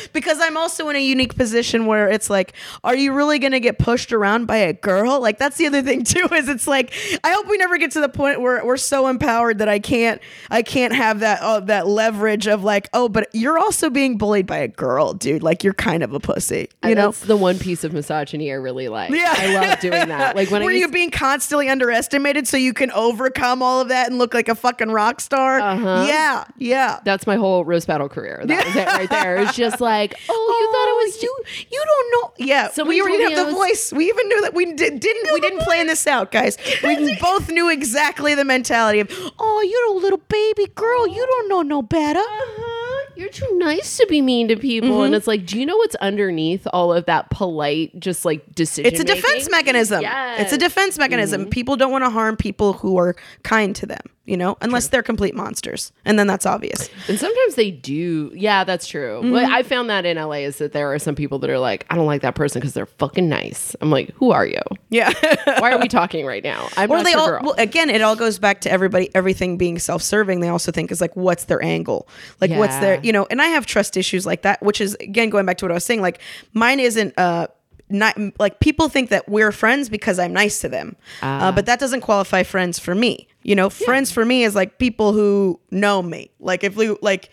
because 0.14 0.40
I'm 0.42 0.58
also 0.58 0.90
in 0.90 0.96
a 0.96 1.04
unique 1.04 1.36
position 1.36 1.86
where 1.86 2.10
it's 2.10 2.30
like, 2.30 2.54
are 2.84 2.96
you 2.96 3.14
really 3.14 3.40
gonna 3.40 3.60
get 3.60 3.80
pushed 3.80 4.14
around 4.14 4.46
by 4.46 4.58
a 4.58 4.74
girl? 4.74 5.20
Like 5.22 5.38
that's 5.38 5.58
the 5.58 5.68
other 5.68 5.82
thing 5.82 6.04
too. 6.04 6.28
Is 6.34 6.50
it's 6.50 6.68
like 6.68 6.94
I 7.24 7.32
hope 7.32 7.48
we 7.48 7.58
never 7.58 7.78
get 7.78 7.92
to 7.92 8.02
the 8.02 8.10
point 8.10 8.42
where 8.42 8.66
we're 8.66 8.78
so 8.78 9.08
empowered 9.08 9.60
that 9.60 9.70
I 9.70 9.80
can't 9.80 10.22
I 10.50 10.62
can't 10.62 10.94
have 10.94 11.20
that 11.20 11.42
uh, 11.42 11.60
that 11.62 11.88
leverage 11.88 12.48
of 12.48 12.64
like, 12.64 12.90
oh, 12.94 13.10
but 13.10 13.28
you're 13.34 13.58
also 13.60 13.90
being 13.90 14.18
bullied 14.18 14.48
by 14.48 14.58
a 14.58 14.68
girl, 14.68 15.14
dude. 15.14 15.44
Like 15.44 15.64
you're 15.64 15.74
kind 15.74 16.04
of 16.04 16.14
a 16.14 16.20
pussy, 16.20 16.58
you 16.60 16.68
And 16.84 16.96
know. 16.96 17.06
that's 17.08 17.22
the 17.22 17.38
one 17.38 17.60
piece 17.60 17.84
of 17.84 17.94
misogyny 17.94 18.52
I 18.52 18.56
really 18.56 18.88
like. 18.88 19.12
Yeah. 19.12 19.34
I 19.36 19.54
love 19.54 19.80
doing 19.80 20.08
that. 20.10 20.36
Like 20.36 20.52
when 20.52 20.62
Were 20.66 20.70
I 20.72 20.74
you 20.74 20.82
used, 20.82 20.94
being 20.94 21.12
constantly 21.12 21.70
underestimated 21.70 22.48
so 22.48 22.58
you 22.58 22.74
can 22.74 22.92
overcome 22.92 23.62
all 23.62 23.82
of 23.82 23.90
that 23.90 24.08
and 24.08 24.18
look 24.18 24.34
like 24.34 24.48
a 24.50 24.56
fucking 24.56 24.90
rock 24.92 25.20
star? 25.22 25.60
Uh-huh. 25.60 26.06
Yeah, 26.08 26.46
yeah. 26.58 27.00
that's 27.04 27.28
my 27.28 27.36
whole 27.36 27.65
rose 27.66 27.86
battle 27.86 28.08
career. 28.10 28.42
That 28.46 28.66
was 28.66 28.76
it 28.76 28.86
right 28.88 29.10
there. 29.10 29.38
It's 29.38 29.56
just 29.56 29.82
like, 29.82 30.14
oh, 30.30 30.60
you 30.62 30.72
thought 30.72 30.90
it 30.90 31.06
was 31.06 31.24
you. 31.24 31.44
You 31.72 31.84
don't 31.86 32.12
know. 32.40 32.46
Yeah. 32.46 32.70
Somebody 32.72 33.02
we 33.02 33.08
already 33.08 33.24
have 33.36 33.36
the 33.36 33.46
was- 33.46 33.54
voice. 33.54 33.94
We 33.94 34.08
even 34.10 34.28
knew 34.28 34.42
that 34.42 34.54
we 34.54 34.66
did, 34.74 35.00
didn't. 35.00 35.34
We 35.34 35.40
didn't 35.42 35.62
plan 35.62 35.88
this 35.88 36.08
out, 36.08 36.32
guys. 36.32 36.58
We 36.84 37.18
both 37.20 37.50
knew 37.50 37.70
exactly 37.72 38.36
the 38.36 38.46
mentality 38.46 39.00
of, 39.00 39.10
oh, 39.40 39.62
you're 39.62 39.98
a 39.98 40.02
little 40.02 40.20
baby 40.30 40.68
girl. 40.76 41.08
You 41.08 41.26
don't 41.26 41.50
know 41.50 41.62
no 41.62 41.82
better. 41.82 42.20
Uh-huh. 42.20 43.12
You're 43.16 43.30
too 43.30 43.50
nice 43.58 43.98
to 43.98 44.06
be 44.08 44.22
mean 44.22 44.50
to 44.50 44.56
people. 44.58 44.90
Mm-hmm. 44.90 45.06
And 45.06 45.16
it's 45.16 45.26
like, 45.28 45.46
do 45.46 45.58
you 45.60 45.66
know 45.66 45.78
what's 45.78 45.96
underneath 45.96 46.68
all 46.74 46.94
of 46.94 47.06
that 47.06 47.30
polite, 47.30 47.98
just 48.00 48.26
like 48.26 48.54
decision? 48.54 48.92
It's 48.92 49.00
a 49.02 49.06
defense 49.06 49.50
mechanism. 49.50 50.00
It's 50.00 50.06
a 50.06 50.06
Yes. 50.06 50.48
Mm-hmm. 50.52 50.58
defense 50.58 50.98
mechanism. 50.98 51.50
People 51.50 51.78
don't 51.78 51.92
want 51.92 52.04
to 52.04 52.10
harm 52.10 52.36
people 52.36 52.74
who 52.74 52.98
are 52.98 53.16
kind 53.44 53.76
to 53.78 53.86
them, 53.86 54.02
you 54.26 54.38
know, 54.38 54.58
unless 54.62 54.88
they're 54.88 55.04
complete 55.04 55.36
monsters. 55.36 55.92
And 56.04 56.18
then 56.18 56.28
that's 56.28 56.46
obvious. 56.46 56.90
And 57.08 57.20
sometimes 57.20 57.56
they 57.56 57.72
do. 57.72 58.32
Yeah, 58.34 58.64
that's 58.64 58.88
true. 58.88 59.22
Mm-hmm. 59.22 59.32
But 59.32 59.46
I 59.46 59.64
found 59.64 59.90
that 59.90 60.06
in 60.06 60.18
LA 60.18 60.40
is 60.40 60.58
that 60.58 60.74
there 60.74 60.92
are 60.94 61.00
some 61.00 61.16
people 61.16 61.40
that 61.40 61.50
are 61.50 61.60
like, 61.60 61.86
I 61.90 61.96
don't 61.96 62.08
like 62.08 62.22
that 62.22 62.36
person 62.36 62.60
because 62.60 62.74
they're 62.74 62.86
fucking 62.86 63.30
nice. 63.30 63.76
I'm 63.82 63.92
like, 63.92 64.14
who 64.16 64.32
are 64.32 64.46
you? 64.46 64.62
Yeah. 64.90 65.14
Why 65.60 65.72
are 65.72 65.80
we 65.80 65.88
talking 65.88 66.26
right 66.26 66.44
now? 66.44 66.68
I'm 66.78 66.90
or 66.92 66.98
not 66.98 67.06
they 67.06 67.12
your 67.12 67.20
all 67.20 67.28
girl. 67.28 67.42
well 67.44 67.56
again 67.58 67.90
it 67.90 68.02
all 68.02 68.16
goes 68.16 68.40
back 68.40 68.62
to 68.62 68.72
everybody 68.72 69.10
everything 69.16 69.58
being 69.58 69.80
self-serving 69.80 70.40
they 70.40 70.50
also 70.50 70.72
think 70.72 70.92
is 70.92 71.00
like 71.00 71.16
what's 71.16 71.46
their 71.46 71.62
angle 71.64 72.08
like 72.42 72.52
what's 72.52 72.76
their 72.78 73.00
you 73.02 73.12
know 73.12 73.26
and 73.30 73.42
i 73.42 73.46
have 73.46 73.66
trust 73.66 73.96
issues 73.96 74.26
like 74.26 74.42
that 74.42 74.62
which 74.62 74.82
is 74.82 74.96
again 75.00 75.30
going 75.30 75.46
back 75.46 75.58
to 75.58 75.66
what 75.66 75.72
i 75.72 75.74
was 75.74 75.86
saying 75.86 76.02
like 76.02 76.20
mine 76.54 76.80
isn't 76.80 77.18
uh 77.18 77.48
not 77.90 78.18
like 78.40 78.60
people 78.60 78.90
think 78.90 79.10
that 79.10 79.28
we're 79.30 79.52
friends 79.52 79.90
because 79.90 80.18
i'm 80.20 80.34
nice 80.34 80.60
to 80.60 80.68
them 80.70 80.96
uh, 81.22 81.52
but 81.52 81.66
that 81.68 81.80
doesn't 81.80 82.02
qualify 82.02 82.42
friends 82.44 82.80
for 82.80 82.96
me 82.96 83.28
you 83.44 83.56
know 83.56 83.70
friends 83.70 84.12
for 84.12 84.26
me 84.26 84.44
is 84.44 84.56
like 84.56 84.80
people 84.80 85.14
who 85.14 85.60
know 85.72 86.02
me 86.02 86.32
like 86.40 86.64
if 86.64 86.76
we 86.76 86.96
like 87.02 87.30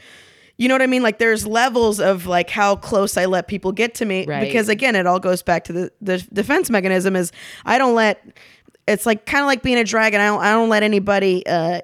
you 0.59 0.69
know 0.69 0.75
what 0.75 0.83
I 0.83 0.87
mean? 0.87 1.03
Like 1.03 1.19
there's 1.19 1.45
levels 1.45 1.99
of 1.99 2.27
like 2.27 2.49
how 2.51 2.77
close 2.77 3.17
I 3.17 3.25
let 3.25 3.49
people 3.49 3.73
get 3.73 3.95
to 3.97 4.05
me 4.05 4.27
Right. 4.27 4.43
because 4.43 4.69
again, 4.69 4.95
it 4.95 5.07
all 5.09 5.19
goes 5.19 5.43
back 5.43 5.65
to 5.65 5.73
the 5.73 5.93
the 6.01 6.19
defense 6.33 6.71
mechanism 6.71 7.17
is 7.17 7.33
I 7.65 7.79
don't 7.79 7.95
let 7.97 8.23
it's 8.87 9.05
like 9.07 9.25
kind 9.27 9.43
of 9.43 9.47
like 9.47 9.63
being 9.63 9.79
a 9.79 9.83
dragon. 9.83 10.21
I 10.21 10.27
don't 10.27 10.41
I 10.43 10.53
don't 10.53 10.69
let 10.69 10.83
anybody 10.85 11.45
uh 11.47 11.81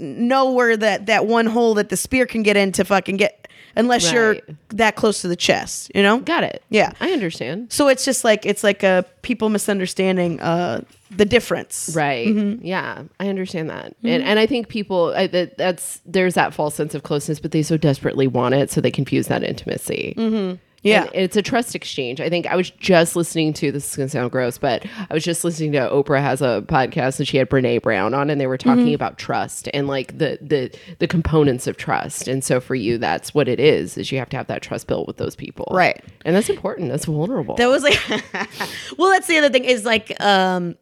know 0.00 0.52
where 0.52 0.76
that 0.76 1.06
that 1.06 1.26
one 1.26 1.46
hole 1.46 1.74
that 1.74 1.88
the 1.90 1.96
spear 1.96 2.26
can 2.26 2.42
get 2.42 2.56
in 2.56 2.72
to 2.72 2.84
fucking 2.84 3.16
get 3.16 3.41
unless 3.76 4.12
you're 4.12 4.36
that 4.68 4.96
close 4.96 5.22
to 5.22 5.28
the 5.28 5.36
chest, 5.36 5.90
you 5.94 6.02
know? 6.02 6.18
Got 6.20 6.44
it. 6.44 6.62
Yeah. 6.70 6.92
I 7.00 7.12
understand. 7.12 7.72
So 7.72 7.88
it's 7.88 8.04
just 8.04 8.24
like 8.24 8.46
it's 8.46 8.64
like 8.64 8.82
a 8.82 9.04
people 9.22 9.48
misunderstanding 9.48 10.40
uh 10.40 10.82
the 11.16 11.24
difference. 11.24 11.92
Right. 11.94 12.26
Mm-hmm. 12.26 12.64
Yeah, 12.64 13.02
I 13.20 13.28
understand 13.28 13.70
that, 13.70 13.94
and 14.02 14.22
and 14.22 14.38
I 14.38 14.46
think 14.46 14.68
people 14.68 15.12
I, 15.14 15.26
that 15.28 15.58
that's 15.58 16.00
there's 16.06 16.34
that 16.34 16.54
false 16.54 16.74
sense 16.74 16.94
of 16.94 17.02
closeness, 17.02 17.38
but 17.38 17.52
they 17.52 17.62
so 17.62 17.76
desperately 17.76 18.26
want 18.26 18.54
it, 18.54 18.70
so 18.70 18.80
they 18.80 18.90
confuse 18.90 19.26
that 19.28 19.42
intimacy. 19.42 20.14
Mm-hmm. 20.16 20.56
Yeah. 20.82 21.04
And 21.04 21.10
it's 21.14 21.36
a 21.36 21.42
trust 21.42 21.74
exchange. 21.74 22.20
I 22.20 22.28
think 22.28 22.46
I 22.46 22.56
was 22.56 22.70
just 22.70 23.14
listening 23.14 23.52
to 23.54 23.70
this 23.70 23.88
is 23.90 23.96
gonna 23.96 24.08
sound 24.08 24.32
gross, 24.32 24.58
but 24.58 24.84
I 25.08 25.14
was 25.14 25.22
just 25.24 25.44
listening 25.44 25.72
to 25.72 25.78
Oprah 25.78 26.20
has 26.20 26.42
a 26.42 26.62
podcast 26.66 27.18
and 27.20 27.28
she 27.28 27.36
had 27.36 27.48
Brene 27.48 27.80
Brown 27.82 28.14
on, 28.14 28.30
and 28.30 28.40
they 28.40 28.46
were 28.48 28.58
talking 28.58 28.86
Mm-hmm. 28.86 28.94
about 28.94 29.16
trust 29.18 29.68
and 29.72 29.86
like 29.86 30.18
the 30.18 30.38
the 30.42 30.70
the 30.98 31.06
components 31.06 31.66
of 31.66 31.76
trust. 31.76 32.26
And 32.26 32.42
so 32.42 32.60
for 32.60 32.74
you, 32.74 32.98
that's 32.98 33.32
what 33.32 33.46
it 33.48 33.60
is: 33.60 33.96
is 33.96 34.10
you 34.10 34.18
have 34.18 34.28
to 34.30 34.36
have 34.36 34.48
that 34.48 34.60
trust 34.62 34.86
built 34.88 35.06
with 35.06 35.18
those 35.18 35.36
people, 35.36 35.68
Right. 35.70 36.02
And 36.24 36.34
that's 36.34 36.48
important. 36.50 36.90
That's 36.90 37.04
vulnerable. 37.04 37.54
That 37.56 37.68
was 37.68 37.82
like, 37.84 37.98
well, 38.98 39.10
that's 39.10 39.26
the 39.28 39.38
other 39.38 39.50
thing 39.50 39.64
is 39.64 39.84
like, 39.84 40.20
um, 40.20 40.76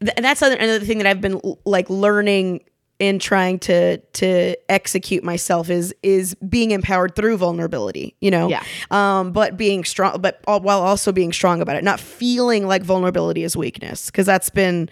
th- 0.00 0.14
that's 0.18 0.42
other, 0.42 0.54
another 0.56 0.84
thing 0.84 0.98
that 0.98 1.06
I've 1.06 1.20
been 1.20 1.40
like 1.64 1.90
learning 1.90 2.60
in 3.00 3.18
trying 3.18 3.58
to 3.58 3.96
to 3.98 4.56
execute 4.70 5.24
myself 5.24 5.68
is 5.68 5.92
is 6.02 6.34
being 6.48 6.70
empowered 6.70 7.16
through 7.16 7.36
vulnerability 7.36 8.14
you 8.20 8.30
know 8.30 8.48
Yeah. 8.48 8.62
um 8.92 9.32
but 9.32 9.56
being 9.56 9.82
strong 9.84 10.20
but 10.20 10.40
all, 10.46 10.60
while 10.60 10.80
also 10.80 11.10
being 11.10 11.32
strong 11.32 11.60
about 11.60 11.74
it 11.76 11.82
not 11.82 11.98
feeling 11.98 12.66
like 12.68 12.82
vulnerability 12.84 13.42
is 13.42 13.56
weakness 13.56 14.06
because 14.06 14.26
that's 14.26 14.48
been 14.48 14.88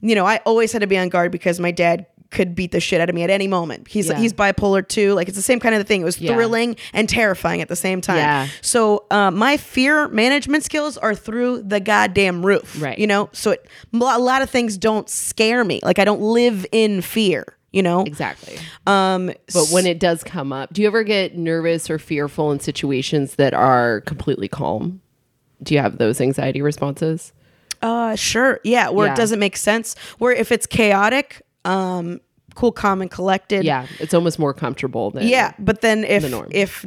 you 0.00 0.14
know 0.16 0.26
i 0.26 0.38
always 0.44 0.72
had 0.72 0.80
to 0.80 0.88
be 0.88 0.98
on 0.98 1.08
guard 1.08 1.30
because 1.30 1.60
my 1.60 1.70
dad 1.70 2.06
could 2.34 2.54
beat 2.54 2.72
the 2.72 2.80
shit 2.80 3.00
out 3.00 3.08
of 3.08 3.14
me 3.14 3.22
at 3.22 3.30
any 3.30 3.46
moment 3.48 3.88
he's 3.88 4.08
Yeah. 4.08 4.18
he's 4.18 4.32
bipolar 4.32 4.86
too 4.86 5.14
like 5.14 5.28
it's 5.28 5.36
the 5.36 5.42
same 5.42 5.60
kind 5.60 5.74
of 5.74 5.86
thing 5.86 6.02
it 6.02 6.04
was 6.04 6.20
Yeah. 6.20 6.34
thrilling 6.34 6.76
and 6.92 7.08
terrifying 7.08 7.60
at 7.62 7.68
the 7.68 7.76
same 7.76 8.00
time 8.00 8.18
Yeah. 8.18 8.48
so 8.60 9.04
uh, 9.10 9.30
my 9.30 9.56
fear 9.56 10.08
management 10.08 10.64
skills 10.64 10.98
are 10.98 11.14
through 11.14 11.62
the 11.62 11.80
goddamn 11.80 12.44
roof. 12.44 12.80
Right. 12.82 12.98
You 12.98 13.06
know, 13.06 13.28
so 13.32 13.52
it, 13.52 13.66
a 13.92 13.96
lot 14.18 14.42
of 14.42 14.50
things 14.50 14.76
don't 14.76 15.08
scare 15.08 15.64
me. 15.64 15.80
Like 15.82 15.98
I 15.98 16.04
don't 16.04 16.20
live 16.20 16.66
in 16.72 17.00
fear. 17.00 17.44
You 17.72 17.82
know. 17.82 18.02
exactly. 18.02 18.56
Um. 18.86 19.32
But 19.52 19.68
when 19.70 19.84
it 19.86 19.98
does 19.98 20.22
come 20.22 20.52
up, 20.52 20.72
do 20.72 20.80
you 20.82 20.86
ever 20.88 21.02
get 21.02 21.36
nervous 21.36 21.90
or 21.90 21.98
fearful 21.98 22.52
in 22.52 22.60
situations 22.60 23.34
that 23.36 23.52
are 23.54 24.00
completely 24.02 24.46
calm? 24.48 25.00
Do 25.62 25.74
you 25.74 25.80
have 25.80 25.98
those 25.98 26.20
anxiety 26.20 26.62
responses? 26.62 27.32
Uh, 27.82 28.14
sure. 28.16 28.60
Yeah, 28.64 28.90
where 28.90 29.06
Yeah. 29.08 29.12
it 29.12 29.16
doesn't 29.16 29.38
make 29.40 29.56
sense. 29.56 29.96
Where 30.18 30.32
if 30.32 30.52
it's 30.52 30.66
chaotic, 30.66 31.42
um, 31.64 32.20
cool, 32.54 32.72
calm, 32.72 33.02
and 33.02 33.10
collected. 33.10 33.64
Yeah, 33.64 33.86
it's 33.98 34.14
almost 34.14 34.38
more 34.38 34.54
comfortable 34.54 35.10
than 35.10 35.26
Yeah, 35.26 35.52
but 35.58 35.80
then 35.80 36.04
if 36.04 36.22
the 36.22 36.28
norm. 36.28 36.48
if 36.50 36.84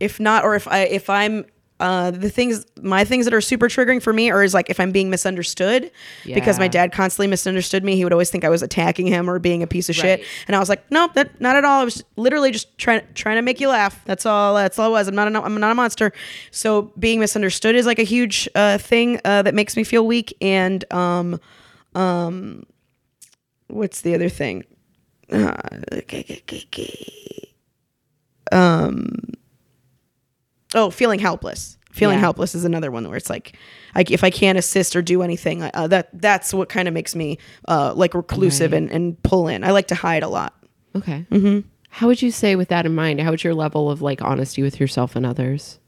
if 0.00 0.20
not, 0.20 0.44
or 0.44 0.54
if 0.54 0.68
I 0.68 0.80
if 0.80 1.08
I'm 1.08 1.44
uh, 1.78 2.10
the 2.10 2.30
things 2.30 2.64
my 2.80 3.04
things 3.04 3.26
that 3.26 3.34
are 3.34 3.40
super 3.42 3.68
triggering 3.68 4.00
for 4.00 4.10
me 4.10 4.30
are 4.30 4.42
is 4.42 4.54
like 4.54 4.70
if 4.70 4.80
I'm 4.80 4.92
being 4.92 5.10
misunderstood 5.10 5.90
because 6.34 6.58
my 6.58 6.68
dad 6.68 6.90
constantly 6.90 7.26
misunderstood 7.26 7.84
me. 7.84 7.96
He 7.96 8.04
would 8.04 8.14
always 8.14 8.30
think 8.30 8.44
I 8.44 8.48
was 8.48 8.62
attacking 8.62 9.06
him 9.08 9.28
or 9.28 9.38
being 9.38 9.62
a 9.62 9.66
piece 9.66 9.90
of 9.90 9.94
shit, 9.94 10.24
and 10.48 10.56
I 10.56 10.58
was 10.58 10.70
like, 10.70 10.90
nope, 10.90 11.12
that 11.14 11.38
not 11.38 11.54
at 11.54 11.66
all. 11.66 11.82
I 11.82 11.84
was 11.84 12.02
literally 12.16 12.50
just 12.50 12.76
trying 12.78 13.02
trying 13.14 13.36
to 13.36 13.42
make 13.42 13.60
you 13.60 13.68
laugh. 13.68 14.02
That's 14.06 14.24
all. 14.24 14.54
That's 14.54 14.78
all 14.78 14.88
it 14.88 14.92
was. 14.92 15.08
I'm 15.08 15.14
not. 15.14 15.30
A, 15.30 15.42
I'm 15.42 15.60
not 15.60 15.70
a 15.70 15.74
monster. 15.74 16.12
So 16.50 16.92
being 16.98 17.20
misunderstood 17.20 17.74
is 17.74 17.84
like 17.84 17.98
a 17.98 18.04
huge 18.04 18.48
uh, 18.54 18.78
thing 18.78 19.20
uh, 19.24 19.42
that 19.42 19.54
makes 19.54 19.76
me 19.76 19.84
feel 19.84 20.06
weak. 20.06 20.34
And 20.40 20.82
um, 20.94 21.38
um, 21.94 22.64
what's 23.68 24.00
the 24.02 24.14
other 24.14 24.28
thing? 24.28 24.64
Uh, 25.30 25.52
um, 28.52 29.14
oh, 30.74 30.90
feeling 30.90 31.18
helpless. 31.18 31.78
Feeling 31.90 32.16
Yeah. 32.16 32.20
helpless 32.20 32.54
is 32.54 32.64
another 32.64 32.90
one 32.90 33.08
where 33.08 33.16
it's 33.16 33.30
like, 33.30 33.56
like 33.94 34.10
if 34.10 34.22
I 34.22 34.30
can't 34.30 34.58
assist 34.58 34.94
or 34.94 35.02
do 35.02 35.22
anything, 35.22 35.62
uh, 35.62 35.86
that 35.88 36.10
that's 36.12 36.52
what 36.52 36.68
kind 36.68 36.88
of 36.88 36.94
makes 36.94 37.14
me 37.14 37.38
uh, 37.68 37.94
like 37.94 38.12
reclusive 38.14 38.72
and, 38.74 38.90
and 38.90 39.20
pull 39.22 39.48
in. 39.48 39.64
I 39.64 39.70
like 39.70 39.88
to 39.88 39.94
hide 39.94 40.22
a 40.22 40.28
lot. 40.28 40.54
Okay. 40.94 41.24
Mm-hmm. 41.30 41.66
How 41.88 42.06
would 42.08 42.20
you 42.20 42.30
say, 42.30 42.54
with 42.56 42.68
that 42.68 42.84
in 42.84 42.94
mind, 42.94 43.20
how 43.22 43.30
would 43.30 43.42
your 43.42 43.54
level 43.54 43.90
of 43.90 44.02
like 44.02 44.20
honesty 44.20 44.62
with 44.62 44.78
yourself 44.78 45.16
and 45.16 45.24
others? 45.24 45.78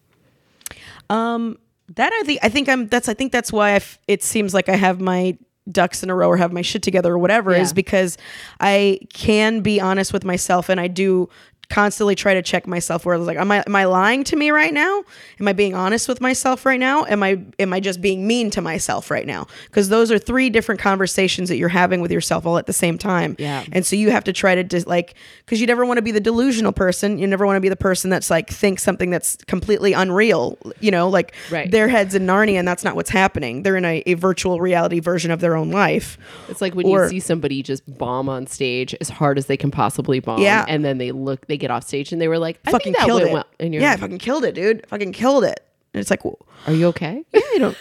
Um, 1.10 1.58
that 1.94 2.10
I 2.14 2.22
think 2.24 2.40
I 2.42 2.48
think 2.48 2.68
I'm 2.70 2.88
that's 2.88 3.08
I 3.08 3.14
think 3.14 3.30
that's 3.32 3.52
why 3.52 3.70
I 3.70 3.74
f- 3.76 3.98
it 4.08 4.22
seems 4.22 4.54
like 4.54 4.68
I 4.70 4.76
have 4.76 5.00
my 5.00 5.36
ducks 5.70 6.02
in 6.02 6.10
a 6.10 6.14
row 6.14 6.28
or 6.28 6.36
have 6.36 6.52
my 6.52 6.62
shit 6.62 6.82
together 6.82 7.12
or 7.12 7.18
whatever 7.18 7.52
is 7.62 7.72
because 7.72 8.16
I 8.60 9.00
can 9.12 9.60
be 9.60 9.80
honest 9.80 10.12
with 10.12 10.24
myself 10.24 10.68
and 10.68 10.80
I 10.80 10.88
do 10.88 11.28
constantly 11.70 12.14
try 12.14 12.32
to 12.32 12.40
check 12.40 12.66
myself 12.66 13.04
where 13.04 13.14
I 13.14 13.18
was 13.18 13.26
like 13.26 13.36
am 13.36 13.50
I 13.52 13.62
am 13.66 13.76
I 13.76 13.84
lying 13.84 14.24
to 14.24 14.36
me 14.36 14.50
right 14.50 14.72
now? 14.72 15.04
Am 15.38 15.46
I 15.46 15.52
being 15.52 15.74
honest 15.74 16.08
with 16.08 16.20
myself 16.20 16.64
right 16.64 16.80
now? 16.80 17.04
Am 17.04 17.22
I 17.22 17.42
am 17.58 17.72
I 17.74 17.80
just 17.80 18.00
being 18.00 18.26
mean 18.26 18.50
to 18.52 18.62
myself 18.62 19.10
right 19.10 19.26
now? 19.26 19.46
Because 19.66 19.90
those 19.90 20.10
are 20.10 20.18
three 20.18 20.48
different 20.48 20.80
conversations 20.80 21.50
that 21.50 21.56
you're 21.56 21.68
having 21.68 22.00
with 22.00 22.10
yourself 22.10 22.46
all 22.46 22.56
at 22.56 22.66
the 22.66 22.72
same 22.72 22.96
time. 22.96 23.36
Yeah. 23.38 23.64
and 23.72 23.84
so 23.84 23.96
you 23.96 24.10
have 24.10 24.24
to 24.24 24.32
try 24.32 24.54
to 24.54 24.64
just 24.64 24.86
like 24.86 25.14
because 25.44 25.60
you 25.60 25.66
never 25.66 25.84
want 25.84 25.98
to 25.98 26.02
be 26.02 26.10
the 26.10 26.20
delusional 26.20 26.72
person. 26.72 27.18
You 27.18 27.26
never 27.26 27.44
want 27.44 27.56
to 27.56 27.60
be 27.60 27.68
the 27.68 27.76
person 27.76 28.08
that's 28.08 28.30
like 28.30 28.48
thinks 28.48 28.82
something 28.82 29.10
that's 29.10 29.36
completely 29.46 29.92
unreal 29.92 30.56
you 30.80 30.90
know? 30.90 31.08
Like 31.08 31.34
Right. 31.50 31.70
their 31.70 31.88
heads 31.88 32.14
in 32.14 32.26
narnia 32.26 32.54
and 32.54 32.66
that's 32.66 32.82
not 32.84 32.96
what's 32.96 33.10
happening. 33.10 33.62
They're 33.62 33.76
in 33.76 33.84
a, 33.84 34.02
a 34.06 34.14
virtual 34.14 34.58
reality 34.60 35.00
version 35.00 35.30
of 35.30 35.40
their 35.40 35.54
own 35.56 35.70
life. 35.70 36.16
It's 36.48 36.60
like 36.62 36.74
when 36.74 36.86
Or- 36.86 37.04
you 37.04 37.10
see 37.10 37.20
somebody 37.20 37.62
just 37.62 37.82
bomb 37.98 38.28
on 38.30 38.46
stage 38.46 38.94
as 39.02 39.10
hard 39.10 39.36
as 39.36 39.46
they 39.46 39.56
can 39.58 39.70
possibly 39.70 40.20
bomb, 40.20 40.40
Yeah. 40.40 40.64
and 40.66 40.82
then 40.84 40.96
they 40.98 41.12
look, 41.12 41.46
they 41.46 41.57
get 41.58 41.70
off 41.70 41.84
stage, 41.84 42.12
and 42.12 42.20
they 42.20 42.28
were 42.28 42.38
like, 42.38 42.58
"I 42.64 42.70
fucking 42.70 42.94
think 42.94 42.96
that 42.96 43.06
killed 43.06 43.20
went 43.20 43.30
it 43.30 43.34
well." 43.34 43.46
And 43.60 43.74
you're 43.74 43.82
yeah 43.82 43.90
like, 43.92 44.00
fucking 44.00 44.18
killed 44.18 44.44
it 44.44 44.54
dude 44.54 44.86
fucking 44.88 45.12
killed 45.12 45.44
it 45.44 45.60
and 45.94 46.00
it's 46.00 46.10
like 46.10 46.24
well, 46.24 46.38
"Are 46.66 46.72
you 46.72 46.86
okay?" 46.88 47.24
Yeah, 47.32 47.40
I 47.40 47.58
don't. 47.58 47.76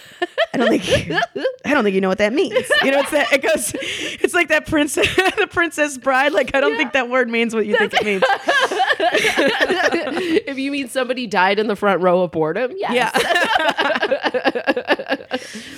I 0.54 0.58
don't 0.58 0.70
think 0.70 1.12
I 1.66 1.74
don't 1.74 1.84
think 1.84 1.94
you 1.94 2.02
know 2.02 2.08
what 2.08 2.20
that 2.20 2.34
means. 2.34 2.54
You 2.84 2.92
know, 2.92 3.00
it's 3.02 3.12
that 3.12 3.32
it 3.34 3.42
goes. 3.44 3.74
It's 3.76 4.34
like 4.34 4.48
that 4.48 4.66
princess, 4.66 5.14
the 5.16 5.48
Princess 5.52 5.98
Bride. 5.98 6.32
Like 6.32 6.56
I 6.56 6.62
don't 6.62 6.78
think 6.78 6.94
that 6.94 7.10
word 7.10 7.30
means 7.30 7.54
what 7.54 7.66
you 7.66 7.78
think 7.78 7.94
it 7.94 8.06
means. 8.06 8.24
if 10.48 10.58
you 10.58 10.72
mean 10.72 10.88
somebody 10.88 11.28
died 11.28 11.60
in 11.60 11.68
the 11.68 11.76
front 11.76 12.02
row 12.02 12.24
of 12.24 12.32
boredom, 12.32 12.72
yes. 12.76 12.94
Yeah. 12.94 13.12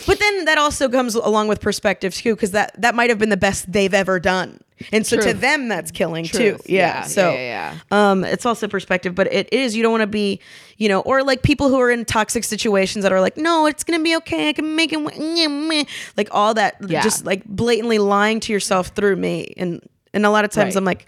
but 0.05 0.19
then 0.19 0.45
that 0.45 0.57
also 0.57 0.87
comes 0.87 1.15
along 1.15 1.47
with 1.47 1.59
perspective 1.59 2.13
too, 2.13 2.35
because 2.35 2.51
that 2.51 2.79
that 2.79 2.93
might 2.95 3.09
have 3.09 3.17
been 3.17 3.29
the 3.29 3.37
best 3.37 3.71
they've 3.71 3.93
ever 3.93 4.19
done, 4.19 4.61
and 4.91 5.05
so 5.05 5.17
to 5.19 5.33
them 5.33 5.67
that's 5.67 5.91
killing 5.91 6.25
Truth. 6.25 6.65
too. 6.65 6.73
Yeah. 6.73 6.79
Yeah, 6.79 7.01
So 7.03 7.31
yeah, 7.31 7.75
yeah, 7.91 8.11
um, 8.11 8.23
it's 8.23 8.45
also 8.45 8.67
perspective, 8.67 9.13
but 9.15 9.31
it 9.33 9.51
is 9.53 9.75
you 9.75 9.83
don't 9.83 9.91
want 9.91 10.01
to 10.01 10.07
be, 10.07 10.39
you 10.77 10.87
know, 10.89 11.01
or 11.01 11.23
like 11.23 11.41
people 11.43 11.69
who 11.69 11.79
are 11.79 11.91
in 11.91 12.05
toxic 12.05 12.43
situations 12.43 13.03
that 13.03 13.11
are 13.11 13.21
like, 13.21 13.37
no, 13.37 13.65
it's 13.65 13.83
gonna 13.83 14.03
be 14.03 14.15
okay. 14.17 14.49
I 14.49 14.53
can 14.53 14.75
make 14.75 14.91
it. 14.93 15.87
Like 16.17 16.29
all 16.31 16.53
that, 16.55 16.81
just 16.87 17.25
like 17.25 17.43
blatantly 17.45 17.99
lying 17.99 18.39
to 18.41 18.53
yourself 18.53 18.87
through 18.89 19.15
me, 19.15 19.53
and 19.57 19.81
and 20.13 20.25
a 20.25 20.29
lot 20.29 20.45
of 20.45 20.51
times 20.51 20.75
Right. 20.75 20.79
I'm 20.79 20.85
like. 20.85 21.07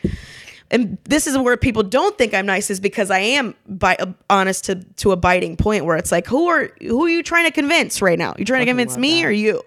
And 0.74 0.97
this 1.03 1.28
is 1.28 1.38
where 1.38 1.57
people 1.57 1.84
don't 1.84 2.17
think 2.17 2.34
I'm 2.34 2.45
nice 2.45 2.69
is 2.69 2.80
because 2.80 3.11
I 3.11 3.19
am 3.19 3.55
bi- 3.67 3.97
honest 4.30 4.63
to 4.67 4.76
to 4.76 5.11
a 5.11 5.17
biting 5.17 5.57
point 5.57 5.84
where 5.84 5.97
it's 5.97 6.13
like 6.13 6.26
who 6.28 6.47
are 6.47 6.72
who 6.80 7.03
are 7.03 7.09
you 7.09 7.24
trying 7.24 7.43
to 7.45 7.51
convince 7.51 8.01
right 8.01 8.17
now? 8.17 8.36
You're 8.38 8.45
trying 8.45 8.61
to 8.61 8.67
convince 8.67 8.95
me 8.95 9.22
that. 9.22 9.28
or 9.28 9.32
you? 9.34 9.61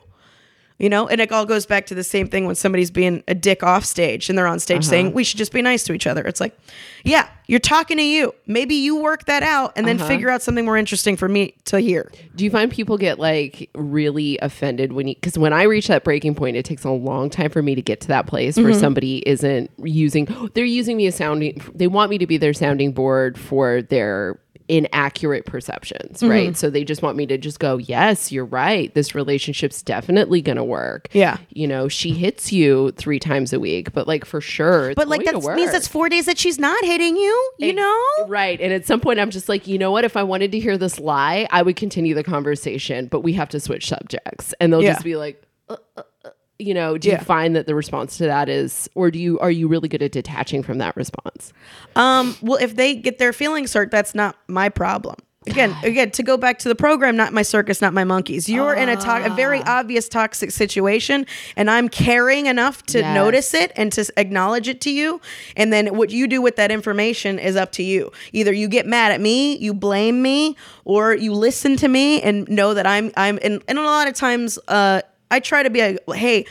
You 0.78 0.88
know, 0.88 1.06
and 1.06 1.20
it 1.20 1.30
all 1.30 1.46
goes 1.46 1.66
back 1.66 1.86
to 1.86 1.94
the 1.94 2.02
same 2.02 2.26
thing 2.26 2.46
when 2.46 2.56
somebody's 2.56 2.90
being 2.90 3.22
a 3.28 3.34
dick 3.34 3.62
off 3.62 3.84
stage 3.84 4.28
and 4.28 4.36
they're 4.36 4.48
on 4.48 4.58
stage 4.58 4.78
uh-huh. 4.78 4.90
saying 4.90 5.12
we 5.12 5.22
should 5.22 5.38
just 5.38 5.52
be 5.52 5.62
nice 5.62 5.84
to 5.84 5.92
each 5.92 6.06
other. 6.06 6.22
It's 6.22 6.40
like, 6.40 6.58
yeah, 7.04 7.28
you're 7.46 7.60
talking 7.60 7.96
to 7.98 8.02
you. 8.02 8.34
Maybe 8.46 8.74
you 8.74 8.96
work 8.96 9.26
that 9.26 9.42
out 9.42 9.72
and 9.76 9.86
then 9.86 9.98
figure 9.98 10.30
out 10.30 10.40
something 10.42 10.64
more 10.64 10.76
interesting 10.76 11.16
for 11.16 11.28
me 11.28 11.54
to 11.66 11.78
hear. 11.80 12.10
Do 12.34 12.44
you 12.44 12.50
find 12.50 12.70
people 12.70 12.96
get 12.96 13.18
like 13.18 13.68
really 13.74 14.38
offended 14.40 14.92
when 14.92 15.08
you 15.08 15.14
because 15.14 15.36
when 15.38 15.52
I 15.52 15.64
reach 15.64 15.88
that 15.88 16.04
breaking 16.04 16.34
point, 16.34 16.56
it 16.56 16.64
takes 16.64 16.84
a 16.84 16.90
long 16.90 17.28
time 17.30 17.50
for 17.50 17.62
me 17.62 17.74
to 17.74 17.82
get 17.82 18.00
to 18.02 18.08
that 18.08 18.26
place 18.26 18.56
Mm-hmm. 18.56 18.64
where 18.64 18.74
somebody 18.74 19.18
isn't 19.28 19.70
using 19.82 20.26
they're 20.54 20.64
using 20.64 20.96
me 20.96 21.06
as 21.06 21.14
sounding 21.16 21.60
they 21.74 21.86
want 21.86 22.10
me 22.10 22.18
to 22.18 22.26
be 22.26 22.36
their 22.36 22.52
sounding 22.54 22.92
board 22.92 23.38
for 23.38 23.82
their 23.82 24.38
inaccurate 24.66 25.44
perceptions, 25.46 26.20
Mm-hmm. 26.20 26.28
right? 26.30 26.56
So 26.56 26.70
they 26.70 26.84
just 26.84 27.02
want 27.02 27.16
me 27.18 27.26
to 27.26 27.36
just 27.38 27.58
go, 27.60 27.76
Yes, 27.76 28.32
you're 28.32 28.44
right. 28.46 28.92
This 28.94 29.14
relationship's 29.14 29.82
definitely 29.82 30.40
gonna 30.42 30.64
work. 30.64 31.08
Yeah. 31.12 31.36
You 31.50 31.66
know, 31.68 31.88
she 31.88 32.10
hits 32.12 32.52
you 32.52 32.90
three 32.92 33.18
times 33.18 33.52
a 33.52 33.60
week, 33.60 33.92
but 33.92 34.06
like 34.08 34.24
for 34.24 34.40
sure 34.40 34.90
it's 34.90 34.96
But 34.96 35.08
like 35.08 35.24
going 35.24 35.40
that 35.40 35.46
to 35.48 35.54
means 35.56 35.72
that's 35.72 35.88
four 35.88 36.08
days 36.08 36.26
that 36.26 36.38
she's 36.38 36.58
not 36.58 36.82
hitting 36.84 37.16
you. 37.16 37.33
You 37.58 37.68
Ex- 37.68 37.76
know, 37.76 38.26
Right. 38.28 38.60
And 38.60 38.72
at 38.72 38.86
some 38.86 39.00
point, 39.00 39.18
I'm 39.20 39.30
just 39.30 39.48
like, 39.48 39.66
you 39.68 39.78
know 39.78 39.90
what? 39.92 40.04
If 40.04 40.16
I 40.16 40.22
wanted 40.22 40.52
to 40.52 40.58
hear 40.60 40.76
this 40.76 40.98
lie, 40.98 41.46
I 41.50 41.62
would 41.62 41.76
continue 41.76 42.14
the 42.14 42.24
conversation, 42.24 43.06
but 43.06 43.20
we 43.20 43.32
have 43.34 43.48
to 43.50 43.60
switch 43.60 43.86
subjects. 43.88 44.54
And 44.60 44.72
they'll 44.72 44.82
Yeah. 44.82 44.92
just 44.94 45.04
be 45.04 45.16
like, 45.16 45.42
uh, 45.68 45.76
uh, 45.96 46.02
uh, 46.24 46.30
you 46.58 46.74
know, 46.74 46.98
do 46.98 47.08
Yeah. 47.08 47.18
you 47.18 47.24
find 47.24 47.54
that 47.56 47.66
the 47.66 47.74
response 47.74 48.16
to 48.18 48.24
that 48.24 48.48
is, 48.48 48.88
or 48.94 49.10
do 49.10 49.18
you, 49.18 49.38
are 49.40 49.50
you 49.50 49.68
really 49.68 49.88
good 49.88 50.02
at 50.02 50.12
detaching 50.12 50.62
from 50.62 50.78
that 50.78 50.96
response? 50.96 51.52
Um, 51.96 52.36
well, 52.42 52.58
if 52.60 52.76
they 52.76 52.94
get 52.96 53.18
their 53.18 53.32
feelings 53.32 53.72
hurt, 53.72 53.90
that's 53.90 54.14
not 54.14 54.36
my 54.48 54.68
problem. 54.68 55.16
Again, 55.46 55.76
again, 55.82 56.10
to 56.12 56.22
go 56.22 56.36
back 56.38 56.58
to 56.60 56.68
the 56.68 56.74
program, 56.74 57.16
not 57.16 57.32
my 57.34 57.42
circus, 57.42 57.82
not 57.82 57.92
my 57.92 58.04
monkeys. 58.04 58.48
You're 58.48 58.74
in 58.74 58.88
a, 58.88 58.96
to- 58.96 59.26
a 59.26 59.34
very 59.34 59.60
obvious 59.62 60.08
toxic 60.08 60.50
situation, 60.50 61.26
and 61.54 61.70
I'm 61.70 61.88
caring 61.88 62.46
enough 62.46 62.82
to 62.86 63.00
Yes. 63.00 63.14
notice 63.14 63.52
it 63.54 63.70
and 63.76 63.92
to 63.92 64.10
acknowledge 64.16 64.68
it 64.68 64.80
to 64.82 64.90
you. 64.90 65.20
And 65.56 65.70
then 65.72 65.96
what 65.96 66.10
you 66.10 66.26
do 66.26 66.40
with 66.40 66.56
that 66.56 66.70
information 66.70 67.38
is 67.38 67.56
up 67.56 67.72
to 67.72 67.82
you. 67.82 68.10
Either 68.32 68.52
you 68.52 68.68
get 68.68 68.86
mad 68.86 69.12
at 69.12 69.20
me, 69.20 69.56
you 69.58 69.74
blame 69.74 70.22
me, 70.22 70.56
or 70.84 71.14
you 71.14 71.34
listen 71.34 71.76
to 71.76 71.88
me 71.88 72.22
and 72.22 72.48
know 72.48 72.72
that 72.74 72.86
I'm 72.86 73.12
I'm. 73.16 73.38
And, 73.42 73.62
and 73.68 73.78
a 73.78 73.82
lot 73.82 74.08
of 74.08 74.14
times, 74.14 74.58
uh, 74.68 75.02
I 75.30 75.40
try 75.40 75.62
to 75.62 75.70
be 75.70 75.80
like, 75.80 75.98
hey 76.16 76.46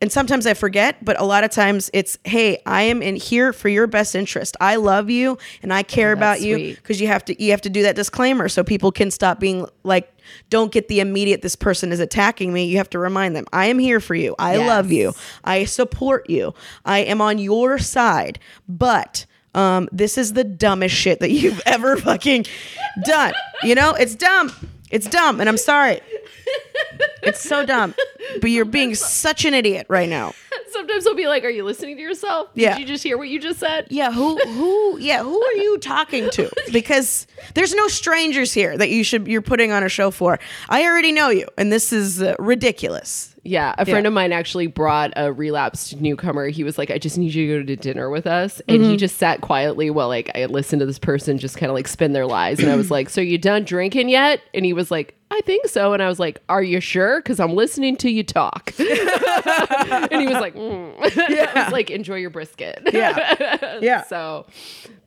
and 0.00 0.12
sometimes 0.12 0.46
I 0.46 0.54
forget, 0.54 1.02
but 1.04 1.18
a 1.18 1.24
lot 1.24 1.44
of 1.44 1.50
times 1.50 1.88
it's, 1.94 2.18
hey, 2.24 2.58
I 2.66 2.82
am 2.82 3.00
in 3.00 3.16
here 3.16 3.52
for 3.52 3.68
your 3.68 3.86
best 3.86 4.14
interest. 4.14 4.56
I 4.60 4.76
love 4.76 5.08
you 5.08 5.38
and 5.62 5.72
I 5.72 5.82
care 5.82 6.12
about 6.12 6.40
you 6.42 6.74
because 6.74 7.00
you 7.00 7.06
have 7.06 7.24
to 7.26 7.42
you 7.42 7.52
have 7.52 7.62
to 7.62 7.70
do 7.70 7.82
that 7.82 7.96
disclaimer 7.96 8.48
so 8.48 8.62
people 8.64 8.92
can 8.92 9.10
stop 9.10 9.40
being 9.40 9.66
like, 9.82 10.10
don't 10.50 10.72
get 10.72 10.88
the 10.88 11.00
immediate 11.00 11.40
this 11.42 11.56
person 11.56 11.90
is 11.92 12.00
attacking 12.00 12.52
me. 12.52 12.64
You 12.66 12.76
have 12.78 12.90
to 12.90 12.98
remind 12.98 13.34
them, 13.34 13.46
I 13.52 13.66
am 13.66 13.78
here 13.78 14.00
for 14.00 14.14
you. 14.14 14.34
I 14.38 14.56
Yes. 14.56 14.68
love 14.68 14.92
you. 14.92 15.14
I 15.44 15.64
support 15.64 16.28
you. 16.28 16.54
I 16.84 16.98
am 17.00 17.20
on 17.22 17.38
your 17.38 17.78
side. 17.78 18.38
But 18.68 19.24
um, 19.54 19.88
this 19.92 20.18
is 20.18 20.32
the 20.32 20.44
dumbest 20.44 20.94
shit 20.94 21.20
that 21.20 21.30
you've 21.30 21.60
ever 21.66 21.96
fucking 21.96 22.44
done. 23.04 23.32
You 23.62 23.74
know, 23.74 23.92
it's 23.94 24.14
dumb. 24.16 24.52
It's 24.94 25.06
dumb, 25.08 25.40
and 25.40 25.48
I'm 25.48 25.58
sorry. 25.58 26.00
It's 27.26 27.40
so 27.40 27.64
dumb. 27.64 27.94
But 28.42 28.50
you're 28.50 28.66
being 28.66 28.94
such 28.94 29.46
an 29.46 29.54
idiot 29.54 29.86
right 29.88 30.08
now. 30.10 30.34
Sometimes 30.70 31.06
I'll 31.06 31.14
be 31.14 31.26
like, 31.26 31.42
are 31.42 31.48
you 31.48 31.64
listening 31.64 31.96
to 31.96 32.02
yourself? 32.02 32.52
Did 32.54 32.60
Yeah. 32.62 32.76
you 32.76 32.84
just 32.84 33.02
hear 33.02 33.16
what 33.16 33.28
you 33.30 33.40
just 33.40 33.58
said? 33.58 33.86
Yeah, 33.88 34.12
who 34.12 34.36
who 34.36 34.98
yeah, 34.98 35.22
who 35.22 35.42
are 35.42 35.54
you 35.54 35.78
talking 35.78 36.28
to? 36.30 36.50
Because 36.72 37.26
there's 37.54 37.74
no 37.74 37.88
strangers 37.88 38.52
here 38.52 38.76
that 38.76 38.90
you 38.90 39.02
should 39.04 39.26
you're 39.26 39.40
putting 39.40 39.72
on 39.72 39.82
a 39.82 39.88
show 39.88 40.10
for. 40.10 40.38
I 40.68 40.84
already 40.84 41.12
know 41.12 41.30
you 41.30 41.48
and 41.56 41.72
this 41.72 41.94
is 41.94 42.20
uh, 42.20 42.34
ridiculous. 42.38 43.33
Yeah, 43.44 43.74
a 43.76 43.84
friend 43.84 44.04
Yeah. 44.04 44.08
of 44.08 44.14
mine 44.14 44.32
actually 44.32 44.66
brought 44.68 45.12
a 45.16 45.30
relapsed 45.32 46.00
newcomer. 46.00 46.48
He 46.48 46.64
was 46.64 46.78
like, 46.78 46.90
"I 46.90 46.96
just 46.98 47.18
need 47.18 47.34
you 47.34 47.58
to 47.58 47.62
go 47.62 47.66
to 47.66 47.76
dinner 47.76 48.08
with 48.08 48.26
us," 48.26 48.60
and 48.68 48.80
Mm-hmm. 48.80 48.90
he 48.90 48.96
just 48.96 49.18
sat 49.18 49.42
quietly 49.42 49.90
while 49.90 50.08
like 50.08 50.30
I 50.34 50.46
listened 50.46 50.80
to 50.80 50.86
this 50.86 50.98
person 50.98 51.36
just 51.38 51.56
kind 51.58 51.68
of 51.70 51.74
like 51.74 51.86
spin 51.86 52.12
their 52.14 52.26
lies. 52.26 52.58
And 52.60 52.70
I 52.70 52.76
was 52.76 52.90
like, 52.90 53.10
"So 53.10 53.20
you 53.20 53.36
done 53.36 53.64
drinking 53.64 54.08
yet?" 54.08 54.40
And 54.54 54.64
he 54.64 54.72
was 54.72 54.90
like, 54.90 55.14
"I 55.30 55.40
think 55.42 55.66
so." 55.66 55.92
And 55.92 56.02
I 56.02 56.08
was 56.08 56.18
like, 56.18 56.42
"Are 56.48 56.62
you 56.62 56.80
sure? 56.80 57.20
Because 57.20 57.40
I'm 57.40 57.54
listening 57.54 57.96
to 57.98 58.10
you 58.10 58.22
talk." 58.22 58.72
and 58.78 60.20
he 60.20 60.26
was 60.26 60.40
like, 60.40 60.54
mm. 60.54 60.94
I 61.56 61.64
was 61.64 61.72
like, 61.72 61.90
"Enjoy 61.90 62.16
your 62.16 62.30
brisket." 62.30 62.88
Yeah. 62.92 63.78
Yeah. 63.80 64.04
So 64.04 64.46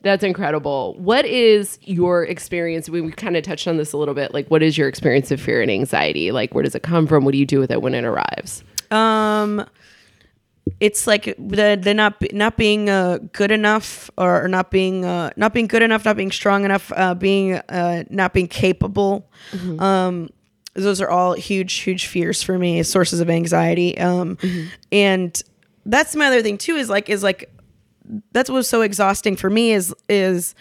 that's 0.01 0.23
incredible. 0.23 0.95
What 0.95 1.25
is 1.25 1.79
your 1.81 2.23
experience? 2.23 2.89
We, 2.89 3.01
we 3.01 3.11
kind 3.11 3.37
of 3.37 3.43
touched 3.43 3.67
on 3.67 3.77
this 3.77 3.93
a 3.93 3.97
little 3.97 4.13
bit. 4.13 4.33
Like, 4.33 4.47
what 4.49 4.61
is 4.61 4.77
your 4.77 4.87
experience 4.87 5.31
of 5.31 5.39
fear 5.39 5.61
and 5.61 5.71
anxiety? 5.71 6.31
Like, 6.31 6.53
where 6.53 6.63
does 6.63 6.75
it 6.75 6.83
come 6.83 7.07
from? 7.07 7.23
What 7.25 7.31
do 7.31 7.37
you 7.37 7.45
do 7.45 7.59
with 7.59 7.71
it 7.71 7.81
when 7.81 7.93
it 7.93 8.03
arrives? 8.03 8.63
Um, 8.91 9.65
it's 10.79 11.07
like 11.07 11.35
they're, 11.37 11.93
not 11.93 12.19
be- 12.19 12.29
not 12.33 12.57
being 12.57 12.89
uh, 12.89 13.19
good 13.31 13.51
enough 13.51 14.09
or, 14.17 14.47
not 14.47 14.71
being 14.71 15.05
uh, 15.05 15.31
not 15.35 15.53
being 15.53 15.67
good 15.67 15.81
enough, 15.81 16.05
not 16.05 16.15
being 16.17 16.31
strong 16.31 16.65
enough, 16.65 16.91
uh, 16.95 17.13
being 17.13 17.55
uh, 17.55 18.03
not 18.09 18.33
being 18.33 18.47
capable. 18.47 19.29
Um, 19.79 20.29
those 20.73 21.01
are 21.01 21.09
all 21.09 21.33
huge 21.33 21.73
huge 21.75 22.05
fears 22.05 22.43
for 22.43 22.57
me, 22.57 22.83
sources 22.83 23.19
of 23.19 23.29
anxiety. 23.29 23.97
Um, 23.97 24.37
and 24.91 25.41
that's 25.85 26.15
my 26.15 26.27
other 26.27 26.41
thing 26.41 26.57
too. 26.57 26.75
Is 26.75 26.89
like 26.89 27.09
is 27.09 27.23
like 27.23 27.51
that's 28.31 28.49
what's 28.49 28.69
so 28.69 28.81
exhausting 28.81 29.35
for 29.35 29.49
me 29.49 29.71
is 29.73 29.93
is 30.07 30.55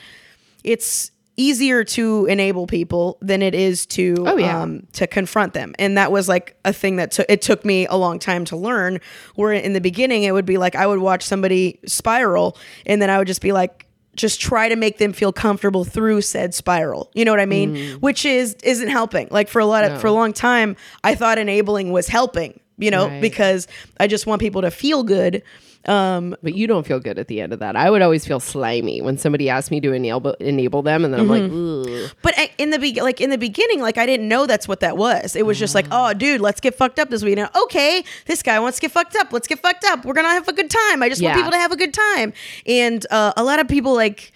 it's 0.64 1.10
easier 1.36 1.84
to 1.84 2.26
enable 2.26 2.66
people 2.66 3.18
than 3.20 3.42
it 3.42 3.54
is 3.54 3.84
to 3.86 4.14
Oh, 4.26 4.36
yeah. 4.38 4.62
um, 4.62 4.86
to 4.94 5.06
confront 5.06 5.52
them 5.52 5.74
and 5.78 5.98
that 5.98 6.10
was 6.10 6.28
like 6.28 6.56
a 6.64 6.72
thing 6.72 6.96
that 6.96 7.10
took 7.10 7.26
it 7.28 7.42
took 7.42 7.64
me 7.64 7.86
a 7.86 7.94
long 7.96 8.18
time 8.18 8.44
to 8.46 8.56
learn 8.56 9.00
where 9.34 9.52
in 9.52 9.72
the 9.74 9.80
beginning 9.80 10.22
it 10.22 10.32
would 10.32 10.46
be 10.46 10.56
like 10.56 10.74
i 10.74 10.86
would 10.86 10.98
watch 11.00 11.22
somebody 11.22 11.78
spiral 11.86 12.56
and 12.86 13.02
then 13.02 13.10
i 13.10 13.18
would 13.18 13.26
just 13.26 13.42
be 13.42 13.52
like 13.52 13.86
just 14.14 14.40
try 14.40 14.66
to 14.70 14.76
make 14.76 14.96
them 14.96 15.12
feel 15.12 15.30
comfortable 15.30 15.84
through 15.84 16.22
said 16.22 16.54
spiral 16.54 17.10
you 17.14 17.22
know 17.22 17.32
what 17.32 17.40
i 17.40 17.44
mean 17.46 17.92
which 18.00 18.24
is 18.24 18.54
isn't 18.64 18.88
helping 18.88 19.28
like 19.30 19.48
for 19.48 19.60
a 19.60 19.66
lot 19.66 19.84
of. 19.84 19.92
No. 19.92 19.98
for 19.98 20.06
a 20.06 20.12
long 20.12 20.32
time 20.32 20.74
i 21.04 21.14
thought 21.14 21.36
enabling 21.36 21.92
was 21.92 22.08
helping 22.08 22.58
you 22.78 22.90
know 22.90 23.08
Right. 23.08 23.20
because 23.20 23.68
i 24.00 24.06
just 24.06 24.26
want 24.26 24.40
people 24.40 24.62
to 24.62 24.70
feel 24.70 25.02
good 25.02 25.42
um 25.88 26.36
But 26.42 26.54
you 26.54 26.66
don't 26.66 26.86
feel 26.86 27.00
good 27.00 27.18
at 27.18 27.28
the 27.28 27.40
end 27.40 27.52
of 27.52 27.58
that. 27.60 27.76
I 27.76 27.90
would 27.90 28.02
always 28.02 28.26
feel 28.26 28.40
slimy 28.40 29.00
when 29.00 29.18
somebody 29.18 29.48
asked 29.48 29.70
me 29.70 29.80
to 29.80 29.92
enable 29.92 30.32
enable 30.34 30.82
them, 30.82 31.04
and 31.04 31.12
then 31.14 31.20
I'm 31.20 31.28
like, 31.28 31.42
Ugh. 31.44 32.10
But 32.22 32.34
in 32.58 32.70
the 32.70 32.78
be- 32.78 33.00
like 33.00 33.20
in 33.20 33.30
the 33.30 33.38
beginning, 33.38 33.80
like 33.80 33.98
I 33.98 34.06
didn't 34.06 34.28
know 34.28 34.46
that's 34.46 34.66
what 34.68 34.80
that 34.80 34.96
was. 34.96 35.36
It 35.36 35.46
was 35.46 35.58
just 35.58 35.74
like, 35.74 35.86
Ah. 35.90 36.10
oh, 36.10 36.14
dude, 36.14 36.40
let's 36.40 36.60
get 36.60 36.74
fucked 36.74 36.98
up 36.98 37.10
this 37.10 37.22
weekend. 37.22 37.50
Okay, 37.64 38.04
this 38.26 38.42
guy 38.42 38.58
wants 38.60 38.78
to 38.78 38.82
get 38.82 38.90
fucked 38.92 39.16
up. 39.16 39.32
Let's 39.32 39.46
get 39.48 39.60
fucked 39.60 39.84
up. 39.84 40.04
We're 40.04 40.14
gonna 40.14 40.28
have 40.28 40.48
a 40.48 40.52
good 40.52 40.70
time. 40.70 41.02
I 41.02 41.08
just 41.08 41.22
want 41.22 41.36
people 41.36 41.52
to 41.52 41.58
have 41.58 41.72
a 41.72 41.76
good 41.76 41.94
time. 41.94 42.32
And 42.66 43.06
uh, 43.10 43.32
a 43.36 43.44
lot 43.44 43.58
of 43.60 43.68
people 43.68 43.94
like, 43.94 44.32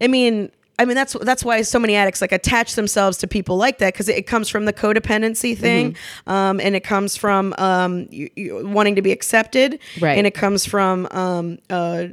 I 0.00 0.06
mean. 0.08 0.50
I 0.78 0.84
mean 0.84 0.96
that's 0.96 1.14
that's 1.20 1.44
why 1.44 1.62
so 1.62 1.78
many 1.78 1.94
addicts 1.94 2.20
like 2.20 2.32
attach 2.32 2.74
themselves 2.74 3.16
to 3.18 3.26
people 3.28 3.56
like 3.56 3.78
that 3.78 3.92
because 3.94 4.08
it, 4.08 4.16
it 4.18 4.26
comes 4.26 4.48
from 4.48 4.64
the 4.64 4.72
codependency 4.72 5.56
thing, 5.56 5.92
Mm-hmm. 5.92 6.30
um, 6.30 6.60
and 6.60 6.74
it 6.74 6.80
comes 6.84 7.16
from 7.16 7.54
um, 7.58 8.08
you, 8.10 8.28
you 8.36 8.66
wanting 8.66 8.96
to 8.96 9.02
be 9.02 9.12
accepted, 9.12 9.78
Right. 10.00 10.18
And 10.18 10.26
it 10.26 10.34
comes 10.34 10.66
from 10.66 11.06
um, 11.12 11.58
uh, 11.70 12.06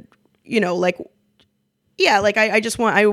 you 0.44 0.60
know 0.60 0.76
like 0.76 0.96
yeah, 1.98 2.20
like 2.20 2.36
I, 2.36 2.56
I 2.56 2.60
just 2.60 2.78
want 2.78 2.96
I 2.96 3.06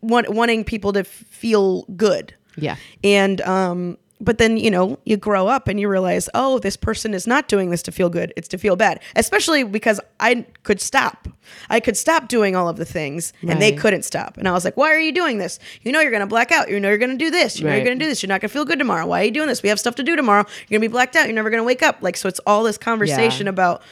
want 0.00 0.28
wanting 0.30 0.64
people 0.64 0.92
to 0.92 1.00
f- 1.00 1.06
feel 1.06 1.82
good. 1.96 2.34
yeah, 2.56 2.76
And 3.04 3.40
um 3.42 3.98
but 4.20 4.38
then, 4.38 4.56
you 4.56 4.70
know, 4.70 4.98
you 5.04 5.16
grow 5.16 5.46
up 5.46 5.68
and 5.68 5.78
you 5.78 5.88
realize, 5.88 6.28
oh, 6.34 6.58
this 6.58 6.76
person 6.76 7.12
is 7.12 7.26
not 7.26 7.48
doing 7.48 7.70
this 7.70 7.82
to 7.82 7.92
feel 7.92 8.08
good. 8.08 8.32
It's 8.36 8.48
to 8.48 8.58
feel 8.58 8.74
bad. 8.76 9.00
Especially 9.14 9.62
because 9.62 10.00
I 10.20 10.46
could 10.62 10.80
stop. 10.80 11.28
I 11.68 11.80
could 11.80 11.96
stop 11.96 12.28
doing 12.28 12.56
all 12.56 12.68
of 12.68 12.76
the 12.76 12.84
things 12.86 13.32
and 13.46 13.60
they 13.60 13.72
couldn't 13.72 14.04
stop. 14.04 14.36
And 14.38 14.48
I 14.48 14.52
was 14.52 14.64
like, 14.64 14.76
why 14.76 14.90
are 14.92 14.98
you 14.98 15.12
doing 15.12 15.38
this? 15.38 15.58
You 15.82 15.92
know 15.92 16.00
you're 16.00 16.10
gonna 16.10 16.26
black 16.26 16.50
out. 16.50 16.70
You 16.70 16.80
know 16.80 16.88
you're 16.88 16.98
gonna 16.98 17.16
do 17.16 17.30
this. 17.30 17.58
You 17.58 17.66
know 17.66 17.74
you're 17.74 17.84
gonna 17.84 17.96
do 17.96 18.06
this. 18.06 18.22
You're 18.22 18.28
not 18.28 18.40
gonna 18.40 18.48
feel 18.48 18.64
good 18.64 18.78
tomorrow. 18.78 19.06
Why 19.06 19.20
are 19.20 19.24
you 19.24 19.30
doing 19.30 19.48
this? 19.48 19.62
We 19.62 19.68
have 19.68 19.78
stuff 19.78 19.96
to 19.96 20.02
do 20.02 20.16
tomorrow. 20.16 20.44
You're 20.68 20.78
gonna 20.78 20.88
be 20.88 20.92
blacked 20.92 21.14
out. 21.14 21.26
You're 21.26 21.34
never 21.34 21.50
gonna 21.50 21.62
wake 21.64 21.82
up. 21.82 21.98
Like 22.00 22.16
so 22.16 22.28
it's 22.28 22.40
all 22.46 22.62
this 22.62 22.78
conversation 22.78 23.46
Yeah. 23.46 23.50
about 23.50 23.82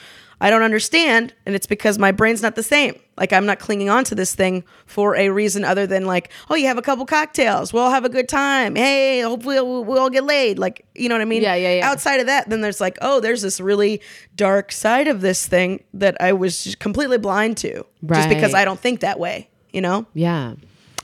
I 0.45 0.51
don't 0.51 0.62
understand, 0.62 1.32
and 1.47 1.55
it's 1.55 1.66
because 1.66 1.99
my 1.99 2.12
brain's 2.12 2.42
not 2.42 2.55
the 2.55 2.62
same. 2.62 3.01
Like 3.16 3.32
I'm 3.32 3.47
not 3.47 3.61
clinging 3.61 3.88
on 3.88 4.05
to 4.05 4.14
this 4.14 4.34
thing 4.34 4.62
for 4.84 5.16
a 5.16 5.30
reason 5.30 5.64
other 5.64 5.86
than 5.86 6.05
like, 6.05 6.30
oh, 6.51 6.55
you 6.55 6.66
have 6.66 6.76
a 6.76 6.82
couple 6.82 7.07
cocktails, 7.07 7.72
we'll 7.72 7.88
have 7.88 8.05
a 8.05 8.11
good 8.11 8.28
time. 8.28 8.76
Hey, 8.76 9.22
hopefully 9.22 9.57
we'll, 9.57 9.84
we'll 9.84 9.99
all 9.99 10.11
get 10.11 10.24
laid. 10.24 10.59
Like, 10.59 10.84
you 10.95 11.09
know 11.09 11.14
what 11.14 11.22
I 11.22 11.24
mean? 11.24 11.40
Yeah, 11.40 11.55
yeah, 11.55 11.76
yeah. 11.76 11.90
Outside 11.90 12.20
of 12.20 12.26
that, 12.26 12.51
then 12.51 12.61
there's 12.61 12.78
like, 12.78 12.99
oh, 13.01 13.20
there's 13.20 13.40
this 13.40 13.59
really 13.59 14.03
dark 14.36 14.70
side 14.70 15.09
of 15.09 15.22
this 15.22 15.47
thing 15.47 15.82
that 15.95 16.14
I 16.20 16.34
was 16.34 16.62
just 16.62 16.78
completely 16.78 17.16
blind 17.16 17.57
to, 17.59 17.86
just 18.07 18.28
because 18.28 18.53
I 18.53 18.66
don't 18.66 18.78
think 18.78 19.01
that 19.01 19.18
way. 19.18 19.49
You 19.72 19.80
know? 19.80 20.05
yeah. 20.12 20.57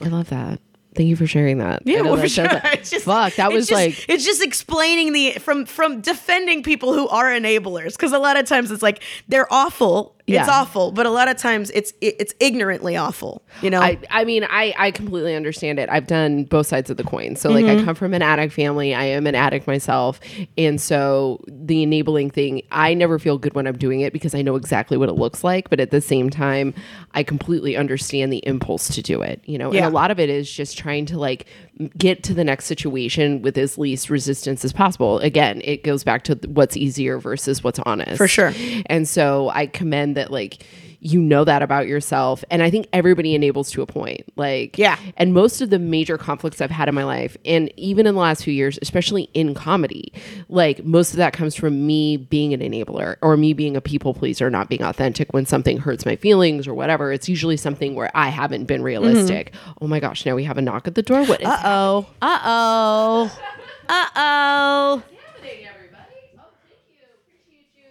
I 0.03 0.07
love 0.07 0.29
that. 0.29 0.61
Thank 0.93 1.07
you 1.09 1.15
for 1.15 1.25
sharing 1.25 1.59
that. 1.59 1.83
Yeah, 1.85 2.01
well, 2.01 2.15
for 2.15 2.21
that- 2.23 2.29
sure. 2.29 2.47
that- 2.47 2.83
just, 2.83 3.05
fuck. 3.05 3.35
That 3.35 3.51
was 3.53 3.67
just- 3.67 3.71
like 3.71 4.09
it's 4.09 4.25
just 4.25 4.43
explaining 4.43 5.13
the 5.13 5.31
from 5.39 5.65
from 5.65 6.01
defending 6.01 6.63
people 6.63 6.93
who 6.93 7.07
are 7.07 7.25
enablers 7.31 7.93
because 7.93 8.11
a 8.11 8.19
lot 8.19 8.37
of 8.37 8.45
times 8.45 8.71
it's 8.71 8.83
like 8.83 9.01
they're 9.27 9.51
awful. 9.51 10.15
It's 10.39 10.49
awful, 10.49 10.91
but 10.91 11.05
a 11.05 11.09
lot 11.09 11.27
of 11.27 11.37
times 11.37 11.71
it's 11.71 11.93
it's 12.01 12.33
ignorantly 12.39 12.95
awful. 12.95 13.43
You 13.61 13.69
know, 13.69 13.81
I, 13.81 13.99
I 14.09 14.23
mean, 14.23 14.45
I, 14.49 14.73
I 14.77 14.91
completely 14.91 15.35
understand 15.35 15.79
it. 15.79 15.89
I've 15.89 16.07
done 16.07 16.45
both 16.45 16.67
sides 16.67 16.89
of 16.89 16.97
the 16.97 17.03
coin. 17.03 17.35
So, 17.35 17.49
like, 17.49 17.65
I 17.65 17.75
mm-hmm. 17.75 17.85
come 17.85 17.95
from 17.95 18.13
an 18.13 18.21
addict 18.21 18.53
family. 18.53 18.93
I 18.93 19.03
am 19.05 19.27
an 19.27 19.35
addict 19.35 19.67
myself. 19.67 20.19
And 20.57 20.79
so, 20.79 21.43
the 21.47 21.83
enabling 21.83 22.31
thing, 22.31 22.61
I 22.71 22.93
never 22.93 23.19
feel 23.19 23.37
good 23.37 23.53
when 23.53 23.67
I'm 23.67 23.77
doing 23.77 24.01
it 24.01 24.13
because 24.13 24.33
I 24.33 24.41
know 24.41 24.55
exactly 24.55 24.97
what 24.97 25.09
it 25.09 25.15
looks 25.15 25.43
like. 25.43 25.69
But 25.69 25.79
at 25.79 25.91
the 25.91 26.01
same 26.01 26.29
time, 26.29 26.73
I 27.13 27.23
completely 27.23 27.75
understand 27.75 28.31
the 28.31 28.45
impulse 28.47 28.87
to 28.95 29.01
do 29.01 29.21
it, 29.21 29.41
you 29.45 29.57
know? 29.57 29.71
Yeah. 29.71 29.85
And 29.85 29.93
a 29.93 29.95
lot 29.95 30.11
of 30.11 30.19
it 30.19 30.29
is 30.29 30.51
just 30.51 30.77
trying 30.77 31.05
to, 31.07 31.17
like, 31.19 31.45
get 31.97 32.23
to 32.23 32.33
the 32.33 32.43
next 32.43 32.65
situation 32.65 33.41
with 33.41 33.57
as 33.57 33.77
least 33.77 34.09
resistance 34.09 34.63
as 34.65 34.73
possible. 34.73 35.19
Again, 35.19 35.61
it 35.63 35.83
goes 35.83 36.03
back 36.03 36.23
to 36.25 36.35
what's 36.47 36.77
easier 36.77 37.17
versus 37.19 37.63
what's 37.63 37.79
honest. 37.79 38.17
For 38.17 38.27
sure. 38.27 38.53
And 38.87 39.07
so 39.07 39.49
I 39.49 39.67
commend 39.67 40.17
that, 40.17 40.31
like, 40.31 40.65
you 41.03 41.19
know 41.19 41.43
that 41.43 41.63
about 41.63 41.87
yourself. 41.87 42.43
And 42.51 42.61
I 42.61 42.69
think 42.69 42.87
everybody 42.93 43.33
enables 43.33 43.71
to 43.71 43.81
a 43.81 43.87
point. 43.87 44.21
Like, 44.35 44.77
Yeah. 44.77 44.97
And 45.17 45.33
most 45.33 45.59
of 45.59 45.71
the 45.71 45.79
major 45.79 46.15
conflicts 46.15 46.61
I've 46.61 46.69
had 46.69 46.87
in 46.87 46.93
my 46.93 47.03
life, 47.03 47.35
and 47.43 47.73
even 47.75 48.05
in 48.05 48.13
the 48.13 48.21
last 48.21 48.43
few 48.43 48.53
years, 48.53 48.77
especially 48.83 49.23
in 49.33 49.55
comedy, 49.55 50.13
like, 50.47 50.85
most 50.85 51.09
of 51.11 51.17
that 51.17 51.33
comes 51.33 51.55
from 51.55 51.87
me 51.87 52.17
being 52.17 52.53
an 52.53 52.59
enabler 52.59 53.15
or 53.23 53.35
me 53.35 53.53
being 53.53 53.75
a 53.75 53.81
people 53.81 54.13
pleaser, 54.13 54.49
not 54.51 54.69
being 54.69 54.83
authentic 54.83 55.33
when 55.33 55.45
something 55.47 55.77
hurts 55.79 56.05
my 56.05 56.15
feelings 56.15 56.67
or 56.67 56.75
whatever. 56.75 57.11
It's 57.11 57.27
usually 57.27 57.57
something 57.57 57.95
where 57.95 58.11
I 58.13 58.29
haven't 58.29 58.65
been 58.65 58.83
realistic. 58.83 59.53
Oh 59.81 59.87
my 59.87 59.99
gosh, 59.99 60.23
now 60.23 60.35
we 60.35 60.43
have 60.43 60.59
a 60.59 60.61
knock 60.61 60.85
at 60.87 60.93
the 60.93 61.01
door. 61.01 61.25
What 61.25 61.41
is 61.41 61.47
uh 61.47 61.61
oh, 61.65 62.05
uh 62.21 62.39
oh, 62.45 63.39
uh 63.89 64.05
oh. 64.15 65.03
happening, 65.33 65.65
everybody? 65.65 66.37
Oh, 66.37 66.43
thank 66.61 66.79
you. 66.89 67.07
Appreciate 67.25 67.67
you. 67.75 67.89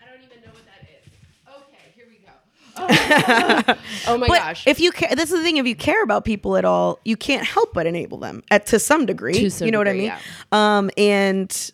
I 0.00 0.04
don't 0.14 0.22
even 0.24 0.40
know 0.44 0.52
what 0.52 0.64
that 0.66 0.86
is. 0.86 1.10
Okay, 1.48 1.90
here 1.96 2.06
we 2.08 2.18
go. 2.24 2.32
Oh, 2.76 2.86
oh 4.08 4.18
my 4.18 4.26
But 4.28 4.38
gosh. 4.38 4.66
if 4.66 4.80
you 4.80 4.92
care, 4.92 5.14
this 5.14 5.30
is 5.30 5.38
the 5.38 5.44
thing. 5.44 5.56
If 5.58 5.66
you 5.66 5.76
care 5.76 6.02
about 6.02 6.24
people 6.24 6.56
at 6.56 6.64
all, 6.64 6.98
you 7.04 7.16
can't 7.16 7.44
help 7.46 7.74
but 7.74 7.86
enable 7.86 8.18
them 8.18 8.42
at 8.50 8.66
to 8.66 8.78
some 8.78 9.06
degree. 9.06 9.34
To 9.34 9.50
some 9.50 9.66
you 9.66 9.72
know 9.72 9.84
degree, 9.84 10.08
what 10.08 10.12
I 10.52 10.66
mean? 10.82 10.86
Um, 10.86 10.90
and 10.96 11.72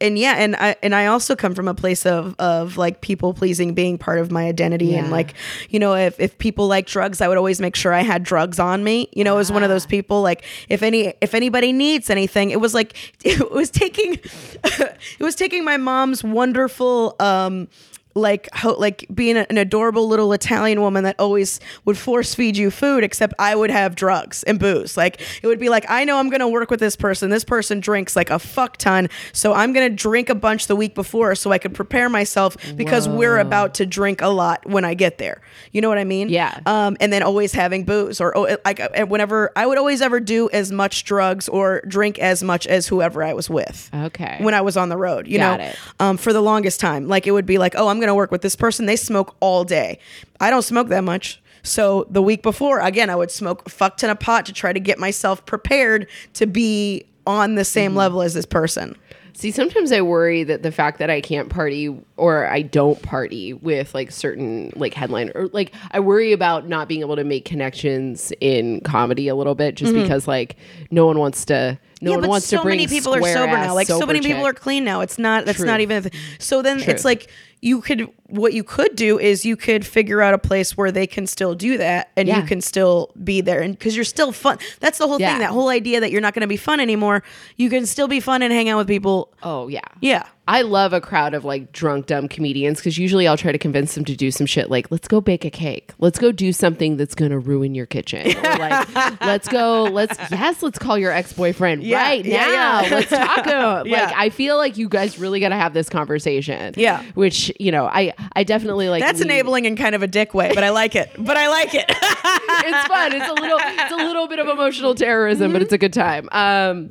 and 0.00 0.18
yeah, 0.18 0.34
and 0.38 0.56
I 0.56 0.74
and 0.82 0.96
I 0.96 1.06
also 1.06 1.36
come 1.36 1.54
from 1.54 1.68
a 1.68 1.74
place 1.74 2.04
of 2.04 2.34
of 2.40 2.76
like 2.76 3.02
people 3.02 3.34
pleasing 3.34 3.72
being 3.72 3.98
part 3.98 4.18
of 4.18 4.32
my 4.32 4.46
identity, 4.48 4.96
and 4.96 5.12
like 5.12 5.34
you 5.70 5.78
know, 5.78 5.94
if 5.94 6.18
if 6.18 6.36
people 6.38 6.66
like 6.66 6.86
drugs, 6.86 7.20
I 7.20 7.28
would 7.28 7.38
always 7.38 7.60
make 7.60 7.76
sure 7.76 7.92
I 7.92 8.00
had 8.02 8.24
drugs 8.24 8.58
on 8.58 8.82
me. 8.82 9.08
You 9.12 9.22
know, 9.22 9.38
as 9.38 9.52
one 9.52 9.62
of 9.62 9.68
those 9.68 9.86
people. 9.86 10.20
Like 10.22 10.44
if 10.68 10.82
any 10.82 11.14
if 11.20 11.36
anybody 11.36 11.72
needs 11.72 12.10
anything, 12.10 12.50
it 12.50 12.60
was 12.60 12.74
like 12.74 12.96
it 13.24 13.52
was 13.52 13.70
taking 13.70 14.14
it 14.64 15.20
was 15.20 15.36
taking 15.36 15.64
my 15.64 15.76
mom's 15.76 16.24
wonderful. 16.24 17.14
um 17.20 17.68
like 18.14 18.48
ho- 18.54 18.76
like 18.78 19.06
being 19.14 19.36
an 19.36 19.58
adorable 19.58 20.08
little 20.08 20.32
Italian 20.32 20.80
woman 20.80 21.04
that 21.04 21.16
always 21.18 21.60
would 21.84 21.98
force 21.98 22.34
feed 22.34 22.56
you 22.56 22.70
food, 22.70 23.04
except 23.04 23.34
I 23.38 23.54
would 23.54 23.70
have 23.70 23.94
drugs 23.94 24.42
and 24.44 24.58
booze. 24.58 24.96
Like 24.96 25.20
it 25.42 25.46
would 25.46 25.60
be 25.60 25.68
like, 25.68 25.84
I 25.88 26.04
know 26.04 26.18
I'm 26.18 26.30
gonna 26.30 26.48
work 26.48 26.70
with 26.70 26.80
this 26.80 26.96
person. 26.96 27.30
This 27.30 27.44
person 27.44 27.80
drinks 27.80 28.16
like 28.16 28.30
a 28.30 28.38
fuck 28.38 28.76
ton, 28.76 29.08
so 29.32 29.52
I'm 29.52 29.72
gonna 29.72 29.90
drink 29.90 30.28
a 30.28 30.34
bunch 30.34 30.66
the 30.66 30.76
week 30.76 30.94
before 30.94 31.34
so 31.34 31.52
I 31.52 31.58
could 31.58 31.74
prepare 31.74 32.08
myself 32.08 32.56
because 32.76 33.08
we're 33.08 33.38
about 33.38 33.74
to 33.74 33.86
drink 33.86 34.20
a 34.20 34.28
lot 34.28 34.66
when 34.66 34.84
I 34.84 34.94
get 34.94 35.18
there. 35.18 35.40
You 35.72 35.80
know 35.80 35.88
what 35.88 35.98
I 35.98 36.04
mean? 36.04 36.28
Yeah. 36.28 36.58
Um, 36.66 36.96
and 37.00 37.12
then 37.12 37.22
always 37.22 37.52
having 37.52 37.84
booze 37.84 38.20
or 38.20 38.36
oh, 38.36 38.56
like 38.64 38.80
uh, 38.80 39.06
whenever 39.06 39.50
I 39.56 39.66
would 39.66 39.78
always 39.78 40.02
ever 40.02 40.20
do 40.20 40.50
as 40.52 40.72
much 40.72 41.04
drugs 41.04 41.48
or 41.48 41.82
drink 41.86 42.18
as 42.18 42.42
much 42.42 42.66
as 42.66 42.86
whoever 42.88 43.22
I 43.22 43.32
was 43.32 43.48
with 43.48 43.90
okay. 43.94 44.38
when 44.40 44.54
I 44.54 44.60
was 44.60 44.76
on 44.76 44.88
the 44.88 44.96
road, 44.96 45.26
you 45.26 45.38
Got 45.38 45.60
know, 45.60 45.72
um, 46.00 46.16
for 46.16 46.32
the 46.32 46.40
longest 46.40 46.80
time. 46.80 47.08
Like 47.08 47.26
it 47.26 47.30
would 47.30 47.46
be 47.46 47.58
like, 47.58 47.74
oh, 47.76 47.88
I'm 47.88 48.00
going 48.02 48.08
to 48.08 48.14
work 48.14 48.30
with 48.30 48.42
this 48.42 48.56
person. 48.56 48.86
They 48.86 48.96
smoke 48.96 49.34
all 49.40 49.64
day. 49.64 49.98
I 50.40 50.50
don't 50.50 50.62
smoke 50.62 50.88
that 50.88 51.04
much. 51.04 51.40
So 51.62 52.06
the 52.10 52.20
week 52.22 52.42
before, 52.42 52.80
again, 52.80 53.08
I 53.08 53.16
would 53.16 53.30
smoke 53.30 53.62
a 53.66 53.70
fuck 53.70 53.96
ton 53.96 54.10
of 54.10 54.18
pot 54.18 54.46
to 54.46 54.52
try 54.52 54.72
to 54.72 54.80
get 54.80 54.98
myself 54.98 55.46
prepared 55.46 56.08
to 56.34 56.46
be 56.46 57.04
on 57.26 57.54
the 57.54 57.62
Mm-hmm. 57.62 57.66
same 57.66 57.94
level 57.94 58.20
as 58.20 58.34
this 58.34 58.46
person. 58.46 58.96
See, 59.34 59.50
sometimes 59.50 59.92
I 59.92 60.02
worry 60.02 60.42
that 60.44 60.62
the 60.62 60.70
fact 60.70 60.98
that 60.98 61.08
I 61.08 61.20
can't 61.22 61.48
party 61.48 61.96
or 62.18 62.46
I 62.48 62.60
don't 62.60 63.00
party 63.00 63.54
with 63.54 63.94
like 63.94 64.10
certain 64.10 64.72
like 64.76 64.92
headline 64.92 65.30
or 65.34 65.46
like 65.52 65.72
I 65.92 66.00
worry 66.00 66.32
about 66.32 66.68
not 66.68 66.86
being 66.86 67.00
able 67.00 67.16
to 67.16 67.24
make 67.24 67.46
connections 67.46 68.30
in 68.40 68.82
comedy 68.82 69.28
a 69.28 69.34
little 69.34 69.54
bit 69.54 69.74
just 69.74 69.94
because 69.94 70.28
like 70.28 70.56
no 70.90 71.06
one 71.06 71.18
wants 71.18 71.46
to 71.46 71.78
no 72.02 72.10
Mm-hmm. 72.10 72.10
yeah, 72.10 72.10
one 72.16 72.20
but 72.22 72.28
wants 72.30 72.46
so 72.46 72.56
to 72.58 72.62
bring 72.64 72.76
many 72.78 72.88
people 72.88 73.14
are 73.14 73.22
sober 73.22 73.52
now. 73.52 73.74
Like 73.74 73.86
so 73.86 74.04
many 74.04 74.20
people 74.20 74.42
chick. 74.42 74.50
are 74.50 74.52
clean 74.54 74.84
now. 74.84 75.00
It's 75.00 75.18
not. 75.18 75.46
That's 75.46 75.56
Truth. 75.58 75.66
not 75.68 75.80
even. 75.80 76.10
So 76.40 76.60
then 76.60 76.76
Truth. 76.78 76.88
it's 76.88 77.04
like 77.04 77.30
you 77.62 77.80
could. 77.80 78.08
What 78.26 78.54
you 78.54 78.64
could 78.64 78.96
do 78.96 79.18
is 79.18 79.44
you 79.44 79.56
could 79.56 79.84
figure 79.84 80.22
out 80.22 80.32
a 80.32 80.38
place 80.38 80.74
where 80.74 80.90
they 80.90 81.06
can 81.06 81.26
still 81.26 81.54
do 81.54 81.76
that, 81.76 82.10
and 82.16 82.26
Yeah. 82.26 82.40
you 82.40 82.46
can 82.46 82.62
still 82.62 83.10
be 83.22 83.42
there, 83.42 83.60
and 83.60 83.78
because 83.78 83.94
you're 83.94 84.06
still 84.06 84.32
fun. 84.32 84.56
That's 84.80 84.96
the 84.96 85.06
whole 85.06 85.20
Yeah. 85.20 85.32
thing. 85.32 85.40
That 85.40 85.50
whole 85.50 85.68
idea 85.68 86.00
that 86.00 86.10
you're 86.10 86.22
not 86.22 86.32
going 86.32 86.40
to 86.40 86.46
be 86.46 86.56
fun 86.56 86.80
anymore. 86.80 87.22
You 87.56 87.68
can 87.68 87.84
still 87.84 88.08
be 88.08 88.20
fun 88.20 88.40
and 88.40 88.50
hang 88.50 88.70
out 88.70 88.78
with 88.78 88.88
people. 88.88 89.32
Oh 89.42 89.68
yeah. 89.68 89.80
Yeah. 90.00 90.22
I 90.48 90.62
love 90.62 90.92
a 90.92 91.00
crowd 91.00 91.34
of 91.34 91.44
like 91.44 91.70
drunk, 91.72 92.06
dumb 92.06 92.26
comedians 92.26 92.78
because 92.78 92.98
usually 92.98 93.28
I'll 93.28 93.36
try 93.36 93.52
to 93.52 93.58
convince 93.58 93.94
them 93.94 94.04
to 94.06 94.16
do 94.16 94.30
some 94.32 94.46
shit 94.46 94.70
like, 94.70 94.90
let's 94.90 95.06
go 95.06 95.20
bake 95.20 95.44
a 95.44 95.50
cake. 95.50 95.92
Let's 96.00 96.18
go 96.18 96.32
do 96.32 96.52
something 96.52 96.96
that's 96.96 97.14
going 97.14 97.30
to 97.30 97.38
ruin 97.38 97.74
your 97.76 97.86
kitchen. 97.86 98.34
Or 98.36 98.42
like, 98.58 98.88
let's 99.20 99.46
go, 99.46 99.84
let's, 99.84 100.18
yes, 100.32 100.62
let's 100.62 100.78
call 100.80 100.98
your 100.98 101.12
ex 101.12 101.32
boyfriend 101.34 101.84
Yeah, 101.84 102.02
right 102.02 102.24
now. 102.24 102.80
Let's 102.90 103.10
talk. 103.10 103.46
About, 103.46 103.86
Yeah. 103.92 104.06
Like, 104.06 104.14
I 104.16 104.30
feel 104.30 104.56
like 104.56 104.78
you 104.78 104.88
guys 104.88 105.18
really 105.18 105.38
got 105.38 105.50
to 105.50 105.56
have 105.56 105.74
this 105.74 105.88
conversation. 105.88 106.74
Yeah. 106.76 107.02
Which, 107.14 107.51
you 107.58 107.72
know, 107.72 107.86
I, 107.86 108.12
I 108.34 108.44
definitely 108.44 108.88
like. 108.88 109.02
That's 109.02 109.20
lead- 109.20 109.30
enabling 109.30 109.64
in 109.64 109.76
kind 109.76 109.94
of 109.94 110.02
a 110.02 110.06
dick 110.06 110.34
way, 110.34 110.52
but 110.54 110.64
I 110.64 110.70
like 110.70 110.94
it. 110.94 111.10
But 111.18 111.36
I 111.36 111.48
like 111.48 111.74
it. 111.74 111.84
it's 111.88 112.88
fun. 112.88 113.12
It's 113.12 113.28
a 113.28 113.34
little 113.34 113.58
it's 113.60 113.92
a 113.92 113.96
little 113.96 114.28
bit 114.28 114.38
of 114.38 114.48
emotional 114.48 114.94
terrorism, 114.94 115.52
but 115.52 115.62
it's 115.62 115.72
a 115.72 115.78
good 115.78 115.92
time. 115.92 116.28
Um 116.32 116.90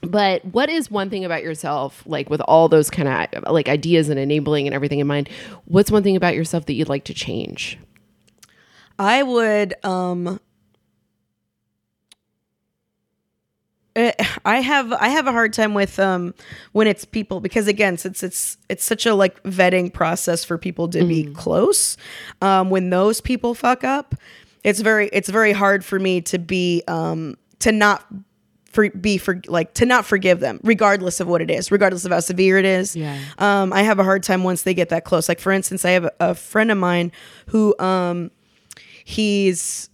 but 0.00 0.44
what 0.44 0.68
is 0.68 0.90
one 0.90 1.10
thing 1.10 1.24
about 1.24 1.42
yourself 1.42 2.02
like 2.06 2.30
with 2.30 2.40
all 2.42 2.68
those 2.68 2.88
kind 2.90 3.08
of 3.08 3.52
like 3.52 3.68
ideas 3.68 4.08
and 4.08 4.18
enabling 4.18 4.66
and 4.66 4.74
everything 4.74 5.00
in 5.00 5.06
mind 5.06 5.28
what's 5.64 5.90
one 5.90 6.02
thing 6.04 6.14
about 6.14 6.34
yourself 6.36 6.66
that 6.66 6.74
you'd 6.74 6.88
like 6.88 7.04
to 7.04 7.14
change 7.14 7.78
I 8.98 9.22
would 9.22 9.74
um 9.84 10.38
I 14.44 14.60
have 14.60 14.92
I 14.92 15.08
have 15.08 15.26
a 15.26 15.32
hard 15.32 15.52
time 15.52 15.74
with 15.74 15.98
um 15.98 16.34
when 16.72 16.86
it's 16.86 17.04
people 17.04 17.40
because 17.40 17.66
again 17.66 17.96
since 17.98 18.22
it's 18.22 18.56
it's 18.68 18.84
such 18.84 19.06
a 19.06 19.14
like 19.14 19.42
vetting 19.42 19.92
process 19.92 20.44
for 20.44 20.56
people 20.56 20.88
to 20.88 21.04
be 21.04 21.24
close 21.34 21.96
um 22.40 22.70
when 22.70 22.90
those 22.90 23.20
people 23.20 23.54
fuck 23.54 23.82
up 23.84 24.14
it's 24.62 24.80
very 24.80 25.08
it's 25.12 25.28
very 25.28 25.52
hard 25.52 25.84
for 25.84 25.98
me 25.98 26.20
to 26.20 26.38
be 26.38 26.82
um 26.86 27.36
to 27.58 27.72
not 27.72 28.06
for 28.70 28.88
be 28.90 29.18
for 29.18 29.40
like 29.48 29.74
to 29.74 29.86
not 29.86 30.04
forgive 30.04 30.40
them 30.40 30.60
regardless 30.62 31.18
of 31.20 31.26
what 31.26 31.40
it 31.40 31.50
is 31.50 31.72
regardless 31.72 32.04
of 32.04 32.12
how 32.12 32.20
severe 32.20 32.58
it 32.58 32.64
is. 32.66 32.94
Yeah. 32.94 33.18
um 33.38 33.72
I 33.72 33.82
have 33.82 33.98
a 33.98 34.04
hard 34.04 34.22
time 34.22 34.44
once 34.44 34.62
they 34.62 34.74
get 34.74 34.90
that 34.90 35.04
close. 35.04 35.28
Like 35.28 35.40
for 35.40 35.50
instance 35.50 35.84
I 35.84 35.90
have 35.90 36.04
a, 36.04 36.12
a 36.20 36.34
friend 36.34 36.70
of 36.70 36.78
mine 36.78 37.10
who 37.46 37.74
um 37.80 38.30
he's 39.04 39.88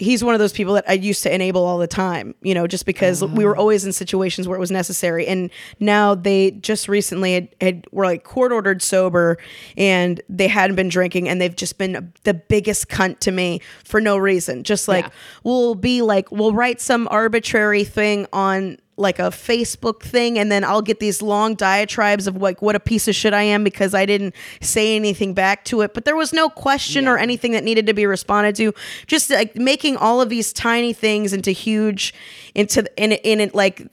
he's 0.00 0.24
one 0.24 0.34
of 0.34 0.38
those 0.38 0.52
people 0.52 0.74
that 0.74 0.84
I 0.88 0.94
used 0.94 1.22
to 1.24 1.34
enable 1.34 1.62
all 1.62 1.76
the 1.78 1.86
time, 1.86 2.34
you 2.40 2.54
know, 2.54 2.66
just 2.66 2.86
because 2.86 3.22
mm-hmm. 3.22 3.36
we 3.36 3.44
were 3.44 3.54
always 3.54 3.84
in 3.84 3.92
situations 3.92 4.48
where 4.48 4.56
it 4.56 4.60
was 4.60 4.70
necessary. 4.70 5.26
And 5.26 5.50
now 5.78 6.14
they 6.14 6.52
just 6.52 6.88
recently 6.88 7.34
had, 7.34 7.48
had 7.60 7.86
were 7.92 8.06
like 8.06 8.24
court 8.24 8.50
ordered 8.50 8.80
sober 8.80 9.36
and 9.76 10.20
they 10.28 10.48
hadn't 10.48 10.76
been 10.76 10.88
drinking 10.88 11.28
and 11.28 11.38
they've 11.38 11.54
just 11.54 11.76
been 11.76 12.12
the 12.24 12.34
biggest 12.34 12.88
cunt 12.88 13.18
to 13.20 13.30
me 13.30 13.60
for 13.84 14.00
no 14.00 14.16
reason. 14.16 14.64
Just 14.64 14.88
like 14.88 15.04
Yeah. 15.04 15.10
we'll 15.44 15.74
be 15.74 16.00
like 16.00 16.32
we'll 16.32 16.54
write 16.54 16.80
some 16.80 17.06
arbitrary 17.10 17.84
thing 17.84 18.26
on 18.32 18.78
like 19.00 19.18
a 19.18 19.30
Facebook 19.30 20.02
thing 20.02 20.38
and 20.38 20.52
then 20.52 20.62
I'll 20.62 20.82
get 20.82 21.00
these 21.00 21.22
long 21.22 21.54
diatribes 21.54 22.26
of 22.26 22.36
like 22.36 22.62
what 22.62 22.76
a 22.76 22.80
piece 22.80 23.08
of 23.08 23.14
shit 23.14 23.32
I 23.32 23.42
am 23.42 23.64
because 23.64 23.94
I 23.94 24.06
didn't 24.06 24.34
say 24.60 24.94
anything 24.94 25.34
back 25.34 25.64
to 25.66 25.80
it. 25.80 25.94
But 25.94 26.04
there 26.04 26.16
was 26.16 26.32
no 26.32 26.48
question 26.48 27.08
or 27.08 27.18
anything 27.18 27.52
that 27.52 27.64
needed 27.64 27.86
to 27.86 27.94
be 27.94 28.06
responded 28.06 28.54
to. 28.56 28.74
Just 29.06 29.30
like 29.30 29.56
making 29.56 29.96
all 29.96 30.20
of 30.20 30.28
these 30.28 30.52
tiny 30.52 30.92
things 30.92 31.32
into 31.32 31.50
huge 31.50 32.14
into 32.54 32.84
in 32.96 33.12
in 33.12 33.40
it 33.40 33.54
like 33.54 33.88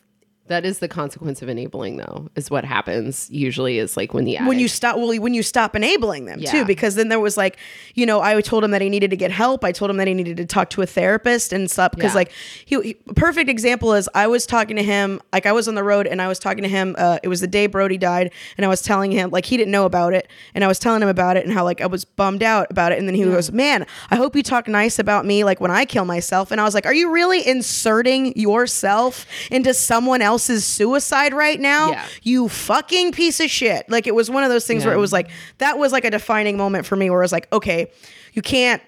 that 0.47 0.65
is 0.65 0.79
the 0.79 0.87
consequence 0.87 1.41
of 1.41 1.49
enabling 1.49 1.97
though 1.97 2.29
is 2.35 2.49
what 2.49 2.63
happens 2.65 3.29
usually 3.29 3.77
is 3.79 3.95
like 3.97 4.13
when 4.13 4.25
the 4.25 4.37
when 4.39 4.59
you 4.59 4.67
stop 4.67 4.95
well 4.97 5.15
when 5.19 5.33
you 5.33 5.43
stop 5.43 5.75
enabling 5.75 6.25
them 6.25 6.39
Yeah. 6.39 6.51
too 6.51 6.65
because 6.65 6.95
then 6.95 7.09
there 7.09 7.19
was 7.19 7.37
like 7.37 7.57
you 7.95 8.05
know 8.05 8.21
i 8.21 8.39
told 8.41 8.63
him 8.63 8.71
that 8.71 8.81
he 8.81 8.89
needed 8.89 9.09
to 9.11 9.17
get 9.17 9.31
help 9.31 9.63
i 9.63 9.71
told 9.71 9.91
him 9.91 9.97
that 9.97 10.07
he 10.07 10.13
needed 10.13 10.37
to 10.37 10.45
talk 10.45 10.69
to 10.71 10.81
a 10.81 10.85
therapist 10.85 11.53
and 11.53 11.69
stuff 11.69 11.91
because 11.91 12.11
Yeah. 12.11 12.15
like 12.15 12.31
he, 12.65 12.81
he- 12.81 12.93
perfect 13.15 13.49
example 13.49 13.93
is 13.93 14.09
i 14.15 14.27
was 14.27 14.45
talking 14.45 14.75
to 14.77 14.83
him 14.83 15.21
like 15.33 15.45
i 15.45 15.51
was 15.51 15.67
on 15.67 15.75
the 15.75 15.83
road 15.83 16.07
and 16.07 16.21
i 16.21 16.27
was 16.27 16.39
talking 16.39 16.63
to 16.63 16.69
him 16.69 16.95
uh, 16.97 17.17
it 17.23 17.27
was 17.27 17.41
the 17.41 17.47
day 17.47 17.67
brody 17.67 17.97
died 17.97 18.31
and 18.57 18.65
i 18.65 18.69
was 18.69 18.81
telling 18.81 19.11
him 19.11 19.29
like 19.31 19.45
he 19.45 19.57
didn't 19.57 19.71
know 19.71 19.85
about 19.85 20.13
it 20.13 20.27
and 20.55 20.63
i 20.63 20.67
was 20.67 20.79
telling 20.79 21.01
him 21.01 21.09
about 21.09 21.37
it 21.37 21.43
and 21.45 21.53
how 21.53 21.63
like 21.63 21.81
i 21.81 21.85
was 21.85 22.05
bummed 22.05 22.43
out 22.43 22.67
about 22.71 22.91
it 22.91 22.97
and 22.99 23.07
then 23.07 23.15
he 23.15 23.23
goes 23.23 23.51
man 23.51 23.85
i 24.11 24.15
hope 24.15 24.35
you 24.35 24.43
talk 24.43 24.67
nice 24.67 24.97
about 24.99 25.25
me 25.25 25.43
like 25.43 25.59
when 25.59 25.71
i 25.71 25.83
kill 25.85 26.05
myself 26.05 26.51
and 26.51 26.59
i 26.61 26.63
was 26.63 26.73
like 26.73 26.85
are 26.85 26.93
you 26.93 27.11
really 27.11 27.45
inserting 27.47 28.33
yourself 28.39 29.25
into 29.51 29.73
someone 29.73 30.21
else's 30.37 30.63
suicide 30.65 31.33
right 31.33 31.59
now 31.59 31.89
Yeah. 31.89 32.05
you 32.21 32.47
fucking 32.47 33.11
piece 33.11 33.39
of 33.39 33.49
shit. 33.49 33.89
Like 33.89 34.05
it 34.05 34.13
was 34.13 34.29
one 34.29 34.43
of 34.43 34.49
those 34.51 34.67
things 34.67 34.85
where 34.85 34.93
it 34.93 34.99
was 34.99 35.11
like 35.11 35.29
that 35.57 35.79
was 35.79 35.91
like 35.91 36.05
a 36.05 36.11
defining 36.11 36.57
moment 36.57 36.85
for 36.85 36.95
me 36.95 37.09
where 37.09 37.21
I 37.21 37.25
was 37.25 37.31
like, 37.31 37.51
okay, 37.51 37.91
you 38.33 38.43
can't 38.43 38.81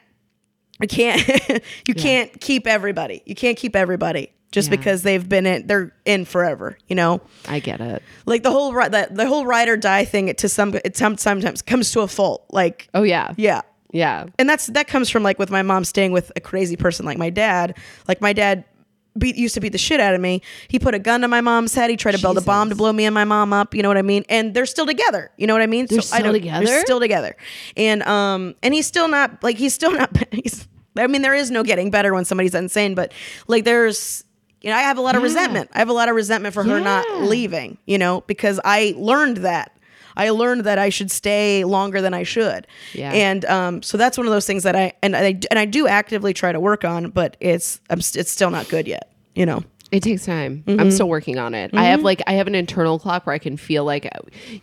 you 0.80 0.88
can't 0.88 1.28
you 1.88 1.96
can't 1.96 2.40
keep 2.40 2.68
everybody. 2.68 3.24
You 3.26 3.34
can't 3.34 3.58
keep 3.58 3.76
everybody 3.76 4.32
just 4.52 4.70
Yeah. 4.70 4.78
because 4.78 5.02
they've 5.02 5.28
been 5.28 5.48
in 5.48 5.66
they're 5.66 5.92
in 6.06 6.26
forever, 6.26 6.78
you 6.88 6.96
know? 6.96 7.20
i 7.48 7.60
get 7.60 7.82
it 7.82 8.04
Like 8.28 8.44
the 8.44 8.52
whole 8.52 8.72
ri- 8.74 8.90
the, 8.90 9.26
whole 9.28 9.46
ride 9.48 9.70
or 9.70 9.78
die 9.78 10.06
thing 10.06 10.28
it 10.28 10.38
to 10.40 10.50
some 10.50 10.76
it 10.86 10.96
some- 10.96 11.18
sometimes 11.18 11.64
comes 11.64 11.92
to 11.94 12.02
a 12.02 12.08
fault. 12.08 12.46
Like 12.52 12.90
oh 12.94 13.02
yeah 13.04 13.34
yeah. 13.38 13.62
yeah 13.92 14.28
And 14.38 14.48
that's 14.48 14.68
that 14.68 14.88
comes 14.88 15.10
from 15.10 15.24
like 15.24 15.40
with 15.40 15.50
my 15.50 15.64
mom 15.64 15.84
staying 15.84 16.12
with 16.12 16.32
a 16.36 16.40
crazy 16.40 16.76
person 16.78 17.08
like 17.08 17.18
my 17.18 17.32
dad. 17.32 17.76
Like 18.08 18.22
my 18.22 18.34
dad 18.34 18.66
beat 19.18 19.36
used 19.36 19.54
to 19.56 19.60
beat 19.62 19.72
the 19.72 19.78
shit 19.78 20.00
out 20.00 20.14
of 20.16 20.22
me. 20.22 20.42
He 20.68 20.80
put 20.80 20.94
a 20.94 21.00
gun 21.00 21.22
to 21.22 21.28
my 21.28 21.42
mom's 21.42 21.74
head. 21.74 21.90
He 21.90 21.98
tried 21.98 22.14
to 22.16 22.22
build 22.22 22.38
a 22.38 22.42
bomb 22.42 22.70
to 22.70 22.76
blow 22.76 22.94
me 22.94 23.06
and 23.06 23.14
my 23.14 23.26
mom 23.26 23.52
up. 23.54 23.74
You 23.74 23.82
know 23.82 23.90
what 23.90 23.98
I 23.98 24.02
mean? 24.02 24.24
And 24.30 24.54
they're 24.54 24.66
still 24.66 24.86
together. 24.86 25.32
You 25.38 25.48
know 25.48 25.54
what 25.54 25.62
I 25.62 25.68
mean? 25.68 25.88
They're 25.88 26.00
I 26.00 26.02
still 26.02 26.24
don't- 26.24 26.34
together? 26.34 26.66
They're 26.66 26.82
still 26.82 27.00
together. 27.00 27.36
And 27.76 28.04
um 28.04 28.56
and 28.64 28.74
he's 28.74 28.86
still 28.88 29.08
not 29.08 29.44
like 29.44 29.58
he's 29.58 29.74
still 29.74 29.92
not 29.92 30.10
he's 30.32 30.68
I 30.98 31.08
mean 31.08 31.22
there 31.22 31.34
is 31.36 31.50
no 31.52 31.64
getting 31.64 31.92
better 31.92 32.14
when 32.14 32.26
somebody's 32.26 32.56
insane, 32.56 32.96
but 32.96 33.12
like 33.48 33.64
there's 33.66 34.24
you 34.62 34.70
know, 34.70 34.76
I 34.76 34.82
have 34.82 34.98
a 34.98 35.02
lot 35.02 35.16
of 35.16 35.24
resentment. 35.24 35.70
I 35.74 35.80
have 35.80 35.88
a 35.88 35.94
lot 35.94 36.10
of 36.10 36.16
resentment 36.16 36.54
for 36.54 36.64
her 36.66 36.82
not 36.82 37.06
Yeah. 37.10 37.16
leaving, 37.24 37.78
you 37.86 37.98
know, 37.98 38.22
because 38.28 38.60
I 38.66 38.94
learned 38.98 39.38
that. 39.38 39.72
I 40.20 40.32
learned 40.32 40.66
that 40.66 40.78
I 40.78 40.90
should 40.90 41.10
stay 41.10 41.64
longer 41.64 42.02
than 42.02 42.14
I 42.14 42.24
should. 42.24 42.68
Yeah. 42.94 43.14
And 43.14 43.46
um, 43.46 43.82
so 43.82 43.98
that's 43.98 44.18
one 44.18 44.28
of 44.28 44.34
those 44.34 44.46
things 44.46 44.64
that 44.64 44.76
I 44.76 44.92
and 45.02 45.16
I 45.16 45.40
and 45.50 45.58
I 45.58 45.64
do 45.64 45.88
actively 45.88 46.34
try 46.34 46.52
to 46.52 46.60
work 46.60 46.84
on, 46.84 47.12
but 47.12 47.38
it's 47.40 47.80
I'm 47.90 48.00
it's 48.00 48.30
still 48.30 48.50
not 48.52 48.68
good 48.68 48.86
yet. 48.86 49.14
You 49.34 49.46
know. 49.46 49.64
It 49.92 50.04
takes 50.04 50.26
time. 50.26 50.64
Mm-hmm. 50.68 50.80
I'm 50.80 50.92
still 50.92 51.10
working 51.10 51.40
on 51.40 51.56
it. 51.56 51.72
I 51.74 51.86
have 51.86 52.04
like 52.04 52.22
I 52.28 52.34
have 52.34 52.46
an 52.48 52.54
internal 52.56 53.00
clock 53.00 53.26
where 53.26 53.34
I 53.34 53.40
can 53.40 53.58
feel 53.58 53.84
like 53.86 54.08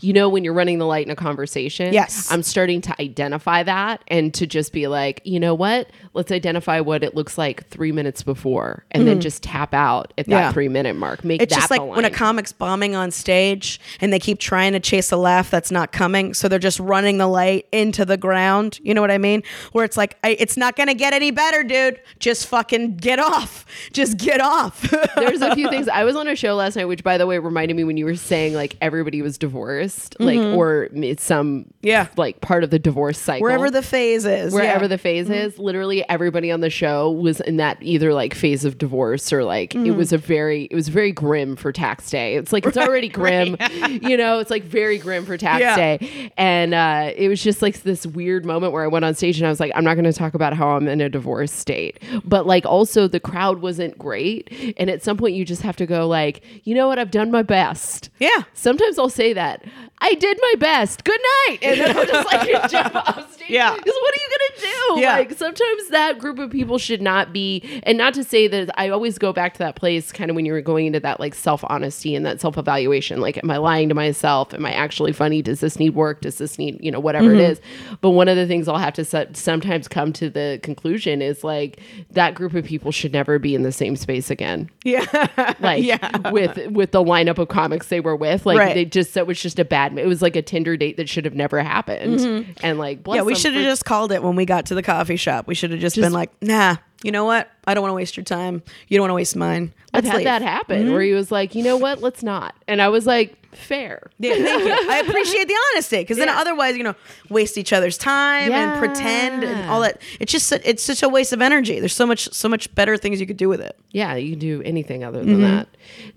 you 0.00 0.12
know 0.12 0.28
when 0.28 0.44
you're 0.44 0.52
running 0.54 0.78
the 0.78 0.86
light 0.86 1.04
in 1.04 1.10
a 1.10 1.16
conversation. 1.16 1.92
Yes. 1.92 2.30
I'm 2.30 2.42
starting 2.44 2.80
to 2.82 3.02
identify 3.02 3.62
that 3.64 4.02
and 4.08 4.32
to 4.34 4.46
just 4.46 4.72
be 4.72 4.86
like, 4.86 5.20
you 5.24 5.40
know 5.40 5.54
what? 5.54 5.90
Let's 6.14 6.30
identify 6.30 6.80
what 6.80 7.02
it 7.02 7.14
looks 7.16 7.36
like 7.36 7.66
three 7.68 7.90
minutes 7.92 8.22
before 8.22 8.84
and 8.92 9.06
then 9.08 9.20
just 9.20 9.42
tap 9.42 9.74
out 9.74 10.12
at 10.16 10.26
that 10.26 10.36
Mm-hmm. 10.36 10.42
Yeah. 10.42 10.52
three 10.52 10.68
minute 10.68 10.96
mark. 10.96 11.24
Make 11.24 11.40
It's 11.42 11.54
that 11.54 11.60
just 11.60 11.70
like 11.70 11.82
when 11.82 12.04
a 12.04 12.10
comic's 12.10 12.52
bombing 12.52 12.94
on 12.94 13.10
stage 13.10 13.80
and 14.00 14.12
they 14.12 14.18
keep 14.18 14.38
trying 14.38 14.72
to 14.74 14.80
chase 14.80 15.10
a 15.12 15.16
laugh 15.16 15.50
that's 15.50 15.70
not 15.70 15.92
coming, 15.92 16.34
so 16.34 16.46
they're 16.48 16.58
just 16.58 16.78
running 16.78 17.18
the 17.18 17.26
light 17.26 17.66
into 17.72 18.04
the 18.04 18.16
ground. 18.16 18.78
You 18.82 18.92
know 18.94 19.00
what 19.00 19.10
I 19.10 19.18
mean? 19.18 19.42
Where 19.72 19.84
it's 19.84 19.96
like, 19.96 20.16
I, 20.22 20.36
it's 20.38 20.56
not 20.56 20.76
gonna 20.76 20.94
get 20.94 21.12
any 21.14 21.30
better, 21.30 21.64
dude. 21.64 22.00
Just 22.18 22.46
fucking 22.48 22.96
get 22.96 23.18
off. 23.18 23.64
Just 23.92 24.18
get 24.18 24.40
off. 24.40 24.92
There's 25.16 25.42
a 25.42 25.54
few 25.54 25.68
things. 25.68 25.88
I 25.88 26.04
was 26.04 26.14
on 26.16 26.28
a 26.28 26.36
show 26.36 26.54
last 26.54 26.76
night, 26.76 26.84
which 26.86 27.02
by 27.02 27.18
the 27.18 27.26
way 27.26 27.38
reminded 27.38 27.76
me 27.76 27.84
when 27.84 27.96
you 27.96 28.04
were 28.04 28.16
saying 28.16 28.54
like 28.54 28.76
everybody 28.80 29.22
was 29.22 29.38
divorced, 29.38 30.16
like 30.20 30.38
or 30.38 30.88
it's 30.92 31.22
some 31.24 31.46
Mm-hmm. 31.46 31.70
Yeah. 31.82 32.08
like 32.16 32.40
part 32.40 32.64
of 32.64 32.70
the 32.70 32.78
divorce 32.78 33.16
cycle. 33.18 33.42
Wherever 33.42 33.70
the 33.70 33.82
phase 33.82 34.24
is. 34.26 34.52
wherever 34.52 34.66
yeah. 34.72 34.78
Mm-hmm. 34.80 34.88
the 34.88 34.98
phase 34.98 35.30
is 35.30 35.58
literally 35.58 36.06
everybody 36.08 36.50
on 36.50 36.60
the 36.60 36.70
show 36.70 37.10
was 37.12 37.40
in 37.40 37.56
that 37.58 37.78
either 37.80 38.12
like 38.12 38.34
phase 38.34 38.64
of 38.64 38.76
divorce 38.78 39.32
or 39.32 39.44
like 39.44 39.74
it 39.74 39.78
Mm-hmm. 39.78 39.96
was 39.96 40.12
a 40.12 40.18
very 40.18 40.64
it 40.64 40.74
was 40.74 40.88
very 40.88 41.12
grim 41.12 41.54
for 41.56 41.70
tax 41.72 42.10
day 42.10 42.34
it's 42.36 42.52
like 42.52 42.66
it's 42.66 42.76
already 42.86 43.08
grim 43.08 43.56
you 44.02 44.16
know 44.16 44.38
it's 44.40 44.50
like 44.50 44.64
very 44.64 44.98
grim 44.98 45.24
for 45.24 45.36
tax 45.36 45.60
Yeah. 45.60 45.76
day 45.76 46.32
and 46.36 46.74
uh 46.74 47.12
it 47.16 47.28
was 47.28 47.42
just 47.42 47.62
like 47.62 47.82
this 47.82 48.04
weird 48.06 48.44
moment 48.44 48.72
where 48.72 48.82
i 48.82 48.86
went 48.88 49.04
on 49.04 49.14
stage 49.14 49.38
and 49.38 49.46
i 49.46 49.50
was 49.50 49.60
like 49.60 49.70
i'm 49.74 49.84
not 49.84 49.94
going 49.94 50.04
to 50.04 50.12
talk 50.12 50.34
about 50.34 50.54
how 50.54 50.70
i'm 50.70 50.88
in 50.88 51.00
a 51.00 51.08
divorce 51.08 51.52
state 51.52 52.02
but 52.24 52.46
like 52.46 52.66
also 52.66 53.06
the 53.06 53.20
crowd 53.20 53.58
wasn't 53.60 53.96
great 53.98 54.52
and 54.76 54.90
at 54.90 55.02
some 55.06 55.16
point 55.16 55.34
you 55.34 55.44
just 55.44 55.62
have 55.62 55.76
to 55.76 55.86
go 55.86 56.06
like 56.06 56.42
you 56.64 56.74
know 56.74 56.88
what 56.88 56.98
i've 56.98 57.12
done 57.12 57.30
my 57.30 57.42
best 57.42 58.10
Yeah. 58.18 58.42
sometimes 58.54 58.98
i'll 58.98 59.08
say 59.08 59.32
that 59.32 59.64
i 59.98 60.14
did 60.14 60.36
my 60.42 60.54
best 60.58 61.04
good 61.04 61.20
night 61.48 61.58
and 61.62 61.80
then 61.80 61.96
i'll 61.96 62.06
just 62.06 62.32
like 62.32 62.70
jump 62.70 62.94
off 62.96 63.32
stage 63.32 63.50
Yeah. 63.50 63.72
because 63.72 63.94
what 64.02 64.14
are 64.14 64.20
you 64.20 64.28
gonna 64.28 64.46
do. 64.60 65.00
Yeah. 65.00 65.14
Like 65.14 65.32
sometimes 65.32 65.88
that 65.88 66.18
group 66.18 66.38
of 66.38 66.50
people 66.50 66.78
should 66.78 67.02
not 67.02 67.32
be, 67.32 67.80
and 67.82 67.98
not 67.98 68.14
to 68.14 68.24
say 68.24 68.48
that 68.48 68.70
I 68.78 68.88
always 68.88 69.18
go 69.18 69.32
back 69.32 69.54
to 69.54 69.58
that 69.60 69.76
place 69.76 70.12
kind 70.12 70.30
of 70.30 70.36
when 70.36 70.44
you 70.44 70.52
were 70.52 70.60
going 70.60 70.86
into 70.86 71.00
that 71.00 71.20
like 71.20 71.34
self 71.34 71.64
honesty 71.68 72.14
and 72.14 72.24
that 72.26 72.40
self 72.40 72.58
evaluation. 72.58 73.20
Like, 73.20 73.42
am 73.42 73.50
I 73.50 73.58
lying 73.58 73.88
to 73.88 73.94
myself? 73.94 74.54
Am 74.54 74.64
I 74.64 74.72
actually 74.72 75.12
funny? 75.12 75.42
Does 75.42 75.60
this 75.60 75.78
need 75.78 75.90
work? 75.94 76.20
Does 76.22 76.38
this 76.38 76.58
need, 76.58 76.82
you 76.82 76.90
know, 76.90 77.00
whatever 77.00 77.32
it 77.32 77.38
mm-hmm. 77.38 77.52
is? 77.52 77.60
But 78.00 78.10
one 78.10 78.28
of 78.28 78.36
the 78.36 78.46
things 78.46 78.68
I'll 78.68 78.78
have 78.78 78.94
to 78.94 79.04
se- 79.04 79.30
sometimes 79.34 79.88
come 79.88 80.12
to 80.14 80.30
the 80.30 80.60
conclusion 80.62 81.22
is 81.22 81.44
like 81.44 81.80
that 82.10 82.34
group 82.34 82.54
of 82.54 82.64
people 82.64 82.92
should 82.92 83.12
never 83.12 83.38
be 83.38 83.54
in 83.54 83.62
the 83.62 83.72
same 83.72 83.96
space 83.96 84.30
again. 84.30 84.70
Yeah. 84.84 84.95
Like 85.60 85.82
yeah. 85.82 86.30
with 86.30 86.70
with 86.70 86.90
the 86.92 87.02
lineup 87.02 87.38
of 87.38 87.48
comics 87.48 87.88
they 87.88 88.00
were 88.00 88.16
with, 88.16 88.46
like 88.46 88.58
Right. 88.58 88.74
they 88.74 88.84
just 88.84 89.14
that 89.14 89.26
was 89.26 89.40
just 89.40 89.58
a 89.58 89.64
bad. 89.64 89.98
It 89.98 90.06
was 90.06 90.22
like 90.22 90.36
a 90.36 90.42
Tinder 90.42 90.76
date 90.76 90.96
that 90.98 91.08
should 91.08 91.24
have 91.24 91.34
never 91.34 91.62
happened. 91.62 92.46
And 92.62 92.78
like, 92.78 93.02
bless 93.02 93.16
Mm-hmm. 93.16 93.16
Yeah, 93.16 93.22
we 93.22 93.34
should 93.34 93.54
have 93.54 93.64
just 93.64 93.84
called 93.84 94.12
it 94.12 94.22
when 94.22 94.36
we 94.36 94.44
got 94.44 94.66
to 94.66 94.74
the 94.74 94.82
coffee 94.82 95.16
shop. 95.16 95.46
We 95.46 95.54
should 95.54 95.70
have 95.70 95.80
just, 95.80 95.96
been 95.96 96.12
like, 96.12 96.30
nah, 96.42 96.76
you 97.02 97.10
know 97.12 97.24
what? 97.24 97.48
I 97.66 97.74
don't 97.74 97.82
want 97.82 97.90
to 97.92 97.96
waste 97.96 98.16
your 98.16 98.24
time. 98.24 98.62
You 98.88 98.98
don't 98.98 99.02
want 99.04 99.10
to 99.10 99.14
waste 99.14 99.36
mine. 99.36 99.72
I've 99.92 100.04
had 100.04 100.16
leave." 100.16 100.24
that 100.24 100.42
happen 100.42 100.92
where 100.92 101.00
he 101.02 101.12
was 101.12 101.30
like, 101.32 101.54
you 101.54 101.62
know 101.62 101.76
what, 101.76 102.00
let's 102.02 102.22
not. 102.22 102.54
And 102.68 102.82
I 102.82 102.88
was 102.88 103.06
like, 103.06 103.34
fair. 103.56 104.10
Yeah, 104.18 104.34
thank 104.34 104.64
you. 104.64 104.90
I 104.90 104.98
appreciate 104.98 105.48
the 105.48 105.54
honesty 105.72 105.98
because 105.98 106.16
then 106.18 106.28
Yeah. 106.28 106.38
otherwise, 106.40 106.76
you 106.76 106.82
know, 106.84 106.94
waste 107.28 107.58
each 107.58 107.72
other's 107.72 107.98
time 107.98 108.52
and 108.52 108.78
pretend 108.78 109.42
and 109.44 109.68
all 109.70 109.80
that. 109.80 110.00
It's 110.20 110.30
just 110.32 110.52
it's 110.52 110.82
such 110.82 111.02
a 111.02 111.08
waste 111.08 111.32
of 111.32 111.42
energy. 111.42 111.80
There's 111.80 111.94
so 111.94 112.06
much 112.06 112.32
so 112.32 112.48
much 112.48 112.72
better 112.74 112.96
things 112.96 113.20
you 113.20 113.26
could 113.26 113.36
do 113.36 113.48
with 113.48 113.60
it. 113.60 113.76
Yeah, 113.90 114.14
you 114.16 114.30
can 114.30 114.38
do 114.38 114.62
anything 114.64 115.04
other 115.04 115.20
Mm-hmm. 115.20 115.32
than 115.32 115.40
that. 115.42 115.68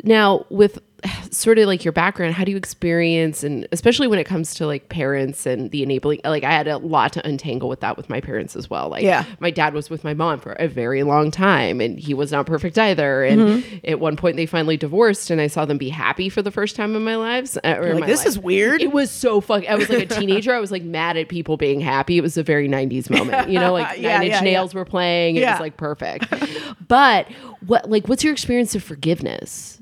Now, 0.04 0.46
with 0.50 0.80
sort 1.32 1.58
of 1.60 1.68
like 1.68 1.86
your 1.86 1.92
background, 1.92 2.34
how 2.34 2.44
do 2.44 2.52
you 2.52 2.58
experience, 2.58 3.44
and 3.44 3.68
especially 3.72 4.08
when 4.08 4.20
it 4.20 4.26
comes 4.26 4.54
to 4.56 4.66
like 4.66 4.90
parents 4.90 5.46
and 5.46 5.72
the 5.72 5.84
enabling, 5.84 6.22
like 6.24 6.44
I 6.44 6.52
had 6.52 6.68
a 6.68 6.78
lot 6.78 7.14
to 7.14 7.28
untangle 7.28 7.70
with 7.70 7.80
that 7.82 7.98
with 7.98 8.10
my 8.10 8.20
parents 8.22 8.56
as 8.56 8.70
well. 8.70 8.90
Like, 8.90 9.04
Yeah. 9.04 9.26
my 9.40 9.52
dad 9.52 9.74
was 9.74 9.90
with 9.90 10.04
my 10.04 10.14
mom 10.14 10.40
for 10.40 10.54
a 10.54 10.68
very 10.68 11.04
long 11.04 11.32
time 11.32 11.80
and 11.82 12.00
he 12.00 12.14
was 12.14 12.32
not 12.32 12.46
perfect 12.46 12.78
either. 12.78 13.24
And 13.24 13.40
Mm-hmm. 13.40 13.78
at 13.86 14.00
one 14.00 14.16
point, 14.18 14.36
they 14.36 14.46
finally 14.46 14.78
divorced, 14.78 15.30
and 15.30 15.40
I 15.42 15.48
saw 15.48 15.66
them 15.66 15.78
be 15.78 15.90
happy 15.90 16.30
for 16.30 16.42
the 16.42 16.52
first 16.52 16.76
time 16.76 16.96
in 16.96 17.04
my 17.04 17.16
lives. 17.16 17.58
uh, 17.58 17.78
Like 17.82 18.00
my 18.02 18.08
this 18.08 18.20
life. 18.20 18.28
is 18.28 18.40
weird. 18.40 18.82
It 18.82 18.92
was 18.92 19.10
so 19.12 19.40
fuck. 19.42 19.66
I 19.68 19.76
was 19.76 19.90
like 19.90 20.04
a 20.04 20.06
teenager. 20.20 20.54
I 20.54 20.60
was 20.60 20.72
like 20.72 20.84
mad 20.84 21.18
at 21.18 21.30
people 21.30 21.58
being 21.58 21.80
happy. 21.80 22.18
It 22.18 22.22
was 22.22 22.38
a 22.38 22.44
very 22.44 22.68
'90s 22.68 23.10
moment. 23.10 23.50
You 23.50 23.60
know, 23.60 23.72
like 23.74 23.98
Yeah, 24.00 24.18
Nine 24.18 24.24
Inch 24.24 24.32
yeah, 24.32 24.38
yeah. 24.38 24.42
Nails 24.52 24.74
were 24.74 24.86
playing. 24.86 25.38
It 25.38 25.46
was 25.46 25.60
like 25.60 25.78
perfect. 25.78 26.26
but 26.88 27.28
what, 27.66 27.90
like, 27.90 28.08
what's 28.08 28.24
your 28.24 28.34
experience 28.34 28.76
of 28.76 28.84
forgiveness? 28.84 29.79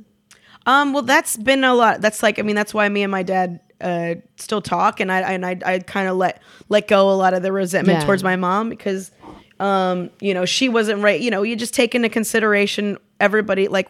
Um, 0.68 0.94
well, 0.94 1.02
that's 1.04 1.36
been 1.38 1.64
a 1.64 1.74
lot. 1.74 2.02
That's 2.02 2.22
like, 2.22 2.38
I 2.38 2.44
mean, 2.44 2.56
that's 2.56 2.74
why 2.74 2.88
me 2.90 3.02
and 3.02 3.12
my 3.12 3.24
dad 3.24 3.60
uh, 3.82 4.16
still 4.36 4.62
talk, 4.62 5.00
and 5.00 5.12
I 5.12 5.22
and 5.34 5.46
I, 5.46 5.58
I 5.66 5.80
kind 5.80 6.08
of 6.08 6.18
let 6.18 6.42
let 6.70 6.88
go 6.88 7.10
a 7.10 7.16
lot 7.16 7.34
of 7.34 7.42
the 7.42 7.52
resentment 7.52 8.00
Yeah. 8.00 8.06
towards 8.06 8.24
my 8.24 8.36
mom 8.36 8.70
because, 8.70 9.12
um, 9.60 10.10
you 10.20 10.34
know, 10.34 10.46
she 10.46 10.68
wasn't 10.70 11.02
right. 11.02 11.20
You 11.22 11.32
know, 11.32 11.42
you 11.44 11.56
just 11.56 11.74
take 11.74 11.96
into 11.96 12.10
consideration 12.10 12.98
everybody 13.20 13.68
like 13.68 13.88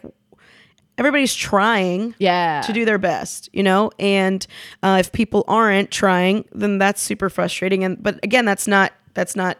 everybody's 0.98 1.34
trying 1.34 2.14
Yeah. 2.18 2.60
to 2.62 2.72
do 2.72 2.84
their 2.84 2.98
best 2.98 3.48
you 3.52 3.62
know 3.62 3.90
and 4.00 4.44
uh, 4.82 4.96
if 4.98 5.12
people 5.12 5.44
aren't 5.46 5.90
trying 5.90 6.44
then 6.52 6.78
that's 6.78 7.00
super 7.00 7.28
frustrating 7.30 7.84
and 7.84 8.02
but 8.02 8.18
again 8.24 8.44
that's 8.44 8.66
not 8.66 8.92
that's 9.14 9.36
not 9.36 9.58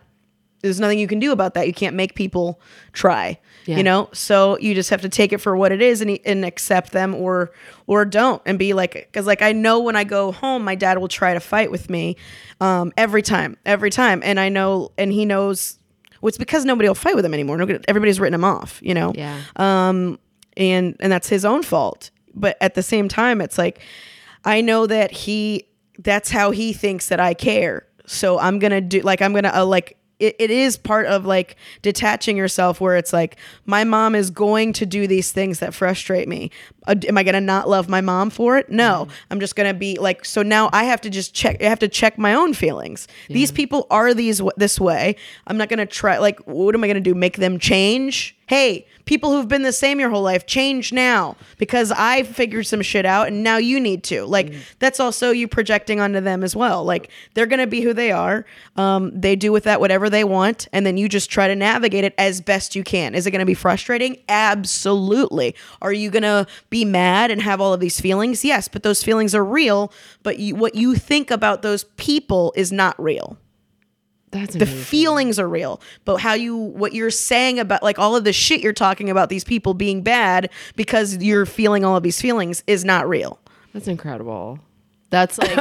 there's 0.62 0.80
nothing 0.80 0.98
you 0.98 1.06
can 1.06 1.20
do 1.20 1.30
about 1.30 1.54
that 1.54 1.66
you 1.68 1.72
can't 1.72 1.94
make 1.94 2.14
people 2.16 2.60
try 2.92 3.38
Yeah. 3.68 3.76
you 3.76 3.82
know? 3.82 4.08
So 4.14 4.58
you 4.58 4.74
just 4.74 4.88
have 4.90 5.02
to 5.02 5.08
take 5.10 5.32
it 5.34 5.38
for 5.38 5.54
what 5.56 5.72
it 5.72 5.82
is 5.82 6.00
and, 6.00 6.18
and 6.24 6.42
accept 6.44 6.92
them 6.92 7.14
or 7.14 7.52
or 7.86 8.04
don't 8.06 8.40
and 8.46 8.58
be 8.58 8.72
like 8.72 8.94
because 8.94 9.26
like 9.26 9.42
i 9.42 9.52
know 9.52 9.80
when 9.80 9.94
i 9.94 10.04
go 10.04 10.32
home 10.32 10.64
my 10.64 10.74
dad 10.74 10.96
will 10.98 11.08
try 11.08 11.34
to 11.34 11.40
fight 11.40 11.70
with 11.70 11.90
me 11.90 12.16
um, 12.60 12.92
every 12.96 13.20
time 13.22 13.56
every 13.66 13.90
time. 13.90 14.22
And 14.24 14.40
i 14.40 14.48
know 14.48 14.90
and 14.96 15.12
he 15.12 15.24
knows 15.26 15.78
well, 16.22 16.28
it's 16.28 16.38
because 16.38 16.64
nobody 16.64 16.88
will 16.88 16.94
fight 16.96 17.14
with 17.14 17.24
him 17.24 17.34
anymore. 17.34 17.56
Nobody- 17.58 17.84
everybody's 17.86 18.18
written 18.18 18.34
him 18.34 18.44
off 18.44 18.80
you 18.82 18.94
know? 18.94 19.12
Yeah. 19.14 19.38
um 19.56 20.18
and 20.56 20.96
and 20.98 21.12
that's 21.12 21.28
his 21.28 21.44
own 21.44 21.62
fault. 21.62 22.10
But 22.34 22.56
at 22.62 22.74
the 22.74 22.82
same 22.82 23.06
time 23.08 23.42
it's 23.42 23.58
like 23.58 23.80
i 24.46 24.62
know 24.62 24.86
that 24.86 25.10
he 25.12 25.68
that's 25.98 26.30
how 26.30 26.52
he 26.52 26.72
thinks 26.72 27.08
that 27.10 27.20
i 27.20 27.34
care. 27.34 27.86
So 28.06 28.38
i'm 28.38 28.58
gonna 28.60 28.80
do 28.80 29.02
like 29.02 29.20
i'm 29.20 29.34
gonna 29.34 29.52
uh, 29.54 29.66
like 29.66 29.97
it, 30.18 30.36
it 30.38 30.50
is 30.50 30.76
part 30.76 31.06
of 31.06 31.24
like 31.24 31.56
detaching 31.82 32.36
yourself 32.36 32.80
where 32.80 32.96
it's 32.96 33.12
like 33.12 33.36
my 33.66 33.84
mom 33.84 34.14
is 34.14 34.30
going 34.30 34.72
to 34.74 34.86
do 34.86 35.06
these 35.06 35.32
things 35.32 35.60
that 35.60 35.74
frustrate 35.74 36.28
me 36.28 36.50
uh, 36.88 36.94
am 37.06 37.16
i 37.16 37.22
gonna 37.22 37.40
not 37.40 37.68
love 37.68 37.88
my 37.88 38.00
mom 38.00 38.30
for 38.30 38.58
it? 38.58 38.70
No. 38.70 39.08
I'm 39.30 39.40
just 39.40 39.54
gonna 39.56 39.74
be 39.74 39.98
like 39.98 40.24
so 40.24 40.42
now 40.42 40.70
i 40.72 40.84
have 40.84 41.00
to 41.02 41.10
just 41.10 41.34
check 41.34 41.62
i 41.62 41.68
have 41.68 41.78
to 41.80 41.88
check 41.88 42.18
my 42.18 42.34
own 42.34 42.54
feelings. 42.54 43.06
These 43.28 43.52
people 43.52 43.86
are 43.90 44.14
these 44.14 44.40
this 44.56 44.80
way. 44.80 45.16
I'm 45.46 45.56
not 45.56 45.68
gonna 45.68 45.86
try 45.86 46.18
like 46.18 46.40
what 46.46 46.74
am 46.74 46.82
i 46.82 46.86
gonna 46.86 47.00
do? 47.00 47.14
Make 47.14 47.36
them 47.36 47.58
change? 47.58 48.36
Hey 48.46 48.86
people 49.08 49.32
who've 49.32 49.48
been 49.48 49.62
the 49.62 49.72
same 49.72 49.98
your 49.98 50.10
whole 50.10 50.22
life 50.22 50.44
change 50.44 50.92
now. 50.92 51.34
Because 51.56 51.90
i 51.90 52.22
figured 52.24 52.66
some 52.66 52.82
shit 52.82 53.06
out 53.06 53.28
and 53.28 53.42
now 53.42 53.56
you 53.56 53.80
need 53.80 54.04
to. 54.04 54.24
Like 54.26 54.52
that's 54.78 55.00
also 55.00 55.30
you 55.30 55.48
projecting 55.48 55.98
onto 55.98 56.20
them 56.20 56.44
as 56.44 56.54
well. 56.54 56.84
Like 56.84 57.10
they're 57.32 57.46
gonna 57.46 57.66
be 57.66 57.80
who 57.80 57.94
they 57.94 58.12
are. 58.12 58.44
Um, 58.76 59.18
they 59.18 59.34
do 59.34 59.50
with 59.50 59.64
that 59.64 59.80
whatever 59.80 60.10
they 60.10 60.24
want 60.24 60.68
and 60.74 60.84
then 60.84 60.98
you 60.98 61.08
just 61.08 61.30
try 61.30 61.48
to 61.48 61.56
navigate 61.56 62.04
it 62.04 62.14
as 62.18 62.42
best 62.42 62.76
you 62.76 62.84
can. 62.84 63.14
Is 63.14 63.26
it 63.26 63.30
gonna 63.30 63.46
be 63.46 63.54
frustrating? 63.54 64.18
Absolutely. 64.28 65.54
Are 65.80 65.92
you 65.92 66.10
gonna 66.10 66.46
be 66.68 66.77
mad 66.84 67.30
and 67.30 67.42
have 67.42 67.60
all 67.60 67.72
of 67.72 67.80
these 67.80 68.00
feelings? 68.00 68.44
Yes 68.44 68.68
but 68.68 68.82
those 68.82 69.02
feelings 69.02 69.34
are 69.34 69.44
real 69.44 69.92
but 70.22 70.38
you, 70.38 70.54
what 70.54 70.74
you 70.74 70.94
think 70.94 71.30
about 71.30 71.62
those 71.62 71.84
people 71.96 72.52
is 72.56 72.72
not 72.72 73.00
real. 73.02 73.38
That's 74.30 74.54
the 74.54 74.66
feelings 74.66 75.38
are 75.38 75.48
real 75.48 75.80
but 76.04 76.18
how 76.18 76.34
you 76.34 76.56
what 76.56 76.92
you're 76.92 77.10
saying 77.10 77.58
about 77.58 77.82
like 77.82 77.98
all 77.98 78.14
of 78.14 78.24
the 78.24 78.32
shit 78.32 78.60
you're 78.60 78.72
talking 78.72 79.08
about 79.08 79.30
these 79.30 79.44
people 79.44 79.72
being 79.72 80.02
bad 80.02 80.50
because 80.76 81.16
you're 81.16 81.46
feeling 81.46 81.84
all 81.84 81.96
of 81.96 82.02
these 82.02 82.20
feelings 82.20 82.62
is 82.66 82.84
not 82.84 83.08
real. 83.08 83.38
That's 83.72 83.88
incredible. 83.88 84.60
That's 85.10 85.38
like 85.38 85.54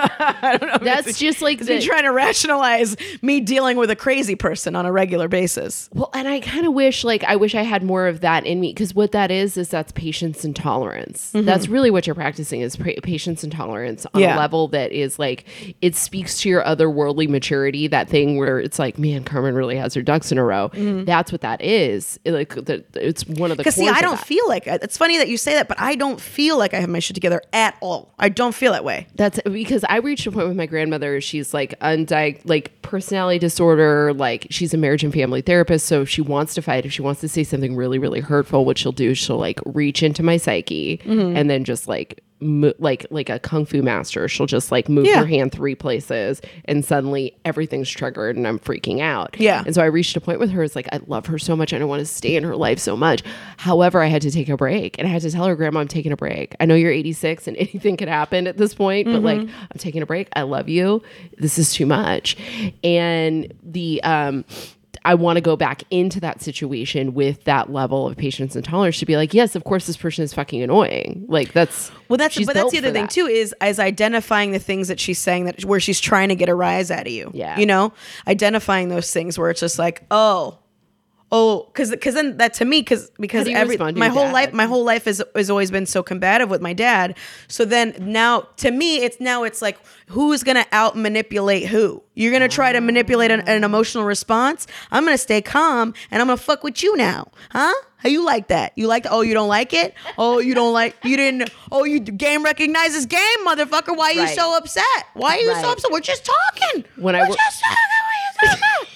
that's 0.82 1.18
just 1.18 1.42
like 1.42 1.62
You're 1.68 1.82
trying 1.82 2.04
to 2.04 2.12
rationalize 2.12 2.96
me 3.22 3.40
dealing 3.40 3.78
with 3.78 3.90
a 3.90 3.96
crazy 3.96 4.36
person 4.36 4.76
on 4.76 4.86
a 4.86 4.92
regular 4.92 5.28
basis 5.28 5.90
well, 5.94 6.10
and 6.14 6.28
I 6.28 6.40
kind 6.40 6.66
of 6.68 6.74
wish 6.74 7.04
like 7.04 7.24
I 7.24 7.36
wish 7.36 7.56
I 7.56 7.62
had 7.64 7.84
more 7.84 8.08
of 8.08 8.22
that 8.22 8.46
in 8.46 8.60
me 8.60 8.74
because 8.74 8.94
what 8.94 9.12
that 9.14 9.32
is 9.32 9.58
is 9.58 9.70
that's 9.70 9.92
patience 9.94 10.44
and 10.44 10.56
tolerance. 10.56 11.32
Mm-hmm. 11.34 11.46
That's 11.46 11.68
really 11.68 11.92
what 11.92 12.08
you're 12.08 12.16
practicing 12.16 12.62
is 12.62 12.76
pra- 12.76 12.96
patience 13.04 13.44
and 13.44 13.52
tolerance 13.52 14.06
on 14.14 14.22
Yeah. 14.22 14.36
a 14.36 14.40
level 14.40 14.68
that 14.70 14.92
is 14.92 15.18
like 15.20 15.46
it 15.82 15.96
speaks 15.96 16.40
to 16.42 16.50
your 16.50 16.64
otherworldly 16.64 17.30
maturity. 17.30 17.88
That 17.88 18.10
thing 18.10 18.38
where 18.38 18.60
it's 18.60 18.80
like, 18.80 18.98
man, 18.98 19.24
Carmen 19.24 19.56
really 19.56 19.78
has 19.78 19.94
her 19.94 20.02
ducks 20.02 20.32
in 20.32 20.38
a 20.38 20.44
row. 20.44 20.70
Mm-hmm. 20.70 21.06
That's 21.06 21.32
what 21.32 21.42
that 21.42 21.62
is. 21.62 22.20
It, 22.26 22.32
like 22.34 22.54
the, 22.54 22.84
it's 22.96 23.26
one 23.26 23.52
of 23.52 23.58
the 23.58 23.62
because 23.64 23.76
see 23.76 23.88
i 23.88 24.02
don't 24.02 24.20
feel 24.20 24.48
like 24.48 24.68
it's 24.68 24.98
funny 24.98 25.18
that 25.18 25.28
you 25.28 25.38
say 25.38 25.54
that 25.54 25.68
but 25.68 25.80
i 25.80 25.96
don't 25.96 26.20
feel 26.22 26.58
like 26.58 26.74
i 26.74 26.80
have 26.80 26.90
my 26.90 27.00
shit 27.00 27.16
together 27.16 27.42
at 27.54 27.76
all 27.82 28.14
i 28.20 28.30
don't 28.30 28.54
feel 28.54 28.72
that 28.74 28.84
way 28.84 29.08
That's 29.16 29.37
because 29.46 29.84
I 29.90 29.98
reached 29.98 30.26
a 30.28 30.32
point 30.32 30.48
with 30.48 30.58
my 30.58 30.66
grandmother. 30.66 31.20
She's 31.22 31.54
like 31.54 31.80
undiag 31.80 32.42
like 32.46 32.82
personality 32.82 33.40
disorder. 33.40 34.14
Like 34.14 34.48
she's 34.50 34.74
a 34.74 34.78
marriage 34.78 35.04
and 35.04 35.14
family 35.14 35.42
therapist. 35.42 35.86
So 35.88 36.02
if 36.02 36.10
she 36.10 36.22
wants 36.22 36.54
to 36.56 36.62
fight, 36.62 36.86
if 36.86 36.92
she 36.94 37.02
wants 37.02 37.22
to 37.22 37.28
say 37.28 37.44
something 37.44 37.76
really, 37.76 38.00
really 38.00 38.20
hurtful, 38.20 38.66
what 38.66 38.78
she'll 38.78 38.92
do 38.92 39.14
she'll 39.16 39.38
like 39.38 39.60
reach 39.66 40.04
into 40.04 40.24
my 40.24 40.38
psyche 40.38 40.98
Mm-hmm. 41.06 41.36
and 41.38 41.50
then 41.50 41.64
just 41.64 41.88
like 41.88 42.24
mo- 42.40 42.74
like 42.80 43.06
like 43.10 43.30
a 43.30 43.40
kung 43.40 43.66
fu 43.66 43.82
master. 43.82 44.28
She'll 44.28 44.46
just 44.46 44.72
like 44.72 44.88
move 44.90 45.06
Yeah. 45.06 45.20
her 45.22 45.26
hand 45.26 45.52
three 45.52 45.76
places 45.76 46.42
and 46.66 46.84
suddenly 46.86 47.36
everything's 47.46 47.90
triggered 47.90 48.36
and 48.38 48.48
I'm 48.48 48.60
freaking 48.60 49.00
out. 49.02 49.36
Yeah. 49.40 49.64
And 49.66 49.74
so 49.74 49.82
I 49.82 49.86
reached 49.86 50.16
a 50.16 50.22
point 50.22 50.40
with 50.40 50.52
her. 50.52 50.64
It's 50.64 50.76
like 50.76 50.88
I 50.92 51.00
love 51.08 51.26
her 51.28 51.40
so 51.40 51.56
much 51.56 51.74
and 51.74 51.82
I 51.82 51.86
want 51.86 52.00
to 52.02 52.06
stay 52.06 52.36
in 52.36 52.44
her 52.44 52.56
life 52.56 52.80
so 52.80 52.96
much. 52.96 53.24
However, 53.58 54.02
I 54.02 54.08
had 54.08 54.22
to 54.22 54.32
take 54.32 54.50
a 54.50 54.58
break 54.58 54.98
and 55.00 55.08
I 55.08 55.12
had 55.12 55.22
to 55.24 55.32
tell 55.32 55.46
her, 55.46 55.56
Grandma, 55.56 55.80
I'm 55.80 55.88
taking 55.88 56.12
a 56.12 56.18
break. 56.18 56.56
I 56.60 56.66
know 56.66 56.76
you're 56.76 56.92
86 56.92 57.48
and 57.48 57.58
anything 57.58 57.98
could 57.98 58.08
happen 58.10 58.48
at 58.48 58.58
this 58.58 58.74
point, 58.74 59.06
but 59.08 59.22
like 59.24 59.38
Mm-hmm. 59.40 59.56
I'm 59.72 59.78
taking 59.80 60.02
a 60.02 60.06
break. 60.06 60.30
I 60.36 60.42
love 60.44 60.68
you. 60.70 61.02
This 61.38 61.58
is 61.58 61.74
too 61.74 61.86
much. 61.86 62.38
And 62.84 63.54
the 63.64 64.02
um 64.04 64.46
I 65.06 65.16
want 65.16 65.38
to 65.38 65.42
go 65.42 65.56
back 65.56 65.84
into 65.90 66.20
that 66.22 66.42
situation 66.42 67.14
with 67.14 67.44
that 67.46 67.72
level 67.72 68.08
of 68.08 68.18
patience 68.18 68.56
and 68.56 68.64
tolerance 68.64 69.00
to 69.00 69.06
be 69.06 69.16
like, 69.16 69.34
yes, 69.34 69.56
of 69.56 69.64
course, 69.64 69.88
this 69.88 69.98
person 69.98 70.24
is 70.24 70.34
fucking 70.34 70.62
annoying. 70.62 71.26
Like 71.28 71.54
that's 71.54 71.92
Well, 72.10 72.18
that's 72.18 72.38
but 72.38 72.54
that's 72.54 72.72
the 72.72 72.78
other 72.80 72.92
thing 72.92 73.04
that. 73.04 73.10
too 73.12 73.26
is 73.26 73.54
as 73.62 73.80
identifying 73.80 74.52
the 74.52 74.60
things 74.60 74.88
that 74.88 75.00
she's 75.00 75.20
saying 75.20 75.46
that 75.46 75.66
where 75.66 75.80
she's 75.80 76.00
trying 76.00 76.30
to 76.30 76.36
get 76.36 76.50
a 76.50 76.56
rise 76.56 76.92
out 76.92 77.08
of 77.08 77.14
you. 77.14 77.32
Yeah. 77.34 77.58
you 77.58 77.66
know, 77.66 77.94
identifying 78.28 78.90
those 78.90 79.12
things 79.12 79.38
where 79.38 79.50
it's 79.50 79.60
just 79.60 79.80
like, 79.80 80.04
oh, 80.12 80.58
oh, 81.32 81.66
because 81.68 81.92
because 81.92 82.14
then 82.14 82.38
that 82.38 82.54
to 82.56 82.66
me 82.66 82.82
because 82.82 83.10
because 83.20 83.48
every 83.48 83.78
my 83.78 84.08
whole 84.08 84.24
dad? 84.26 84.34
life 84.34 84.54
my 84.54 84.66
whole 84.66 84.84
life 84.84 85.06
has 85.06 85.22
has 85.36 85.50
always 85.50 85.72
been 85.72 85.86
so 85.86 86.02
combative 86.04 86.50
with 86.50 86.62
my 86.62 86.74
dad. 86.74 87.18
So 87.48 87.66
then 87.66 87.96
now 88.00 88.48
to 88.58 88.72
me 88.72 88.98
it's 89.04 89.20
now 89.20 89.44
it's 89.44 89.62
like 89.62 89.78
who's 90.08 90.44
gonna 90.44 90.66
out 90.72 90.96
manipulate 90.96 91.68
who? 91.68 92.02
You're 92.16 92.32
gonna 92.32 92.48
try 92.48 92.72
to 92.72 92.82
manipulate 92.82 93.32
an, 93.32 93.42
an 93.42 93.64
emotional 93.64 94.04
response. 94.06 94.68
I'm 94.92 95.04
gonna 95.04 95.18
stay 95.18 95.42
calm 95.42 95.94
and 96.12 96.22
I'm 96.22 96.28
gonna 96.28 96.38
fuck 96.38 96.64
with 96.64 96.82
you 96.82 96.96
now, 96.98 97.28
huh? 97.52 97.74
How 98.00 98.10
you 98.10 98.24
like 98.24 98.50
that? 98.50 98.74
You 98.76 98.86
like? 98.86 99.08
Oh, 99.10 99.22
you 99.22 99.34
don't 99.34 99.48
like 99.50 99.74
it? 99.74 99.96
Oh, 100.20 100.38
you 100.38 100.54
don't 100.54 100.72
like? 100.72 100.96
You 101.04 101.18
didn't? 101.18 101.50
Oh, 101.72 101.84
you 101.84 102.00
game 102.00 102.44
recognizes 102.44 103.08
game, 103.08 103.40
motherfucker. 103.44 103.98
Why 103.98 104.10
are 104.10 104.14
you 104.14 104.22
Right. 104.22 104.36
so 104.36 104.56
upset? 104.56 104.84
Why 105.16 105.32
are 105.38 105.40
you 105.40 105.52
so 105.56 105.72
upset? 105.72 105.92
We're 105.92 106.00
just 106.02 106.24
talking. 106.24 106.86
When 106.98 107.16
I 107.16 107.22
We're 107.22 107.30
wor- 107.30 107.36
just 107.38 107.60
talking. 107.60 107.78
What 107.90 108.14
are 108.14 108.22
you 108.22 108.50
talking 108.50 108.60
about? 108.60 108.88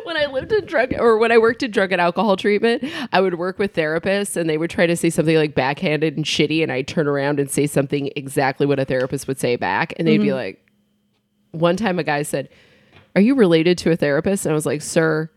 when 0.04 0.16
I 0.16 0.26
lived 0.26 0.52
in 0.52 0.66
drug 0.66 0.94
or 0.98 1.18
when 1.18 1.32
I 1.32 1.38
worked 1.38 1.62
in 1.62 1.70
drug 1.70 1.92
and 1.92 2.00
alcohol 2.00 2.36
treatment, 2.36 2.84
I 3.12 3.20
would 3.20 3.34
work 3.34 3.58
with 3.58 3.74
therapists 3.74 4.36
and 4.36 4.48
they 4.48 4.58
would 4.58 4.70
try 4.70 4.86
to 4.86 4.96
say 4.96 5.10
something 5.10 5.36
like 5.36 5.54
backhanded 5.54 6.16
and 6.16 6.24
shitty, 6.24 6.62
and 6.62 6.72
I'd 6.72 6.88
turn 6.88 7.06
around 7.06 7.40
and 7.40 7.50
say 7.50 7.66
something 7.66 8.10
exactly 8.16 8.66
what 8.66 8.78
a 8.78 8.84
therapist 8.84 9.28
would 9.28 9.38
say 9.38 9.56
back, 9.56 9.94
and 9.96 10.06
they'd 10.06 10.18
be 10.18 10.28
mm-hmm. 10.28 10.36
like, 10.36 10.66
one 11.52 11.76
time 11.76 11.98
a 11.98 12.04
guy 12.04 12.22
said, 12.22 12.48
"Are 13.16 13.20
you 13.20 13.34
related 13.34 13.76
to 13.78 13.90
a 13.90 13.96
therapist?" 13.96 14.46
And 14.46 14.52
I 14.52 14.54
was 14.54 14.66
like, 14.66 14.82
"Sir." 14.82 15.30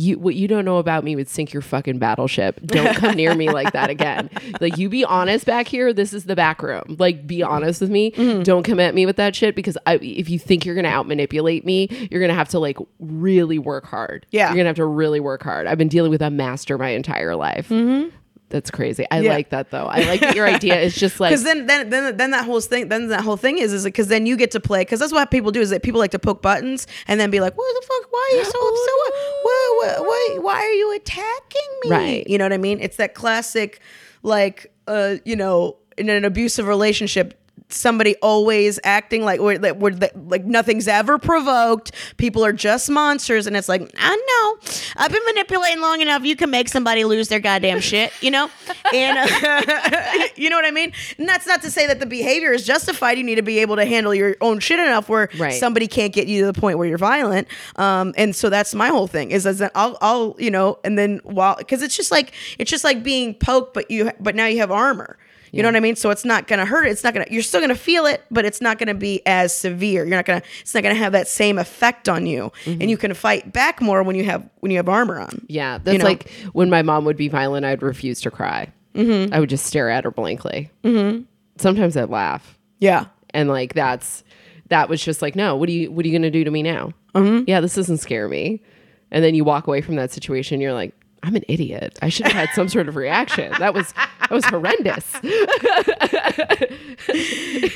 You 0.00 0.18
what 0.18 0.34
you 0.34 0.48
don't 0.48 0.64
know 0.64 0.78
about 0.78 1.04
me 1.04 1.14
would 1.14 1.28
sink 1.28 1.52
your 1.52 1.60
fucking 1.60 1.98
battleship. 1.98 2.60
Don't 2.64 2.96
come 2.96 3.16
near 3.16 3.34
me 3.34 3.50
like 3.50 3.72
that 3.72 3.90
again. 3.90 4.30
Like 4.60 4.76
you 4.78 4.88
be 4.88 5.04
honest 5.04 5.46
back 5.46 5.68
here. 5.68 5.92
This 5.92 6.12
is 6.12 6.24
the 6.24 6.36
back 6.36 6.62
room. 6.62 6.96
Like 6.98 7.26
be 7.26 7.42
honest 7.42 7.80
with 7.80 7.90
me. 7.90 8.10
Mm-hmm. 8.10 8.42
Don't 8.42 8.62
come 8.62 8.80
at 8.80 8.94
me 8.94 9.06
with 9.06 9.16
that 9.16 9.34
shit 9.34 9.54
because 9.54 9.78
I, 9.86 9.94
if 9.96 10.28
you 10.28 10.38
think 10.38 10.66
you're 10.66 10.74
gonna 10.74 10.88
out 10.88 11.06
manipulate 11.06 11.64
me, 11.64 11.88
you're 12.10 12.20
gonna 12.20 12.34
have 12.34 12.48
to 12.50 12.58
like 12.58 12.76
really 12.98 13.58
work 13.58 13.86
hard. 13.86 14.26
Yeah. 14.30 14.48
you're 14.48 14.56
gonna 14.56 14.68
have 14.68 14.76
to 14.76 14.84
really 14.84 15.20
work 15.20 15.42
hard. 15.42 15.66
I've 15.66 15.78
been 15.78 15.88
dealing 15.88 16.10
with 16.10 16.20
a 16.22 16.30
master 16.30 16.76
my 16.78 16.90
entire 16.90 17.36
life. 17.36 17.68
Mm-hmm. 17.68 18.14
That's 18.50 18.70
crazy. 18.70 19.06
I 19.10 19.20
Yeah. 19.20 19.30
like 19.32 19.50
that 19.50 19.70
though. 19.70 19.86
I 19.86 20.00
like 20.02 20.20
that 20.20 20.34
your 20.36 20.46
idea 20.56 20.78
is 20.80 20.94
just 20.94 21.18
like 21.20 21.30
because 21.30 21.44
then, 21.44 21.66
then 21.66 21.88
then 21.88 22.16
then 22.16 22.30
that 22.32 22.44
whole 22.44 22.60
thing 22.60 22.88
then 22.88 23.08
that 23.08 23.22
whole 23.22 23.36
thing 23.36 23.58
is 23.58 23.72
is 23.72 23.84
because 23.84 24.08
then 24.08 24.26
you 24.26 24.36
get 24.36 24.50
to 24.50 24.60
play 24.60 24.80
because 24.82 25.00
that's 25.00 25.12
what 25.12 25.30
people 25.30 25.50
do 25.52 25.60
is 25.60 25.70
that 25.70 25.82
people 25.82 26.00
like 26.00 26.10
to 26.10 26.18
poke 26.18 26.42
buttons 26.42 26.86
and 27.08 27.18
then 27.20 27.30
be 27.30 27.40
like 27.40 27.56
what 27.56 27.74
the 27.80 27.86
fuck 27.86 28.12
why 28.12 28.30
are 28.32 28.36
you 28.38 28.44
so 28.44 28.50
upset 28.70 28.94
why, 29.42 29.76
why, 29.78 29.94
why, 30.00 30.38
why 30.40 30.54
are 30.60 30.72
you 30.72 30.94
attacking 30.96 31.70
me 31.84 31.90
Right. 31.90 32.26
you 32.26 32.36
know 32.38 32.44
what 32.44 32.52
I 32.52 32.58
mean 32.58 32.80
it's 32.80 32.96
that 32.96 33.14
classic 33.14 33.80
like 34.22 34.72
uh 34.88 35.16
you 35.24 35.36
know 35.36 35.76
in 35.96 36.08
an 36.08 36.24
abusive 36.24 36.66
relationship 36.66 37.40
somebody 37.72 38.16
always 38.16 38.78
acting 38.84 39.24
like 39.24 39.40
we're, 39.40 39.58
that 39.58 39.78
we're 39.78 39.96
like 40.26 40.44
nothing's 40.44 40.88
ever 40.88 41.18
provoked. 41.18 41.92
People 42.16 42.44
are 42.44 42.52
just 42.52 42.90
monsters 42.90 43.46
and 43.46 43.56
it's 43.56 43.68
like 43.68 43.90
i 43.98 44.16
know. 44.16 44.68
I've 44.96 45.12
been 45.12 45.24
manipulating 45.26 45.80
long 45.80 46.00
enough. 46.00 46.24
You 46.24 46.36
can 46.36 46.50
make 46.50 46.68
somebody 46.68 47.04
lose 47.04 47.28
their 47.28 47.40
goddamn 47.40 47.80
shit 47.80 48.12
you 48.20 48.30
know? 48.30 48.50
And 48.94 49.18
uh, 49.18 50.12
you 50.36 50.50
know 50.50 50.56
what 50.56 50.64
i 50.64 50.70
mean? 50.70 50.92
And 51.18 51.28
that's 51.28 51.46
not 51.46 51.62
to 51.62 51.70
say 51.70 51.86
that 51.86 52.00
the 52.00 52.06
behavior 52.06 52.52
is 52.52 52.64
justified. 52.66 53.18
You 53.18 53.24
need 53.24 53.36
to 53.36 53.42
be 53.42 53.58
able 53.60 53.76
to 53.76 53.84
handle 53.84 54.14
your 54.14 54.36
own 54.40 54.58
shit 54.60 54.78
enough 54.78 55.08
where 55.08 55.28
Right. 55.38 55.54
somebody 55.54 55.86
can't 55.86 56.12
get 56.12 56.26
you 56.26 56.40
to 56.40 56.52
the 56.52 56.60
point 56.60 56.78
where 56.78 56.86
you're 56.88 56.98
violent. 56.98 57.48
Um 57.76 58.14
and 58.16 58.34
so 58.34 58.50
that's 58.50 58.74
my 58.74 58.88
whole 58.88 59.06
thing 59.06 59.30
is 59.30 59.44
that 59.44 59.70
i'll 59.74 59.96
i'll 60.00 60.34
you 60.38 60.50
know 60.50 60.78
and 60.84 60.98
then 60.98 61.20
while 61.24 61.56
because 61.56 61.82
it's 61.82 61.96
just 61.96 62.10
like 62.10 62.32
it's 62.58 62.70
just 62.70 62.84
like 62.84 63.02
being 63.02 63.34
poked 63.34 63.74
but 63.74 63.90
you 63.90 64.10
but 64.20 64.34
now 64.34 64.46
you 64.46 64.58
have 64.58 64.70
armor 64.70 65.16
you 65.52 65.62
know 65.62 65.68
what 65.68 65.76
I 65.76 65.80
mean? 65.80 65.96
So 65.96 66.10
it's 66.10 66.24
not 66.24 66.46
gonna 66.46 66.64
hurt. 66.64 66.86
It's 66.86 67.04
not 67.04 67.14
gonna. 67.14 67.26
You're 67.30 67.42
still 67.42 67.60
gonna 67.60 67.74
feel 67.74 68.06
it, 68.06 68.24
but 68.30 68.44
it's 68.44 68.60
not 68.60 68.78
gonna 68.78 68.94
be 68.94 69.22
as 69.26 69.54
severe. 69.54 70.04
You're 70.04 70.16
not 70.16 70.24
gonna. 70.26 70.42
It's 70.60 70.74
not 70.74 70.82
gonna 70.82 70.94
have 70.94 71.12
that 71.12 71.28
same 71.28 71.58
effect 71.58 72.08
on 72.08 72.26
you, 72.26 72.52
and 72.66 72.88
you 72.90 72.96
can 72.96 73.14
fight 73.14 73.52
back 73.52 73.80
more 73.80 74.02
when 74.02 74.16
you 74.16 74.24
have 74.24 74.48
when 74.60 74.70
you 74.70 74.78
have 74.78 74.88
armor 74.88 75.18
on. 75.18 75.44
Yeah, 75.48 75.78
that's 75.78 75.98
know? 75.98 76.04
like 76.04 76.30
when 76.52 76.70
my 76.70 76.82
mom 76.82 77.04
would 77.04 77.16
be 77.16 77.28
violent, 77.28 77.64
I'd 77.66 77.82
refuse 77.82 78.20
to 78.22 78.30
cry. 78.30 78.72
Mm-hmm. 78.94 79.32
I 79.32 79.40
would 79.40 79.48
just 79.48 79.66
stare 79.66 79.88
at 79.90 80.04
her 80.04 80.10
blankly. 80.10 80.70
Mm-hmm. 80.84 81.22
Sometimes 81.56 81.96
I'd 81.96 82.08
laugh, 82.10 82.58
Yeah. 82.78 83.06
and 83.30 83.48
like 83.48 83.74
that's 83.74 84.24
that 84.68 84.88
was 84.88 85.02
just 85.02 85.20
like, 85.22 85.36
no, 85.36 85.56
what 85.56 85.68
are 85.68 85.72
you 85.72 85.90
what 85.90 86.04
are 86.04 86.08
you 86.08 86.16
gonna 86.18 86.30
do 86.30 86.44
to 86.44 86.50
me 86.50 86.62
now? 86.62 86.92
Mm-hmm. 87.14 87.44
Yeah, 87.46 87.60
this 87.60 87.74
doesn't 87.74 87.98
scare 87.98 88.28
me. 88.28 88.62
And 89.12 89.24
then 89.24 89.34
you 89.34 89.42
walk 89.44 89.66
away 89.66 89.80
from 89.80 89.96
that 89.96 90.12
situation, 90.12 90.60
you're 90.60 90.72
like, 90.72 90.94
I'm 91.22 91.36
an 91.36 91.44
idiot. 91.48 91.98
I 92.00 92.08
should 92.08 92.26
have 92.26 92.32
had 92.34 92.48
some 92.54 92.68
sort 92.68 92.88
of 92.88 92.96
reaction. 92.96 93.52
That 93.58 93.74
was 93.74 93.92
that 93.92 94.30
was 94.30 94.44
horrendous. 94.46 95.06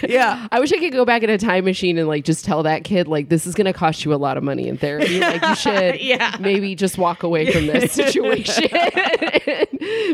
Yeah. 0.06 0.46
I 0.52 0.60
wish 0.60 0.72
I 0.72 0.78
could 0.78 0.92
go 0.92 1.04
back 1.04 1.22
in 1.22 1.30
a 1.30 1.38
time 1.38 1.64
machine 1.64 1.98
and 1.98 2.06
like 2.06 2.24
just 2.24 2.44
tell 2.44 2.62
that 2.62 2.84
kid 2.84 3.08
like 3.08 3.28
this 3.28 3.46
is 3.46 3.54
going 3.54 3.64
to 3.66 3.72
cost 3.72 4.04
you 4.04 4.12
a 4.14 4.16
lot 4.16 4.36
of 4.36 4.44
money 4.44 4.68
in 4.68 4.76
therapy. 4.76 5.18
Like 5.18 5.42
you 5.42 5.54
should 5.56 6.00
Yeah. 6.00 6.36
maybe 6.40 6.74
just 6.74 6.98
walk 6.98 7.22
away 7.22 7.50
from 7.52 7.66
this 7.66 7.92
situation. 7.92 8.68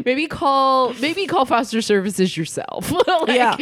maybe 0.05 0.27
call 0.27 0.95
maybe 0.95 1.27
call 1.27 1.45
foster 1.45 1.83
services 1.83 2.37
yourself. 2.37 2.91
Like, 3.27 3.29
Yeah. 3.37 3.57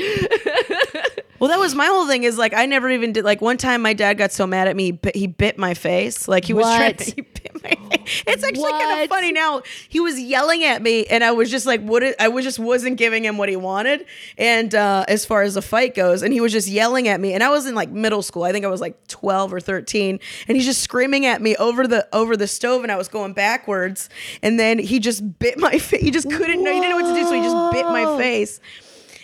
Well, 1.38 1.48
that 1.48 1.58
was 1.58 1.74
my 1.74 1.86
whole 1.86 2.06
thing. 2.06 2.24
Is 2.24 2.38
like 2.38 2.54
I 2.54 2.66
never 2.66 2.90
even 2.90 3.12
did. 3.12 3.24
Like 3.24 3.40
one 3.40 3.56
time, 3.56 3.82
my 3.82 3.92
dad 3.92 4.14
got 4.14 4.32
so 4.32 4.46
mad 4.46 4.68
at 4.68 4.76
me, 4.76 4.92
but 4.92 5.14
he 5.14 5.26
bit 5.26 5.58
my 5.58 5.74
face. 5.74 6.28
Like 6.28 6.44
he 6.44 6.52
was 6.52 6.64
trying. 6.64 6.96
What? 6.96 6.98
To, 6.98 7.14
he 7.14 7.20
bit 7.22 7.62
my 7.62 7.70
face. 7.70 8.24
It's 8.26 8.42
actually 8.42 8.70
kind 8.70 9.02
of 9.02 9.08
funny 9.10 9.32
now. 9.32 9.62
He 9.88 10.00
was 10.00 10.18
yelling 10.18 10.64
at 10.64 10.80
me, 10.80 11.04
and 11.06 11.22
I 11.22 11.32
was 11.32 11.50
just 11.50 11.66
like, 11.66 11.82
"What?" 11.82 12.02
I 12.18 12.28
was 12.28 12.44
just 12.44 12.58
wasn't 12.58 12.96
giving 12.96 13.24
him 13.24 13.36
what 13.36 13.50
he 13.50 13.56
wanted. 13.56 14.06
And 14.38 14.74
uh, 14.74 15.04
as 15.08 15.26
far 15.26 15.42
as 15.42 15.54
the 15.54 15.62
fight 15.62 15.94
goes, 15.94 16.22
and 16.22 16.32
he 16.32 16.40
was 16.40 16.52
just 16.52 16.68
yelling 16.68 17.06
at 17.06 17.20
me, 17.20 17.34
and 17.34 17.44
I 17.44 17.50
was 17.50 17.66
in 17.66 17.74
like 17.74 17.90
middle 17.90 18.22
school. 18.22 18.44
I 18.44 18.52
think 18.52 18.64
I 18.64 18.68
was 18.68 18.80
like 18.80 19.06
twelve 19.08 19.52
or 19.52 19.60
thirteen, 19.60 20.20
and 20.48 20.56
he's 20.56 20.64
just 20.66 20.80
screaming 20.82 21.26
at 21.26 21.42
me 21.42 21.54
over 21.56 21.86
the 21.86 22.08
over 22.14 22.34
the 22.36 22.46
stove, 22.46 22.82
and 22.82 22.90
I 22.90 22.96
was 22.96 23.08
going 23.08 23.34
backwards, 23.34 24.08
and 24.42 24.58
then 24.58 24.78
he 24.78 24.98
just 24.98 25.38
bit 25.38 25.58
my 25.58 25.78
face. 25.78 26.00
He 26.00 26.10
just 26.10 26.30
couldn't 26.30 26.64
know. 26.64 26.72
He 26.72 26.80
didn't 26.80 26.90
know 26.98 27.04
what 27.04 27.14
to 27.14 27.20
do, 27.20 27.26
so 27.26 27.32
he 27.34 27.42
just 27.42 27.72
bit 27.72 27.84
my 27.86 28.16
face. 28.16 28.58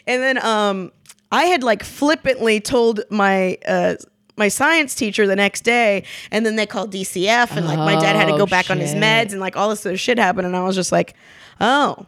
And 0.07 0.23
then 0.23 0.45
um 0.45 0.93
I 1.35 1.45
had 1.45 1.63
like 1.63 1.83
flippantly 1.85 2.61
told 2.61 3.01
my 3.11 3.59
uh 3.67 3.95
my 4.37 4.49
science 4.49 4.95
teacher 4.95 5.27
the 5.27 5.37
next 5.37 5.63
day, 5.63 6.05
and 6.33 6.45
then 6.45 6.57
they 6.57 6.67
called 6.67 6.93
DCF, 6.93 7.57
and 7.57 7.67
like 7.67 7.79
my 7.79 7.95
dad 8.01 8.17
had 8.17 8.27
to 8.27 8.33
go 8.33 8.43
Oh, 8.43 8.47
back 8.47 8.71
on 8.71 8.79
his 8.79 8.95
meds, 8.95 9.33
and 9.33 9.41
like 9.41 9.57
all 9.57 9.69
this 9.71 9.85
other 9.87 9.97
shit 9.97 10.19
happened, 10.19 10.47
and 10.47 10.57
I 10.57 10.63
was 10.65 10.75
just 10.75 10.91
like, 10.93 11.15
oh, 11.61 12.07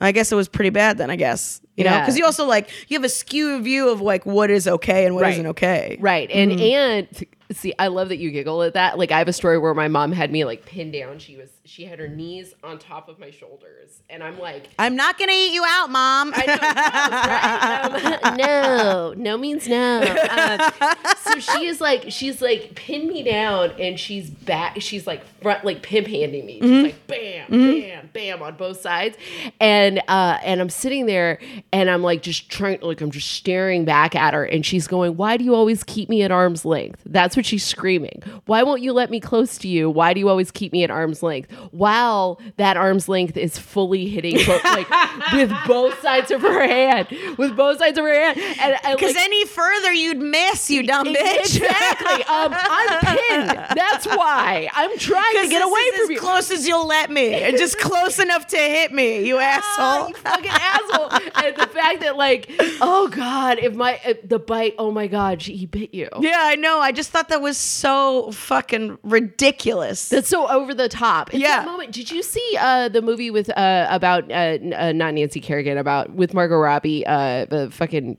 I 0.00 0.12
guess 0.12 0.30
it 0.30 0.34
was 0.34 0.48
pretty 0.48 0.70
bad 0.70 0.98
then, 0.98 1.10
I 1.10 1.16
guess, 1.16 1.62
you 1.76 1.84
know, 1.84 1.90
Yeah. 1.92 2.00
because 2.00 2.18
you 2.18 2.24
also 2.26 2.44
like 2.46 2.68
you 2.88 2.96
have 2.98 3.04
a 3.04 3.08
skew 3.08 3.62
view 3.62 3.88
of 3.88 4.00
like 4.02 4.26
what 4.26 4.50
is 4.50 4.68
okay 4.68 5.06
and 5.06 5.14
what 5.14 5.22
Right. 5.22 5.38
not 5.38 5.50
okay, 5.50 5.96
Right. 6.00 6.30
And 6.30 6.52
Mm-hmm. 6.52 6.60
and 6.60 7.26
see, 7.52 7.72
I 7.78 7.88
love 7.88 8.08
that 8.08 8.16
you 8.18 8.30
giggle 8.30 8.62
at 8.62 8.74
that. 8.74 8.98
Like 8.98 9.10
I 9.12 9.18
have 9.18 9.28
a 9.28 9.32
story 9.32 9.58
where 9.58 9.74
my 9.74 9.88
mom 9.88 10.12
had 10.12 10.30
me 10.32 10.44
like 10.44 10.64
pinned 10.66 10.92
down. 10.92 11.18
She 11.18 11.36
was 11.36 11.50
she 11.66 11.84
had 11.86 11.98
her 11.98 12.08
knees 12.08 12.52
on 12.62 12.78
top 12.78 13.08
of 13.08 13.18
my 13.18 13.30
shoulders. 13.30 14.02
And 14.10 14.22
I'm 14.22 14.38
like 14.38 14.68
I'm 14.78 14.96
not 14.96 15.18
gonna 15.18 15.32
eat 15.32 15.52
you 15.52 15.64
out, 15.66 15.90
mom. 15.90 16.32
I 16.36 16.46
know, 16.46 16.56
gross, 16.58 17.24
right? 17.24 18.20
Um, 18.24 18.36
no, 18.36 19.14
no 19.16 19.38
means 19.38 19.66
no. 19.68 20.00
Um, 20.34 20.94
so 21.18 21.38
she 21.38 21.66
is 21.66 21.80
like, 21.80 22.06
she's 22.10 22.42
like 22.42 22.74
pinned 22.74 23.08
me 23.08 23.22
down, 23.22 23.70
and 23.78 23.98
she's 23.98 24.28
back. 24.30 24.80
She's 24.80 25.06
like 25.06 25.24
front, 25.42 25.64
like 25.64 25.82
pimp 25.82 26.06
handing 26.06 26.44
me. 26.46 26.60
She's 26.60 26.70
Mm-hmm. 26.70 26.82
like 26.84 27.06
bam, 27.06 27.46
bam, 27.50 28.10
bam 28.12 28.42
on 28.42 28.56
both 28.56 28.80
sides, 28.80 29.16
and 29.60 30.00
uh, 30.08 30.38
and 30.44 30.60
I'm 30.60 30.68
sitting 30.70 31.06
there, 31.06 31.38
and 31.72 31.88
I'm 31.90 32.02
like 32.02 32.22
just 32.22 32.50
trying, 32.50 32.80
like 32.80 33.00
I'm 33.00 33.10
just 33.10 33.30
staring 33.32 33.84
back 33.84 34.14
at 34.14 34.34
her, 34.34 34.44
and 34.44 34.64
she's 34.66 34.86
going, 34.86 35.16
"Why 35.16 35.36
do 35.36 35.44
you 35.44 35.54
always 35.54 35.84
keep 35.84 36.08
me 36.08 36.22
at 36.22 36.30
arm's 36.30 36.64
length?" 36.64 37.00
That's 37.06 37.33
what 37.36 37.46
she's 37.46 37.64
screaming. 37.64 38.22
Why 38.46 38.62
won't 38.62 38.82
you 38.82 38.92
let 38.92 39.10
me 39.10 39.20
close 39.20 39.58
to 39.58 39.68
you? 39.68 39.90
Why 39.90 40.14
do 40.14 40.20
you 40.20 40.28
always 40.28 40.50
keep 40.50 40.72
me 40.72 40.84
at 40.84 40.90
arm's 40.90 41.22
length? 41.22 41.50
While 41.72 42.40
that 42.56 42.76
arm's 42.76 43.08
length 43.08 43.36
is 43.36 43.58
fully 43.58 44.06
hitting, 44.08 44.36
both, 44.46 44.64
like 44.64 44.88
with 45.32 45.52
both 45.66 46.00
sides 46.00 46.30
of 46.30 46.40
her 46.42 46.66
hand, 46.66 47.08
with 47.38 47.56
both 47.56 47.78
sides 47.78 47.98
of 47.98 48.04
her 48.04 48.14
hand, 48.14 48.38
and 48.60 48.76
Because 48.96 49.14
like, 49.14 49.24
any 49.24 49.46
further, 49.46 49.92
you'd 49.92 50.18
miss, 50.18 50.70
you 50.70 50.82
dumb 50.82 51.06
bitch. 51.08 51.56
Exactly. 51.56 52.24
Um, 52.24 52.52
I'm 52.54 53.00
pinned. 53.16 53.58
That's 53.76 54.06
why 54.06 54.68
I'm 54.72 54.96
trying 54.98 55.42
to 55.42 55.48
get 55.48 55.62
away 55.62 55.90
from 55.94 56.02
as 56.04 56.08
you. 56.10 56.18
close 56.20 56.50
as 56.50 56.66
you'll 56.66 56.86
let 56.86 57.10
me, 57.10 57.34
and 57.34 57.56
just 57.58 57.78
close 57.78 58.18
enough 58.18 58.46
to 58.48 58.56
hit 58.56 58.92
me, 58.92 59.26
you 59.26 59.36
Ah, 59.38 59.40
asshole. 59.40 60.08
you 60.08 60.14
fucking 60.16 60.50
asshole. 60.50 61.10
And 61.44 61.56
the 61.56 61.66
fact 61.66 62.00
that, 62.00 62.16
like, 62.16 62.50
oh 62.80 63.08
God, 63.08 63.58
if 63.58 63.74
my, 63.74 64.00
if 64.04 64.28
the 64.28 64.38
bite, 64.38 64.74
oh 64.78 64.90
my 64.90 65.06
God, 65.06 65.42
she, 65.42 65.56
he 65.56 65.66
bit 65.66 65.94
you. 65.94 66.08
Yeah, 66.20 66.38
I 66.38 66.56
know. 66.56 66.78
I 66.80 66.92
just 66.92 67.10
thought 67.10 67.23
that 67.28 67.40
was 67.42 67.56
so 67.56 68.30
fucking 68.32 68.98
ridiculous. 69.02 70.08
That's 70.08 70.28
so 70.28 70.48
over 70.48 70.74
the 70.74 70.88
top. 70.88 71.32
It's 71.32 71.42
Yeah. 71.42 71.60
That 71.60 71.66
moment. 71.66 71.92
Did 71.92 72.10
you 72.10 72.22
see 72.22 72.56
uh, 72.58 72.88
the 72.88 73.02
movie 73.02 73.30
with 73.30 73.50
uh, 73.56 73.86
about 73.90 74.30
uh, 74.30 74.58
uh, 74.74 74.92
not 74.92 75.14
Nancy 75.14 75.40
Kerrigan 75.40 75.78
about 75.78 76.10
with 76.14 76.34
Margot 76.34 76.56
Robbie, 76.58 77.06
uh, 77.06 77.44
the 77.46 77.70
fucking 77.70 78.16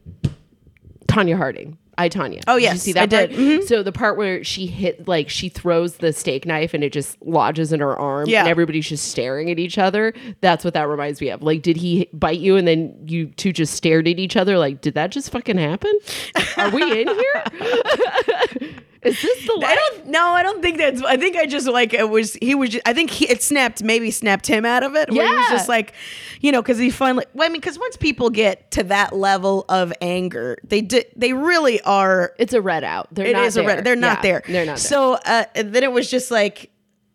Tonya 1.08 1.38
Harding. 1.38 1.78
I 1.98 2.10
Tonya. 2.10 2.44
Oh, 2.46 2.60
Did 2.60 2.74
you 2.74 2.78
see 2.78 2.92
that 2.92 3.04
I 3.04 3.06
did. 3.06 3.30
part? 3.30 3.40
Mhm. 3.40 3.64
So 3.64 3.82
the 3.82 3.94
part 3.94 4.18
where 4.18 4.44
she 4.44 4.66
hit 4.66 5.08
like 5.08 5.30
she 5.30 5.48
throws 5.48 5.96
the 5.96 6.12
steak 6.12 6.46
knife 6.46 6.74
and 6.74 6.84
it 6.84 6.92
just 6.92 7.16
lodges 7.22 7.72
in 7.72 7.80
her 7.80 7.98
arm, 7.98 8.28
Yeah. 8.28 8.42
and 8.42 8.50
everybody's 8.50 8.90
just 8.90 9.08
staring 9.12 9.50
at 9.50 9.60
each 9.60 9.78
other. 9.78 10.14
That's 10.42 10.66
what 10.66 10.74
that 10.74 10.90
reminds 10.90 11.22
me 11.22 11.30
of. 11.30 11.42
Like, 11.42 11.62
did 11.62 11.78
he 11.78 12.10
bite 12.12 12.40
you 12.40 12.58
and 12.58 12.68
then 12.68 12.94
you 13.08 13.28
two 13.28 13.54
just 13.54 13.76
stared 13.76 14.10
at 14.10 14.20
each 14.20 14.36
other? 14.36 14.58
Like, 14.58 14.82
did 14.82 14.96
that 14.96 15.12
just 15.12 15.30
fucking 15.32 15.58
happen? 15.58 15.98
Are 16.58 16.70
we 16.70 16.84
in 17.04 17.08
here? 17.08 17.44
Is 19.06 19.22
this 19.22 19.46
the 19.48 19.64
I 19.66 19.76
don't. 19.76 20.08
No, 20.08 20.30
I 20.30 20.42
don't 20.44 20.62
think 20.62 20.78
that's. 20.80 21.02
I 21.04 21.16
think 21.16 21.36
I 21.38 21.46
just 21.46 21.68
like 21.68 21.94
it 21.94 22.10
was. 22.10 22.34
He 22.34 22.56
was. 22.56 22.72
Just, 22.72 22.88
I 22.88 22.94
think 22.94 23.12
he, 23.12 23.30
it 23.30 23.44
snapped. 23.44 23.84
Maybe 23.84 24.10
snapped 24.12 24.48
him 24.48 24.66
out 24.66 24.82
of 24.84 24.96
it. 24.96 25.12
Where 25.12 25.28
he 25.28 25.34
was 25.34 25.48
just 25.50 25.70
like, 25.70 25.94
you 26.42 26.52
know, 26.52 26.62
because 26.62 26.80
he 26.80 26.90
finally. 26.90 27.26
Well, 27.34 27.46
I 27.48 27.52
mean, 27.52 27.62
because 27.62 27.78
once 27.78 27.98
people 27.98 28.30
get 28.32 28.72
to 28.72 28.84
that 28.86 29.16
level 29.16 29.64
of 29.70 29.94
anger, 30.02 30.58
they 30.64 30.82
did. 30.82 31.06
They 31.16 31.34
really 31.34 31.80
are. 31.82 32.34
It's 32.40 32.54
a 32.54 32.62
red 32.62 32.84
out. 32.84 33.08
They're 33.12 33.28
It 33.28 33.34
not 33.34 33.46
is 33.46 33.58
a 33.58 33.60
there. 33.62 33.68
red. 33.68 33.84
They're 33.86 33.96
not 33.96 34.18
Yeah, 34.18 34.22
there. 34.24 34.44
They're 34.48 34.66
not 34.66 34.78
there. 34.78 34.90
So 34.90 35.14
uh, 35.26 35.46
then 35.56 35.84
it 35.84 35.92
was 35.92 36.10
just 36.10 36.32
like. 36.32 36.72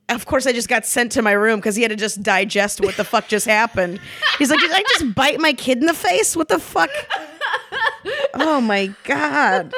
Of 0.08 0.26
course, 0.26 0.44
I 0.44 0.52
just 0.52 0.68
got 0.68 0.84
sent 0.84 1.12
to 1.12 1.22
my 1.22 1.30
room 1.30 1.60
because 1.60 1.76
he 1.76 1.82
had 1.82 1.90
to 1.90 1.96
just 1.96 2.20
digest 2.20 2.80
what 2.80 2.96
the 2.96 3.04
fuck 3.04 3.28
just 3.28 3.46
happened. 3.46 4.00
He's 4.40 4.50
like, 4.50 4.58
"Did 4.58 4.72
I 4.72 4.82
just 4.82 5.14
bite 5.14 5.38
my 5.38 5.52
kid 5.52 5.78
in 5.78 5.86
the 5.86 5.94
face? 5.94 6.34
What 6.36 6.48
the 6.48 6.58
fuck?" 6.58 6.90
oh 8.34 8.60
my 8.60 8.92
god! 9.04 9.72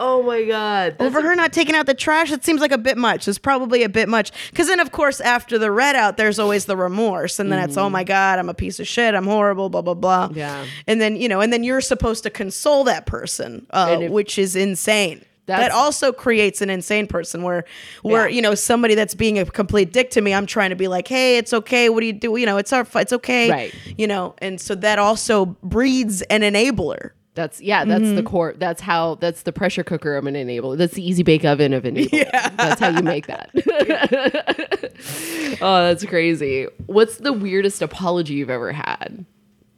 Oh 0.00 0.22
my 0.22 0.44
god. 0.44 0.96
That's 0.98 1.06
Over 1.08 1.22
her 1.22 1.34
not 1.34 1.52
taking 1.52 1.74
out 1.74 1.86
the 1.86 1.94
trash, 1.94 2.30
it 2.30 2.44
seems 2.44 2.60
like 2.60 2.70
a 2.72 2.78
bit 2.78 2.96
much. 2.96 3.26
It's 3.26 3.36
probably 3.38 3.82
a 3.82 3.88
bit 3.88 4.08
much. 4.08 4.30
Because 4.50 4.68
then, 4.68 4.78
of 4.80 4.92
course, 4.92 5.20
after 5.20 5.58
the 5.58 5.70
red 5.72 5.96
out, 5.96 6.16
there's 6.16 6.38
always 6.38 6.66
the 6.66 6.76
remorse. 6.76 7.38
And 7.40 7.50
then 7.50 7.58
it's, 7.68 7.76
oh 7.76 7.90
my 7.90 8.04
God, 8.04 8.38
I'm 8.38 8.48
a 8.48 8.54
piece 8.54 8.78
of 8.78 8.86
shit. 8.86 9.14
I'm 9.14 9.26
horrible, 9.26 9.68
blah, 9.70 9.82
blah, 9.82 9.94
blah. 9.94 10.28
Mm-hmm. 10.28 10.38
Yeah. 10.38 10.64
And 10.86 11.00
then, 11.00 11.16
you 11.16 11.28
know, 11.28 11.40
and 11.40 11.52
then 11.52 11.64
you're 11.64 11.80
supposed 11.80 12.22
to 12.22 12.30
console 12.30 12.84
that 12.84 13.06
person, 13.06 13.66
uh, 13.70 13.98
if- 14.00 14.10
which 14.10 14.38
is 14.38 14.54
insane. 14.56 15.24
That 15.46 15.70
also 15.72 16.12
creates 16.12 16.60
an 16.60 16.68
insane 16.68 17.06
person 17.06 17.42
where, 17.42 17.64
where 18.02 18.28
Yeah. 18.28 18.34
you 18.36 18.42
know, 18.42 18.54
somebody 18.54 18.94
that's 18.94 19.14
being 19.14 19.38
a 19.38 19.46
complete 19.46 19.94
dick 19.94 20.10
to 20.10 20.20
me, 20.20 20.34
I'm 20.34 20.44
trying 20.44 20.68
to 20.70 20.76
be 20.76 20.88
like, 20.88 21.08
hey, 21.08 21.38
it's 21.38 21.54
okay. 21.54 21.88
What 21.88 22.00
do 22.00 22.06
you 22.06 22.12
do? 22.12 22.36
You 22.36 22.44
know, 22.44 22.58
it's 22.58 22.70
our, 22.70 22.86
it's 22.96 23.14
okay. 23.14 23.50
Right. 23.50 23.74
You 23.96 24.06
know, 24.08 24.34
and 24.42 24.60
so 24.60 24.74
that 24.74 24.98
also 24.98 25.46
breeds 25.62 26.20
an 26.22 26.42
enabler. 26.42 27.12
That's 27.38 27.60
yeah, 27.60 27.84
that's 27.84 28.02
Mm-hmm. 28.02 28.16
the 28.16 28.22
core. 28.24 28.54
That's 28.58 28.80
how 28.80 29.14
that's 29.16 29.42
the 29.42 29.52
pressure 29.52 29.84
cooker 29.84 30.16
of 30.16 30.26
an 30.26 30.34
enabler. 30.34 30.76
That's 30.76 30.94
the 30.94 31.08
easy 31.08 31.22
bake 31.22 31.44
oven 31.44 31.72
of 31.72 31.82
enabler. 31.84 32.28
That's 32.56 32.80
how 32.80 32.88
you 32.88 33.02
make 33.02 33.28
that. 33.28 33.50
oh, 35.62 35.84
that's 35.84 36.04
crazy. 36.04 36.66
What's 36.86 37.18
the 37.18 37.32
weirdest 37.32 37.80
apology 37.80 38.34
you've 38.34 38.50
ever 38.50 38.72
had? 38.72 39.24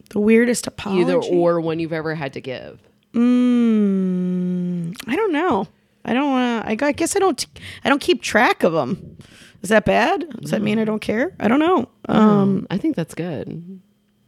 The 0.09 0.21
weirdest 0.21 0.67
apology. 0.67 1.03
Either 1.03 1.19
or 1.19 1.61
one 1.61 1.79
you've 1.79 1.93
ever 1.93 2.15
had 2.15 2.33
to 2.33 2.41
give. 2.41 2.81
Mm, 3.13 4.97
I 5.07 5.17
don't 5.17 5.33
know. 5.33 5.67
I 6.05 6.15
don't 6.15 6.31
want 6.31 6.65
to. 6.65 6.71
I 6.87 6.93
guess 6.93 7.15
I 7.15 7.19
don't. 7.19 7.47
I 7.85 7.89
don't 7.89 8.01
keep 8.01 8.23
track 8.23 8.63
of 8.63 8.73
them. 8.73 9.19
Is 9.63 9.69
that 9.69 9.85
bad? 9.85 10.27
Does 10.41 10.51
that 10.53 10.63
mean 10.63 10.79
I 10.79 10.85
don't 10.87 11.01
care? 11.01 11.35
I 11.39 11.47
don't 11.49 11.61
know. 11.61 11.89
Um, 12.09 12.67
I 12.71 12.79
think 12.79 12.97
that's 12.97 13.15
good. 13.15 13.81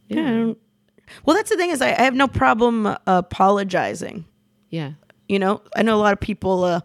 yeah. 0.07 0.21
Don't, 0.29 0.57
well, 1.25 1.35
that's 1.35 1.49
the 1.49 1.57
thing 1.57 1.69
is 1.69 1.81
I, 1.81 1.89
I 1.89 2.01
have 2.03 2.15
no 2.15 2.27
problem 2.27 2.85
uh, 2.87 2.95
apologizing. 3.07 4.25
Yeah. 4.69 4.93
You 5.27 5.39
know, 5.39 5.61
I 5.75 5.83
know 5.83 5.95
a 5.95 6.01
lot 6.01 6.13
of 6.13 6.19
people. 6.19 6.63
Uh, 6.63 6.81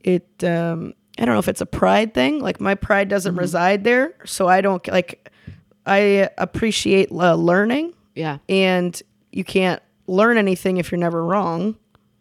it. 0.00 0.26
Um, 0.44 0.94
I 1.18 1.24
don't 1.24 1.34
know 1.34 1.38
if 1.40 1.48
it's 1.48 1.60
a 1.60 1.66
pride 1.66 2.14
thing. 2.14 2.40
Like 2.40 2.60
my 2.60 2.74
pride 2.74 3.08
doesn't 3.08 3.36
reside 3.36 3.84
there, 3.84 4.14
so 4.24 4.48
I 4.48 4.60
don't 4.60 4.86
like. 4.88 5.30
I 5.86 6.28
appreciate 6.38 7.10
uh, 7.10 7.34
learning, 7.34 7.94
Yeah. 8.14 8.38
and 8.48 9.00
you 9.32 9.44
can't 9.44 9.82
learn 10.06 10.36
anything 10.36 10.76
if 10.76 10.90
you're 10.90 10.98
never 11.00 11.24
wrong. 11.24 11.76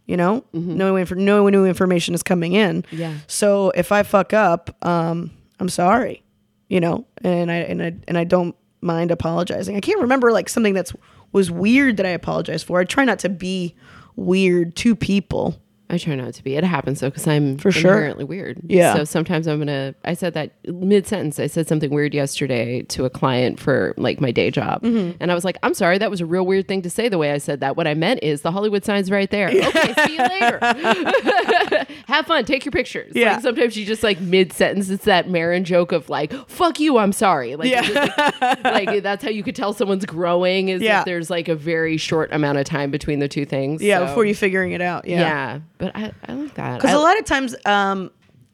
You 0.05 0.17
know, 0.17 0.43
no, 0.53 0.95
inf- 0.95 1.11
no 1.11 1.47
new 1.49 1.65
information 1.65 2.15
is 2.15 2.23
coming 2.23 2.53
in. 2.53 2.83
Yeah. 2.91 3.13
So 3.27 3.69
if 3.75 3.91
I 3.91 4.01
fuck 4.03 4.33
up, 4.33 4.75
um, 4.85 5.29
I'm 5.59 5.69
sorry. 5.69 6.23
You 6.67 6.79
know, 6.79 7.05
and 7.23 7.51
I 7.51 7.55
and 7.57 7.81
I 7.83 7.93
and 8.07 8.17
I 8.17 8.23
don't 8.23 8.55
mind 8.81 9.11
apologizing. 9.11 9.75
I 9.75 9.81
can't 9.81 10.01
remember 10.01 10.31
like 10.31 10.49
something 10.49 10.73
that's 10.73 10.93
was 11.31 11.51
weird 11.51 11.97
that 11.97 12.05
I 12.05 12.09
apologized 12.09 12.65
for. 12.65 12.79
I 12.79 12.83
try 12.85 13.05
not 13.05 13.19
to 13.19 13.29
be 13.29 13.75
weird 14.15 14.75
to 14.77 14.95
people. 14.95 15.61
I 15.91 15.97
try 15.97 16.13
not 16.15 16.33
to 16.35 16.43
be. 16.43 16.55
It 16.55 16.63
happens 16.63 16.99
though 16.99 17.09
because 17.09 17.25
I'm 17.27 17.57
For 17.57 17.71
sure. 17.71 17.91
inherently 17.93 18.23
weird. 18.25 18.59
Yeah. 18.67 18.93
So 18.95 19.03
sometimes 19.05 19.47
I'm 19.47 19.57
gonna. 19.57 19.95
I 20.05 20.13
said 20.13 20.35
that 20.35 20.51
mid 20.67 21.07
sentence. 21.07 21.39
I 21.39 21.47
said 21.47 21.67
something 21.67 21.89
weird 21.89 22.13
yesterday 22.13 22.83
to 22.83 23.05
a 23.05 23.09
client 23.09 23.59
for 23.59 23.93
like 23.97 24.21
my 24.21 24.31
day 24.31 24.51
job, 24.51 24.83
Mm-hmm. 24.83 25.17
and 25.19 25.31
I 25.31 25.35
was 25.35 25.43
like, 25.43 25.57
"I'm 25.63 25.73
sorry, 25.73 25.97
that 25.97 26.11
was 26.11 26.21
a 26.21 26.25
real 26.27 26.45
weird 26.45 26.67
thing 26.67 26.83
to 26.83 26.89
say." 26.89 27.09
The 27.09 27.17
way 27.17 27.31
I 27.31 27.39
said 27.39 27.59
that. 27.61 27.75
What 27.75 27.87
I 27.87 27.95
meant 27.95 28.19
is 28.21 28.41
the 28.41 28.51
Hollywood 28.51 28.85
sign's 28.85 29.09
right 29.09 29.29
there. 29.31 29.47
Okay, 29.49 29.93
see 30.05 30.13
you 30.17 30.23
later. 30.23 30.59
Have 32.07 32.25
fun. 32.25 32.45
Take 32.45 32.65
your 32.65 32.71
pictures. 32.71 33.11
Yeah. 33.15 33.33
Like 33.33 33.41
sometimes 33.41 33.75
you 33.77 33.85
just 33.85 34.03
like 34.03 34.19
mid 34.19 34.53
sentence. 34.53 34.89
It's 34.89 35.05
that 35.05 35.29
Maron 35.29 35.63
joke 35.63 35.91
of 35.91 36.09
like, 36.09 36.33
"Fuck 36.47 36.79
you, 36.79 36.97
I'm 36.97 37.13
sorry." 37.13 37.55
Like, 37.55 37.69
Yeah. 37.69 37.81
just, 37.81 38.19
like, 38.63 38.63
like, 38.87 39.03
that's 39.03 39.23
how 39.23 39.29
you 39.29 39.43
could 39.43 39.55
tell 39.55 39.73
someone's 39.73 40.05
growing. 40.05 40.69
Is 40.69 40.81
Yeah. 40.81 40.99
that 40.99 41.05
there's 41.05 41.29
like 41.29 41.47
a 41.47 41.55
very 41.55 41.97
short 41.97 42.31
amount 42.31 42.57
of 42.57 42.65
time 42.65 42.91
between 42.91 43.19
the 43.19 43.27
two 43.27 43.45
things. 43.45 43.81
Yeah, 43.81 43.99
So- 43.99 44.05
before 44.07 44.25
you 44.25 44.35
figuring 44.35 44.71
it 44.71 44.81
out. 44.81 45.07
yeah. 45.07 45.19
Yeah. 45.19 45.59
But 45.79 45.95
I, 45.95 46.11
I 46.27 46.33
like 46.33 46.53
that. 46.53 46.79
Because 46.79 46.93
a 46.93 46.99
lot 46.99 47.17
of 47.17 47.25
times, 47.25 47.55
um, 47.65 48.11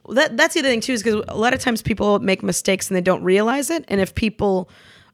that 0.10 0.38
that's 0.38 0.54
the 0.54 0.62
other 0.62 0.70
thing 0.70 0.80
too, 0.80 0.94
is 0.94 1.04
because 1.04 1.26
a 1.28 1.38
lot 1.38 1.54
of 1.54 1.60
times 1.60 1.82
people 1.82 2.20
make 2.20 2.42
mistakes 2.42 2.90
and 2.90 2.96
they 2.96 3.02
don't 3.02 3.24
realize 3.24 3.70
it. 3.70 3.84
And 3.90 4.00
if 4.00 4.16
people 4.16 4.70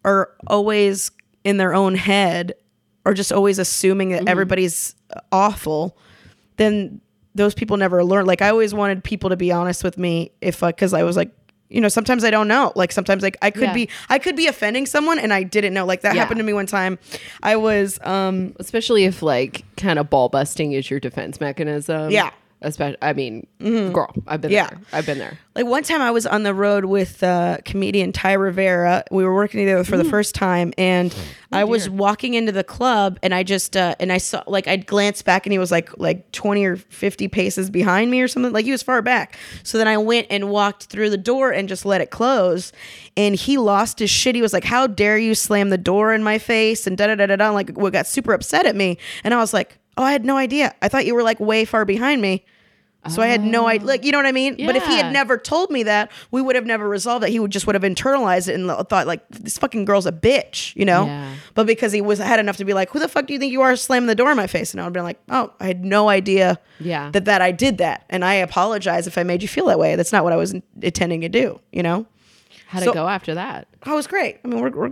are 0.05 0.29
always 0.45 1.11
in 1.43 1.57
their 1.57 1.73
own 1.73 1.95
head 1.95 2.53
or 3.05 3.15
just 3.15 3.31
always 3.31 3.57
assuming 3.57 4.09
that 4.09 4.27
everybody's 4.27 4.93
awful, 5.31 5.97
then 6.57 7.01
those 7.33 7.55
people 7.55 7.77
never 7.77 8.03
learn. 8.03 8.27
Like 8.27 8.43
I 8.43 8.49
always 8.49 8.73
wanted 8.73 9.03
people 9.03 9.31
to 9.31 9.37
be 9.37 9.51
honest 9.51 9.83
with 9.83 9.97
me 9.97 10.31
if 10.41 10.59
because 10.59 10.93
I 10.93 11.03
was 11.03 11.17
like. 11.17 11.31
You 11.71 11.81
know, 11.81 11.87
sometimes 11.87 12.23
I 12.23 12.29
don't 12.31 12.47
know. 12.47 12.71
Like 12.75 12.91
sometimes, 12.91 13.23
like 13.23 13.37
I 13.41 13.49
could 13.49 13.63
Yeah. 13.63 13.73
be, 13.73 13.89
I 14.09 14.19
could 14.19 14.35
be 14.35 14.47
offending 14.47 14.85
someone, 14.85 15.17
and 15.17 15.31
I 15.33 15.43
didn't 15.43 15.73
know. 15.73 15.85
Like 15.85 16.01
that 16.01 16.13
Yeah. 16.15 16.21
happened 16.21 16.39
to 16.39 16.43
me 16.43 16.53
one 16.53 16.65
time. 16.65 16.99
I 17.41 17.55
was, 17.55 17.97
um, 18.03 18.53
especially 18.59 19.05
if 19.05 19.21
like 19.23 19.63
kind 19.77 19.97
of 19.97 20.09
ball 20.09 20.29
busting 20.29 20.73
is 20.73 20.89
your 20.91 20.99
defense 20.99 21.39
mechanism. 21.39 22.11
Yeah. 22.11 22.31
Especially, 22.63 22.97
I 23.01 23.13
mean, 23.13 23.47
girl, 23.59 24.13
I've 24.27 24.39
been 24.41 24.51
Yeah. 24.51 24.67
there. 24.69 24.79
I've 24.93 25.05
been 25.07 25.17
there. 25.17 25.35
Like 25.55 25.65
one 25.65 25.81
time 25.83 25.99
I 25.99 26.11
was 26.11 26.27
on 26.27 26.43
the 26.43 26.53
road 26.53 26.85
with 26.85 27.23
uh, 27.23 27.57
comedian 27.65 28.11
Ty 28.11 28.33
Rivera. 28.33 29.03
We 29.09 29.25
were 29.25 29.33
working 29.33 29.59
together 29.61 29.83
for 29.83 29.97
the 29.97 30.03
first 30.05 30.35
time, 30.35 30.71
and 30.77 31.13
I 31.51 31.63
was 31.63 31.89
walking 31.89 32.35
into 32.35 32.51
the 32.51 32.63
club, 32.63 33.17
and 33.23 33.33
I 33.33 33.41
just 33.41 33.75
uh, 33.75 33.95
and 33.99 34.11
I 34.13 34.19
saw 34.19 34.43
like 34.45 34.67
I 34.67 34.77
glanced 34.77 35.25
back, 35.25 35.45
and 35.47 35.51
he 35.51 35.57
was 35.59 35.71
like 35.71 35.89
like 35.97 36.31
twenty 36.31 36.63
or 36.63 36.75
fifty 36.77 37.27
paces 37.27 37.71
behind 37.71 38.11
me 38.11 38.21
or 38.21 38.27
something. 38.27 38.53
Like 38.53 38.65
he 38.65 38.71
was 38.71 38.83
far 38.83 39.01
back. 39.01 39.37
So 39.63 39.79
then 39.79 39.87
I 39.87 39.97
went 39.97 40.27
and 40.29 40.49
walked 40.51 40.83
through 40.85 41.09
the 41.09 41.17
door 41.17 41.51
and 41.51 41.67
just 41.67 41.83
let 41.83 41.99
it 41.99 42.11
close, 42.11 42.71
and 43.17 43.33
he 43.35 43.57
lost 43.57 43.97
his 43.97 44.11
shit. 44.11 44.35
He 44.35 44.41
was 44.43 44.53
like, 44.53 44.63
"How 44.65 44.85
dare 44.85 45.17
you 45.17 45.33
slam 45.33 45.69
the 45.71 45.77
door 45.79 46.13
in 46.13 46.23
my 46.23 46.37
face?" 46.37 46.85
and 46.85 46.95
da 46.95 47.07
da 47.07 47.15
da 47.15 47.25
da 47.25 47.35
da. 47.37 47.49
Like 47.49 47.71
what 47.71 47.91
got 47.91 48.05
super 48.05 48.33
upset 48.33 48.67
at 48.67 48.75
me, 48.75 48.99
and 49.23 49.33
I 49.33 49.37
was 49.37 49.51
like, 49.53 49.79
"Oh, 49.97 50.03
I 50.03 50.11
had 50.13 50.23
no 50.23 50.37
idea. 50.37 50.73
I 50.81 50.87
thought 50.87 51.05
you 51.07 51.15
were 51.15 51.23
like 51.23 51.39
way 51.39 51.65
far 51.65 51.83
behind 51.85 52.21
me." 52.21 52.45
So 53.09 53.21
I 53.21 53.27
had 53.27 53.43
no 53.43 53.67
idea, 53.67 53.85
oh. 53.85 53.87
like 53.87 54.05
you 54.05 54.11
know 54.11 54.19
what 54.19 54.27
I 54.27 54.31
mean. 54.31 54.57
But 54.63 54.75
if 54.75 54.85
he 54.85 54.95
had 54.95 55.11
never 55.11 55.37
told 55.37 55.71
me 55.71 55.83
that, 55.83 56.11
we 56.29 56.41
would 56.41 56.55
have 56.55 56.67
never 56.67 56.87
resolved 56.87 57.25
it. 57.25 57.31
He 57.31 57.39
would 57.39 57.51
just 57.51 57.65
would 57.65 57.73
have 57.73 57.83
internalized 57.83 58.47
it 58.47 58.53
and 58.53 58.69
thought 58.89 59.07
like 59.07 59.27
this 59.29 59.57
fucking 59.57 59.85
girl's 59.85 60.05
a 60.05 60.11
bitch, 60.11 60.75
you 60.75 60.85
know. 60.85 61.05
Yeah. 61.05 61.33
But 61.55 61.65
because 61.65 61.91
he 61.91 62.01
was 62.01 62.19
had 62.19 62.39
enough 62.39 62.57
to 62.57 62.65
be 62.65 62.73
like, 62.73 62.91
who 62.91 62.99
the 62.99 63.07
fuck 63.07 63.25
do 63.25 63.33
you 63.33 63.39
think 63.39 63.51
you 63.51 63.61
are 63.61 63.75
slamming 63.75 64.07
the 64.07 64.15
door 64.15 64.29
in 64.29 64.37
my 64.37 64.45
face? 64.45 64.71
And 64.71 64.81
I 64.81 64.83
would 64.83 64.93
be 64.93 65.01
like, 65.01 65.19
oh, 65.29 65.51
I 65.59 65.65
had 65.65 65.83
no 65.83 66.09
idea. 66.09 66.59
Yeah. 66.79 67.09
That 67.11 67.25
that 67.25 67.41
I 67.41 67.51
did 67.51 67.79
that, 67.79 68.05
and 68.09 68.23
I 68.23 68.35
apologize 68.35 69.07
if 69.07 69.17
I 69.17 69.23
made 69.23 69.41
you 69.41 69.47
feel 69.47 69.65
that 69.65 69.79
way. 69.79 69.95
That's 69.95 70.11
not 70.11 70.23
what 70.23 70.33
I 70.33 70.35
was 70.35 70.53
in- 70.53 70.63
intending 70.81 71.21
to 71.21 71.29
do. 71.29 71.59
You 71.71 71.81
know. 71.83 72.05
How'd 72.71 72.83
So- 72.83 72.91
it 72.91 72.93
go 72.93 73.05
after 73.09 73.35
that? 73.35 73.67
Oh, 73.85 73.91
it 73.91 73.95
was 73.95 74.07
great. 74.07 74.39
I 74.45 74.47
mean, 74.47 74.61
we're 74.61 74.69
we're, 74.69 74.89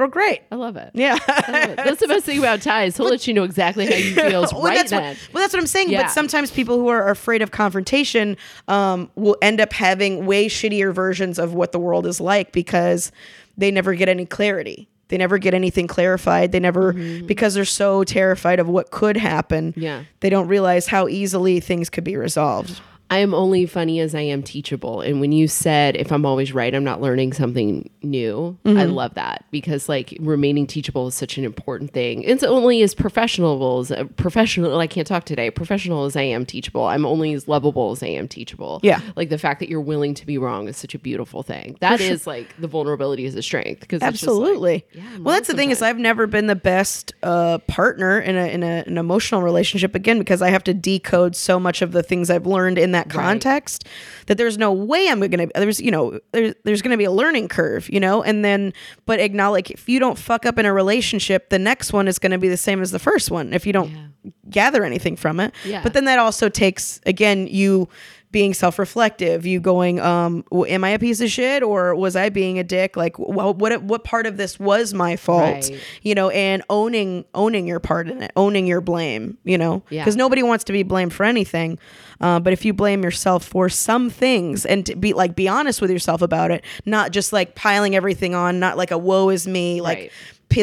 we're 0.00 0.06
great. 0.06 0.42
I 0.50 0.56
love 0.56 0.76
it. 0.76 0.90
Yeah. 0.92 1.12
Love 1.12 1.22
it. 1.70 1.76
That's 1.76 2.00
the 2.00 2.08
best 2.08 2.26
thing 2.26 2.38
about 2.38 2.60
ties. 2.60 2.96
He'll 2.98 3.08
let 3.08 3.26
you 3.26 3.32
know 3.32 3.44
exactly 3.44 3.86
how 3.86 3.94
you 3.94 4.14
feel 4.14 4.42
Well, 4.52 4.62
right 4.64 4.76
that's 4.76 4.90
then. 4.90 5.02
What, 5.16 5.28
well, 5.32 5.42
that's 5.42 5.54
what 5.54 5.60
I'm 5.60 5.66
saying. 5.66 5.88
Yeah. 5.90 6.02
But 6.02 6.10
sometimes 6.10 6.50
people 6.50 6.76
who 6.78 6.88
are 6.88 7.08
afraid 7.08 7.40
of 7.40 7.50
confrontation 7.52 8.36
um, 8.68 9.10
will 9.14 9.38
end 9.40 9.62
up 9.62 9.72
having 9.72 10.26
way 10.26 10.46
shittier 10.48 10.92
versions 10.92 11.38
of 11.38 11.54
what 11.54 11.72
the 11.72 11.78
world 11.78 12.04
is 12.06 12.20
like 12.20 12.52
because 12.52 13.12
they 13.56 13.70
never 13.70 13.94
get 13.94 14.10
any 14.10 14.26
clarity. 14.26 14.86
They 15.08 15.16
never 15.16 15.38
get 15.38 15.54
anything 15.54 15.86
clarified. 15.86 16.52
They 16.52 16.60
never, 16.60 16.92
because 16.92 17.54
they're 17.54 17.64
so 17.64 18.02
terrified 18.04 18.58
of 18.60 18.68
what 18.68 18.90
could 18.90 19.16
happen. 19.16 19.70
Mm-hmm. 19.72 19.80
Yeah. 19.80 20.04
They 20.20 20.28
don't 20.30 20.48
realize 20.48 20.86
how 20.86 21.08
easily 21.08 21.60
things 21.60 21.88
could 21.88 22.04
be 22.04 22.16
resolved. 22.16 22.80
I 23.12 23.18
am 23.18 23.34
only 23.34 23.66
funny 23.66 24.00
as 24.00 24.14
I 24.14 24.22
am 24.22 24.42
teachable. 24.42 25.02
And 25.02 25.20
when 25.20 25.32
you 25.32 25.46
said, 25.46 25.96
if 25.96 26.10
I'm 26.10 26.24
always 26.24 26.52
right, 26.52 26.74
I'm 26.74 26.82
not 26.84 27.00
learning 27.02 27.34
something 27.34 27.90
new, 28.02 28.56
I 28.64 28.68
Mm-hmm. 28.70 28.92
love 28.92 29.14
that 29.14 29.44
because 29.50 29.88
like 29.88 30.16
remaining 30.20 30.66
teachable 30.66 31.06
is 31.08 31.14
such 31.14 31.36
an 31.36 31.44
important 31.44 31.92
thing. 31.92 32.22
It's 32.22 32.42
only 32.42 32.82
as 32.82 32.94
professional 32.94 33.80
as 33.80 33.92
uh, 33.92 34.04
professional. 34.16 34.78
I 34.78 34.86
can't 34.86 35.06
talk 35.06 35.24
today. 35.24 35.50
Professional 35.50 36.04
as 36.06 36.16
I 36.16 36.22
am 36.22 36.46
teachable. 36.46 36.84
I'm 36.86 37.04
only 37.04 37.32
as 37.34 37.46
lovable 37.46 37.92
as 37.92 38.02
I 38.02 38.06
am 38.08 38.28
teachable. 38.28 38.80
Yeah. 38.82 39.00
Like 39.14 39.28
the 39.28 39.38
fact 39.38 39.60
that 39.60 39.68
you're 39.68 39.80
willing 39.80 40.14
to 40.14 40.24
be 40.26 40.38
wrong 40.38 40.68
is 40.68 40.76
such 40.78 40.94
a 40.94 40.98
beautiful 40.98 41.42
thing. 41.42 41.76
That 41.80 42.00
is 42.00 42.26
like 42.26 42.56
the 42.58 42.66
vulnerability 42.66 43.26
is 43.26 43.34
a 43.34 43.42
strength 43.42 43.80
because 43.80 44.00
Absolutely. 44.00 44.86
yeah, 44.92 45.02
I'm 45.14 45.22
well, 45.24 45.34
that's 45.34 45.48
the 45.48 45.54
thing 45.54 45.70
is. 45.70 45.82
I've 45.82 45.98
never 45.98 46.26
been 46.26 46.46
the 46.46 46.54
best 46.56 47.12
uh, 47.22 47.58
partner 47.68 48.18
in, 48.20 48.36
a, 48.36 48.46
in 48.46 48.62
a, 48.62 48.84
an 48.86 48.96
emotional 48.96 49.42
relationship 49.42 49.94
again 49.94 50.18
because 50.18 50.40
I 50.40 50.48
have 50.50 50.64
to 50.64 50.72
decode 50.74 51.36
so 51.36 51.60
much 51.60 51.82
of 51.82 51.92
the 51.92 52.02
things 52.02 52.30
I've 52.30 52.46
learned 52.46 52.78
in 52.78 52.92
that 52.92 53.01
context 53.08 53.86
that 54.26 54.38
there's 54.38 54.58
no 54.58 54.72
way 54.72 55.08
I'm 55.08 55.20
going 55.20 55.48
to 55.48 55.50
there's 55.54 55.80
you 55.80 55.90
know 55.90 56.18
there's 56.32 56.54
there's 56.64 56.82
going 56.82 56.92
to 56.92 56.96
be 56.96 57.04
a 57.04 57.12
learning 57.12 57.48
curve, 57.48 57.88
you 57.90 58.00
know, 58.00 58.22
and 58.22 58.44
then 58.44 58.72
but 59.06 59.20
acknowledge 59.20 59.70
if 59.70 59.88
you 59.88 59.98
don't 59.98 60.18
fuck 60.18 60.46
up 60.46 60.58
in 60.58 60.66
a 60.66 60.72
relationship, 60.72 61.50
the 61.50 61.58
next 61.58 61.92
one 61.92 62.08
is 62.08 62.18
going 62.18 62.32
to 62.32 62.38
be 62.38 62.48
the 62.48 62.56
same 62.56 62.80
as 62.82 62.90
the 62.90 62.98
first 62.98 63.30
one 63.30 63.52
if 63.52 63.66
you 63.66 63.72
don't 63.72 64.12
gather 64.50 64.84
anything 64.84 65.16
from 65.16 65.40
it. 65.40 65.54
Yeah. 65.64 65.82
But 65.82 65.94
then 65.94 66.04
that 66.04 66.18
also 66.18 66.48
takes 66.48 67.00
again 67.06 67.46
you 67.46 67.88
being 68.32 68.54
self-reflective 68.54 69.44
you 69.46 69.60
going 69.60 70.00
um 70.00 70.42
am 70.66 70.82
i 70.82 70.88
a 70.90 70.98
piece 70.98 71.20
of 71.20 71.30
shit 71.30 71.62
or 71.62 71.94
was 71.94 72.16
i 72.16 72.28
being 72.28 72.58
a 72.58 72.64
dick 72.64 72.96
like 72.96 73.14
wh- 73.16 73.56
what 73.56 73.82
what 73.82 74.04
part 74.04 74.26
of 74.26 74.36
this 74.38 74.58
was 74.58 74.92
my 74.94 75.16
fault 75.16 75.42
Right. 75.42 75.80
you 76.02 76.14
know 76.14 76.30
and 76.30 76.62
owning 76.70 77.24
owning 77.34 77.66
your 77.68 77.78
part 77.78 78.08
in 78.08 78.22
it 78.22 78.32
owning 78.34 78.66
your 78.66 78.80
blame 78.80 79.36
you 79.44 79.58
know 79.58 79.82
Yeah. 79.90 80.02
because 80.02 80.16
nobody 80.16 80.42
wants 80.42 80.64
to 80.64 80.72
be 80.72 80.82
blamed 80.82 81.12
for 81.12 81.24
anything 81.24 81.78
uh, 82.20 82.40
but 82.40 82.52
if 82.52 82.64
you 82.64 82.72
blame 82.72 83.02
yourself 83.02 83.44
for 83.44 83.68
some 83.68 84.08
things 84.10 84.64
and 84.64 84.86
to 84.86 84.96
be 84.96 85.12
like 85.12 85.36
be 85.36 85.46
honest 85.46 85.80
with 85.80 85.90
yourself 85.90 86.22
about 86.22 86.50
it 86.50 86.64
not 86.86 87.12
just 87.12 87.32
like 87.32 87.54
piling 87.54 87.94
everything 87.94 88.34
on 88.34 88.58
not 88.58 88.76
like 88.78 88.90
a 88.90 88.98
woe 88.98 89.28
is 89.28 89.46
me 89.46 89.80
like 89.80 89.98
Right. 89.98 90.10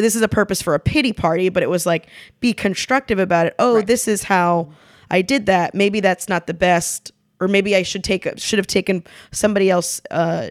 this 0.03 0.15
is 0.15 0.21
a 0.23 0.27
purpose 0.27 0.61
for 0.61 0.73
a 0.73 0.79
pity 0.79 1.13
party 1.13 1.49
but 1.49 1.61
it 1.63 1.69
was 1.69 1.85
like 1.85 2.07
be 2.39 2.51
constructive 2.53 3.19
about 3.19 3.45
it 3.45 3.55
oh 3.59 3.75
Right. 3.75 3.85
this 3.87 4.07
is 4.07 4.23
how 4.23 4.69
I 5.11 5.23
did 5.23 5.47
that. 5.47 5.73
Maybe 5.73 6.01
that's 6.01 6.29
not 6.29 6.45
the 6.45 6.53
best, 6.53 7.11
or 7.39 7.47
maybe 7.47 7.75
I 7.75 7.83
should 7.83 8.03
take 8.03 8.27
should 8.37 8.59
have 8.59 8.67
taken 8.67 9.03
somebody 9.31 9.69
else. 9.69 10.01
Uh, 10.11 10.49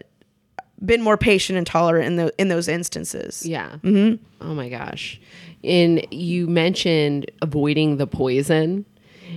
been 0.85 1.01
more 1.01 1.17
patient 1.17 1.57
and 1.57 1.67
tolerant 1.67 2.05
in 2.07 2.15
the 2.15 2.33
in 2.37 2.47
those 2.47 2.67
instances. 2.67 3.45
Yeah. 3.45 3.69
Mm-hmm. 3.83 4.23
Oh 4.49 4.53
my 4.53 4.69
gosh. 4.69 5.19
And 5.63 6.05
you 6.09 6.47
mentioned 6.47 7.29
avoiding 7.41 7.97
the 7.97 8.07
poison 8.07 8.85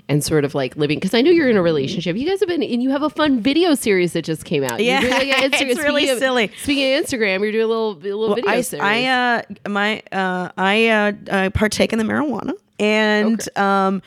and 0.08 0.22
sort 0.24 0.44
of 0.44 0.54
like 0.54 0.76
living 0.76 0.98
because 0.98 1.14
I 1.14 1.20
know 1.20 1.30
you're 1.30 1.50
in 1.50 1.56
a 1.56 1.62
relationship. 1.62 2.16
You 2.16 2.26
guys 2.28 2.40
have 2.40 2.48
been 2.48 2.62
and 2.62 2.82
you 2.82 2.90
have 2.90 3.02
a 3.02 3.10
fun 3.10 3.40
video 3.40 3.74
series 3.74 4.12
that 4.12 4.22
just 4.22 4.44
came 4.44 4.62
out. 4.64 4.82
Yeah, 4.82 5.00
like, 5.00 5.28
it's 5.52 5.80
really 5.80 6.02
speaking 6.02 6.10
of- 6.12 6.18
silly. 6.18 6.50
Speaking 6.62 6.94
of 6.94 7.04
Instagram, 7.04 7.40
you're 7.40 7.52
doing 7.52 7.64
a 7.64 7.66
little 7.66 7.90
a 7.92 8.14
little 8.16 8.34
video 8.36 8.50
I, 8.50 8.60
series. 8.60 8.82
I 8.84 9.04
uh 9.04 9.42
my 9.68 10.02
uh 10.12 10.50
I 10.56 10.88
uh, 10.88 11.12
uh 11.28 11.50
partake 11.50 11.92
in 11.92 11.98
the 11.98 12.04
marijuana 12.04 12.52
and 12.78 13.40
Okay. 13.40 13.60
um 13.60 14.00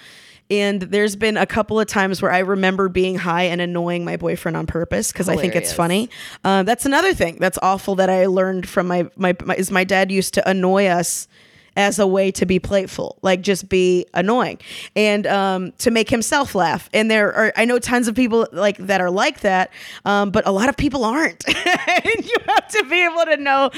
and 0.50 0.82
there's 0.82 1.16
been 1.16 1.38
a 1.38 1.46
couple 1.46 1.80
of 1.80 1.88
times 1.88 2.22
where 2.22 2.32
I 2.32 2.40
remember 2.40 2.88
being 2.88 3.16
high 3.16 3.44
and 3.44 3.62
annoying 3.62 4.06
my 4.06 4.16
boyfriend 4.18 4.56
on 4.56 4.68
purpose 4.68 5.12
because 5.12 5.28
I 5.28 5.36
think 5.38 5.56
it's 5.56 5.74
funny. 5.74 6.10
Uh, 6.44 6.64
that's 6.64 6.86
another 6.86 7.14
thing 7.14 7.38
that's 7.40 7.58
awful 7.62 7.96
that 7.96 8.10
I 8.10 8.28
learned 8.28 8.70
from 8.70 8.88
my, 8.88 9.10
my 9.16 9.36
my 9.44 9.56
is 9.56 9.72
my 9.72 9.84
dad 9.84 10.12
used 10.12 10.34
to 10.36 10.48
annoy 10.48 10.86
us 10.88 11.28
as 11.76 12.00
a 12.00 12.08
way 12.08 12.32
to 12.32 12.46
be 12.46 12.60
playful, 12.60 13.18
like 13.22 13.42
just 13.42 13.68
be 13.70 14.06
annoying 14.14 14.58
and 14.96 15.28
um, 15.28 15.72
to 15.80 15.92
make 15.92 16.10
himself 16.10 16.56
laugh. 16.56 16.90
And 16.94 17.12
there 17.12 17.34
are, 17.34 17.54
I 17.56 17.66
know 17.66 17.80
tons 17.80 18.08
of 18.08 18.16
people 18.16 18.48
like 18.52 18.78
that 18.78 19.02
are 19.02 19.12
like 19.12 19.42
that, 19.42 19.72
um, 20.06 20.32
but 20.32 20.48
a 20.48 20.52
lot 20.52 20.70
of 20.70 20.78
people 20.78 21.04
aren't. 21.04 21.46
and 21.48 22.26
you 22.26 22.36
have 22.48 22.68
to 22.70 22.86
be 22.90 23.04
able 23.04 23.26
to 23.26 23.38
know. 23.38 23.70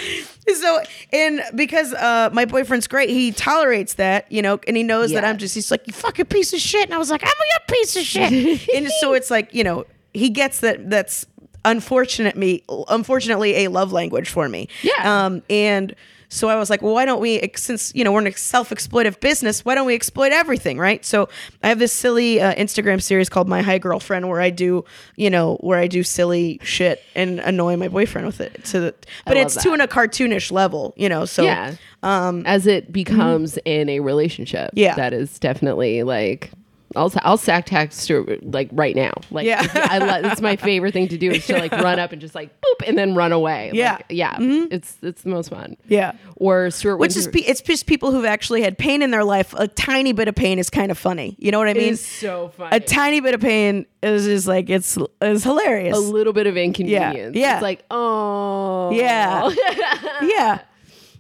So, 0.56 0.82
and 1.12 1.42
because 1.56 1.94
uh, 1.94 2.30
my 2.34 2.46
boyfriend's 2.46 2.88
great, 2.88 3.10
he 3.10 3.32
tolerates 3.32 3.96
that, 3.96 4.32
you 4.32 4.42
know, 4.42 4.60
and 4.68 4.78
he 4.78 4.84
knows 4.84 5.12
that 5.12 5.26
I'm 5.26 5.38
just, 5.38 5.56
he's 5.56 5.72
like, 5.72 5.88
you 5.88 5.94
fucking 5.94 6.26
piece 6.26 6.54
of 6.54 6.60
shit. 6.60 6.86
And 6.86 6.94
I 6.94 6.98
was 6.98 7.10
like, 7.10 7.24
I'm 7.24 7.30
a 7.30 7.72
piece 7.72 7.96
of 7.96 8.04
shit. 8.04 8.70
and 8.76 8.88
so 9.00 9.14
it's 9.14 9.32
like, 9.32 9.54
you 9.54 9.64
know, 9.64 9.86
he 10.14 10.30
gets 10.30 10.60
that 10.62 10.90
that's 10.90 11.26
unfortunate 11.66 12.38
me 12.38 12.64
unfortunately 12.88 13.66
a 13.66 13.68
love 13.68 13.92
language 13.92 14.30
for 14.30 14.48
me 14.48 14.70
Yeah. 14.84 15.26
um 15.26 15.44
and 15.50 15.94
so 16.30 16.50
I 16.50 16.56
was 16.56 16.70
like, 16.70 16.82
well, 16.82 16.94
why 16.94 17.06
don't 17.06 17.22
we, 17.22 17.50
since 17.56 17.94
you 17.96 18.04
know 18.04 18.12
we're 18.12 18.22
in 18.22 18.28
a 18.28 18.32
self-exploitive 18.34 19.20
business, 19.20 19.64
why 19.64 19.76
don't 19.76 19.88
we 19.88 19.96
exploit 19.96 20.32
everything, 20.32 20.78
right? 20.78 21.04
So 21.06 21.30
I 21.64 21.70
have 21.70 21.80
this 21.80 21.94
silly 21.94 22.42
uh, 22.42 22.54
Instagram 22.56 23.02
series 23.02 23.30
called 23.30 23.48
My 23.48 23.62
High 23.62 23.78
Girlfriend, 23.80 24.28
where 24.28 24.42
I 24.42 24.50
do, 24.50 24.84
you 25.16 25.30
know, 25.30 25.56
where 25.62 25.80
I 25.80 25.88
do 25.88 26.04
silly 26.04 26.60
shit 26.64 27.02
and 27.16 27.40
annoy 27.40 27.78
my 27.78 27.88
boyfriend 27.88 28.28
with 28.28 28.42
it. 28.42 28.64
To 28.66 28.80
the, 28.80 28.96
but 29.26 29.38
it's 29.38 29.56
that. 29.56 29.64
to 29.64 29.74
in 29.74 29.82
a 29.82 29.88
cartoonish 29.88 30.52
level, 30.52 30.94
you 30.98 31.10
know. 31.10 31.26
So 31.26 31.44
yeah. 31.44 31.76
Um, 32.04 32.44
as 32.46 32.68
it 32.68 32.92
becomes 32.92 33.58
in 33.66 33.90
a 33.90 34.00
relationship, 34.02 34.72
Yeah. 34.74 34.96
that 34.96 35.14
is 35.14 35.40
definitely 35.40 36.04
like. 36.04 36.52
I'll 36.96 37.12
I'll 37.24 37.38
sack 37.38 37.66
text 37.66 38.00
Stuart 38.00 38.44
like 38.52 38.70
right 38.72 38.96
now. 38.96 39.12
Like 39.30 39.46
Yeah. 39.46 39.66
I 39.74 40.22
it's 40.32 40.42
my 40.42 40.56
favorite 40.56 40.94
thing 40.94 41.08
to 41.10 41.18
do 41.18 41.32
is 41.32 41.46
to 41.48 41.58
like 41.58 41.72
run 41.72 42.00
up 42.00 42.12
and 42.12 42.22
just 42.22 42.34
like 42.36 42.50
boop 42.62 42.88
and 42.88 42.98
then 42.98 43.16
run 43.16 43.32
away. 43.32 43.72
Yeah. 43.74 43.94
Like, 43.94 44.06
yeah. 44.10 44.36
Mm-hmm. 44.36 44.74
It's 44.74 44.98
it's 45.02 45.24
the 45.24 45.30
most 45.30 45.50
fun. 45.50 45.78
yeah. 45.88 46.14
Or 46.38 46.70
Stuart, 46.70 46.98
Which 46.98 47.18
is, 47.18 47.28
pe- 47.28 47.40
it's 47.40 47.62
just 47.62 47.88
people 47.88 48.12
who've 48.12 48.26
actually 48.26 48.62
had 48.62 48.78
pain 48.78 49.02
in 49.02 49.10
their 49.12 49.24
life. 49.24 49.54
A 49.58 49.68
tiny 49.68 50.12
bit 50.14 50.28
of 50.28 50.36
pain 50.36 50.60
is 50.60 50.70
kind 50.70 50.92
of 50.92 50.98
funny. 50.98 51.36
You 51.40 51.52
know 51.52 51.58
what 51.60 51.68
I 51.68 51.74
mean? 51.74 51.94
is 51.94 52.06
so 52.06 52.50
funny. 52.56 52.76
a 52.76 52.80
tiny 52.80 53.20
bit 53.22 53.34
of 53.34 53.42
pain 53.42 53.86
is 54.04 54.26
just 54.26 54.48
like 54.48 54.70
it's 54.70 54.98
is 55.22 55.44
hilarious. 55.44 55.98
a 55.98 56.00
little 56.00 56.34
bit 56.34 56.48
of 56.48 56.56
inconvenience. 56.56 57.36
Yeah. 57.36 57.56
It's 57.56 57.64
like, 57.64 57.84
oh. 57.92 58.92
Yeah. 58.92 59.50
yeah. 60.24 60.60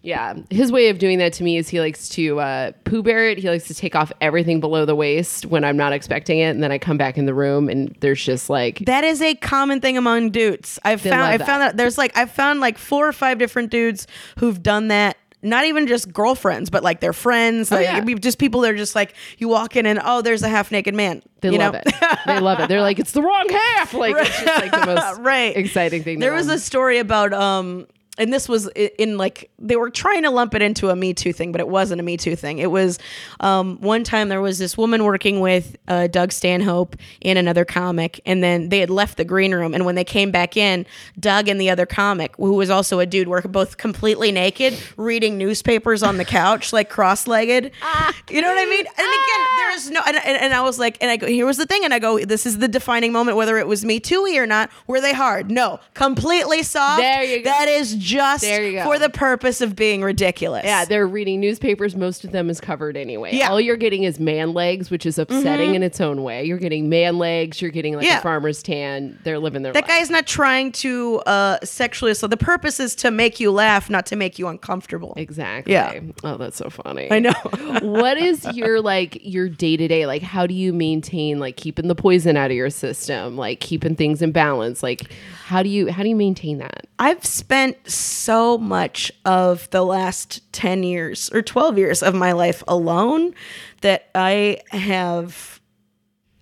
Yeah. 0.07 0.35
His 0.49 0.71
way 0.71 0.87
of 0.87 0.99
doing 0.99 1.17
that 1.19 1.33
to 1.33 1.43
me 1.43 1.57
is 1.57 1.67
he 1.67 1.81
likes 1.81 2.07
to 2.09 2.39
uh, 2.39 2.71
Pooh 2.85 3.03
Bear 3.03 3.29
it. 3.29 3.37
He 3.39 3.49
likes 3.49 3.67
to 3.67 3.73
take 3.73 3.93
off 3.93 4.11
everything 4.21 4.61
below 4.61 4.85
the 4.85 4.95
waist 4.95 5.45
when 5.45 5.65
I'm 5.65 5.75
not 5.75 5.91
expecting 5.91 6.39
it. 6.39 6.45
And 6.51 6.63
then 6.63 6.71
I 6.71 6.77
come 6.77 6.97
back 6.97 7.17
in 7.17 7.25
the 7.25 7.33
room 7.33 7.67
and 7.67 7.93
there's 7.99 8.23
just 8.23 8.49
like, 8.49 8.79
That 8.85 9.03
is 9.03 9.21
a 9.21 9.35
common 9.35 9.81
thing 9.81 9.97
among 9.97 10.29
dudes. 10.31 10.79
I've 10.85 11.01
found 11.01 11.23
I 11.23 11.37
found 11.37 11.61
that 11.61 11.75
there's 11.75 11.97
like 11.97 12.15
I've 12.17 12.31
found 12.31 12.61
like 12.61 12.77
four 12.77 13.05
or 13.05 13.11
five 13.11 13.37
different 13.37 13.69
dudes 13.69 14.07
who've 14.39 14.63
done 14.63 14.87
that. 14.87 15.17
Not 15.43 15.65
even 15.65 15.85
just 15.87 16.11
girlfriends, 16.11 16.69
but 16.71 16.83
like 16.83 16.99
their 16.99 17.13
friends, 17.13 17.69
like 17.69 17.87
Oh, 17.87 18.07
yeah. 18.07 18.15
Just 18.15 18.39
people 18.39 18.61
that 18.61 18.71
are 18.71 18.77
just 18.77 18.95
like 18.95 19.13
you 19.37 19.49
walk 19.49 19.75
in 19.75 19.85
and 19.85 19.99
oh, 20.03 20.21
there's 20.21 20.41
a 20.41 20.49
half 20.49 20.71
naked 20.71 20.95
man. 20.95 21.21
they 21.41 21.51
you 21.51 21.57
love 21.59 21.73
know? 21.73 21.81
it. 21.85 22.19
they 22.25 22.39
love 22.39 22.59
it. 22.61 22.69
They're 22.69 22.81
like, 22.81 22.97
it's 22.97 23.11
the 23.11 23.21
wrong 23.21 23.47
half. 23.49 23.93
Like, 23.93 24.15
it's 24.17 24.41
just 24.41 24.45
like 24.61 24.71
the 24.71 24.85
most 24.95 25.19
Right. 25.19 25.55
exciting 25.55 26.03
thing. 26.03 26.19
There 26.19 26.33
was 26.33 26.47
a 26.47 26.57
story 26.59 26.97
about 26.97 27.33
um 27.33 27.85
and 28.17 28.33
this 28.33 28.49
was 28.49 28.67
in 28.67 29.17
like 29.17 29.49
they 29.59 29.75
were 29.75 29.89
trying 29.89 30.23
to 30.23 30.29
lump 30.29 30.55
it 30.55 30.61
into 30.61 30.89
a 30.89 30.95
Me 30.95 31.13
Too 31.13 31.33
thing, 31.33 31.51
but 31.51 31.61
it 31.61 31.67
wasn't 31.67 31.99
a 31.99 32.03
Me 32.03 32.17
Too 32.17 32.35
thing. 32.35 32.59
It 32.59 32.71
was 32.71 32.99
um, 33.39 33.79
one 33.81 34.03
time 34.03 34.29
there 34.29 34.41
was 34.41 34.57
this 34.59 34.77
woman 34.77 35.03
working 35.03 35.39
with 35.39 35.77
uh, 35.87 36.07
Doug 36.07 36.31
Stanhope 36.31 36.95
and 37.21 37.37
another 37.37 37.65
comic, 37.65 38.19
and 38.25 38.43
then 38.43 38.69
they 38.69 38.79
had 38.79 38.89
left 38.89 39.17
the 39.17 39.25
green 39.25 39.53
room. 39.53 39.73
And 39.73 39.85
when 39.85 39.95
they 39.95 40.03
came 40.03 40.31
back 40.31 40.57
in, 40.57 40.85
Doug 41.19 41.47
and 41.47 41.59
the 41.61 41.69
other 41.69 41.85
comic, 41.85 42.35
who 42.37 42.53
was 42.53 42.69
also 42.69 42.99
a 42.99 43.05
dude, 43.05 43.27
were 43.27 43.41
both 43.41 43.77
completely 43.77 44.31
naked, 44.31 44.77
reading 44.97 45.37
newspapers 45.37 46.03
on 46.03 46.17
the 46.17 46.25
couch, 46.25 46.73
like 46.73 46.89
cross-legged. 46.89 47.65
you 48.29 48.41
know 48.41 48.49
what 48.49 48.59
I 48.59 48.65
mean? 48.65 48.85
And 48.85 49.07
again, 49.07 49.57
there 49.57 49.75
is 49.75 49.91
no. 49.91 50.01
And, 50.07 50.17
and, 50.17 50.41
and 50.41 50.53
I 50.53 50.61
was 50.61 50.79
like, 50.79 50.97
and 51.01 51.11
I 51.11 51.17
go, 51.17 51.27
here 51.27 51.45
was 51.45 51.57
the 51.57 51.65
thing, 51.65 51.83
and 51.83 51.93
I 51.93 51.99
go, 51.99 52.19
this 52.19 52.45
is 52.45 52.57
the 52.57 52.67
defining 52.67 53.11
moment, 53.11 53.37
whether 53.37 53.57
it 53.57 53.67
was 53.67 53.85
Me 53.85 53.99
Too-y 53.99 54.37
or 54.37 54.47
not. 54.47 54.69
Were 54.87 55.01
they 55.01 55.13
hard? 55.13 55.51
No, 55.51 55.79
completely 55.93 56.63
soft. 56.63 57.01
There 57.01 57.23
you 57.23 57.43
go. 57.43 57.49
That 57.49 57.67
is 57.67 58.06
just 58.07 58.43
There 58.43 58.63
you 58.65 58.71
go. 58.79 58.83
for 58.83 58.97
the 58.97 59.09
purpose 59.09 59.59
of 59.61 59.75
being 59.75 60.01
ridiculous. 60.01 60.63
Yeah, 60.65 60.85
they're 60.85 61.05
reading 61.07 61.39
newspapers. 61.41 61.95
Most 61.95 62.23
of 62.23 62.31
them 62.31 62.49
is 62.49 62.61
covered 62.61 62.95
anyway. 62.95 63.35
Yeah. 63.35 63.45
Mm-hmm. 63.45 63.51
All 63.53 63.61
you're 63.61 63.75
getting 63.75 64.03
is 64.03 64.19
man 64.19 64.53
legs, 64.53 64.89
which 64.89 65.05
is 65.05 65.17
upsetting 65.19 65.75
in 65.75 65.83
its 65.83 65.99
own 65.99 66.23
way. 66.23 66.45
You're 66.45 66.57
getting 66.57 66.87
man 66.89 67.17
legs. 67.17 67.61
You're 67.61 67.71
getting 67.71 67.95
like 67.95 68.05
Yeah. 68.05 68.19
a 68.19 68.21
farmer's 68.21 68.63
tan. 68.63 69.19
They're 69.23 69.39
living 69.39 69.61
their 69.61 69.73
that 69.73 69.83
life. 69.83 69.89
guy's 69.89 70.09
not 70.09 70.25
trying 70.25 70.71
to 70.73 71.19
uh, 71.25 71.57
sexually. 71.63 72.13
So 72.13 72.27
the 72.27 72.37
purpose 72.37 72.79
is 72.79 72.95
to 72.95 73.11
make 73.11 73.39
you 73.39 73.51
laugh, 73.51 73.89
not 73.89 74.05
to 74.07 74.15
make 74.15 74.39
you 74.39 74.47
uncomfortable. 74.47 75.13
Exactly. 75.17 75.73
Yeah. 75.73 75.99
Oh, 76.23 76.37
that's 76.37 76.57
so 76.57 76.69
funny. 76.69 77.11
I 77.11 77.19
know. 77.19 77.31
what 77.81 78.17
is 78.17 78.45
your 78.55 78.81
like 78.81 79.17
your 79.21 79.49
day 79.49 79.75
to 79.77 79.87
day? 79.87 80.05
Like, 80.05 80.21
how 80.21 80.47
do 80.47 80.53
you 80.53 80.71
maintain 80.73 81.39
like 81.39 81.57
keeping 81.57 81.87
the 81.87 81.95
poison 81.95 82.37
out 82.37 82.51
of 82.51 82.55
your 82.57 82.69
system? 82.69 83.35
Like 83.35 83.59
keeping 83.59 83.95
things 83.95 84.21
in 84.21 84.31
balance? 84.31 84.81
Like, 84.83 85.11
how 85.47 85.63
do 85.63 85.69
you 85.69 85.89
how 85.89 86.03
do 86.03 86.09
you 86.09 86.15
maintain 86.15 86.57
that? 86.57 86.87
I've 86.99 87.23
spent 87.23 87.89
so 87.89 88.57
much 88.57 89.13
of 89.23 89.69
the 89.69 89.81
last 89.81 90.41
10 90.51 90.83
years 90.83 91.29
or 91.31 91.41
12 91.41 91.77
years 91.77 92.03
of 92.03 92.13
my 92.13 92.33
life 92.33 92.65
alone 92.67 93.33
that 93.79 94.09
I 94.13 94.59
have 94.71 95.61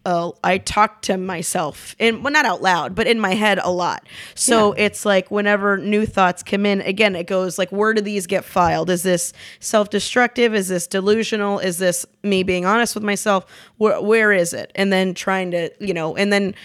uh, 0.06 0.32
I 0.44 0.57
talk 0.57 1.03
to 1.03 1.18
myself 1.18 1.95
and 1.99 2.23
well 2.23 2.34
not 2.34 2.45
out 2.45 2.64
loud 2.64 2.95
but 2.95 3.06
in 3.06 3.19
my 3.19 3.36
head 3.36 3.60
a 3.61 3.69
lot. 3.69 4.07
So 4.34 4.72
it's 4.73 5.06
like 5.06 5.30
whenever 5.30 5.77
new 5.77 6.07
thoughts 6.07 6.41
come 6.41 6.65
in 6.65 6.82
again 6.82 7.15
it 7.15 7.27
goes 7.27 7.60
like 7.60 7.72
where 7.72 7.94
do 7.94 8.02
these 8.02 8.26
get 8.26 8.44
filed? 8.44 8.90
Is 8.90 9.03
this 9.03 9.34
self-destructive? 9.60 10.56
Is 10.56 10.68
this 10.68 10.88
delusional? 10.88 11.60
Is 11.60 11.77
this 11.77 12.07
me 12.23 12.41
being 12.41 12.65
honest 12.65 12.95
with 12.95 13.03
myself? 13.03 13.45
Where 13.77 14.02
where 14.02 14.32
is 14.32 14.52
it? 14.52 14.72
And 14.73 14.91
then 14.91 15.14
trying 15.14 15.52
to, 15.52 15.69
you 15.80 15.94
know, 15.94 16.15
and 16.15 16.34
then 16.34 16.56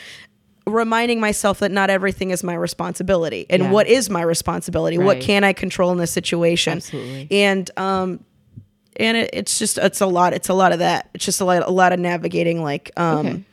reminding 0.71 1.21
myself 1.21 1.59
that 1.61 1.71
not 1.71 1.91
everything 1.91 2.31
is 2.31 2.43
my 2.43 2.55
responsibility 2.55 3.47
and 3.51 3.65
Yeah. 3.65 3.71
what 3.71 3.87
is 3.87 4.09
my 4.11 4.23
responsibility 4.23 4.99
what 4.99 5.21
can 5.21 5.45
i 5.45 5.53
control 5.53 5.93
in 5.93 5.99
this 5.99 6.11
situation 6.11 6.75
Absolutely. 6.79 7.29
and 7.31 7.71
um 7.77 8.25
and 8.97 9.17
it, 9.17 9.31
it's 9.33 9.59
just 9.59 9.79
it's 9.79 10.01
a 10.01 10.07
lot 10.07 10.33
it's 10.33 10.49
a 10.49 10.55
lot 10.55 10.73
of 10.73 10.79
that 10.81 11.11
it's 11.15 11.25
just 11.25 11.41
a 11.41 11.45
lot 11.45 11.67
a 11.67 11.71
lot 11.71 11.93
of 11.93 11.99
navigating 12.01 12.63
like 12.63 12.91
um 12.97 13.27
Okay. 13.27 13.45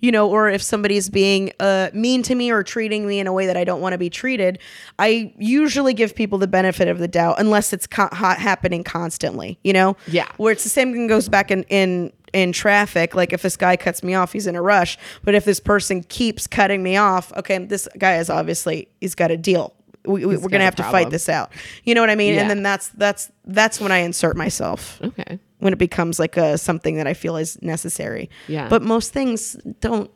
you 0.00 0.12
know 0.12 0.28
or 0.28 0.48
if 0.50 0.62
somebody's 0.62 1.08
being 1.10 1.52
uh 1.60 1.90
mean 1.92 2.22
to 2.22 2.34
me 2.34 2.50
or 2.50 2.62
treating 2.62 3.06
me 3.06 3.18
in 3.18 3.26
a 3.26 3.32
way 3.32 3.46
that 3.46 3.56
i 3.56 3.64
don't 3.64 3.80
want 3.80 3.92
to 3.92 3.98
be 3.98 4.08
treated 4.10 4.58
i 4.98 5.32
usually 5.38 5.94
give 5.94 6.14
people 6.14 6.38
the 6.38 6.46
benefit 6.48 6.88
of 6.88 6.98
the 6.98 7.08
doubt 7.08 7.36
unless 7.38 7.72
it's 7.72 7.86
co- 7.86 8.08
ha- 8.12 8.36
happening 8.38 8.84
constantly 8.84 9.58
you 9.64 9.72
know 9.72 9.96
Yeah. 10.06 10.28
where 10.36 10.52
it's 10.52 10.62
the 10.64 10.70
same 10.70 10.92
thing 10.92 11.06
goes 11.06 11.28
back 11.28 11.50
in 11.50 11.64
in 11.64 12.12
in 12.34 12.52
traffic 12.52 13.14
like 13.14 13.32
if 13.32 13.40
this 13.42 13.56
guy 13.56 13.76
cuts 13.76 14.02
me 14.02 14.12
off 14.14 14.32
he's 14.32 14.46
in 14.46 14.56
a 14.56 14.60
rush 14.62 14.98
but 15.22 15.34
if 15.34 15.44
this 15.44 15.60
person 15.60 16.02
keeps 16.02 16.46
cutting 16.46 16.82
me 16.82 16.96
off 16.96 17.32
okay 17.36 17.58
this 17.64 17.88
guy 17.96 18.16
is 18.18 18.28
obviously 18.28 18.88
he's 19.00 19.14
got 19.14 19.30
a 19.30 19.36
deal 19.36 19.72
we, 20.04 20.26
we, 20.26 20.36
we're 20.36 20.48
gonna 20.48 20.64
have 20.64 20.74
to 20.74 20.82
fight 20.82 21.08
this 21.10 21.28
out 21.28 21.50
you 21.84 21.94
know 21.94 22.00
what 22.02 22.10
i 22.10 22.14
mean 22.16 22.34
Yeah. 22.34 22.40
and 22.42 22.50
then 22.50 22.62
that's 22.62 22.88
that's 22.88 23.30
that's 23.46 23.80
when 23.80 23.92
i 23.92 23.98
insert 23.98 24.36
myself 24.36 25.00
Okay. 25.02 25.38
when 25.60 25.72
it 25.72 25.78
becomes 25.78 26.18
like 26.18 26.36
a 26.36 26.58
something 26.58 26.96
that 26.96 27.06
i 27.06 27.14
feel 27.14 27.36
is 27.36 27.56
necessary 27.62 28.28
Yeah. 28.48 28.68
but 28.68 28.82
most 28.82 29.12
things 29.12 29.56
don't 29.80 30.10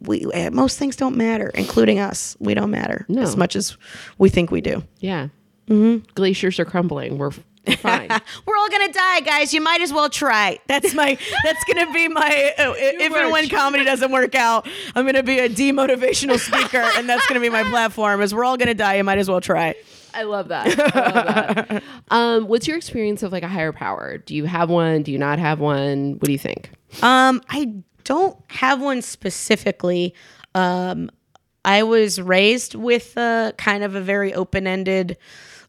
we 0.00 0.26
eh, 0.32 0.50
most 0.50 0.78
things 0.78 0.94
don't 0.94 1.16
matter 1.16 1.48
including 1.54 1.98
us 1.98 2.36
we 2.38 2.54
don't 2.54 2.70
matter 2.70 3.04
No. 3.08 3.22
as 3.22 3.36
much 3.36 3.56
as 3.56 3.76
we 4.18 4.28
think 4.28 4.50
we 4.50 4.60
do 4.60 4.82
Yeah. 5.00 5.28
Mm-hmm. 5.68 6.04
Glaciers 6.16 6.58
are 6.58 6.64
crumbling. 6.64 7.16
We're 7.16 7.30
fine. 7.78 8.08
we're 8.46 8.56
all 8.56 8.68
gonna 8.68 8.92
die, 8.92 9.20
guys. 9.20 9.52
You 9.52 9.60
might 9.60 9.80
as 9.80 9.92
well 9.92 10.08
try. 10.08 10.58
That's 10.66 10.94
my. 10.94 11.18
That's 11.44 11.64
gonna 11.64 11.92
be 11.92 12.08
my. 12.08 12.54
Uh, 12.58 12.74
if 12.76 13.12
and 13.12 13.32
when 13.32 13.48
comedy 13.48 13.84
doesn't 13.84 14.12
work 14.12 14.34
out, 14.34 14.68
I'm 14.94 15.06
gonna 15.06 15.22
be 15.22 15.38
a 15.38 15.48
demotivational 15.48 16.38
speaker, 16.38 16.82
and 16.96 17.08
that's 17.08 17.26
gonna 17.26 17.40
be 17.40 17.50
my 17.50 17.64
platform. 17.64 18.22
Is 18.22 18.34
we're 18.34 18.44
all 18.44 18.56
gonna 18.56 18.74
die. 18.74 18.96
You 18.96 19.04
might 19.04 19.18
as 19.18 19.28
well 19.28 19.40
try. 19.40 19.74
I 20.12 20.24
love 20.24 20.48
that. 20.48 20.66
I 20.66 21.12
love 21.12 21.68
that. 21.68 21.82
Um, 22.12 22.48
what's 22.48 22.66
your 22.66 22.76
experience 22.76 23.22
of 23.22 23.30
like 23.30 23.44
a 23.44 23.48
higher 23.48 23.72
power? 23.72 24.18
Do 24.18 24.34
you 24.34 24.44
have 24.44 24.68
one? 24.68 25.04
Do 25.04 25.12
you 25.12 25.18
not 25.18 25.38
have 25.38 25.60
one? 25.60 26.14
What 26.14 26.24
do 26.24 26.32
you 26.32 26.38
think? 26.38 26.70
Um, 27.02 27.40
I 27.48 27.72
don't 28.02 28.36
have 28.48 28.80
one 28.80 29.00
specifically. 29.00 30.12
Um, 30.56 31.08
I 31.64 31.84
was 31.84 32.20
raised 32.20 32.74
with 32.74 33.16
uh, 33.16 33.52
kind 33.58 33.84
of 33.84 33.94
a 33.94 34.00
very 34.00 34.34
open 34.34 34.66
ended. 34.66 35.18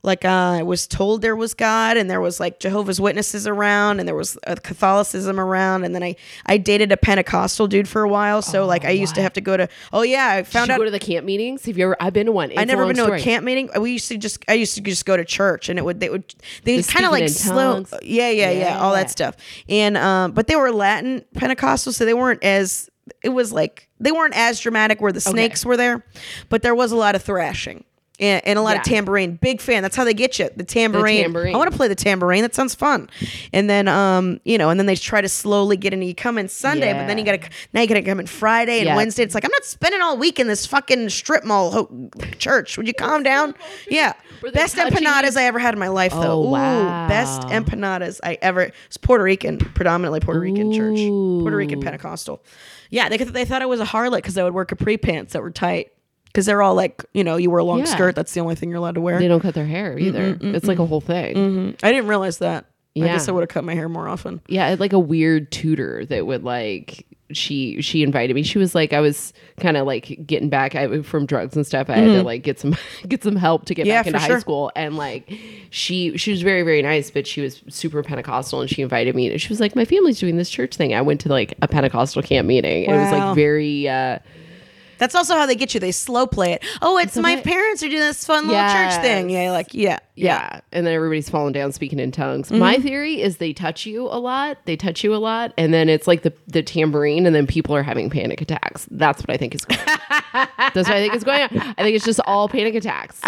Like 0.03 0.26
uh, 0.26 0.30
I 0.30 0.64
was 0.64 0.88
told 0.88 1.22
there 1.22 1.36
was 1.36 1.53
God, 1.53 1.95
and 1.95 2.10
there 2.10 2.22
was 2.22 2.40
like 2.40 2.60
Jehovah's 2.60 2.99
Witnesses 2.99 3.45
around, 3.45 3.99
and 3.99 4.07
there 4.07 4.15
was 4.15 4.38
uh, 4.48 4.56
Catholicism 4.56 5.40
around, 5.40 5.84
and 5.84 5.94
then 5.94 6.02
I 6.02 6.15
I 6.48 6.57
dated 6.57 6.91
a 6.91 6.98
Pentecostal 6.98 7.68
dude 7.68 7.88
for 7.88 8.02
a 8.02 8.10
while, 8.10 8.41
so 8.41 8.65
like 8.65 8.84
I 8.84 8.90
used 8.90 9.14
to 9.15 9.22
have 9.22 9.34
to 9.34 9.41
go 9.41 9.56
to. 9.57 9.69
Oh 9.94 10.02
yeah, 10.02 10.26
I 10.28 10.36
Did 10.38 10.48
found 10.48 10.68
you 10.69 10.73
out 10.73 10.78
go 10.80 10.86
to 10.86 10.91
the 10.91 10.99
camp 10.99 11.26
meetings? 11.26 11.65
Have 11.65 11.78
you 11.78 11.86
ever? 11.86 11.98
I've 11.99 12.14
been 12.14 12.26
to 12.26 12.32
one. 12.32 12.49
It's 12.49 12.60
I 12.60 12.64
a 12.64 12.65
never 12.65 12.88
been 12.88 12.95
to 12.95 13.03
story. 13.03 13.22
a 13.22 13.23
camp 13.23 13.45
meeting. 13.45 13.69
We 13.80 13.91
used 13.91 14.07
to 14.07 14.18
just 14.18 14.44
I 14.48 14.53
used 14.53 14.73
to 14.76 14.82
just 14.82 15.06
go 15.06 15.15
to 15.15 15.23
church 15.23 15.69
and 15.69 15.78
it 15.78 15.86
would 15.86 15.99
they 15.99 16.10
would 16.10 16.34
they 16.64 16.78
The 16.82 16.91
kind 16.91 17.06
of 17.06 17.11
like 17.11 17.30
slow 17.30 17.84
tongues. 17.84 17.94
yeah, 18.02 18.30
yeah 18.30 18.49
yeah 18.52 18.80
all 18.80 18.94
that 18.94 19.10
stuff 19.11 19.36
and 19.69 19.98
um 19.98 20.32
but 20.32 20.48
they 20.48 20.56
were 20.56 20.72
Latin 20.72 21.23
Pentecostal 21.36 21.94
so 21.94 22.06
they 22.06 22.14
weren't 22.14 22.44
as 22.44 22.90
it 23.23 23.30
was 23.30 23.52
like 23.52 23.88
they 23.99 24.11
weren't 24.11 24.36
as 24.36 24.60
dramatic 24.60 24.99
where 25.02 25.11
the 25.11 25.22
snakes 25.22 25.65
were 25.65 25.78
there 25.78 26.06
but 26.49 26.61
there 26.64 26.73
was 26.76 26.91
a 26.91 26.95
lot 26.95 27.14
of 27.15 27.22
thrashing. 27.22 27.84
And, 28.22 28.41
and 28.45 28.60
a 28.60 28.61
lot 28.61 28.77
of 28.77 28.84
tambourine. 28.84 29.35
Big 29.38 29.60
fan. 29.60 29.81
That's 29.81 29.95
how 29.95 30.03
they 30.03 30.14
get 30.14 30.38
you. 30.38 30.48
The 30.56 30.64
tambourine. 30.64 31.23
tambourine. 31.23 31.56
I 31.56 31.57
want 31.57 31.72
to 31.72 31.76
play 31.76 31.88
the 31.88 31.95
tambourine. 31.95 32.43
That 32.43 32.53
sounds 32.53 32.76
fun. 32.76 33.10
And 33.52 33.68
then, 33.68 33.88
um, 33.88 34.39
you 34.45 34.60
know, 34.60 34.69
and 34.69 34.80
then 34.80 34.85
they 34.85 34.95
try 34.95 35.22
to 35.22 35.27
slowly 35.27 35.76
get 35.76 35.91
in. 35.91 36.03
You 36.03 36.14
come 36.14 36.38
in 36.38 36.48
Sunday, 36.48 36.93
but 36.93 37.07
then 37.07 37.18
you 37.18 37.26
Yeah. 37.26 37.38
got 37.38 37.43
to 37.45 37.49
now 37.73 37.81
you 37.81 37.88
got 37.88 37.95
to 37.95 38.03
come 38.03 38.19
in 38.19 38.27
Friday 38.27 38.77
and 38.77 38.85
Yeah. 38.85 38.95
Wednesday. 38.95 39.23
It's 39.23 39.34
like 39.34 39.43
I'm 39.43 39.52
not 39.52 39.65
spending 39.65 40.02
all 40.02 40.18
week 40.18 40.39
in 40.39 40.45
this 40.48 40.68
fucking 40.68 41.10
strip 41.10 41.43
mall 41.43 41.72
ho- 41.72 42.10
church. 42.38 42.77
Would 42.77 42.85
you 42.88 42.93
calm 42.93 43.23
down? 43.23 43.56
Yeah. 43.89 44.14
Best 44.53 44.76
touching 44.76 44.98
empanadas 45.06 45.35
I 45.35 45.45
ever 45.45 45.57
had 45.60 45.73
in 45.73 45.80
my 45.80 45.88
life, 45.88 46.11
though. 46.11 46.43
Oh, 46.43 46.48
Ooh, 46.48 46.52
wow. 46.52 47.07
best 47.07 47.41
empanadas 47.43 48.19
I 48.23 48.38
ever. 48.41 48.72
It's 48.85 48.98
Puerto 48.98 49.23
Rican, 49.23 49.57
predominantly 49.57 50.19
Puerto 50.19 50.39
Rican 50.39 50.72
church, 50.72 50.98
Puerto 50.98 51.57
Rican 51.57 51.80
Pentecostal. 51.81 52.43
Yeah, 52.91 53.10
they 53.10 53.18
they 53.18 53.45
thought 53.45 53.61
I 53.61 53.65
was 53.65 53.80
a 53.80 53.85
harlot 53.85 54.18
because 54.18 54.38
I 54.38 54.43
would 54.43 54.53
wear 54.53 54.65
capri 54.65 54.98
pants 54.98 55.34
that 55.34 55.41
were 55.41 55.49
tight. 55.52 55.91
Because 56.32 56.45
they're 56.45 56.62
all 56.62 56.76
like, 56.76 57.03
you 57.14 57.24
know, 57.24 57.36
you 57.36 57.49
wear 57.49 57.60
a 57.60 57.64
long 57.64 57.80
Yeah. 57.80 57.86
skirt. 57.86 58.16
That's 58.16 58.34
the 58.34 58.40
only 58.40 58.56
thing 58.56 58.70
you're 58.70 58.78
allowed 58.80 58.95
to 58.95 59.02
wear. 59.02 59.20
They 59.20 59.28
don't 59.28 59.41
cut 59.41 59.53
their 59.53 59.66
hair 59.66 59.98
either. 59.99 60.38
It's 60.41 60.68
like 60.68 60.80
a 60.80 60.86
whole 60.86 61.02
thing. 61.02 61.36
Mhm. 61.36 61.76
I 61.84 61.91
didn't 61.91 62.08
realize 62.08 62.38
that. 62.40 62.66
I 62.95 62.99
Yeah. 62.99 63.06
guess 63.14 63.30
I 63.30 63.32
would 63.32 63.41
have 63.41 63.49
cut 63.49 63.64
my 63.64 63.74
hair 63.76 63.88
more 63.90 64.08
often. 64.08 64.41
Yeah, 64.48 64.66
I 64.66 64.70
had 64.70 64.80
like 64.80 64.94
a 64.94 64.99
weird 64.99 65.52
tutor 65.52 66.06
that 66.06 66.26
would 66.26 66.44
like 66.44 67.06
she 67.34 67.82
she 67.82 68.03
invited 68.03 68.34
me. 68.36 68.44
She 68.44 68.58
was 68.58 68.76
like 68.76 68.91
I 68.91 68.99
was 68.99 69.32
kind 69.62 69.78
of 69.78 69.88
like 69.88 70.20
getting 70.28 70.49
back 70.49 70.76
I, 70.76 71.02
from 71.02 71.26
drugs 71.26 71.56
and 71.56 71.66
stuff. 71.66 71.90
I 71.90 71.94
had 71.95 72.06
to 72.08 72.24
like 72.24 72.44
get 72.44 72.60
some 72.60 72.76
get 73.08 73.24
some 73.24 73.38
help 73.38 73.64
to 73.68 73.74
get 73.74 73.84
Mm-hmm. 73.84 73.88
Yeah, 73.88 73.99
back 73.99 74.08
into 74.08 74.20
for 74.20 74.22
high 74.24 74.28
sure. 74.28 74.40
school. 74.41 74.72
And 74.76 74.98
like 74.98 75.32
she 75.70 76.18
she 76.18 76.32
was 76.32 76.41
very 76.41 76.64
very 76.64 76.82
nice, 76.82 77.10
but 77.10 77.26
she 77.26 77.40
was 77.40 77.62
super 77.70 78.03
Pentecostal 78.03 78.60
and 78.60 78.70
she 78.70 78.82
invited 78.82 79.16
me. 79.16 79.32
And 79.32 79.40
she 79.41 79.48
was 79.48 79.62
like 79.62 79.74
my 79.78 79.86
family's 79.86 80.20
doing 80.20 80.36
this 80.36 80.49
church 80.49 80.76
thing. 80.76 80.94
I 80.94 81.02
went 81.02 81.22
to 81.22 81.30
like 81.30 81.53
a 81.62 81.70
Pentecostal 81.70 82.22
camp 82.22 82.45
meeting. 82.48 82.84
It 82.84 82.90
was 82.91 83.12
Wow. 83.12 83.28
like 83.28 83.36
very 83.36 83.88
uh 83.88 84.20
That's 85.02 85.15
also 85.15 85.34
how 85.34 85.48
they 85.48 85.56
get 85.56 85.73
you. 85.73 85.80
They 85.80 85.91
slow 85.91 86.28
play 86.28 86.53
it. 86.53 86.64
Oh, 86.80 86.99
it's 86.99 87.18
my 87.18 87.41
parents 87.41 87.82
are 87.82 87.88
doing 87.88 88.02
this 88.02 88.23
fun 88.23 88.48
little 88.48 88.61
church 88.61 89.02
thing. 89.02 89.32
Yeah, 89.32 89.52
like 89.52 89.73
yeah, 89.73 89.98
yeah. 90.14 90.61
And 90.72 90.86
then 90.86 90.94
everybody's 90.94 91.28
falling 91.28 91.53
down 91.53 91.72
speaking 91.72 91.98
in 91.98 92.11
tongues. 92.11 92.52
My 92.52 92.76
mm-hmm. 92.76 92.84
theory 92.84 93.19
is 93.19 93.38
they 93.38 93.52
touch 93.52 93.88
you 93.88 94.03
a 94.03 94.19
lot. 94.19 94.60
They 94.65 94.76
touch 94.76 95.03
you 95.03 95.15
a 95.15 95.18
lot. 95.18 95.56
And 95.57 95.73
then 95.73 95.90
it's 95.90 96.06
like 96.06 96.22
the, 96.22 96.32
the 96.45 96.61
tambourine, 96.61 97.26
and 97.26 97.36
then 97.36 97.48
people 97.48 97.76
are 97.76 97.82
having 97.82 98.11
panic 98.11 98.41
attacks. 98.41 98.88
That's 98.91 99.23
what 99.23 99.32
I 99.32 99.38
think 99.38 99.56
is 99.56 99.65
going 99.65 99.80
on. 99.80 100.48
That's 100.57 100.88
what 100.88 100.91
I 100.91 101.02
think 101.02 101.15
is 101.15 101.23
going 101.23 101.41
on. 101.41 101.49
I 101.60 101.82
think 101.82 101.95
it's 101.95 102.06
just 102.06 102.19
all 102.26 102.48
panic 102.48 102.76
attacks. 102.76 103.22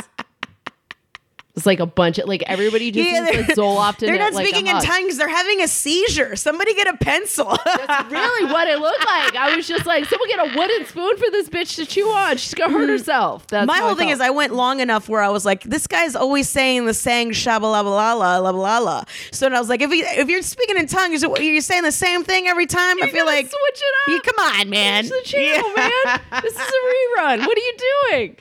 It's 1.55 1.67
like 1.67 1.79
a 1.79 1.85
bunch 1.85 2.17
of, 2.17 2.27
like, 2.27 2.41
everybody 2.47 2.89
just 2.89 3.07
Yeah, 3.07 3.27
is 3.29 3.47
like 3.47 3.55
Zoloft 3.55 3.97
They're 3.99 4.17
not 4.17 4.33
like 4.33 4.47
speaking 4.47 4.65
in 4.65 4.79
tongues. 4.79 5.17
They're 5.17 5.29
having 5.29 5.61
a 5.61 5.67
seizure. 5.67 6.35
Somebody 6.35 6.73
get 6.73 6.87
a 6.87 6.97
pencil. 6.97 7.55
That's 7.65 8.11
really 8.11 8.51
what 8.51 8.67
it 8.67 8.79
looked 8.79 9.05
like. 9.05 9.35
I 9.35 9.55
was 9.55 9.67
just 9.67 9.85
like, 9.85 10.05
someone 10.05 10.27
get 10.29 10.39
a 10.39 10.57
wooden 10.57 10.87
spoon 10.87 11.15
for 11.15 11.29
this 11.29 11.49
bitch 11.49 11.75
to 11.75 11.85
chew 11.85 12.07
on. 12.07 12.37
She's 12.37 12.55
gonna 12.55 12.73
hurt 12.73 12.89
herself. 12.89 13.45
That's 13.47 13.65
Mm. 13.65 13.67
My 13.67 13.77
whole 13.77 13.93
thing 13.95 14.09
is, 14.09 14.19
I 14.19 14.31
went 14.31 14.53
long 14.55 14.79
enough 14.79 15.07
where 15.07 15.21
I 15.21 15.29
was 15.29 15.45
like, 15.45 15.61
this 15.63 15.85
guy's 15.85 16.15
always 16.15 16.49
saying 16.49 16.87
the 16.87 16.93
saying 16.95 17.31
shabalala 17.31 17.83
la 17.93 18.13
la 18.39 18.77
la. 18.79 19.03
So 19.31 19.47
I 19.47 19.59
was 19.59 19.69
like, 19.69 19.81
if 19.81 19.91
he, 19.91 19.99
if 19.99 20.27
you're 20.29 20.41
speaking 20.41 20.77
in 20.77 20.87
tongues, 20.87 21.21
you're 21.21 21.61
saying 21.61 21.83
the 21.83 21.91
same 21.91 22.23
thing 22.23 22.47
every 22.47 22.65
time. 22.65 22.97
I 23.01 23.05
You 23.05 23.11
feel 23.11 23.25
like 23.27 23.45
switch 23.45 23.53
it 23.75 23.93
up. 24.01 24.25
You, 24.25 24.33
come 24.33 24.59
on, 24.59 24.69
man. 24.71 25.03
Change 25.03 25.13
the 25.13 25.29
channel, 25.29 25.69
man. 25.75 26.41
This 26.41 26.53
is 26.53 26.59
a 26.59 27.19
rerun. 27.19 27.39
What 27.45 27.57
are 27.57 27.61
you 27.61 27.75
doing? 28.09 28.37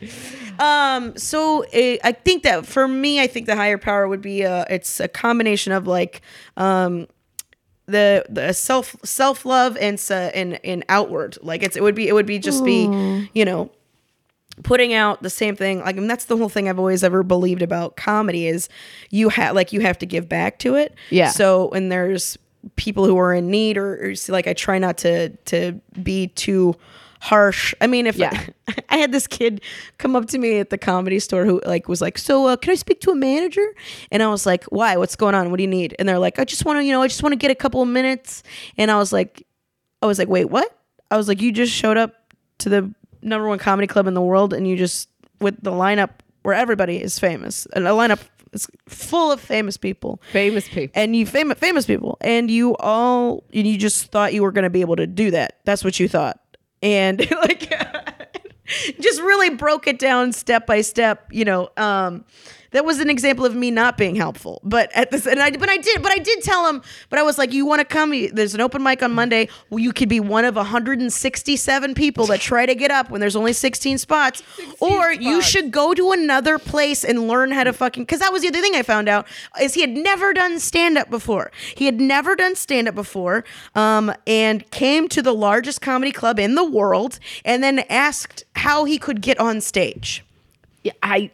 Um, 0.58 1.16
so 1.16 1.64
uh, 1.64 1.96
I 2.04 2.12
think 2.12 2.42
that 2.44 2.66
for 2.66 2.86
me, 2.88 3.20
I 3.20 3.26
think 3.26 3.46
the 3.46 3.56
higher 3.56 3.78
power 3.78 4.06
would 4.08 4.22
be 4.22 4.44
uh 4.44 4.64
it's 4.70 5.00
a 5.00 5.08
combination 5.08 5.72
of 5.72 5.86
like 5.86 6.20
um 6.56 7.06
the 7.86 8.24
the 8.28 8.52
self 8.52 8.94
self 9.04 9.44
love 9.44 9.76
and 9.76 10.02
uh, 10.10 10.14
and 10.34 10.58
and 10.64 10.84
outward. 10.88 11.36
Like 11.42 11.62
it's 11.62 11.76
it 11.76 11.82
would 11.82 11.94
be 11.94 12.08
it 12.08 12.12
would 12.14 12.26
be 12.26 12.38
just 12.38 12.64
be 12.64 12.86
you 13.34 13.44
know 13.44 13.70
putting 14.62 14.92
out 14.92 15.22
the 15.22 15.30
same 15.30 15.56
thing. 15.56 15.80
Like 15.80 15.96
and 15.96 16.08
that's 16.08 16.26
the 16.26 16.36
whole 16.36 16.48
thing 16.48 16.68
I've 16.68 16.78
always 16.78 17.02
ever 17.02 17.22
believed 17.22 17.62
about 17.62 17.96
comedy 17.96 18.46
is 18.46 18.68
you 19.10 19.30
have 19.30 19.54
like 19.54 19.72
you 19.72 19.80
have 19.80 19.98
to 19.98 20.06
give 20.06 20.28
back 20.28 20.58
to 20.60 20.74
it. 20.76 20.94
Yeah. 21.10 21.30
so 21.30 21.68
when 21.68 21.88
there's 21.88 22.38
people 22.76 23.04
who 23.06 23.16
are 23.18 23.34
in 23.34 23.50
need 23.50 23.76
or, 23.76 23.94
or 24.06 24.10
s- 24.10 24.28
like 24.28 24.46
I 24.46 24.52
try 24.52 24.78
not 24.78 24.96
to 24.98 25.30
to 25.46 25.80
be 26.02 26.28
too 26.28 26.76
harsh 27.22 27.72
I 27.80 27.86
mean 27.86 28.08
if 28.08 28.16
Yeah. 28.16 28.46
I 28.88 28.96
had 28.96 29.12
this 29.12 29.28
kid 29.28 29.62
come 29.98 30.16
up 30.16 30.26
to 30.26 30.38
me 30.38 30.58
at 30.58 30.70
the 30.70 30.76
comedy 30.76 31.20
store 31.20 31.44
who 31.44 31.62
like 31.64 31.88
was 31.88 32.00
like, 32.00 32.18
"So, 32.18 32.48
uh, 32.48 32.56
can 32.56 32.72
I 32.72 32.74
speak 32.74 33.00
to 33.02 33.10
a 33.10 33.14
manager?" 33.14 33.64
And 34.10 34.22
I 34.22 34.28
was 34.28 34.44
like, 34.44 34.64
"Why? 34.64 34.96
What's 34.96 35.14
going 35.16 35.34
on? 35.34 35.50
What 35.50 35.58
do 35.58 35.62
you 35.62 35.68
need?" 35.68 35.94
And 35.98 36.08
they're 36.08 36.18
like, 36.18 36.38
"I 36.40 36.44
just 36.44 36.64
want 36.64 36.78
to, 36.78 36.84
you 36.84 36.90
know, 36.92 37.00
I 37.00 37.06
just 37.06 37.22
want 37.22 37.32
to 37.32 37.36
get 37.36 37.50
a 37.50 37.54
couple 37.54 37.80
of 37.80 37.88
minutes." 37.88 38.42
And 38.76 38.90
I 38.90 38.96
was 38.96 39.12
like, 39.12 39.46
I 40.02 40.06
was 40.06 40.18
like, 40.18 40.28
"Wait, 40.28 40.46
what?" 40.46 40.76
I 41.10 41.16
was 41.16 41.28
like, 41.28 41.40
"You 41.40 41.52
just 41.52 41.72
showed 41.72 41.96
up 41.96 42.12
to 42.58 42.68
the 42.68 42.92
number 43.22 43.46
one 43.46 43.58
comedy 43.58 43.86
club 43.86 44.06
in 44.08 44.14
the 44.14 44.20
world, 44.20 44.52
and 44.52 44.66
you 44.66 44.76
just 44.76 45.08
with 45.40 45.62
the 45.62 45.70
lineup 45.70 46.10
where 46.42 46.54
everybody 46.54 47.00
is 47.00 47.18
famous, 47.18 47.66
and 47.74 47.86
a 47.86 47.90
lineup 47.90 48.20
is 48.52 48.66
full 48.88 49.30
of 49.30 49.40
famous 49.40 49.76
people." 49.76 50.20
Famous 50.32 50.68
people. 50.68 50.92
and 51.00 51.14
you 51.14 51.24
famous 51.24 51.56
famous 51.58 51.86
people 51.86 52.18
and 52.20 52.50
you 52.50 52.76
all 52.76 53.44
and 53.54 53.66
you 53.66 53.78
just 53.78 54.10
thought 54.10 54.34
you 54.34 54.42
were 54.42 54.52
going 54.52 54.64
to 54.64 54.70
be 54.70 54.80
able 54.82 54.96
to 54.96 55.06
do 55.06 55.30
that 55.30 55.60
that's 55.64 55.84
what 55.84 55.98
you 55.98 56.08
thought 56.08 56.41
and 56.82 57.18
like 57.42 57.72
just 59.00 59.20
really 59.22 59.50
broke 59.50 59.86
it 59.86 59.98
down 59.98 60.32
step 60.32 60.66
by 60.66 60.80
step 60.80 61.28
you 61.30 61.44
know 61.44 61.68
um 61.76 62.24
that 62.72 62.84
was 62.84 62.98
an 62.98 63.08
example 63.08 63.44
of 63.44 63.54
me 63.54 63.70
not 63.70 63.96
being 63.96 64.16
helpful. 64.16 64.60
But 64.64 64.90
at 64.94 65.10
this 65.10 65.26
and 65.26 65.40
i 65.40 65.50
but 65.50 65.68
i 65.68 65.76
did 65.76 66.02
but 66.02 66.12
i 66.12 66.18
did 66.18 66.42
tell 66.42 66.68
him 66.68 66.82
but 67.08 67.18
i 67.18 67.22
was 67.22 67.38
like 67.38 67.52
you 67.52 67.64
want 67.64 67.80
to 67.80 67.84
come 67.84 68.12
there's 68.32 68.54
an 68.54 68.60
open 68.60 68.82
mic 68.82 69.02
on 69.02 69.12
monday. 69.12 69.48
Well 69.70 69.78
you 69.78 69.92
could 69.92 70.08
be 70.08 70.20
one 70.20 70.44
of 70.44 70.56
167 70.56 71.94
people 71.94 72.26
that 72.26 72.40
try 72.40 72.66
to 72.66 72.74
get 72.74 72.90
up 72.90 73.10
when 73.10 73.20
there's 73.20 73.36
only 73.36 73.52
16 73.52 73.98
spots. 73.98 74.42
Or 74.80 75.12
you 75.12 75.42
should 75.42 75.70
go 75.70 75.94
to 75.94 76.10
another 76.10 76.58
place 76.58 77.04
and 77.04 77.28
learn 77.28 77.52
how 77.52 77.62
to 77.62 77.72
fucking 77.72 78.02
because 78.02 78.18
that 78.18 78.32
was 78.32 78.42
the 78.42 78.48
other 78.48 78.60
thing 78.60 78.74
I 78.74 78.82
found 78.82 79.08
out 79.08 79.26
is 79.60 79.74
he 79.74 79.80
had 79.80 79.90
never 79.90 80.32
done 80.32 80.58
stand 80.58 80.98
up 80.98 81.08
before. 81.08 81.52
He 81.76 81.86
had 81.86 82.00
never 82.00 82.34
done 82.34 82.56
stand 82.56 82.88
up 82.88 82.94
before, 82.94 83.44
um, 83.74 84.12
and 84.26 84.68
came 84.70 85.08
to 85.10 85.22
the 85.22 85.34
largest 85.34 85.80
comedy 85.80 86.12
club 86.12 86.38
in 86.38 86.54
the 86.54 86.64
world, 86.64 87.18
and 87.44 87.62
then 87.62 87.80
asked 87.88 88.44
how 88.56 88.84
he 88.84 88.98
could 88.98 89.20
get 89.20 89.38
on 89.38 89.60
stage. 89.60 90.24
Yeah, 90.82 90.92
I 91.02 91.30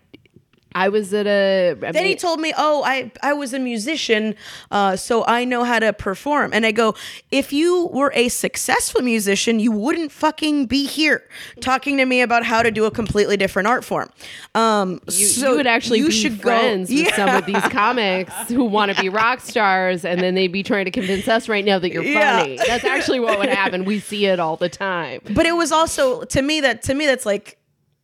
I 0.74 0.88
was 0.90 1.12
at 1.14 1.26
a. 1.26 1.74
I 1.82 1.92
Then 1.92 2.04
he 2.04 2.14
told 2.14 2.40
me, 2.40 2.52
"Oh, 2.56 2.82
I 2.84 3.10
I 3.22 3.32
was 3.32 3.52
a 3.54 3.58
musician, 3.58 4.34
uh, 4.70 4.96
so 4.96 5.24
I 5.26 5.44
know 5.44 5.64
how 5.64 5.78
to 5.78 5.92
perform." 5.92 6.50
And 6.52 6.64
I 6.66 6.72
go, 6.72 6.94
"If 7.30 7.52
you 7.52 7.86
were 7.92 8.12
a 8.14 8.28
successful 8.28 9.00
musician, 9.02 9.60
you 9.60 9.72
wouldn't 9.72 10.12
fucking 10.12 10.66
be 10.66 10.86
here 10.86 11.22
talking 11.60 11.96
to 11.96 12.04
me 12.04 12.20
about 12.20 12.44
how 12.44 12.62
to 12.62 12.70
do 12.70 12.84
a 12.84 12.90
completely 12.90 13.36
different 13.36 13.66
art 13.68 13.84
form." 13.84 14.10
Um, 14.54 15.00
you, 15.06 15.26
so 15.26 15.50
you 15.52 15.56
would 15.56 15.66
actually 15.66 15.98
you 16.00 16.06
be 16.06 16.12
should 16.12 16.36
go- 16.40 16.50
friends 16.50 16.90
with 16.90 16.98
Yeah. 17.00 17.16
some 17.16 17.30
of 17.34 17.46
these 17.46 17.62
comics 17.72 18.32
who 18.48 18.64
want 18.64 18.94
to 18.94 19.00
be 19.00 19.08
rock 19.22 19.40
stars, 19.40 20.04
and 20.04 20.20
then 20.20 20.34
they'd 20.34 20.52
be 20.52 20.62
trying 20.62 20.84
to 20.84 20.90
convince 20.90 21.28
us 21.28 21.48
right 21.48 21.64
now 21.64 21.78
that 21.78 21.92
you're 21.92 22.02
Yeah. 22.04 22.38
funny. 22.40 22.58
That's 22.66 22.84
actually 22.84 23.20
what 23.20 23.38
would 23.38 23.48
happen. 23.62 23.84
We 23.84 24.00
see 24.00 24.26
it 24.26 24.38
all 24.40 24.56
the 24.56 24.68
time. 24.68 25.20
but 25.30 25.46
it 25.46 25.52
was 25.56 25.72
also 25.72 26.24
to 26.24 26.42
me 26.42 26.60
that 26.60 26.82
to 26.82 26.94
me 26.94 27.06
that's 27.06 27.26
like 27.26 27.57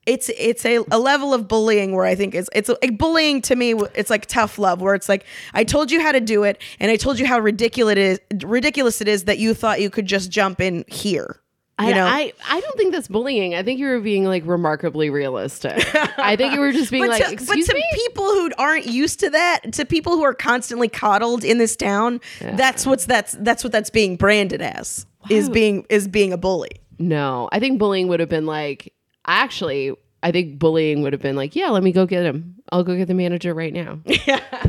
it's 0.06 0.30
it's 0.36 0.64
a, 0.64 0.78
a 0.90 0.98
level 0.98 1.32
of 1.32 1.48
bullying 1.48 1.94
where 1.94 2.04
I 2.04 2.14
think 2.14 2.34
it's 2.34 2.48
it's 2.54 2.68
like 2.68 2.98
bullying 2.98 3.42
to 3.42 3.56
me 3.56 3.74
it's 3.94 4.10
like 4.10 4.26
tough 4.26 4.58
love 4.58 4.80
where 4.80 4.94
it's 4.94 5.08
like 5.08 5.24
I 5.52 5.64
told 5.64 5.90
you 5.90 6.00
how 6.00 6.12
to 6.12 6.20
do 6.20 6.44
it 6.44 6.60
and 6.80 6.90
I 6.90 6.96
told 6.96 7.18
you 7.18 7.26
how 7.26 7.38
ridiculous 7.38 7.92
it 7.92 7.98
is 7.98 8.20
ridiculous 8.44 9.00
it 9.00 9.08
is 9.08 9.24
that 9.24 9.38
you 9.38 9.54
thought 9.54 9.80
you 9.80 9.90
could 9.90 10.06
just 10.06 10.30
jump 10.30 10.60
in 10.60 10.84
here 10.88 11.40
you 11.80 11.88
I, 11.88 11.92
know 11.92 12.06
I, 12.06 12.32
I 12.48 12.60
don't 12.60 12.76
think 12.76 12.92
that's 12.92 13.08
bullying. 13.08 13.56
I 13.56 13.64
think 13.64 13.80
you 13.80 13.88
were 13.88 13.98
being 13.98 14.24
like 14.26 14.46
remarkably 14.46 15.10
realistic. 15.10 15.72
I 16.18 16.36
think 16.36 16.54
you 16.54 16.60
were 16.60 16.70
just 16.70 16.88
being 16.92 17.06
like, 17.08 17.24
to, 17.26 17.46
but 17.46 17.56
to 17.56 17.74
me. 17.74 17.84
people 17.96 18.26
who 18.26 18.52
aren't 18.58 18.86
used 18.86 19.18
to 19.20 19.30
that, 19.30 19.72
to 19.72 19.84
people 19.84 20.12
who 20.12 20.22
are 20.22 20.34
constantly 20.34 20.88
coddled 20.88 21.42
in 21.42 21.58
this 21.58 21.74
town, 21.74 22.20
that's 22.40 22.86
what's 22.86 23.06
that's 23.06 23.32
that's 23.40 23.64
what 23.64 23.72
that's 23.72 23.90
being 23.90 24.14
branded 24.14 24.62
as 24.62 25.04
is 25.28 25.48
being 25.48 25.84
is 25.88 26.06
being 26.06 26.32
a 26.32 26.36
bully. 26.36 26.70
No, 27.00 27.48
I 27.50 27.58
think 27.58 27.80
bullying 27.80 28.06
would 28.06 28.20
have 28.20 28.28
been 28.28 28.46
like, 28.46 28.94
actually, 29.26 29.94
I 30.22 30.32
think 30.32 30.58
bullying 30.58 31.02
would 31.02 31.12
have 31.12 31.22
been 31.22 31.36
like, 31.36 31.54
yeah, 31.54 31.68
let 31.68 31.82
me 31.82 31.92
go 31.92 32.06
get 32.06 32.24
him. 32.24 32.56
I'll 32.72 32.84
go 32.84 32.96
get 32.96 33.08
the 33.08 33.14
manager 33.14 33.54
right 33.54 33.72
now. 33.72 34.00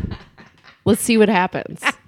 Let's 0.86 1.02
see 1.02 1.18
what 1.18 1.30
happens. 1.30 1.84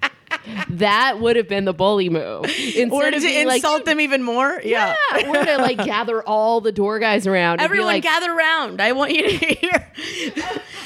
that 0.70 1.20
would 1.20 1.36
have 1.36 1.48
been 1.48 1.64
the 1.64 1.72
bully 1.72 2.08
move. 2.08 2.44
Instead 2.58 2.92
or 2.92 3.10
to 3.10 3.20
being 3.20 3.46
like, 3.46 3.56
insult 3.56 3.84
them 3.84 4.00
even 4.00 4.22
more. 4.22 4.60
Yeah. 4.64 4.94
yeah, 5.16 5.28
or 5.28 5.44
to 5.44 5.56
like 5.58 5.78
gather 5.78 6.22
all 6.22 6.60
the 6.60 6.72
door 6.72 6.98
guys 6.98 7.26
around. 7.26 7.60
Everyone 7.60 7.86
like, 7.86 8.02
gather 8.02 8.32
around. 8.32 8.80
I 8.80 8.92
want 8.92 9.12
you 9.12 9.22
to 9.28 9.36
hear. 9.54 9.92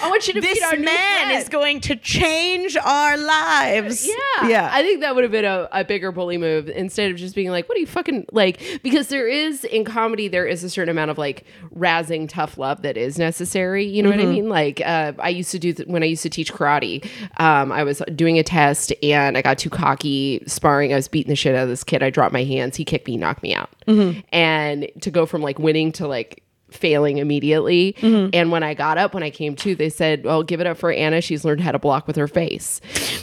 I 0.03 0.09
want 0.09 0.27
you 0.27 0.35
to 0.35 0.41
this 0.41 0.61
man 0.79 1.31
is 1.33 1.49
going 1.49 1.81
to 1.83 1.97
change 1.97 2.77
our 2.77 3.17
lives. 3.17 4.07
Yeah. 4.07 4.49
Yeah. 4.49 4.71
I 4.73 4.83
think 4.83 5.01
that 5.01 5.15
would 5.15 5.23
have 5.25 5.31
been 5.31 5.45
a, 5.45 5.69
a 5.71 5.85
bigger 5.85 6.11
bully 6.11 6.39
move 6.39 6.69
instead 6.69 7.11
of 7.11 7.17
just 7.17 7.35
being 7.35 7.51
like, 7.51 7.69
what 7.69 7.77
are 7.77 7.81
you 7.81 7.87
fucking 7.87 8.27
like? 8.33 8.81
Because 8.83 9.09
there 9.09 9.29
is 9.29 9.65
in 9.65 9.85
comedy, 9.85 10.29
there 10.29 10.47
is 10.47 10.65
a 10.65 10.71
certain 10.71 10.91
amount 10.91 11.11
of 11.11 11.19
like 11.19 11.45
razzing 11.77 12.29
tough 12.29 12.59
love 12.59 12.83
that 12.83 12.97
is 12.97 13.19
necessary. 13.19 13.85
You 13.85 14.03
know 14.03 14.11
what 14.11 14.21
I 14.21 14.27
mean? 14.27 14.49
Like, 14.49 14.81
uh, 14.81 15.13
I 15.19 15.29
used 15.29 15.53
to 15.53 15.59
do 15.59 15.73
th- 15.73 15.89
when 15.89 16.03
I 16.03 16.07
used 16.07 16.23
to 16.25 16.31
teach 16.31 16.53
karate, 16.53 17.09
um, 17.39 17.71
I 17.71 17.85
was 17.85 18.03
doing 18.15 18.39
a 18.39 18.43
test 18.43 18.93
and 19.03 19.39
I 19.39 19.43
got 19.43 19.52
too 19.59 19.71
cocky 19.71 20.43
sparring. 20.47 20.93
I 20.93 20.97
was 20.97 21.09
beating 21.09 21.31
the 21.31 21.37
shit 21.37 21.55
out 21.55 21.65
of 21.65 21.69
this 21.69 21.85
kid. 21.85 22.03
I 22.03 22.11
dropped 22.11 22.33
my 22.33 22.45
hands. 22.45 22.77
He 22.77 22.85
kicked 22.85 23.07
me, 23.07 23.17
knocked 23.17 23.43
me 23.43 23.55
out. 23.55 23.71
Mm-hmm. 23.87 24.21
And 24.33 24.89
to 25.01 25.11
go 25.11 25.27
from 25.27 25.43
like 25.43 25.59
winning 25.59 25.93
to 25.93 26.07
like, 26.07 26.42
failing 26.75 27.19
immediately 27.19 27.95
mm-hmm. 27.99 28.31
and 28.33 28.51
when 28.51 28.63
i 28.63 28.75
got 28.75 28.99
up 28.99 29.15
when 29.15 29.23
i 29.23 29.31
came 29.31 29.55
to 29.57 29.75
they 29.75 29.89
said 29.89 30.25
well 30.25 30.43
give 30.43 30.61
it 30.61 30.67
up 30.67 30.77
for 30.77 30.93
anna 30.93 31.21
she's 31.21 31.45
learned 31.45 31.61
how 31.61 31.73
to 31.73 31.79
block 31.79 32.07
with 32.07 32.17
her 32.17 32.29
face 32.29 32.81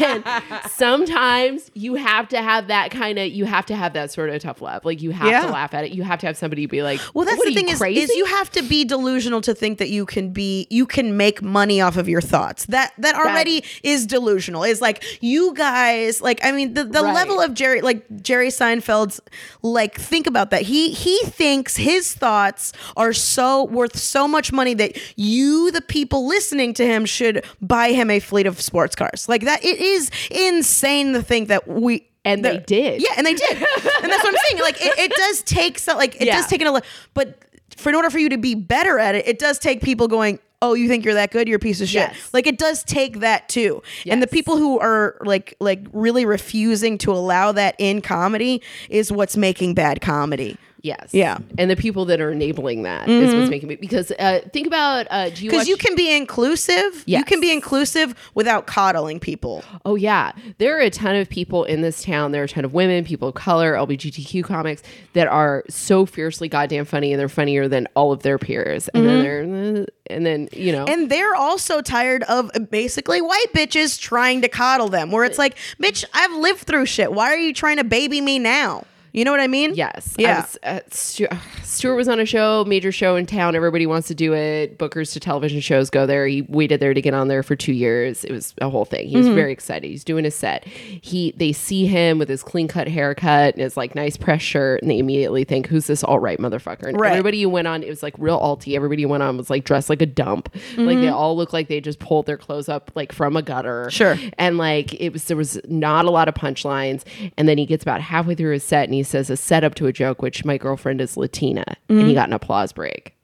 and 0.00 0.24
sometimes 0.70 1.70
you 1.74 1.94
have 1.94 2.28
to 2.28 2.40
have 2.42 2.68
that 2.68 2.90
kind 2.90 3.18
of 3.18 3.28
you 3.28 3.44
have 3.44 3.66
to 3.66 3.74
have 3.76 3.92
that 3.92 4.10
sort 4.10 4.30
of 4.30 4.40
tough 4.40 4.60
love 4.60 4.84
like 4.84 5.02
you 5.02 5.10
have 5.10 5.28
Yeah. 5.28 5.46
to 5.46 5.52
laugh 5.52 5.74
at 5.74 5.84
it 5.84 5.92
you 5.92 6.02
have 6.02 6.20
to 6.20 6.26
have 6.26 6.36
somebody 6.36 6.66
be 6.66 6.82
like 6.82 7.00
Well, 7.14 7.24
that's 7.24 7.36
what 7.38 7.46
the 7.46 7.54
thing 7.54 7.68
is, 7.68 7.80
is 7.82 8.10
you 8.10 8.24
have 8.26 8.50
to 8.52 8.62
be 8.62 8.84
delusional 8.84 9.40
to 9.42 9.54
think 9.54 9.78
that 9.78 9.88
you 9.90 10.06
can 10.06 10.30
be 10.32 10.66
you 10.70 10.86
can 10.86 11.16
make 11.16 11.42
money 11.42 11.80
off 11.80 11.96
of 11.96 12.08
your 12.08 12.20
thoughts. 12.20 12.66
That 12.66 12.92
that 12.98 13.14
already 13.14 13.64
is 13.82 14.06
delusional. 14.06 14.64
Is 14.64 14.80
like 14.80 15.04
you 15.22 15.54
guys 15.54 16.20
like 16.20 16.40
I 16.44 16.52
mean 16.52 16.74
the, 16.74 16.84
the 16.84 17.02
Right. 17.02 17.14
level 17.14 17.40
of 17.40 17.54
Jerry 17.54 17.80
like 17.82 18.04
Jerry 18.22 18.48
Seinfeld's 18.48 19.20
like 19.62 19.98
think 19.98 20.26
about 20.26 20.50
that. 20.50 20.62
He 20.62 20.90
he 20.92 21.18
thinks 21.24 21.76
his 21.76 22.14
thoughts 22.16 22.72
are 22.96 23.12
so 23.12 23.64
worth 23.64 23.96
so 23.96 24.26
much 24.26 24.52
money 24.52 24.74
that 24.74 24.98
you 25.16 25.70
the 25.70 25.80
people 25.82 26.26
listening 26.26 26.74
to 26.74 26.84
him 26.86 27.04
should 27.06 27.44
buy 27.60 27.92
him 27.92 28.10
a 28.10 28.18
fleet 28.20 28.46
of 28.46 28.60
sports 28.60 28.94
cars. 28.96 29.28
Like 29.28 29.42
that 29.42 29.64
it 29.64 29.78
is 29.80 30.10
insane 30.30 31.12
to 31.12 31.22
think 31.22 31.48
that 31.48 31.66
we 31.68 32.06
And 32.24 32.44
they 32.44 32.58
did. 32.58 33.02
Yeah, 33.02 33.10
and 33.16 33.26
they 33.26 33.34
did. 33.34 33.50
and 33.50 33.62
that's 33.62 34.24
what 34.24 34.34
I'm 34.34 34.40
saying. 34.48 34.62
Like 34.62 34.76
it, 34.80 34.98
it 34.98 35.12
does 35.16 35.42
take 35.42 35.78
so 35.78 35.96
like 35.96 36.16
it 36.20 36.26
Yeah. 36.26 36.36
does 36.36 36.46
take 36.46 36.60
an 36.60 36.66
ele- 36.66 36.82
but 37.14 37.38
for 37.76 37.90
in 37.90 37.94
order 37.94 38.10
for 38.10 38.18
you 38.18 38.28
to 38.30 38.38
be 38.38 38.54
better 38.54 38.98
at 38.98 39.14
it, 39.14 39.28
it 39.28 39.38
does 39.38 39.58
take 39.58 39.82
people 39.82 40.08
going, 40.08 40.38
"Oh, 40.62 40.72
you 40.74 40.88
think 40.88 41.04
you're 41.04 41.14
that 41.14 41.30
good? 41.30 41.46
You're 41.46 41.56
a 41.56 41.60
piece 41.60 41.80
of 41.82 41.88
shit." 41.88 42.08
Yes. 42.08 42.30
Like 42.32 42.46
it 42.46 42.56
does 42.58 42.82
take 42.82 43.20
that 43.20 43.48
too. 43.50 43.82
And 44.06 44.22
the 44.22 44.26
people 44.26 44.56
who 44.56 44.78
are 44.80 45.16
like 45.24 45.54
like 45.60 45.86
really 45.92 46.24
refusing 46.24 46.96
to 46.98 47.12
allow 47.12 47.52
that 47.52 47.74
in 47.78 48.00
comedy 48.00 48.62
is 48.88 49.12
what's 49.12 49.36
making 49.36 49.74
bad 49.74 50.00
comedy. 50.00 50.56
Yes 50.86 51.10
Yeah. 51.12 51.34
Mm-hmm. 51.36 51.54
and 51.58 51.70
the 51.70 51.76
people 51.76 52.04
that 52.10 52.20
are 52.20 52.30
enabling 52.32 52.82
that 52.84 53.08
is 53.08 53.34
what's 53.34 53.50
making 53.50 53.68
me 53.68 53.76
because 53.76 54.08
uh 54.18 54.40
think 54.52 54.66
about 54.66 55.06
uh 55.10 55.30
do 55.30 55.44
you 55.44 55.50
Because 55.50 55.66
watch 55.66 55.68
you 55.68 55.76
can 55.76 55.94
be 55.96 56.08
inclusive. 56.16 57.04
You 57.06 57.24
can 57.24 57.40
be 57.40 57.50
inclusive 57.52 58.14
without 58.34 58.66
coddling 58.66 59.18
people. 59.20 59.62
Oh 59.84 59.94
yeah, 59.96 60.32
there 60.58 60.76
are 60.76 60.80
a 60.80 60.90
ton 60.90 61.16
of 61.16 61.28
people 61.28 61.64
in 61.64 61.80
this 61.80 62.02
town. 62.02 62.32
There 62.32 62.42
are 62.42 62.44
a 62.44 62.48
ton 62.48 62.64
of 62.64 62.72
women, 62.72 63.04
people 63.04 63.28
of 63.28 63.34
color, 63.34 63.74
LGBTQ 63.74 64.44
comics 64.44 64.82
that 65.14 65.26
are 65.28 65.64
so 65.68 66.06
fiercely 66.06 66.48
goddamn 66.48 66.84
funny, 66.84 67.12
and 67.12 67.18
they're 67.20 67.28
funnier 67.28 67.68
than 67.68 67.88
all 67.96 68.12
of 68.12 68.22
their 68.22 68.38
peers. 68.38 68.88
And 68.94 69.06
then 69.06 69.22
they're, 69.22 69.86
and 70.08 70.26
then 70.26 70.48
you 70.52 70.72
know, 70.72 70.84
And 70.84 71.10
they're 71.10 71.34
also 71.34 71.80
tired 71.80 72.22
of 72.24 72.50
basically 72.70 73.20
white 73.20 73.52
bitches 73.54 73.98
trying 74.00 74.42
to 74.42 74.48
coddle 74.48 74.88
them, 74.88 75.10
where 75.10 75.24
it's 75.24 75.38
like, 75.38 75.56
bitch, 75.82 76.04
I've 76.14 76.32
lived 76.34 76.60
through 76.60 76.86
shit. 76.86 77.12
Why 77.12 77.32
are 77.32 77.38
you 77.38 77.52
trying 77.52 77.78
to 77.78 77.84
baby 77.84 78.20
me 78.20 78.38
now? 78.38 78.84
You 79.16 79.24
know 79.24 79.30
what 79.30 79.40
I 79.40 79.46
mean? 79.48 79.74
Yes. 79.74 80.14
Yeah. 80.18 80.42
was, 80.42 80.58
uh, 80.62 80.80
Stu- 80.90 81.26
Stuart 81.62 81.96
was 81.96 82.06
on 82.06 82.20
a 82.20 82.26
show, 82.26 82.64
major 82.66 82.92
show 82.92 83.16
in 83.16 83.24
town. 83.24 83.56
Everybody 83.56 83.86
wants 83.86 84.08
to 84.08 84.14
do 84.14 84.34
it. 84.34 84.76
Bookers 84.78 85.12
to 85.14 85.20
television 85.20 85.60
shows 85.60 85.88
go 85.88 86.04
there. 86.06 86.26
He 86.26 86.42
waited 86.42 86.80
there 86.80 86.92
to 86.92 87.00
get 87.00 87.14
on 87.14 87.28
there 87.28 87.42
for 87.42 87.56
two 87.56 87.72
years. 87.72 88.24
It 88.24 88.30
was 88.30 88.52
a 88.60 88.68
whole 88.68 88.84
thing. 88.84 89.08
He 89.08 89.16
was 89.16 89.26
Mm-hmm. 89.26 89.34
very 89.34 89.52
excited. 89.52 89.88
He's 89.88 90.04
doing 90.04 90.26
a 90.26 90.30
set. 90.30 90.64
He 90.66 91.32
they 91.36 91.52
see 91.52 91.86
him 91.86 92.18
with 92.18 92.28
his 92.28 92.42
clean 92.42 92.68
cut 92.68 92.88
haircut 92.88 93.54
and 93.54 93.62
his 93.62 93.74
like 93.76 93.94
nice 93.94 94.18
press 94.18 94.42
shirt, 94.42 94.82
and 94.82 94.90
they 94.90 94.98
immediately 94.98 95.44
think, 95.44 95.66
"Who's 95.66 95.86
this 95.86 96.04
alt 96.04 96.20
right 96.20 96.38
motherfucker?" 96.38 96.88
And 96.88 97.00
Right. 97.00 97.12
everybody 97.12 97.40
who 97.40 97.48
went 97.48 97.66
on, 97.66 97.82
it 97.82 97.88
was 97.88 98.02
like 98.02 98.14
real 98.18 98.38
alty. 98.38 98.76
Everybody 98.76 99.02
who 99.02 99.08
went 99.08 99.22
on 99.22 99.38
was 99.38 99.48
like 99.48 99.64
dressed 99.64 99.88
like 99.88 100.02
a 100.02 100.06
dump. 100.06 100.54
Like 100.76 100.98
they 100.98 101.08
all 101.08 101.34
looked 101.36 101.54
like 101.54 101.68
they 101.68 101.80
just 101.80 101.98
pulled 102.00 102.26
their 102.26 102.36
clothes 102.36 102.68
up 102.68 102.90
like 102.94 103.12
from 103.12 103.34
a 103.34 103.42
gutter. 103.42 103.90
Sure. 103.90 104.16
And 104.36 104.58
like 104.58 104.92
it 105.00 105.14
was 105.14 105.24
there 105.24 105.38
was 105.38 105.58
not 105.66 106.04
a 106.04 106.10
lot 106.10 106.28
of 106.28 106.34
punchlines. 106.34 107.02
And 107.38 107.48
then 107.48 107.56
he 107.56 107.64
gets 107.64 107.82
about 107.82 108.02
halfway 108.02 108.34
through 108.34 108.52
his 108.52 108.62
set 108.62 108.84
and 108.84 108.92
he 108.94 109.05
says 109.06 109.30
a 109.30 109.36
setup 109.36 109.74
to 109.76 109.86
a 109.86 109.92
joke, 109.92 110.22
which 110.22 110.44
my 110.44 110.58
girlfriend 110.58 111.00
is 111.00 111.16
Latina. 111.16 111.64
And 111.88 111.98
he 112.00 112.04
mm-hmm. 112.06 112.14
got 112.14 112.28
an 112.28 112.32
applause 112.32 112.72
break. 112.72 113.14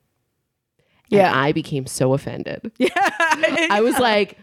And 1.10 1.18
Yeah. 1.18 1.32
I 1.34 1.52
became 1.52 1.86
so 1.86 2.14
offended. 2.14 2.72
Yeah. 2.78 2.90
I 2.96 3.80
was 3.82 3.98
like, 3.98 4.38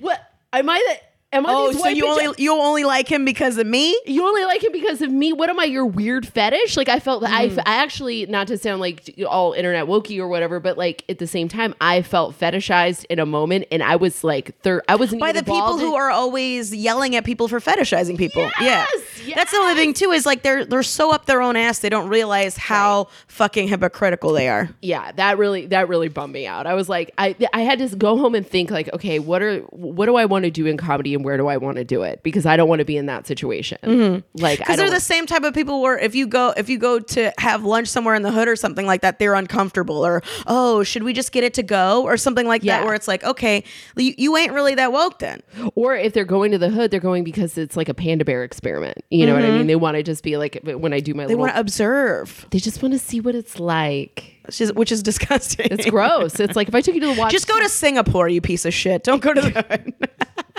What 0.00 0.20
am 0.52 0.68
I 0.68 0.78
the 0.88 1.09
am 1.32 1.46
I 1.46 1.52
Oh, 1.52 1.72
so 1.72 1.88
you 1.88 2.06
only 2.08 2.34
you 2.42 2.52
only 2.52 2.84
like 2.84 3.08
him 3.08 3.24
because 3.24 3.56
of 3.58 3.66
me? 3.66 3.98
you 4.06 4.24
only 4.24 4.44
like 4.44 4.62
him 4.64 4.72
because 4.72 5.00
of 5.02 5.10
me. 5.10 5.32
What 5.32 5.48
am 5.50 5.58
I, 5.60 5.64
your 5.64 5.86
weird 5.86 6.26
fetish? 6.26 6.76
Like 6.76 6.88
I 6.88 6.98
felt 7.00 7.22
that 7.22 7.30
Mm. 7.30 7.58
I, 7.66 7.72
I 7.72 7.82
actually, 7.82 8.26
not 8.26 8.48
to 8.48 8.58
sound 8.58 8.80
like 8.80 9.14
all 9.28 9.52
internet 9.52 9.86
wokey 9.86 10.18
or 10.18 10.28
whatever, 10.28 10.58
but 10.60 10.76
like 10.76 11.04
at 11.08 11.18
the 11.18 11.26
same 11.26 11.48
time, 11.48 11.74
I 11.80 12.02
felt 12.02 12.38
fetishized 12.38 13.04
in 13.08 13.18
a 13.18 13.26
moment, 13.26 13.66
and 13.70 13.82
I 13.82 13.96
was 13.96 14.24
like, 14.24 14.58
third, 14.62 14.82
I 14.88 14.96
wasn't 14.96 15.20
By 15.20 15.32
the 15.32 15.42
people 15.44 15.78
who 15.78 15.88
in- 15.94 16.00
are 16.00 16.10
always 16.10 16.74
yelling 16.74 17.14
at 17.16 17.24
people 17.24 17.46
for 17.48 17.60
fetishizing 17.60 18.18
people. 18.18 18.50
yeah. 18.60 18.84
Yes, 19.22 19.36
That's 19.36 19.50
the 19.52 19.58
other 19.58 19.74
thing 19.74 19.92
too, 19.94 20.10
is 20.10 20.26
like 20.26 20.42
they're 20.42 20.64
they're 20.64 20.82
so 20.82 21.12
up 21.12 21.26
their 21.26 21.42
own 21.42 21.54
ass 21.56 21.78
they 21.80 21.88
don't 21.90 22.08
realize 22.08 22.56
how 22.56 23.08
fucking 23.28 23.68
hypocritical 23.68 24.32
they 24.32 24.48
are. 24.48 24.68
yeah 24.82 25.12
that 25.12 25.38
really 25.38 25.66
that 25.66 25.88
really 25.88 26.08
bummed 26.08 26.32
me 26.32 26.46
out 26.46 26.66
i 26.66 26.74
was 26.74 26.88
like 26.88 27.10
i 27.18 27.34
i 27.52 27.60
had 27.60 27.78
to 27.78 27.94
go 27.96 28.16
home 28.16 28.34
and 28.34 28.46
think 28.46 28.70
like 28.70 28.92
okay 28.94 29.18
what 29.18 29.42
are 29.42 29.58
what 29.70 30.06
do 30.06 30.16
i 30.16 30.24
want 30.24 30.44
to 30.44 30.50
do 30.50 30.66
in 30.66 30.76
comedy 30.76 31.12
and 31.20 31.24
where 31.24 31.36
do 31.36 31.46
i 31.46 31.56
want 31.56 31.76
to 31.76 31.84
do 31.84 32.02
it 32.02 32.22
because 32.22 32.46
i 32.46 32.56
don't 32.56 32.68
want 32.68 32.78
to 32.78 32.84
be 32.84 32.96
in 32.96 33.06
that 33.06 33.26
situation 33.26 34.24
like 34.34 34.58
Because 34.58 34.76
they're 34.76 34.90
the 34.90 35.00
same 35.00 35.26
type 35.26 35.44
of 35.44 35.54
people 35.54 35.80
where 35.80 35.98
if 35.98 36.14
you 36.14 36.26
go 36.26 36.52
if 36.56 36.68
you 36.68 36.78
go 36.78 36.98
to 36.98 37.32
have 37.38 37.64
lunch 37.64 37.88
somewhere 37.88 38.14
in 38.14 38.22
the 38.22 38.30
hood 38.30 38.48
or 38.48 38.56
something 38.56 38.86
like 38.86 39.02
that, 39.02 39.18
they're 39.18 39.34
uncomfortable 39.34 40.04
or 40.04 40.22
oh, 40.46 40.82
should 40.82 41.02
we 41.02 41.12
just 41.12 41.32
get 41.32 41.44
it 41.44 41.54
to 41.54 41.62
go 41.62 42.04
or 42.04 42.16
something 42.16 42.46
like 42.46 42.62
that 42.62 42.84
where 42.84 42.94
it's 42.94 43.08
like, 43.08 43.22
okay, 43.24 43.64
you, 43.96 44.14
you 44.16 44.36
ain't 44.36 44.52
really 44.52 44.74
that 44.74 44.92
woke 44.92 45.18
then. 45.18 45.40
or 45.74 45.94
if 45.94 46.12
they're 46.12 46.24
going 46.24 46.50
to 46.52 46.58
the 46.58 46.70
hood 46.70 46.90
they're 46.90 47.00
going 47.00 47.24
because 47.24 47.58
it's 47.58 47.76
like 47.76 47.88
a 47.88 47.94
panda 47.94 48.24
bear 48.24 48.44
experiment 48.44 48.98
you 49.10 49.26
know 49.26 49.34
what 49.34 49.44
i 49.44 49.50
mean 49.50 49.66
they 49.66 49.76
want 49.76 49.96
to 49.96 50.02
just 50.02 50.22
be 50.22 50.36
like 50.36 50.58
when 50.64 50.92
i 50.92 51.00
do 51.00 51.14
my 51.14 51.20
Mm-hmm. 51.20 51.28
They 51.28 51.34
want 51.34 51.52
to 51.52 51.60
observe, 51.60 52.46
they 52.50 52.58
just 52.58 52.82
want 52.82 52.94
to 52.94 52.98
see 52.98 53.20
what 53.20 53.34
it's 53.34 53.60
like 53.60 54.40
which 54.46 54.60
is, 54.60 54.72
which 54.72 54.90
is 54.90 55.02
disgusting. 55.02 55.68
it's 55.70 55.88
gross 55.88 56.40
it's 56.40 56.56
like 56.56 56.66
if 56.66 56.74
i 56.74 56.80
took 56.80 56.94
you 56.94 57.00
to 57.00 57.08
the 57.08 57.12
watch 57.20 57.30
Just 57.30 57.46
go 57.46 57.60
to 57.60 57.68
Singapore, 57.68 58.28
you 58.28 58.40
piece 58.40 58.64
of 58.64 58.74
shit. 58.74 59.04
Don't 59.04 59.22
go 59.22 59.34
to 59.34 59.40
the. 59.40 59.92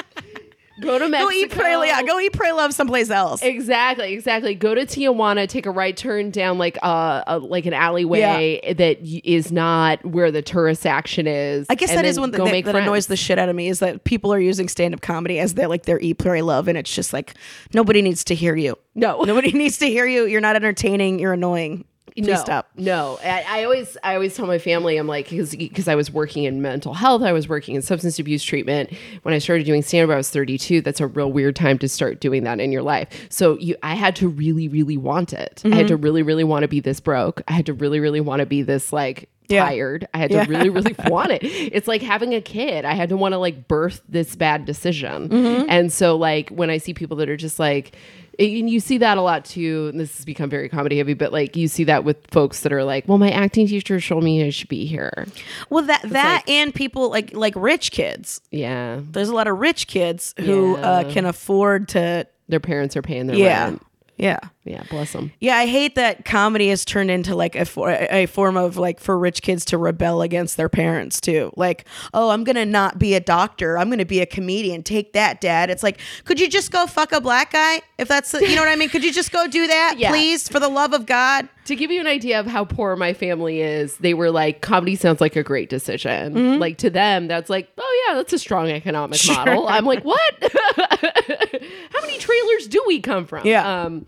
go 0.81 0.99
to 0.99 1.07
Mexico. 1.07 1.29
go 1.29 1.31
eat 1.31 1.51
pray 1.51 1.87
yeah, 1.87 2.03
go 2.03 2.19
eat 2.19 2.33
pray 2.33 2.51
love 2.51 2.73
someplace 2.73 3.09
else. 3.09 3.41
Exactly, 3.41 4.13
exactly. 4.13 4.55
Go 4.55 4.75
to 4.75 4.85
Tijuana, 4.85 5.47
take 5.47 5.65
a 5.65 5.71
right 5.71 5.95
turn 5.95 6.31
down 6.31 6.57
like 6.57 6.77
uh, 6.83 7.23
a, 7.27 7.39
like 7.39 7.65
an 7.65 7.73
alleyway 7.73 8.73
that 8.77 9.01
y- 9.01 9.21
is 9.23 9.51
not 9.51 10.03
where 10.05 10.31
the 10.31 10.41
tourist 10.41 10.85
action 10.85 11.27
is. 11.27 11.67
I 11.69 11.75
guess 11.75 11.89
that 11.89 12.05
is 12.05 12.19
one 12.19 12.31
go 12.31 12.43
thing 12.43 12.51
make 12.51 12.65
that, 12.65 12.73
that 12.73 12.83
annoys 12.83 13.07
the 13.07 13.15
shit 13.15 13.39
out 13.39 13.49
of 13.49 13.55
me 13.55 13.69
is 13.69 13.79
that 13.79 14.03
people 14.03 14.33
are 14.33 14.39
using 14.39 14.67
stand 14.67 14.93
up 14.93 15.01
comedy 15.01 15.39
as 15.39 15.53
their 15.53 15.67
like 15.67 15.83
their 15.83 15.99
eat 15.99 16.17
pray 16.17 16.41
love, 16.41 16.67
and 16.67 16.77
it's 16.77 16.93
just 16.93 17.13
like 17.13 17.35
nobody 17.73 18.01
needs 18.01 18.23
to 18.25 18.35
hear 18.35 18.55
you. 18.55 18.77
No. 18.95 19.21
nobody 19.23 19.51
needs 19.51 19.77
to 19.79 19.87
hear 19.87 20.05
you. 20.05 20.25
You're 20.25 20.41
not 20.41 20.55
entertaining. 20.55 21.19
You're 21.19 21.33
annoying. 21.33 21.85
Please 22.15 22.27
no, 22.27 22.35
stop. 22.35 22.69
No, 22.75 23.19
I, 23.23 23.45
I 23.47 23.63
always 23.63 23.97
I 24.03 24.15
always 24.15 24.35
tell 24.35 24.45
my 24.47 24.57
family 24.59 24.97
I'm 24.97 25.07
like 25.07 25.29
because 25.29 25.55
because 25.55 25.87
I 25.87 25.95
was 25.95 26.11
working 26.11 26.43
in 26.43 26.61
mental 26.61 26.93
health, 26.93 27.21
I 27.21 27.31
was 27.31 27.47
working 27.47 27.75
in 27.75 27.81
substance 27.81 28.19
abuse 28.19 28.43
treatment. 28.43 28.91
When 29.23 29.33
I 29.33 29.37
started 29.39 29.65
doing 29.65 29.81
stand 29.81 30.09
up, 30.09 30.13
I 30.13 30.17
was 30.17 30.29
32. 30.29 30.81
That's 30.81 30.99
a 30.99 31.07
real 31.07 31.31
weird 31.31 31.55
time 31.55 31.77
to 31.79 31.87
start 31.89 32.19
doing 32.19 32.43
that 32.43 32.59
in 32.59 32.71
your 32.71 32.81
life. 32.83 33.27
So 33.29 33.57
you, 33.59 33.75
I 33.83 33.95
had 33.95 34.15
to 34.17 34.27
really, 34.27 34.67
really 34.67 34.97
want 34.97 35.33
it. 35.33 35.61
I 35.65 35.75
had 35.75 35.87
to 35.87 35.95
really, 35.97 36.23
really 36.23 36.43
want 36.43 36.63
to 36.63 36.67
be 36.67 36.79
this 36.79 36.99
broke. 36.99 37.41
I 37.47 37.53
had 37.53 37.65
to 37.67 37.73
really, 37.73 37.99
really 37.99 38.21
want 38.21 38.39
to 38.41 38.45
be 38.45 38.61
this 38.61 38.91
like 38.91 39.29
Yeah. 39.47 39.65
tired. 39.65 40.07
I 40.13 40.17
had 40.17 40.31
to 40.31 40.37
Yeah. 40.37 40.45
really, 40.47 40.69
really 40.69 40.95
want 41.07 41.31
it. 41.31 41.43
It's 41.43 41.87
like 41.87 42.01
having 42.01 42.33
a 42.33 42.41
kid. 42.41 42.85
I 42.85 42.93
had 42.93 43.09
to 43.09 43.17
want 43.17 43.33
to 43.33 43.37
like 43.37 43.67
birth 43.67 44.01
this 44.09 44.35
bad 44.35 44.65
decision. 44.65 45.29
Mm-hmm. 45.29 45.65
And 45.69 45.91
so 45.93 46.17
like 46.17 46.49
when 46.49 46.69
I 46.69 46.77
see 46.77 46.93
people 46.93 47.17
that 47.17 47.29
are 47.29 47.37
just 47.37 47.57
like 47.59 47.95
and 48.39 48.69
you 48.69 48.79
see 48.79 48.97
that 48.99 49.17
a 49.17 49.21
lot 49.21 49.45
too. 49.45 49.87
And 49.91 49.99
this 49.99 50.15
has 50.17 50.25
become 50.25 50.49
very 50.49 50.69
comedy 50.69 50.97
heavy, 50.97 51.13
but 51.13 51.31
like 51.31 51.55
you 51.55 51.67
see 51.67 51.83
that 51.85 52.03
with 52.03 52.17
folks 52.31 52.61
that 52.61 52.71
are 52.73 52.83
like, 52.83 53.07
"Well, 53.07 53.17
my 53.17 53.31
acting 53.31 53.67
teacher 53.67 53.99
told 53.99 54.23
me 54.23 54.43
I 54.43 54.49
should 54.49 54.69
be 54.69 54.85
here." 54.85 55.27
Well, 55.69 55.83
that 55.85 56.01
that 56.03 56.35
like- 56.45 56.49
and 56.49 56.73
people 56.73 57.09
like 57.09 57.33
like 57.33 57.53
rich 57.55 57.91
kids. 57.91 58.41
Yeah, 58.51 59.01
There's 59.03 59.29
a 59.29 59.35
lot 59.35 59.47
of 59.47 59.57
rich 59.59 59.87
kids 59.87 60.33
who 60.37 60.77
uh, 60.77 61.11
can 61.11 61.25
afford 61.25 61.87
to. 61.89 62.27
their 62.47 62.59
parents 62.59 62.97
are 62.97 63.01
paying 63.01 63.27
their 63.27 63.35
Yeah, 63.37 63.63
rent. 63.65 63.85
yeah. 64.17 64.39
Yeah, 64.63 64.83
bless 64.91 65.13
them. 65.13 65.31
Yeah, 65.39 65.57
I 65.57 65.65
hate 65.65 65.95
that 65.95 66.23
comedy 66.23 66.69
has 66.69 66.85
turned 66.85 67.09
into 67.09 67.35
like 67.35 67.55
a, 67.55 67.65
for, 67.65 67.89
a 67.89 68.27
form 68.27 68.57
of 68.57 68.77
like 68.77 68.99
for 68.99 69.17
rich 69.17 69.41
kids 69.41 69.65
to 69.65 69.77
rebel 69.77 70.21
against 70.21 70.55
their 70.55 70.69
parents 70.69 71.19
too. 71.19 71.51
Like, 71.55 71.85
oh, 72.13 72.29
I'm 72.29 72.43
gonna 72.43 72.65
not 72.65 72.99
be 72.99 73.15
a 73.15 73.19
doctor. 73.19 73.75
I'm 73.75 73.89
gonna 73.89 74.05
be 74.05 74.19
a 74.19 74.27
comedian. 74.27 74.83
Take 74.83 75.13
that, 75.13 75.41
dad. 75.41 75.71
It's 75.71 75.81
like, 75.81 75.99
could 76.25 76.39
you 76.39 76.47
just 76.47 76.71
go 76.71 76.85
fuck 76.85 77.11
a 77.11 77.19
black 77.19 77.53
guy? 77.53 77.81
If 77.97 78.07
that's 78.07 78.33
you 78.33 78.55
know 78.55 78.61
what 78.61 78.69
I 78.69 78.75
mean? 78.75 78.89
Could 78.89 79.03
you 79.03 79.11
just 79.11 79.31
go 79.31 79.47
do 79.47 79.65
that, 79.65 79.95
Yeah. 79.97 80.11
please, 80.11 80.47
for 80.47 80.59
the 80.59 80.69
love 80.69 80.93
of 80.93 81.07
God? 81.07 81.49
To 81.65 81.75
give 81.75 81.89
you 81.89 81.99
an 81.99 82.07
idea 82.07 82.39
of 82.39 82.45
how 82.45 82.65
poor 82.65 82.95
my 82.95 83.13
family 83.13 83.61
is, 83.61 83.97
they 83.97 84.13
were 84.13 84.29
like, 84.29 84.61
comedy 84.61 84.95
sounds 84.95 85.21
like 85.21 85.35
a 85.35 85.43
great 85.43 85.69
decision. 85.69 86.33
Mm-hmm. 86.35 86.61
Like 86.61 86.77
to 86.79 86.89
them, 86.91 87.27
that's 87.27 87.49
like, 87.49 87.71
oh 87.79 88.05
yeah, 88.07 88.15
that's 88.15 88.33
a 88.33 88.39
strong 88.39 88.69
economic 88.69 89.19
model. 89.27 89.67
I'm 89.67 89.85
like, 89.85 90.03
what? 90.03 90.35
how 90.53 92.01
many 92.01 92.17
trailers 92.19 92.67
do 92.67 92.83
we 92.85 92.99
come 92.99 93.25
from? 93.25 93.45
Yeah. 93.45 93.83
Um, 93.83 94.05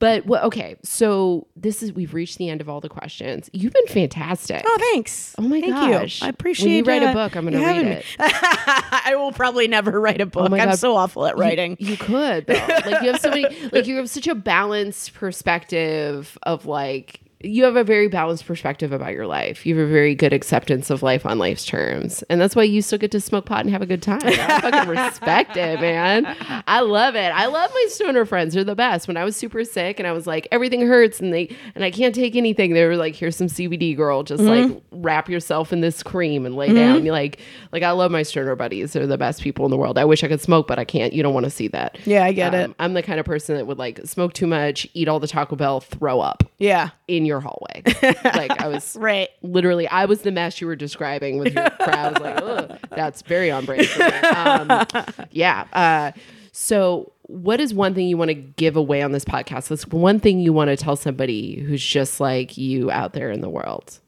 but 0.00 0.24
well, 0.24 0.44
okay, 0.46 0.76
so 0.82 1.46
this 1.54 1.82
is 1.82 1.92
we've 1.92 2.14
reached 2.14 2.38
the 2.38 2.48
end 2.48 2.62
of 2.62 2.70
all 2.70 2.80
the 2.80 2.88
questions. 2.88 3.50
You've 3.52 3.74
been 3.74 3.86
fantastic. 3.86 4.62
Oh, 4.66 4.78
thanks. 4.92 5.34
Oh 5.38 5.42
my 5.42 5.60
Thank 5.60 5.74
gosh. 5.74 6.22
you. 6.22 6.26
I 6.26 6.30
appreciate. 6.30 6.66
When 6.66 6.74
you 6.76 6.84
write 6.84 7.02
a 7.02 7.10
uh, 7.10 7.12
book, 7.12 7.36
I'm 7.36 7.44
going 7.44 7.52
to 7.52 7.64
read 7.64 7.86
it. 7.86 8.04
I 8.18 9.12
will 9.16 9.30
probably 9.30 9.68
never 9.68 10.00
write 10.00 10.22
a 10.22 10.26
book. 10.26 10.50
my 10.50 10.58
I'm 10.58 10.70
God. 10.70 10.78
so 10.78 10.96
awful 10.96 11.26
at 11.26 11.36
writing. 11.36 11.76
You 11.78 11.98
could 11.98 12.46
though. 12.46 12.54
like 12.54 13.02
you 13.02 13.12
have 13.12 13.20
so 13.20 13.28
many 13.28 13.46
like 13.72 13.86
you 13.86 13.96
have 13.96 14.08
such 14.08 14.26
a 14.26 14.34
balanced 14.34 15.12
perspective 15.12 16.38
of 16.44 16.64
like 16.64 17.20
you 17.42 17.64
have 17.64 17.76
a 17.76 17.84
very 17.84 18.06
balanced 18.08 18.46
perspective 18.46 18.92
about 18.92 19.12
your 19.14 19.26
life. 19.26 19.64
You 19.64 19.78
have 19.78 19.88
a 19.88 19.90
very 19.90 20.14
good 20.14 20.32
acceptance 20.32 20.90
of 20.90 21.02
life 21.02 21.24
on 21.24 21.38
life's 21.38 21.64
terms. 21.64 22.22
And 22.28 22.40
that's 22.40 22.54
why 22.54 22.64
you 22.64 22.82
still 22.82 22.98
get 22.98 23.10
to 23.12 23.20
smoke 23.20 23.46
pot 23.46 23.60
and 23.64 23.70
have 23.70 23.80
a 23.80 23.86
good 23.86 24.02
time. 24.02 24.20
I 24.22 24.60
fucking 24.60 24.88
respect 24.96 25.56
it, 25.56 25.80
man. 25.80 26.26
I 26.66 26.80
love 26.80 27.14
it. 27.14 27.32
I 27.34 27.46
love 27.46 27.70
my 27.72 27.86
stoner 27.88 28.26
friends. 28.26 28.52
They're 28.52 28.64
the 28.64 28.74
best. 28.74 29.08
When 29.08 29.16
I 29.16 29.24
was 29.24 29.36
super 29.36 29.64
sick 29.64 29.98
and 29.98 30.06
I 30.06 30.12
was 30.12 30.26
like, 30.26 30.48
everything 30.52 30.86
hurts 30.86 31.18
and 31.20 31.32
they 31.32 31.48
and 31.74 31.82
I 31.82 31.90
can't 31.90 32.14
take 32.14 32.36
anything, 32.36 32.74
they 32.74 32.84
were 32.84 32.96
like, 32.96 33.14
here's 33.16 33.36
some 33.36 33.46
CBD 33.46 33.96
girl. 33.96 34.22
Just 34.22 34.42
Mm-hmm. 34.42 34.72
like 34.72 34.82
wrap 34.92 35.28
yourself 35.28 35.72
in 35.72 35.80
this 35.80 36.02
cream 36.02 36.44
and 36.44 36.56
lay 36.56 36.72
down. 36.72 37.04
You 37.04 37.12
like 37.12 37.38
like 37.72 37.82
I 37.82 37.90
love 37.92 38.10
my 38.10 38.22
stoner 38.22 38.54
buddies. 38.56 38.92
They're 38.92 39.06
the 39.06 39.16
best 39.18 39.40
people 39.42 39.64
in 39.64 39.70
the 39.70 39.76
world. 39.76 39.96
I 39.98 40.04
wish 40.04 40.24
I 40.24 40.28
could 40.28 40.40
smoke, 40.40 40.66
but 40.66 40.78
I 40.78 40.84
can't. 40.84 41.12
You 41.12 41.22
don't 41.22 41.34
want 41.34 41.44
to 41.44 41.50
see 41.50 41.68
that. 41.68 41.98
Yeah, 42.04 42.24
I 42.24 42.32
get 42.32 42.52
it. 42.54 42.64
Um, 42.64 42.74
I'm 42.78 42.94
the 42.94 43.02
kind 43.02 43.18
of 43.20 43.24
person 43.26 43.56
that 43.56 43.66
would 43.66 43.78
like 43.78 44.00
smoke 44.04 44.32
too 44.34 44.46
much, 44.46 44.86
eat 44.94 45.08
all 45.08 45.20
the 45.20 45.28
Taco 45.28 45.56
Bell, 45.56 45.80
throw 45.80 46.20
up 46.20 46.42
yeah. 46.58 46.90
in 47.06 47.24
your 47.26 47.29
hallway. 47.38 47.82
like 48.24 48.60
I 48.60 48.66
was 48.66 48.96
Right. 49.00 49.28
literally, 49.42 49.86
I 49.86 50.06
was 50.06 50.22
the 50.22 50.32
mess 50.32 50.60
you 50.60 50.66
were 50.66 50.74
describing 50.74 51.38
with 51.38 51.54
your 51.54 51.70
crowd. 51.70 52.20
Like, 52.20 52.42
Ugh, 52.42 52.78
that's 52.90 53.22
very 53.22 53.52
on 53.52 53.64
brand. 53.66 53.86
Um, 54.34 54.86
yeah. 55.30 55.66
Uh, 55.72 56.10
so, 56.50 57.12
what 57.24 57.60
is 57.60 57.72
one 57.72 57.94
thing 57.94 58.08
you 58.08 58.16
want 58.16 58.30
to 58.30 58.34
give 58.34 58.74
away 58.76 59.02
on 59.02 59.12
this 59.12 59.24
podcast? 59.24 59.68
That's 59.68 59.86
one 59.86 60.18
thing 60.18 60.40
you 60.40 60.52
want 60.52 60.68
to 60.70 60.76
tell 60.76 60.96
somebody 60.96 61.60
who's 61.60 61.84
just 61.84 62.18
like 62.18 62.58
you 62.58 62.90
out 62.90 63.12
there 63.12 63.30
in 63.30 63.40
the 63.40 63.48
world. 63.48 64.00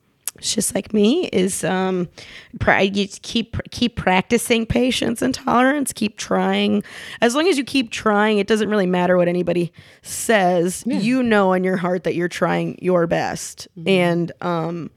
It's 0.42 0.52
just 0.52 0.74
like 0.74 0.92
me 0.92 1.28
is 1.28 1.62
um 1.62 2.08
pra- 2.58 2.82
you 2.82 3.06
keep 3.06 3.56
keep 3.70 3.94
practicing 3.94 4.66
patience 4.66 5.22
and 5.22 5.32
tolerance 5.32 5.92
keep 5.92 6.18
trying. 6.18 6.82
As 7.20 7.36
long 7.36 7.46
as 7.46 7.56
you 7.56 7.62
keep 7.62 7.92
trying 7.92 8.38
it 8.38 8.48
doesn't 8.48 8.68
really 8.68 8.86
matter 8.86 9.16
what 9.16 9.28
anybody 9.28 9.72
says. 10.02 10.82
You 10.84 11.22
know 11.22 11.52
in 11.52 11.62
your 11.62 11.76
heart 11.76 12.02
that 12.04 12.16
you're 12.16 12.26
trying 12.28 12.76
your 12.82 13.06
best. 13.06 13.68
And 13.86 14.32
um 14.40 14.90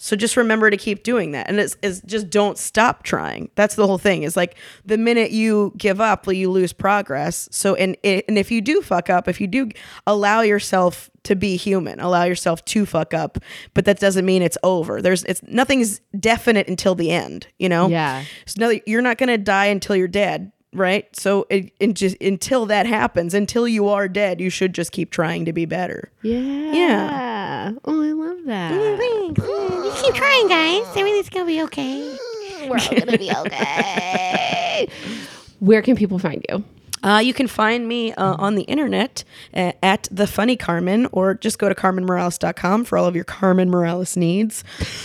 so 0.00 0.16
just 0.16 0.36
remember 0.36 0.70
to 0.70 0.76
keep 0.76 1.02
doing 1.02 1.32
that. 1.32 1.48
And 1.48 1.58
it's, 1.58 1.76
it's 1.82 2.00
just 2.02 2.30
don't 2.30 2.56
stop 2.56 3.02
trying. 3.02 3.50
That's 3.56 3.74
the 3.74 3.86
whole 3.86 3.98
thing. 3.98 4.22
Is 4.22 4.36
like 4.36 4.56
the 4.84 4.96
minute 4.96 5.32
you 5.32 5.72
give 5.76 6.00
up 6.00 6.26
well, 6.26 6.34
you 6.34 6.50
lose 6.50 6.72
progress. 6.72 7.48
So 7.52 7.76
and 7.76 7.96
and 8.02 8.36
if 8.36 8.50
you 8.50 8.60
do 8.60 8.82
fuck 8.82 9.10
up 9.10 9.28
if 9.28 9.40
you 9.40 9.46
do 9.46 9.70
allow 10.08 10.40
yourself 10.40 11.08
to 11.28 11.36
be 11.36 11.56
human 11.56 12.00
allow 12.00 12.24
yourself 12.24 12.64
to 12.64 12.84
fuck 12.84 13.14
up 13.14 13.38
but 13.74 13.84
that 13.84 13.98
doesn't 14.00 14.26
mean 14.26 14.42
it's 14.42 14.58
over 14.62 15.00
there's 15.00 15.22
it's 15.24 15.42
nothing's 15.44 16.00
definite 16.18 16.66
until 16.68 16.94
the 16.94 17.10
end 17.10 17.46
you 17.58 17.68
know 17.68 17.88
Yeah. 17.88 18.24
so 18.46 18.54
no, 18.58 18.80
you're 18.86 19.02
not 19.02 19.16
going 19.18 19.28
to 19.28 19.38
die 19.38 19.66
until 19.66 19.94
you're 19.96 20.08
dead 20.08 20.50
right 20.74 21.06
so 21.16 21.46
it, 21.48 21.72
it 21.80 21.94
just 21.94 22.20
until 22.20 22.66
that 22.66 22.84
happens 22.86 23.32
until 23.32 23.66
you 23.66 23.88
are 23.88 24.06
dead 24.08 24.40
you 24.40 24.50
should 24.50 24.74
just 24.74 24.92
keep 24.92 25.10
trying 25.10 25.44
to 25.46 25.52
be 25.52 25.64
better 25.64 26.10
Yeah. 26.22 26.72
Yeah. 26.72 27.72
Oh, 27.84 28.02
I 28.02 28.12
love 28.12 28.38
that. 28.44 28.72
Mm, 28.72 28.96
thanks. 28.98 29.40
Mm, 29.40 29.84
just 29.84 30.04
keep 30.04 30.14
trying, 30.14 30.48
guys. 30.48 30.86
Everything's 30.96 31.28
gonna 31.30 31.44
be 31.46 31.62
okay. 31.62 32.16
We're 32.68 32.78
all 32.78 32.98
gonna 32.98 33.18
be 33.18 33.30
okay. 33.30 34.88
Where 35.60 35.82
can 35.82 35.96
people 35.96 36.18
find 36.18 36.44
you? 36.48 36.64
Uh, 37.02 37.20
you 37.24 37.34
can 37.34 37.46
find 37.46 37.86
me 37.86 38.12
uh, 38.12 38.36
on 38.38 38.54
the 38.54 38.62
internet 38.62 39.24
uh, 39.54 39.72
at 39.82 40.08
the 40.10 40.26
funny 40.26 40.56
Carmen, 40.56 41.08
or 41.12 41.34
just 41.34 41.58
go 41.58 41.68
to 41.68 41.74
carmenmorales.com 41.74 42.84
for 42.84 42.98
all 42.98 43.06
of 43.06 43.14
your 43.14 43.24
Carmen 43.24 43.70
Morales 43.70 44.16
needs. 44.16 44.64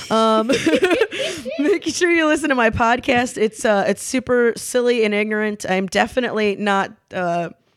Um, 0.10 0.48
making 1.60 1.94
sure 1.94 2.12
you 2.12 2.28
listen 2.28 2.50
to 2.50 2.56
my 2.56 2.70
podcast. 2.70 3.38
It's 3.38 3.66
uh, 3.66 3.86
it's 3.88 4.04
super 4.04 4.54
silly 4.56 5.04
and 5.04 5.14
ignorant. 5.14 5.66
I'm 5.68 5.88
definitely 5.88 6.56
not. 6.56 6.92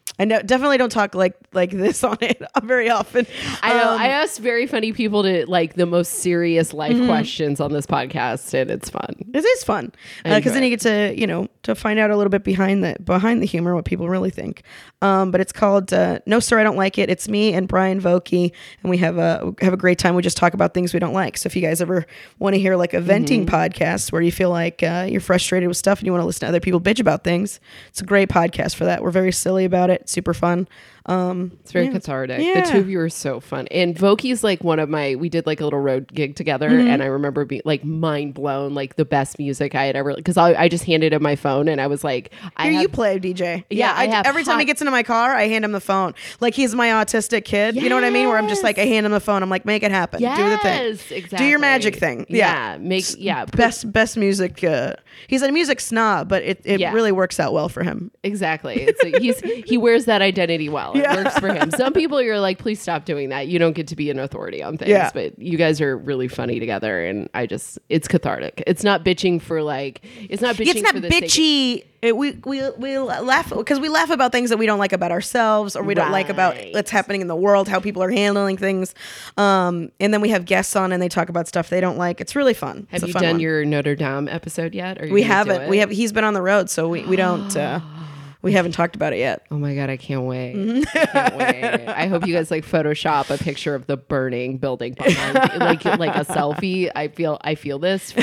Uh, 0.09 0.23
I 0.23 0.25
know, 0.25 0.41
definitely 0.41 0.79
don't 0.79 0.91
talk 0.91 1.15
like 1.15 1.35
like 1.53 1.71
this 1.71 2.03
on 2.05 2.17
it 2.21 2.41
very 2.63 2.89
often. 2.89 3.27
I 3.63 3.73
know. 3.75 3.93
Um, 3.93 4.01
I 4.01 4.09
asked 4.09 4.39
very 4.41 4.67
funny 4.67 4.93
people 4.93 5.23
to 5.25 5.45
like 5.51 5.75
the 5.75 5.87
most 5.87 6.15
serious 6.15 6.73
life 6.73 6.97
questions 7.07 7.61
on 7.61 7.73
this 7.73 7.87
podcast, 7.87 8.55
and 8.55 8.71
it's 8.71 8.89
fun. 8.89 9.15
It 9.35 9.45
is 9.45 9.65
fun 9.65 9.93
because 10.25 10.53
then 10.55 10.63
you 10.63 10.71
get 10.71 10.81
to 10.81 11.15
you 11.19 11.27
know 11.27 11.49
to 11.65 11.75
find 11.75 11.99
out 11.99 12.11
a 12.11 12.17
little 12.17 12.31
bit 12.31 12.45
behind 12.45 12.83
the 12.85 12.97
behind 13.05 13.43
the 13.43 13.47
humor, 13.47 13.75
what 13.75 13.85
people 13.85 14.09
really 14.09 14.31
think. 14.31 14.63
Um, 15.03 15.31
but 15.31 15.41
it's 15.43 15.53
called 15.53 15.93
uh, 15.93 16.21
No 16.27 16.41
Sir, 16.41 16.59
I 16.59 16.63
Don't 16.65 16.77
Like 16.77 16.97
It. 16.99 17.11
It's 17.11 17.29
me 17.29 17.53
and 17.53 17.69
Brian 17.69 18.01
Vokey, 18.01 18.53
and 18.83 18.91
we 18.91 18.97
have 18.99 19.19
a 19.19 19.55
have 19.61 19.73
a 19.75 19.77
great 19.77 19.99
time. 19.99 20.15
We 20.15 20.23
just 20.23 20.37
talk 20.39 20.55
about 20.55 20.73
things 20.73 20.95
we 20.95 21.01
don't 21.01 21.13
like. 21.15 21.37
So 21.37 21.47
if 21.49 21.55
you 21.57 21.63
guys 21.63 21.83
ever 21.83 22.07
want 22.39 22.55
to 22.55 22.61
hear 22.61 22.77
like 22.77 22.95
a 22.95 23.01
venting 23.01 23.45
Mm-hmm. 23.47 23.55
podcast 23.55 24.13
where 24.13 24.23
you 24.23 24.33
feel 24.33 24.51
like 24.51 24.83
uh, 24.83 25.07
you're 25.09 25.21
frustrated 25.21 25.69
with 25.69 25.77
stuff 25.77 25.99
and 25.99 26.07
you 26.07 26.13
want 26.13 26.23
to 26.23 26.27
listen 26.27 26.41
to 26.41 26.47
other 26.49 26.61
people 26.61 26.81
bitch 26.81 27.01
about 27.01 27.23
things, 27.25 27.61
it's 27.89 28.01
a 28.01 28.05
great 28.05 28.29
podcast 28.29 28.75
for 28.77 28.85
that. 28.87 29.03
We're 29.03 29.11
very 29.11 29.33
silly 29.33 29.65
about 29.65 29.91
it, 29.91 29.96
super 30.05 30.35
fun. 30.35 30.69
Um, 31.07 31.53
It's 31.61 31.73
very 31.73 31.89
cathartic. 31.89 32.39
The 32.39 32.71
two 32.71 32.79
of 32.79 32.89
you 32.91 33.01
are 33.01 33.09
so 33.09 33.41
fun. 33.41 33.67
And 33.71 33.95
Vokey's 33.97 34.43
like 34.45 34.65
one 34.65 34.79
of 34.79 34.89
my. 34.89 35.15
We 35.15 35.29
did 35.29 35.47
like 35.47 35.61
a 35.61 35.65
little 35.65 35.79
road 35.81 36.13
gig 36.13 36.35
together, 36.37 36.69
Mm-hmm. 36.69 36.89
and 36.89 37.03
I 37.03 37.07
remember 37.07 37.45
being 37.45 37.63
like 37.65 37.85
mind 37.85 38.35
blown, 38.35 38.75
like 38.75 38.97
the 38.97 39.05
best 39.05 39.39
music 39.39 39.75
I 39.75 39.85
had 39.85 39.95
ever. 39.97 40.15
Because 40.15 40.37
I, 40.37 40.55
I 40.55 40.69
just 40.69 40.85
handed 40.85 41.13
him 41.13 41.23
my 41.23 41.37
phone, 41.37 41.69
and 41.69 41.81
I 41.81 41.87
was 41.87 42.03
like, 42.03 42.33
I 42.57 42.71
Here 42.71 42.81
you 42.83 42.89
play, 42.89 43.19
DJ. 43.21 43.65
Yeah, 43.71 43.93
I 43.97 44.07
have 44.09 44.27
every 44.27 44.43
time 44.45 44.59
he 44.59 44.65
gets 44.65 44.81
into 44.81 44.91
my 44.91 45.03
car, 45.05 45.35
I 45.35 45.47
hand 45.49 45.65
him 45.65 45.73
the 45.73 45.81
phone. 45.81 46.15
Like 46.41 46.55
he's 46.55 46.75
my 46.75 46.89
autistic 46.89 47.45
kid. 47.45 47.77
You 47.77 47.89
know 47.89 47.95
what 47.95 48.05
I 48.05 48.11
mean? 48.11 48.29
Where 48.29 48.39
I'm 48.39 48.49
just 48.49 48.63
like, 48.65 48.79
I 48.79 48.87
hand 48.87 49.07
him 49.07 49.13
the 49.13 49.21
phone. 49.21 49.43
I'm 49.43 49.51
like, 49.51 49.65
make 49.65 49.83
it 49.83 49.91
happen. 49.93 50.21
Do 50.21 50.27
the 50.27 50.59
thing. 50.59 50.87
Exactly. 51.17 51.39
Do 51.39 51.45
your 51.45 51.59
magic 51.59 51.97
thing. 51.97 52.27
Yeah. 52.29 52.73
Yeah, 52.73 52.79
make 52.79 53.05
yeah. 53.19 53.45
Best 53.45 53.93
best 53.93 54.17
music. 54.17 54.63
Uh, 54.65 54.95
he's 55.29 55.43
a 55.43 55.51
music 55.53 55.81
snob, 55.81 56.29
but 56.29 56.43
it, 56.43 56.61
it 56.65 56.81
Yeah. 56.81 56.93
really 56.93 57.13
works 57.13 57.39
out 57.41 57.53
well 57.53 57.69
for 57.69 57.83
him. 57.83 58.11
Exactly. 58.23 58.75
It's 58.83 59.03
like 59.03 59.19
he's 59.19 59.41
he 59.41 59.77
wears 59.79 60.05
that 60.07 60.23
identity 60.23 60.69
well. 60.69 60.96
It 60.97 61.03
Yeah. 61.03 61.17
works 61.25 61.39
for 61.39 61.49
him. 61.53 61.71
Some 61.71 61.93
people 61.95 62.21
you're 62.23 62.41
like, 62.41 62.59
please 62.59 62.81
stop 62.81 63.05
doing 63.05 63.29
that. 63.31 63.49
You 63.49 63.59
don't 63.59 63.75
get 63.75 63.89
to 63.89 63.97
be 63.97 64.11
an 64.11 64.19
authority 64.19 64.63
on 64.63 64.77
things. 64.79 64.91
Yeah. 64.91 65.11
But 65.13 65.39
you 65.39 65.57
guys 65.59 65.81
are 65.81 65.97
really 65.97 66.29
funny 66.29 66.59
together, 66.61 67.05
and 67.05 67.29
I 67.35 67.47
just 67.47 67.79
it's 67.89 68.09
cathartic. 68.09 68.63
It's 68.67 68.83
not 68.85 69.05
bitching 69.05 69.41
for 69.41 69.63
like 69.63 70.01
it's 70.29 70.43
not 70.43 70.57
bitching. 70.57 70.67
it's 70.75 70.83
not 70.83 70.95
for 70.95 71.01
the 71.01 71.11
sake 71.11 71.25
bitchy. 71.25 71.85
It, 72.03 72.17
we 72.17 72.33
we 72.45 72.63
we 72.79 72.99
laugh 72.99 73.49
because 73.51 73.81
we 73.81 73.89
laugh 73.89 74.11
about 74.11 74.31
things 74.31 74.51
that 74.51 74.59
we 74.59 74.67
don't 74.67 74.79
like 74.79 74.93
about 74.93 75.11
ourselves 75.11 75.75
or 75.75 75.83
we 75.83 75.95
don't 75.95 76.13
like 76.13 76.29
about 76.29 76.55
Right. 76.55 76.73
what's 76.75 76.91
happening 76.91 77.21
in 77.23 77.27
the 77.27 77.35
world, 77.35 77.69
how 77.69 77.81
people 77.81 78.03
are 78.03 78.11
handling 78.11 78.57
things. 78.59 78.95
Um, 79.37 79.91
and 79.99 80.13
then 80.15 80.21
we 80.21 80.29
have 80.29 80.45
guests 80.45 80.77
on 80.77 80.93
and 80.93 81.03
they 81.03 81.09
talk 81.09 81.29
about 81.31 81.49
stuff 81.49 81.69
they 81.69 81.81
don't 81.81 81.97
like. 81.99 82.21
It's 82.21 82.37
really 82.37 82.55
fun. 82.55 82.87
Have 82.91 83.03
It's 83.03 83.09
you 83.09 83.13
fun 83.15 83.23
done 83.23 83.33
one. 83.35 83.41
your 83.41 83.65
Notre 83.65 83.97
Dame 83.97 84.29
episode 84.29 84.75
yet? 84.75 85.11
We 85.11 85.23
haven't. 85.23 85.69
We 85.69 85.79
have. 85.79 85.91
He's 85.91 86.13
been 86.13 86.25
on 86.25 86.35
the 86.35 86.43
road, 86.43 86.71
so 86.71 86.89
we, 86.89 87.03
we 87.05 87.17
don't. 87.17 87.57
Uh, 87.57 87.81
we 88.43 88.53
haven't 88.53 88.73
talked 88.73 88.97
about 88.97 89.13
it 89.13 89.19
yet. 89.19 89.47
Oh 89.51 89.59
my 89.59 89.75
god, 89.75 89.91
I 89.91 89.97
can't 89.97 90.23
wait. 90.25 90.55
Mm-hmm. 90.55 90.83
I 90.95 91.07
can't 91.07 91.37
wait. 91.37 91.89
I 91.89 92.07
hope 92.07 92.27
you 92.27 92.35
guys 92.35 92.51
like 92.51 92.65
Photoshop 92.65 93.31
a 93.35 93.39
picture 93.43 93.75
of 93.75 93.87
the 93.87 93.97
burning 93.97 94.59
building 94.59 94.95
behind 94.95 95.35
like 95.61 95.85
like 95.85 96.17
a 96.17 96.25
selfie. 96.25 96.91
I 96.95 97.09
feel 97.09 97.39
I 97.43 97.55
feel 97.55 97.79
this. 97.79 98.15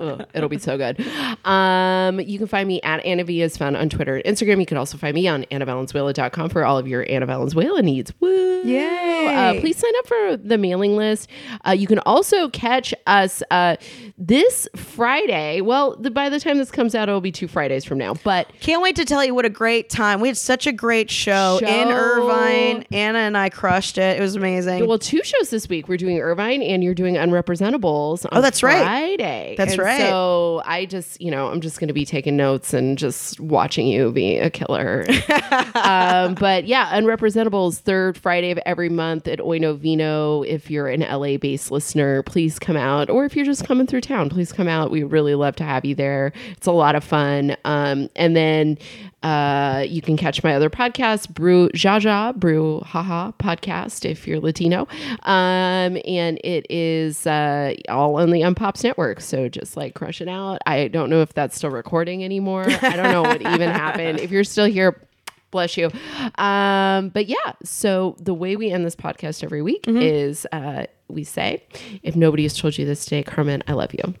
It'll 0.00 0.48
be 0.48 0.58
so 0.58 0.78
good. 0.78 1.04
Um, 1.44 2.20
you 2.20 2.38
can 2.38 2.46
find 2.46 2.66
me 2.66 2.80
at 2.82 3.04
Anna 3.04 3.24
V 3.24 3.42
is 3.42 3.56
found 3.56 3.76
on 3.76 3.88
Twitter 3.88 4.16
and 4.16 4.24
Instagram. 4.24 4.60
You 4.60 4.66
can 4.66 4.76
also 4.76 4.96
find 4.96 5.14
me 5.14 5.28
on 5.28 5.44
AnnaValenzuela.com 5.44 6.48
for 6.48 6.64
all 6.64 6.78
of 6.78 6.88
your 6.88 7.04
Anna 7.08 7.26
Valenzuela 7.26 7.82
needs. 7.82 8.12
Woo! 8.20 8.62
Yay. 8.62 9.26
Uh, 9.28 9.60
please 9.60 9.76
sign 9.76 9.92
up 9.98 10.06
for 10.06 10.36
the 10.36 10.58
mailing 10.58 10.96
list. 10.96 11.28
Uh, 11.66 11.72
you 11.72 11.86
can 11.86 11.98
also 12.00 12.48
catch 12.50 12.94
us 13.06 13.42
uh, 13.50 13.76
this 14.16 14.68
Friday. 14.76 15.60
Well, 15.60 15.96
the, 15.96 16.10
by 16.10 16.28
the 16.28 16.40
time 16.40 16.58
this 16.58 16.70
comes 16.70 16.94
out, 16.94 17.08
it'll 17.08 17.20
be 17.20 17.32
two 17.32 17.48
Fridays 17.48 17.84
from 17.84 17.98
now. 17.98 18.14
But 18.14 18.50
Can't 18.60 18.82
wait 18.82 18.96
to 18.96 19.04
tell 19.04 19.24
you 19.24 19.29
Golly, 19.30 19.36
what 19.36 19.44
a 19.46 19.50
great 19.50 19.88
time. 19.88 20.20
We 20.20 20.28
had 20.28 20.36
such 20.36 20.66
a 20.66 20.72
great 20.72 21.08
show, 21.10 21.60
in 21.62 21.88
Irvine. 21.88 22.84
Anna 22.90 23.18
and 23.18 23.36
I 23.36 23.48
crushed 23.48 23.96
it. 23.96 24.18
It 24.18 24.20
was 24.20 24.34
amazing. 24.34 24.86
Well, 24.86 24.98
two 24.98 25.22
shows 25.22 25.50
this 25.50 25.68
week. 25.68 25.88
We're 25.88 25.96
doing 25.96 26.18
Irvine 26.18 26.62
and 26.62 26.82
you're 26.82 26.94
doing 26.94 27.14
Unrepresentables 27.14 28.24
on 28.24 28.38
Oh, 28.38 28.40
that's 28.42 28.62
right. 28.62 28.82
Friday. 28.82 29.54
That's 29.56 29.72
And 29.74 29.82
right. 29.82 30.00
So 30.00 30.62
I 30.64 30.84
just, 30.86 31.20
you 31.20 31.30
know, 31.30 31.48
I'm 31.48 31.60
just 31.60 31.78
going 31.78 31.88
to 31.88 31.94
be 31.94 32.04
taking 32.04 32.36
notes 32.36 32.74
and 32.74 32.98
just 32.98 33.38
watching 33.40 33.86
you 33.86 34.10
be 34.10 34.36
a 34.38 34.50
killer. 34.50 35.06
um, 35.74 36.34
but 36.34 36.66
yeah, 36.66 36.98
Unrepresentables, 36.98 37.78
third 37.78 38.16
Friday 38.18 38.50
of 38.50 38.58
every 38.66 38.88
month 38.88 39.28
at 39.28 39.38
Oino 39.38 39.76
Vino. 39.78 40.42
If 40.42 40.70
you're 40.70 40.88
an 40.88 41.00
LA 41.00 41.36
based 41.36 41.70
listener, 41.70 42.22
please 42.24 42.58
come 42.58 42.76
out. 42.76 43.08
Or 43.10 43.24
if 43.24 43.36
you're 43.36 43.46
just 43.46 43.64
coming 43.64 43.86
through 43.86 44.00
town, 44.02 44.28
please 44.30 44.52
come 44.52 44.68
out. 44.68 44.90
We 44.90 45.04
really 45.04 45.34
love 45.34 45.56
to 45.56 45.64
have 45.64 45.84
you 45.84 45.94
there. 45.94 46.32
It's 46.52 46.66
a 46.66 46.72
lot 46.72 46.94
of 46.96 47.04
fun. 47.04 47.56
Um, 47.64 48.08
and 48.16 48.34
then 48.34 48.78
uh, 49.22 49.84
you 49.86 50.00
can 50.00 50.16
catch 50.16 50.42
my 50.42 50.54
other 50.54 50.70
podcast, 50.70 51.28
Brew 51.34 51.68
Jaja, 51.70 52.34
Brew 52.34 52.80
Haha 52.80 53.32
podcast, 53.32 54.08
if 54.08 54.26
you're 54.26 54.40
Latino. 54.40 54.88
Um, 55.24 55.98
and 56.06 56.38
it 56.42 56.66
is 56.70 57.26
uh, 57.26 57.74
all 57.88 58.16
on 58.16 58.30
the 58.30 58.40
Unpops 58.40 58.82
network. 58.82 59.20
So 59.20 59.48
just 59.48 59.76
like 59.76 59.94
crush 59.94 60.20
it 60.20 60.28
out. 60.28 60.60
I 60.66 60.88
don't 60.88 61.10
know 61.10 61.20
if 61.20 61.34
that's 61.34 61.56
still 61.56 61.70
recording 61.70 62.24
anymore. 62.24 62.64
I 62.66 62.96
don't 62.96 63.12
know 63.12 63.22
what 63.22 63.40
even 63.42 63.68
happened. 63.70 64.20
If 64.20 64.30
you're 64.30 64.44
still 64.44 64.66
here, 64.66 65.06
bless 65.50 65.76
you. 65.76 65.90
Um, 66.36 67.10
but 67.10 67.26
yeah, 67.26 67.52
so 67.62 68.16
the 68.20 68.32
way 68.34 68.56
we 68.56 68.70
end 68.70 68.86
this 68.86 68.96
podcast 68.96 69.44
every 69.44 69.60
week 69.62 69.84
is 69.86 70.46
uh, 70.52 70.86
we 71.08 71.24
say, 71.24 71.62
if 72.02 72.16
nobody 72.16 72.44
has 72.44 72.56
told 72.56 72.78
you 72.78 72.86
this 72.86 73.04
today, 73.04 73.22
Carmen, 73.22 73.62
I 73.66 73.72
love 73.72 73.92
you. 73.92 74.14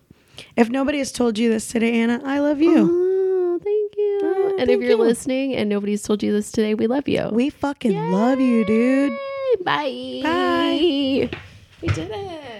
if 0.56 0.68
nobody 0.68 0.98
has 0.98 1.10
told 1.12 1.38
you 1.38 1.48
this 1.48 1.68
today, 1.68 2.00
Anna, 2.00 2.20
I 2.24 2.40
love 2.40 2.60
you. 2.60 2.76
Oh, 2.76 3.10
Oh, 4.22 4.56
and 4.58 4.70
if 4.70 4.80
you're 4.80 4.90
you. 4.90 4.96
listening 4.96 5.54
and 5.56 5.68
nobody's 5.68 6.02
told 6.02 6.22
you 6.22 6.32
this 6.32 6.50
today, 6.52 6.74
we 6.74 6.86
love 6.86 7.08
you. 7.08 7.28
We 7.32 7.50
fucking 7.50 8.12
love 8.12 8.40
you, 8.40 8.64
dude. 8.64 9.12
Bye. 9.64 10.20
Bye. 10.22 11.30
We 11.82 11.88
did 11.88 12.10
it. 12.10 12.50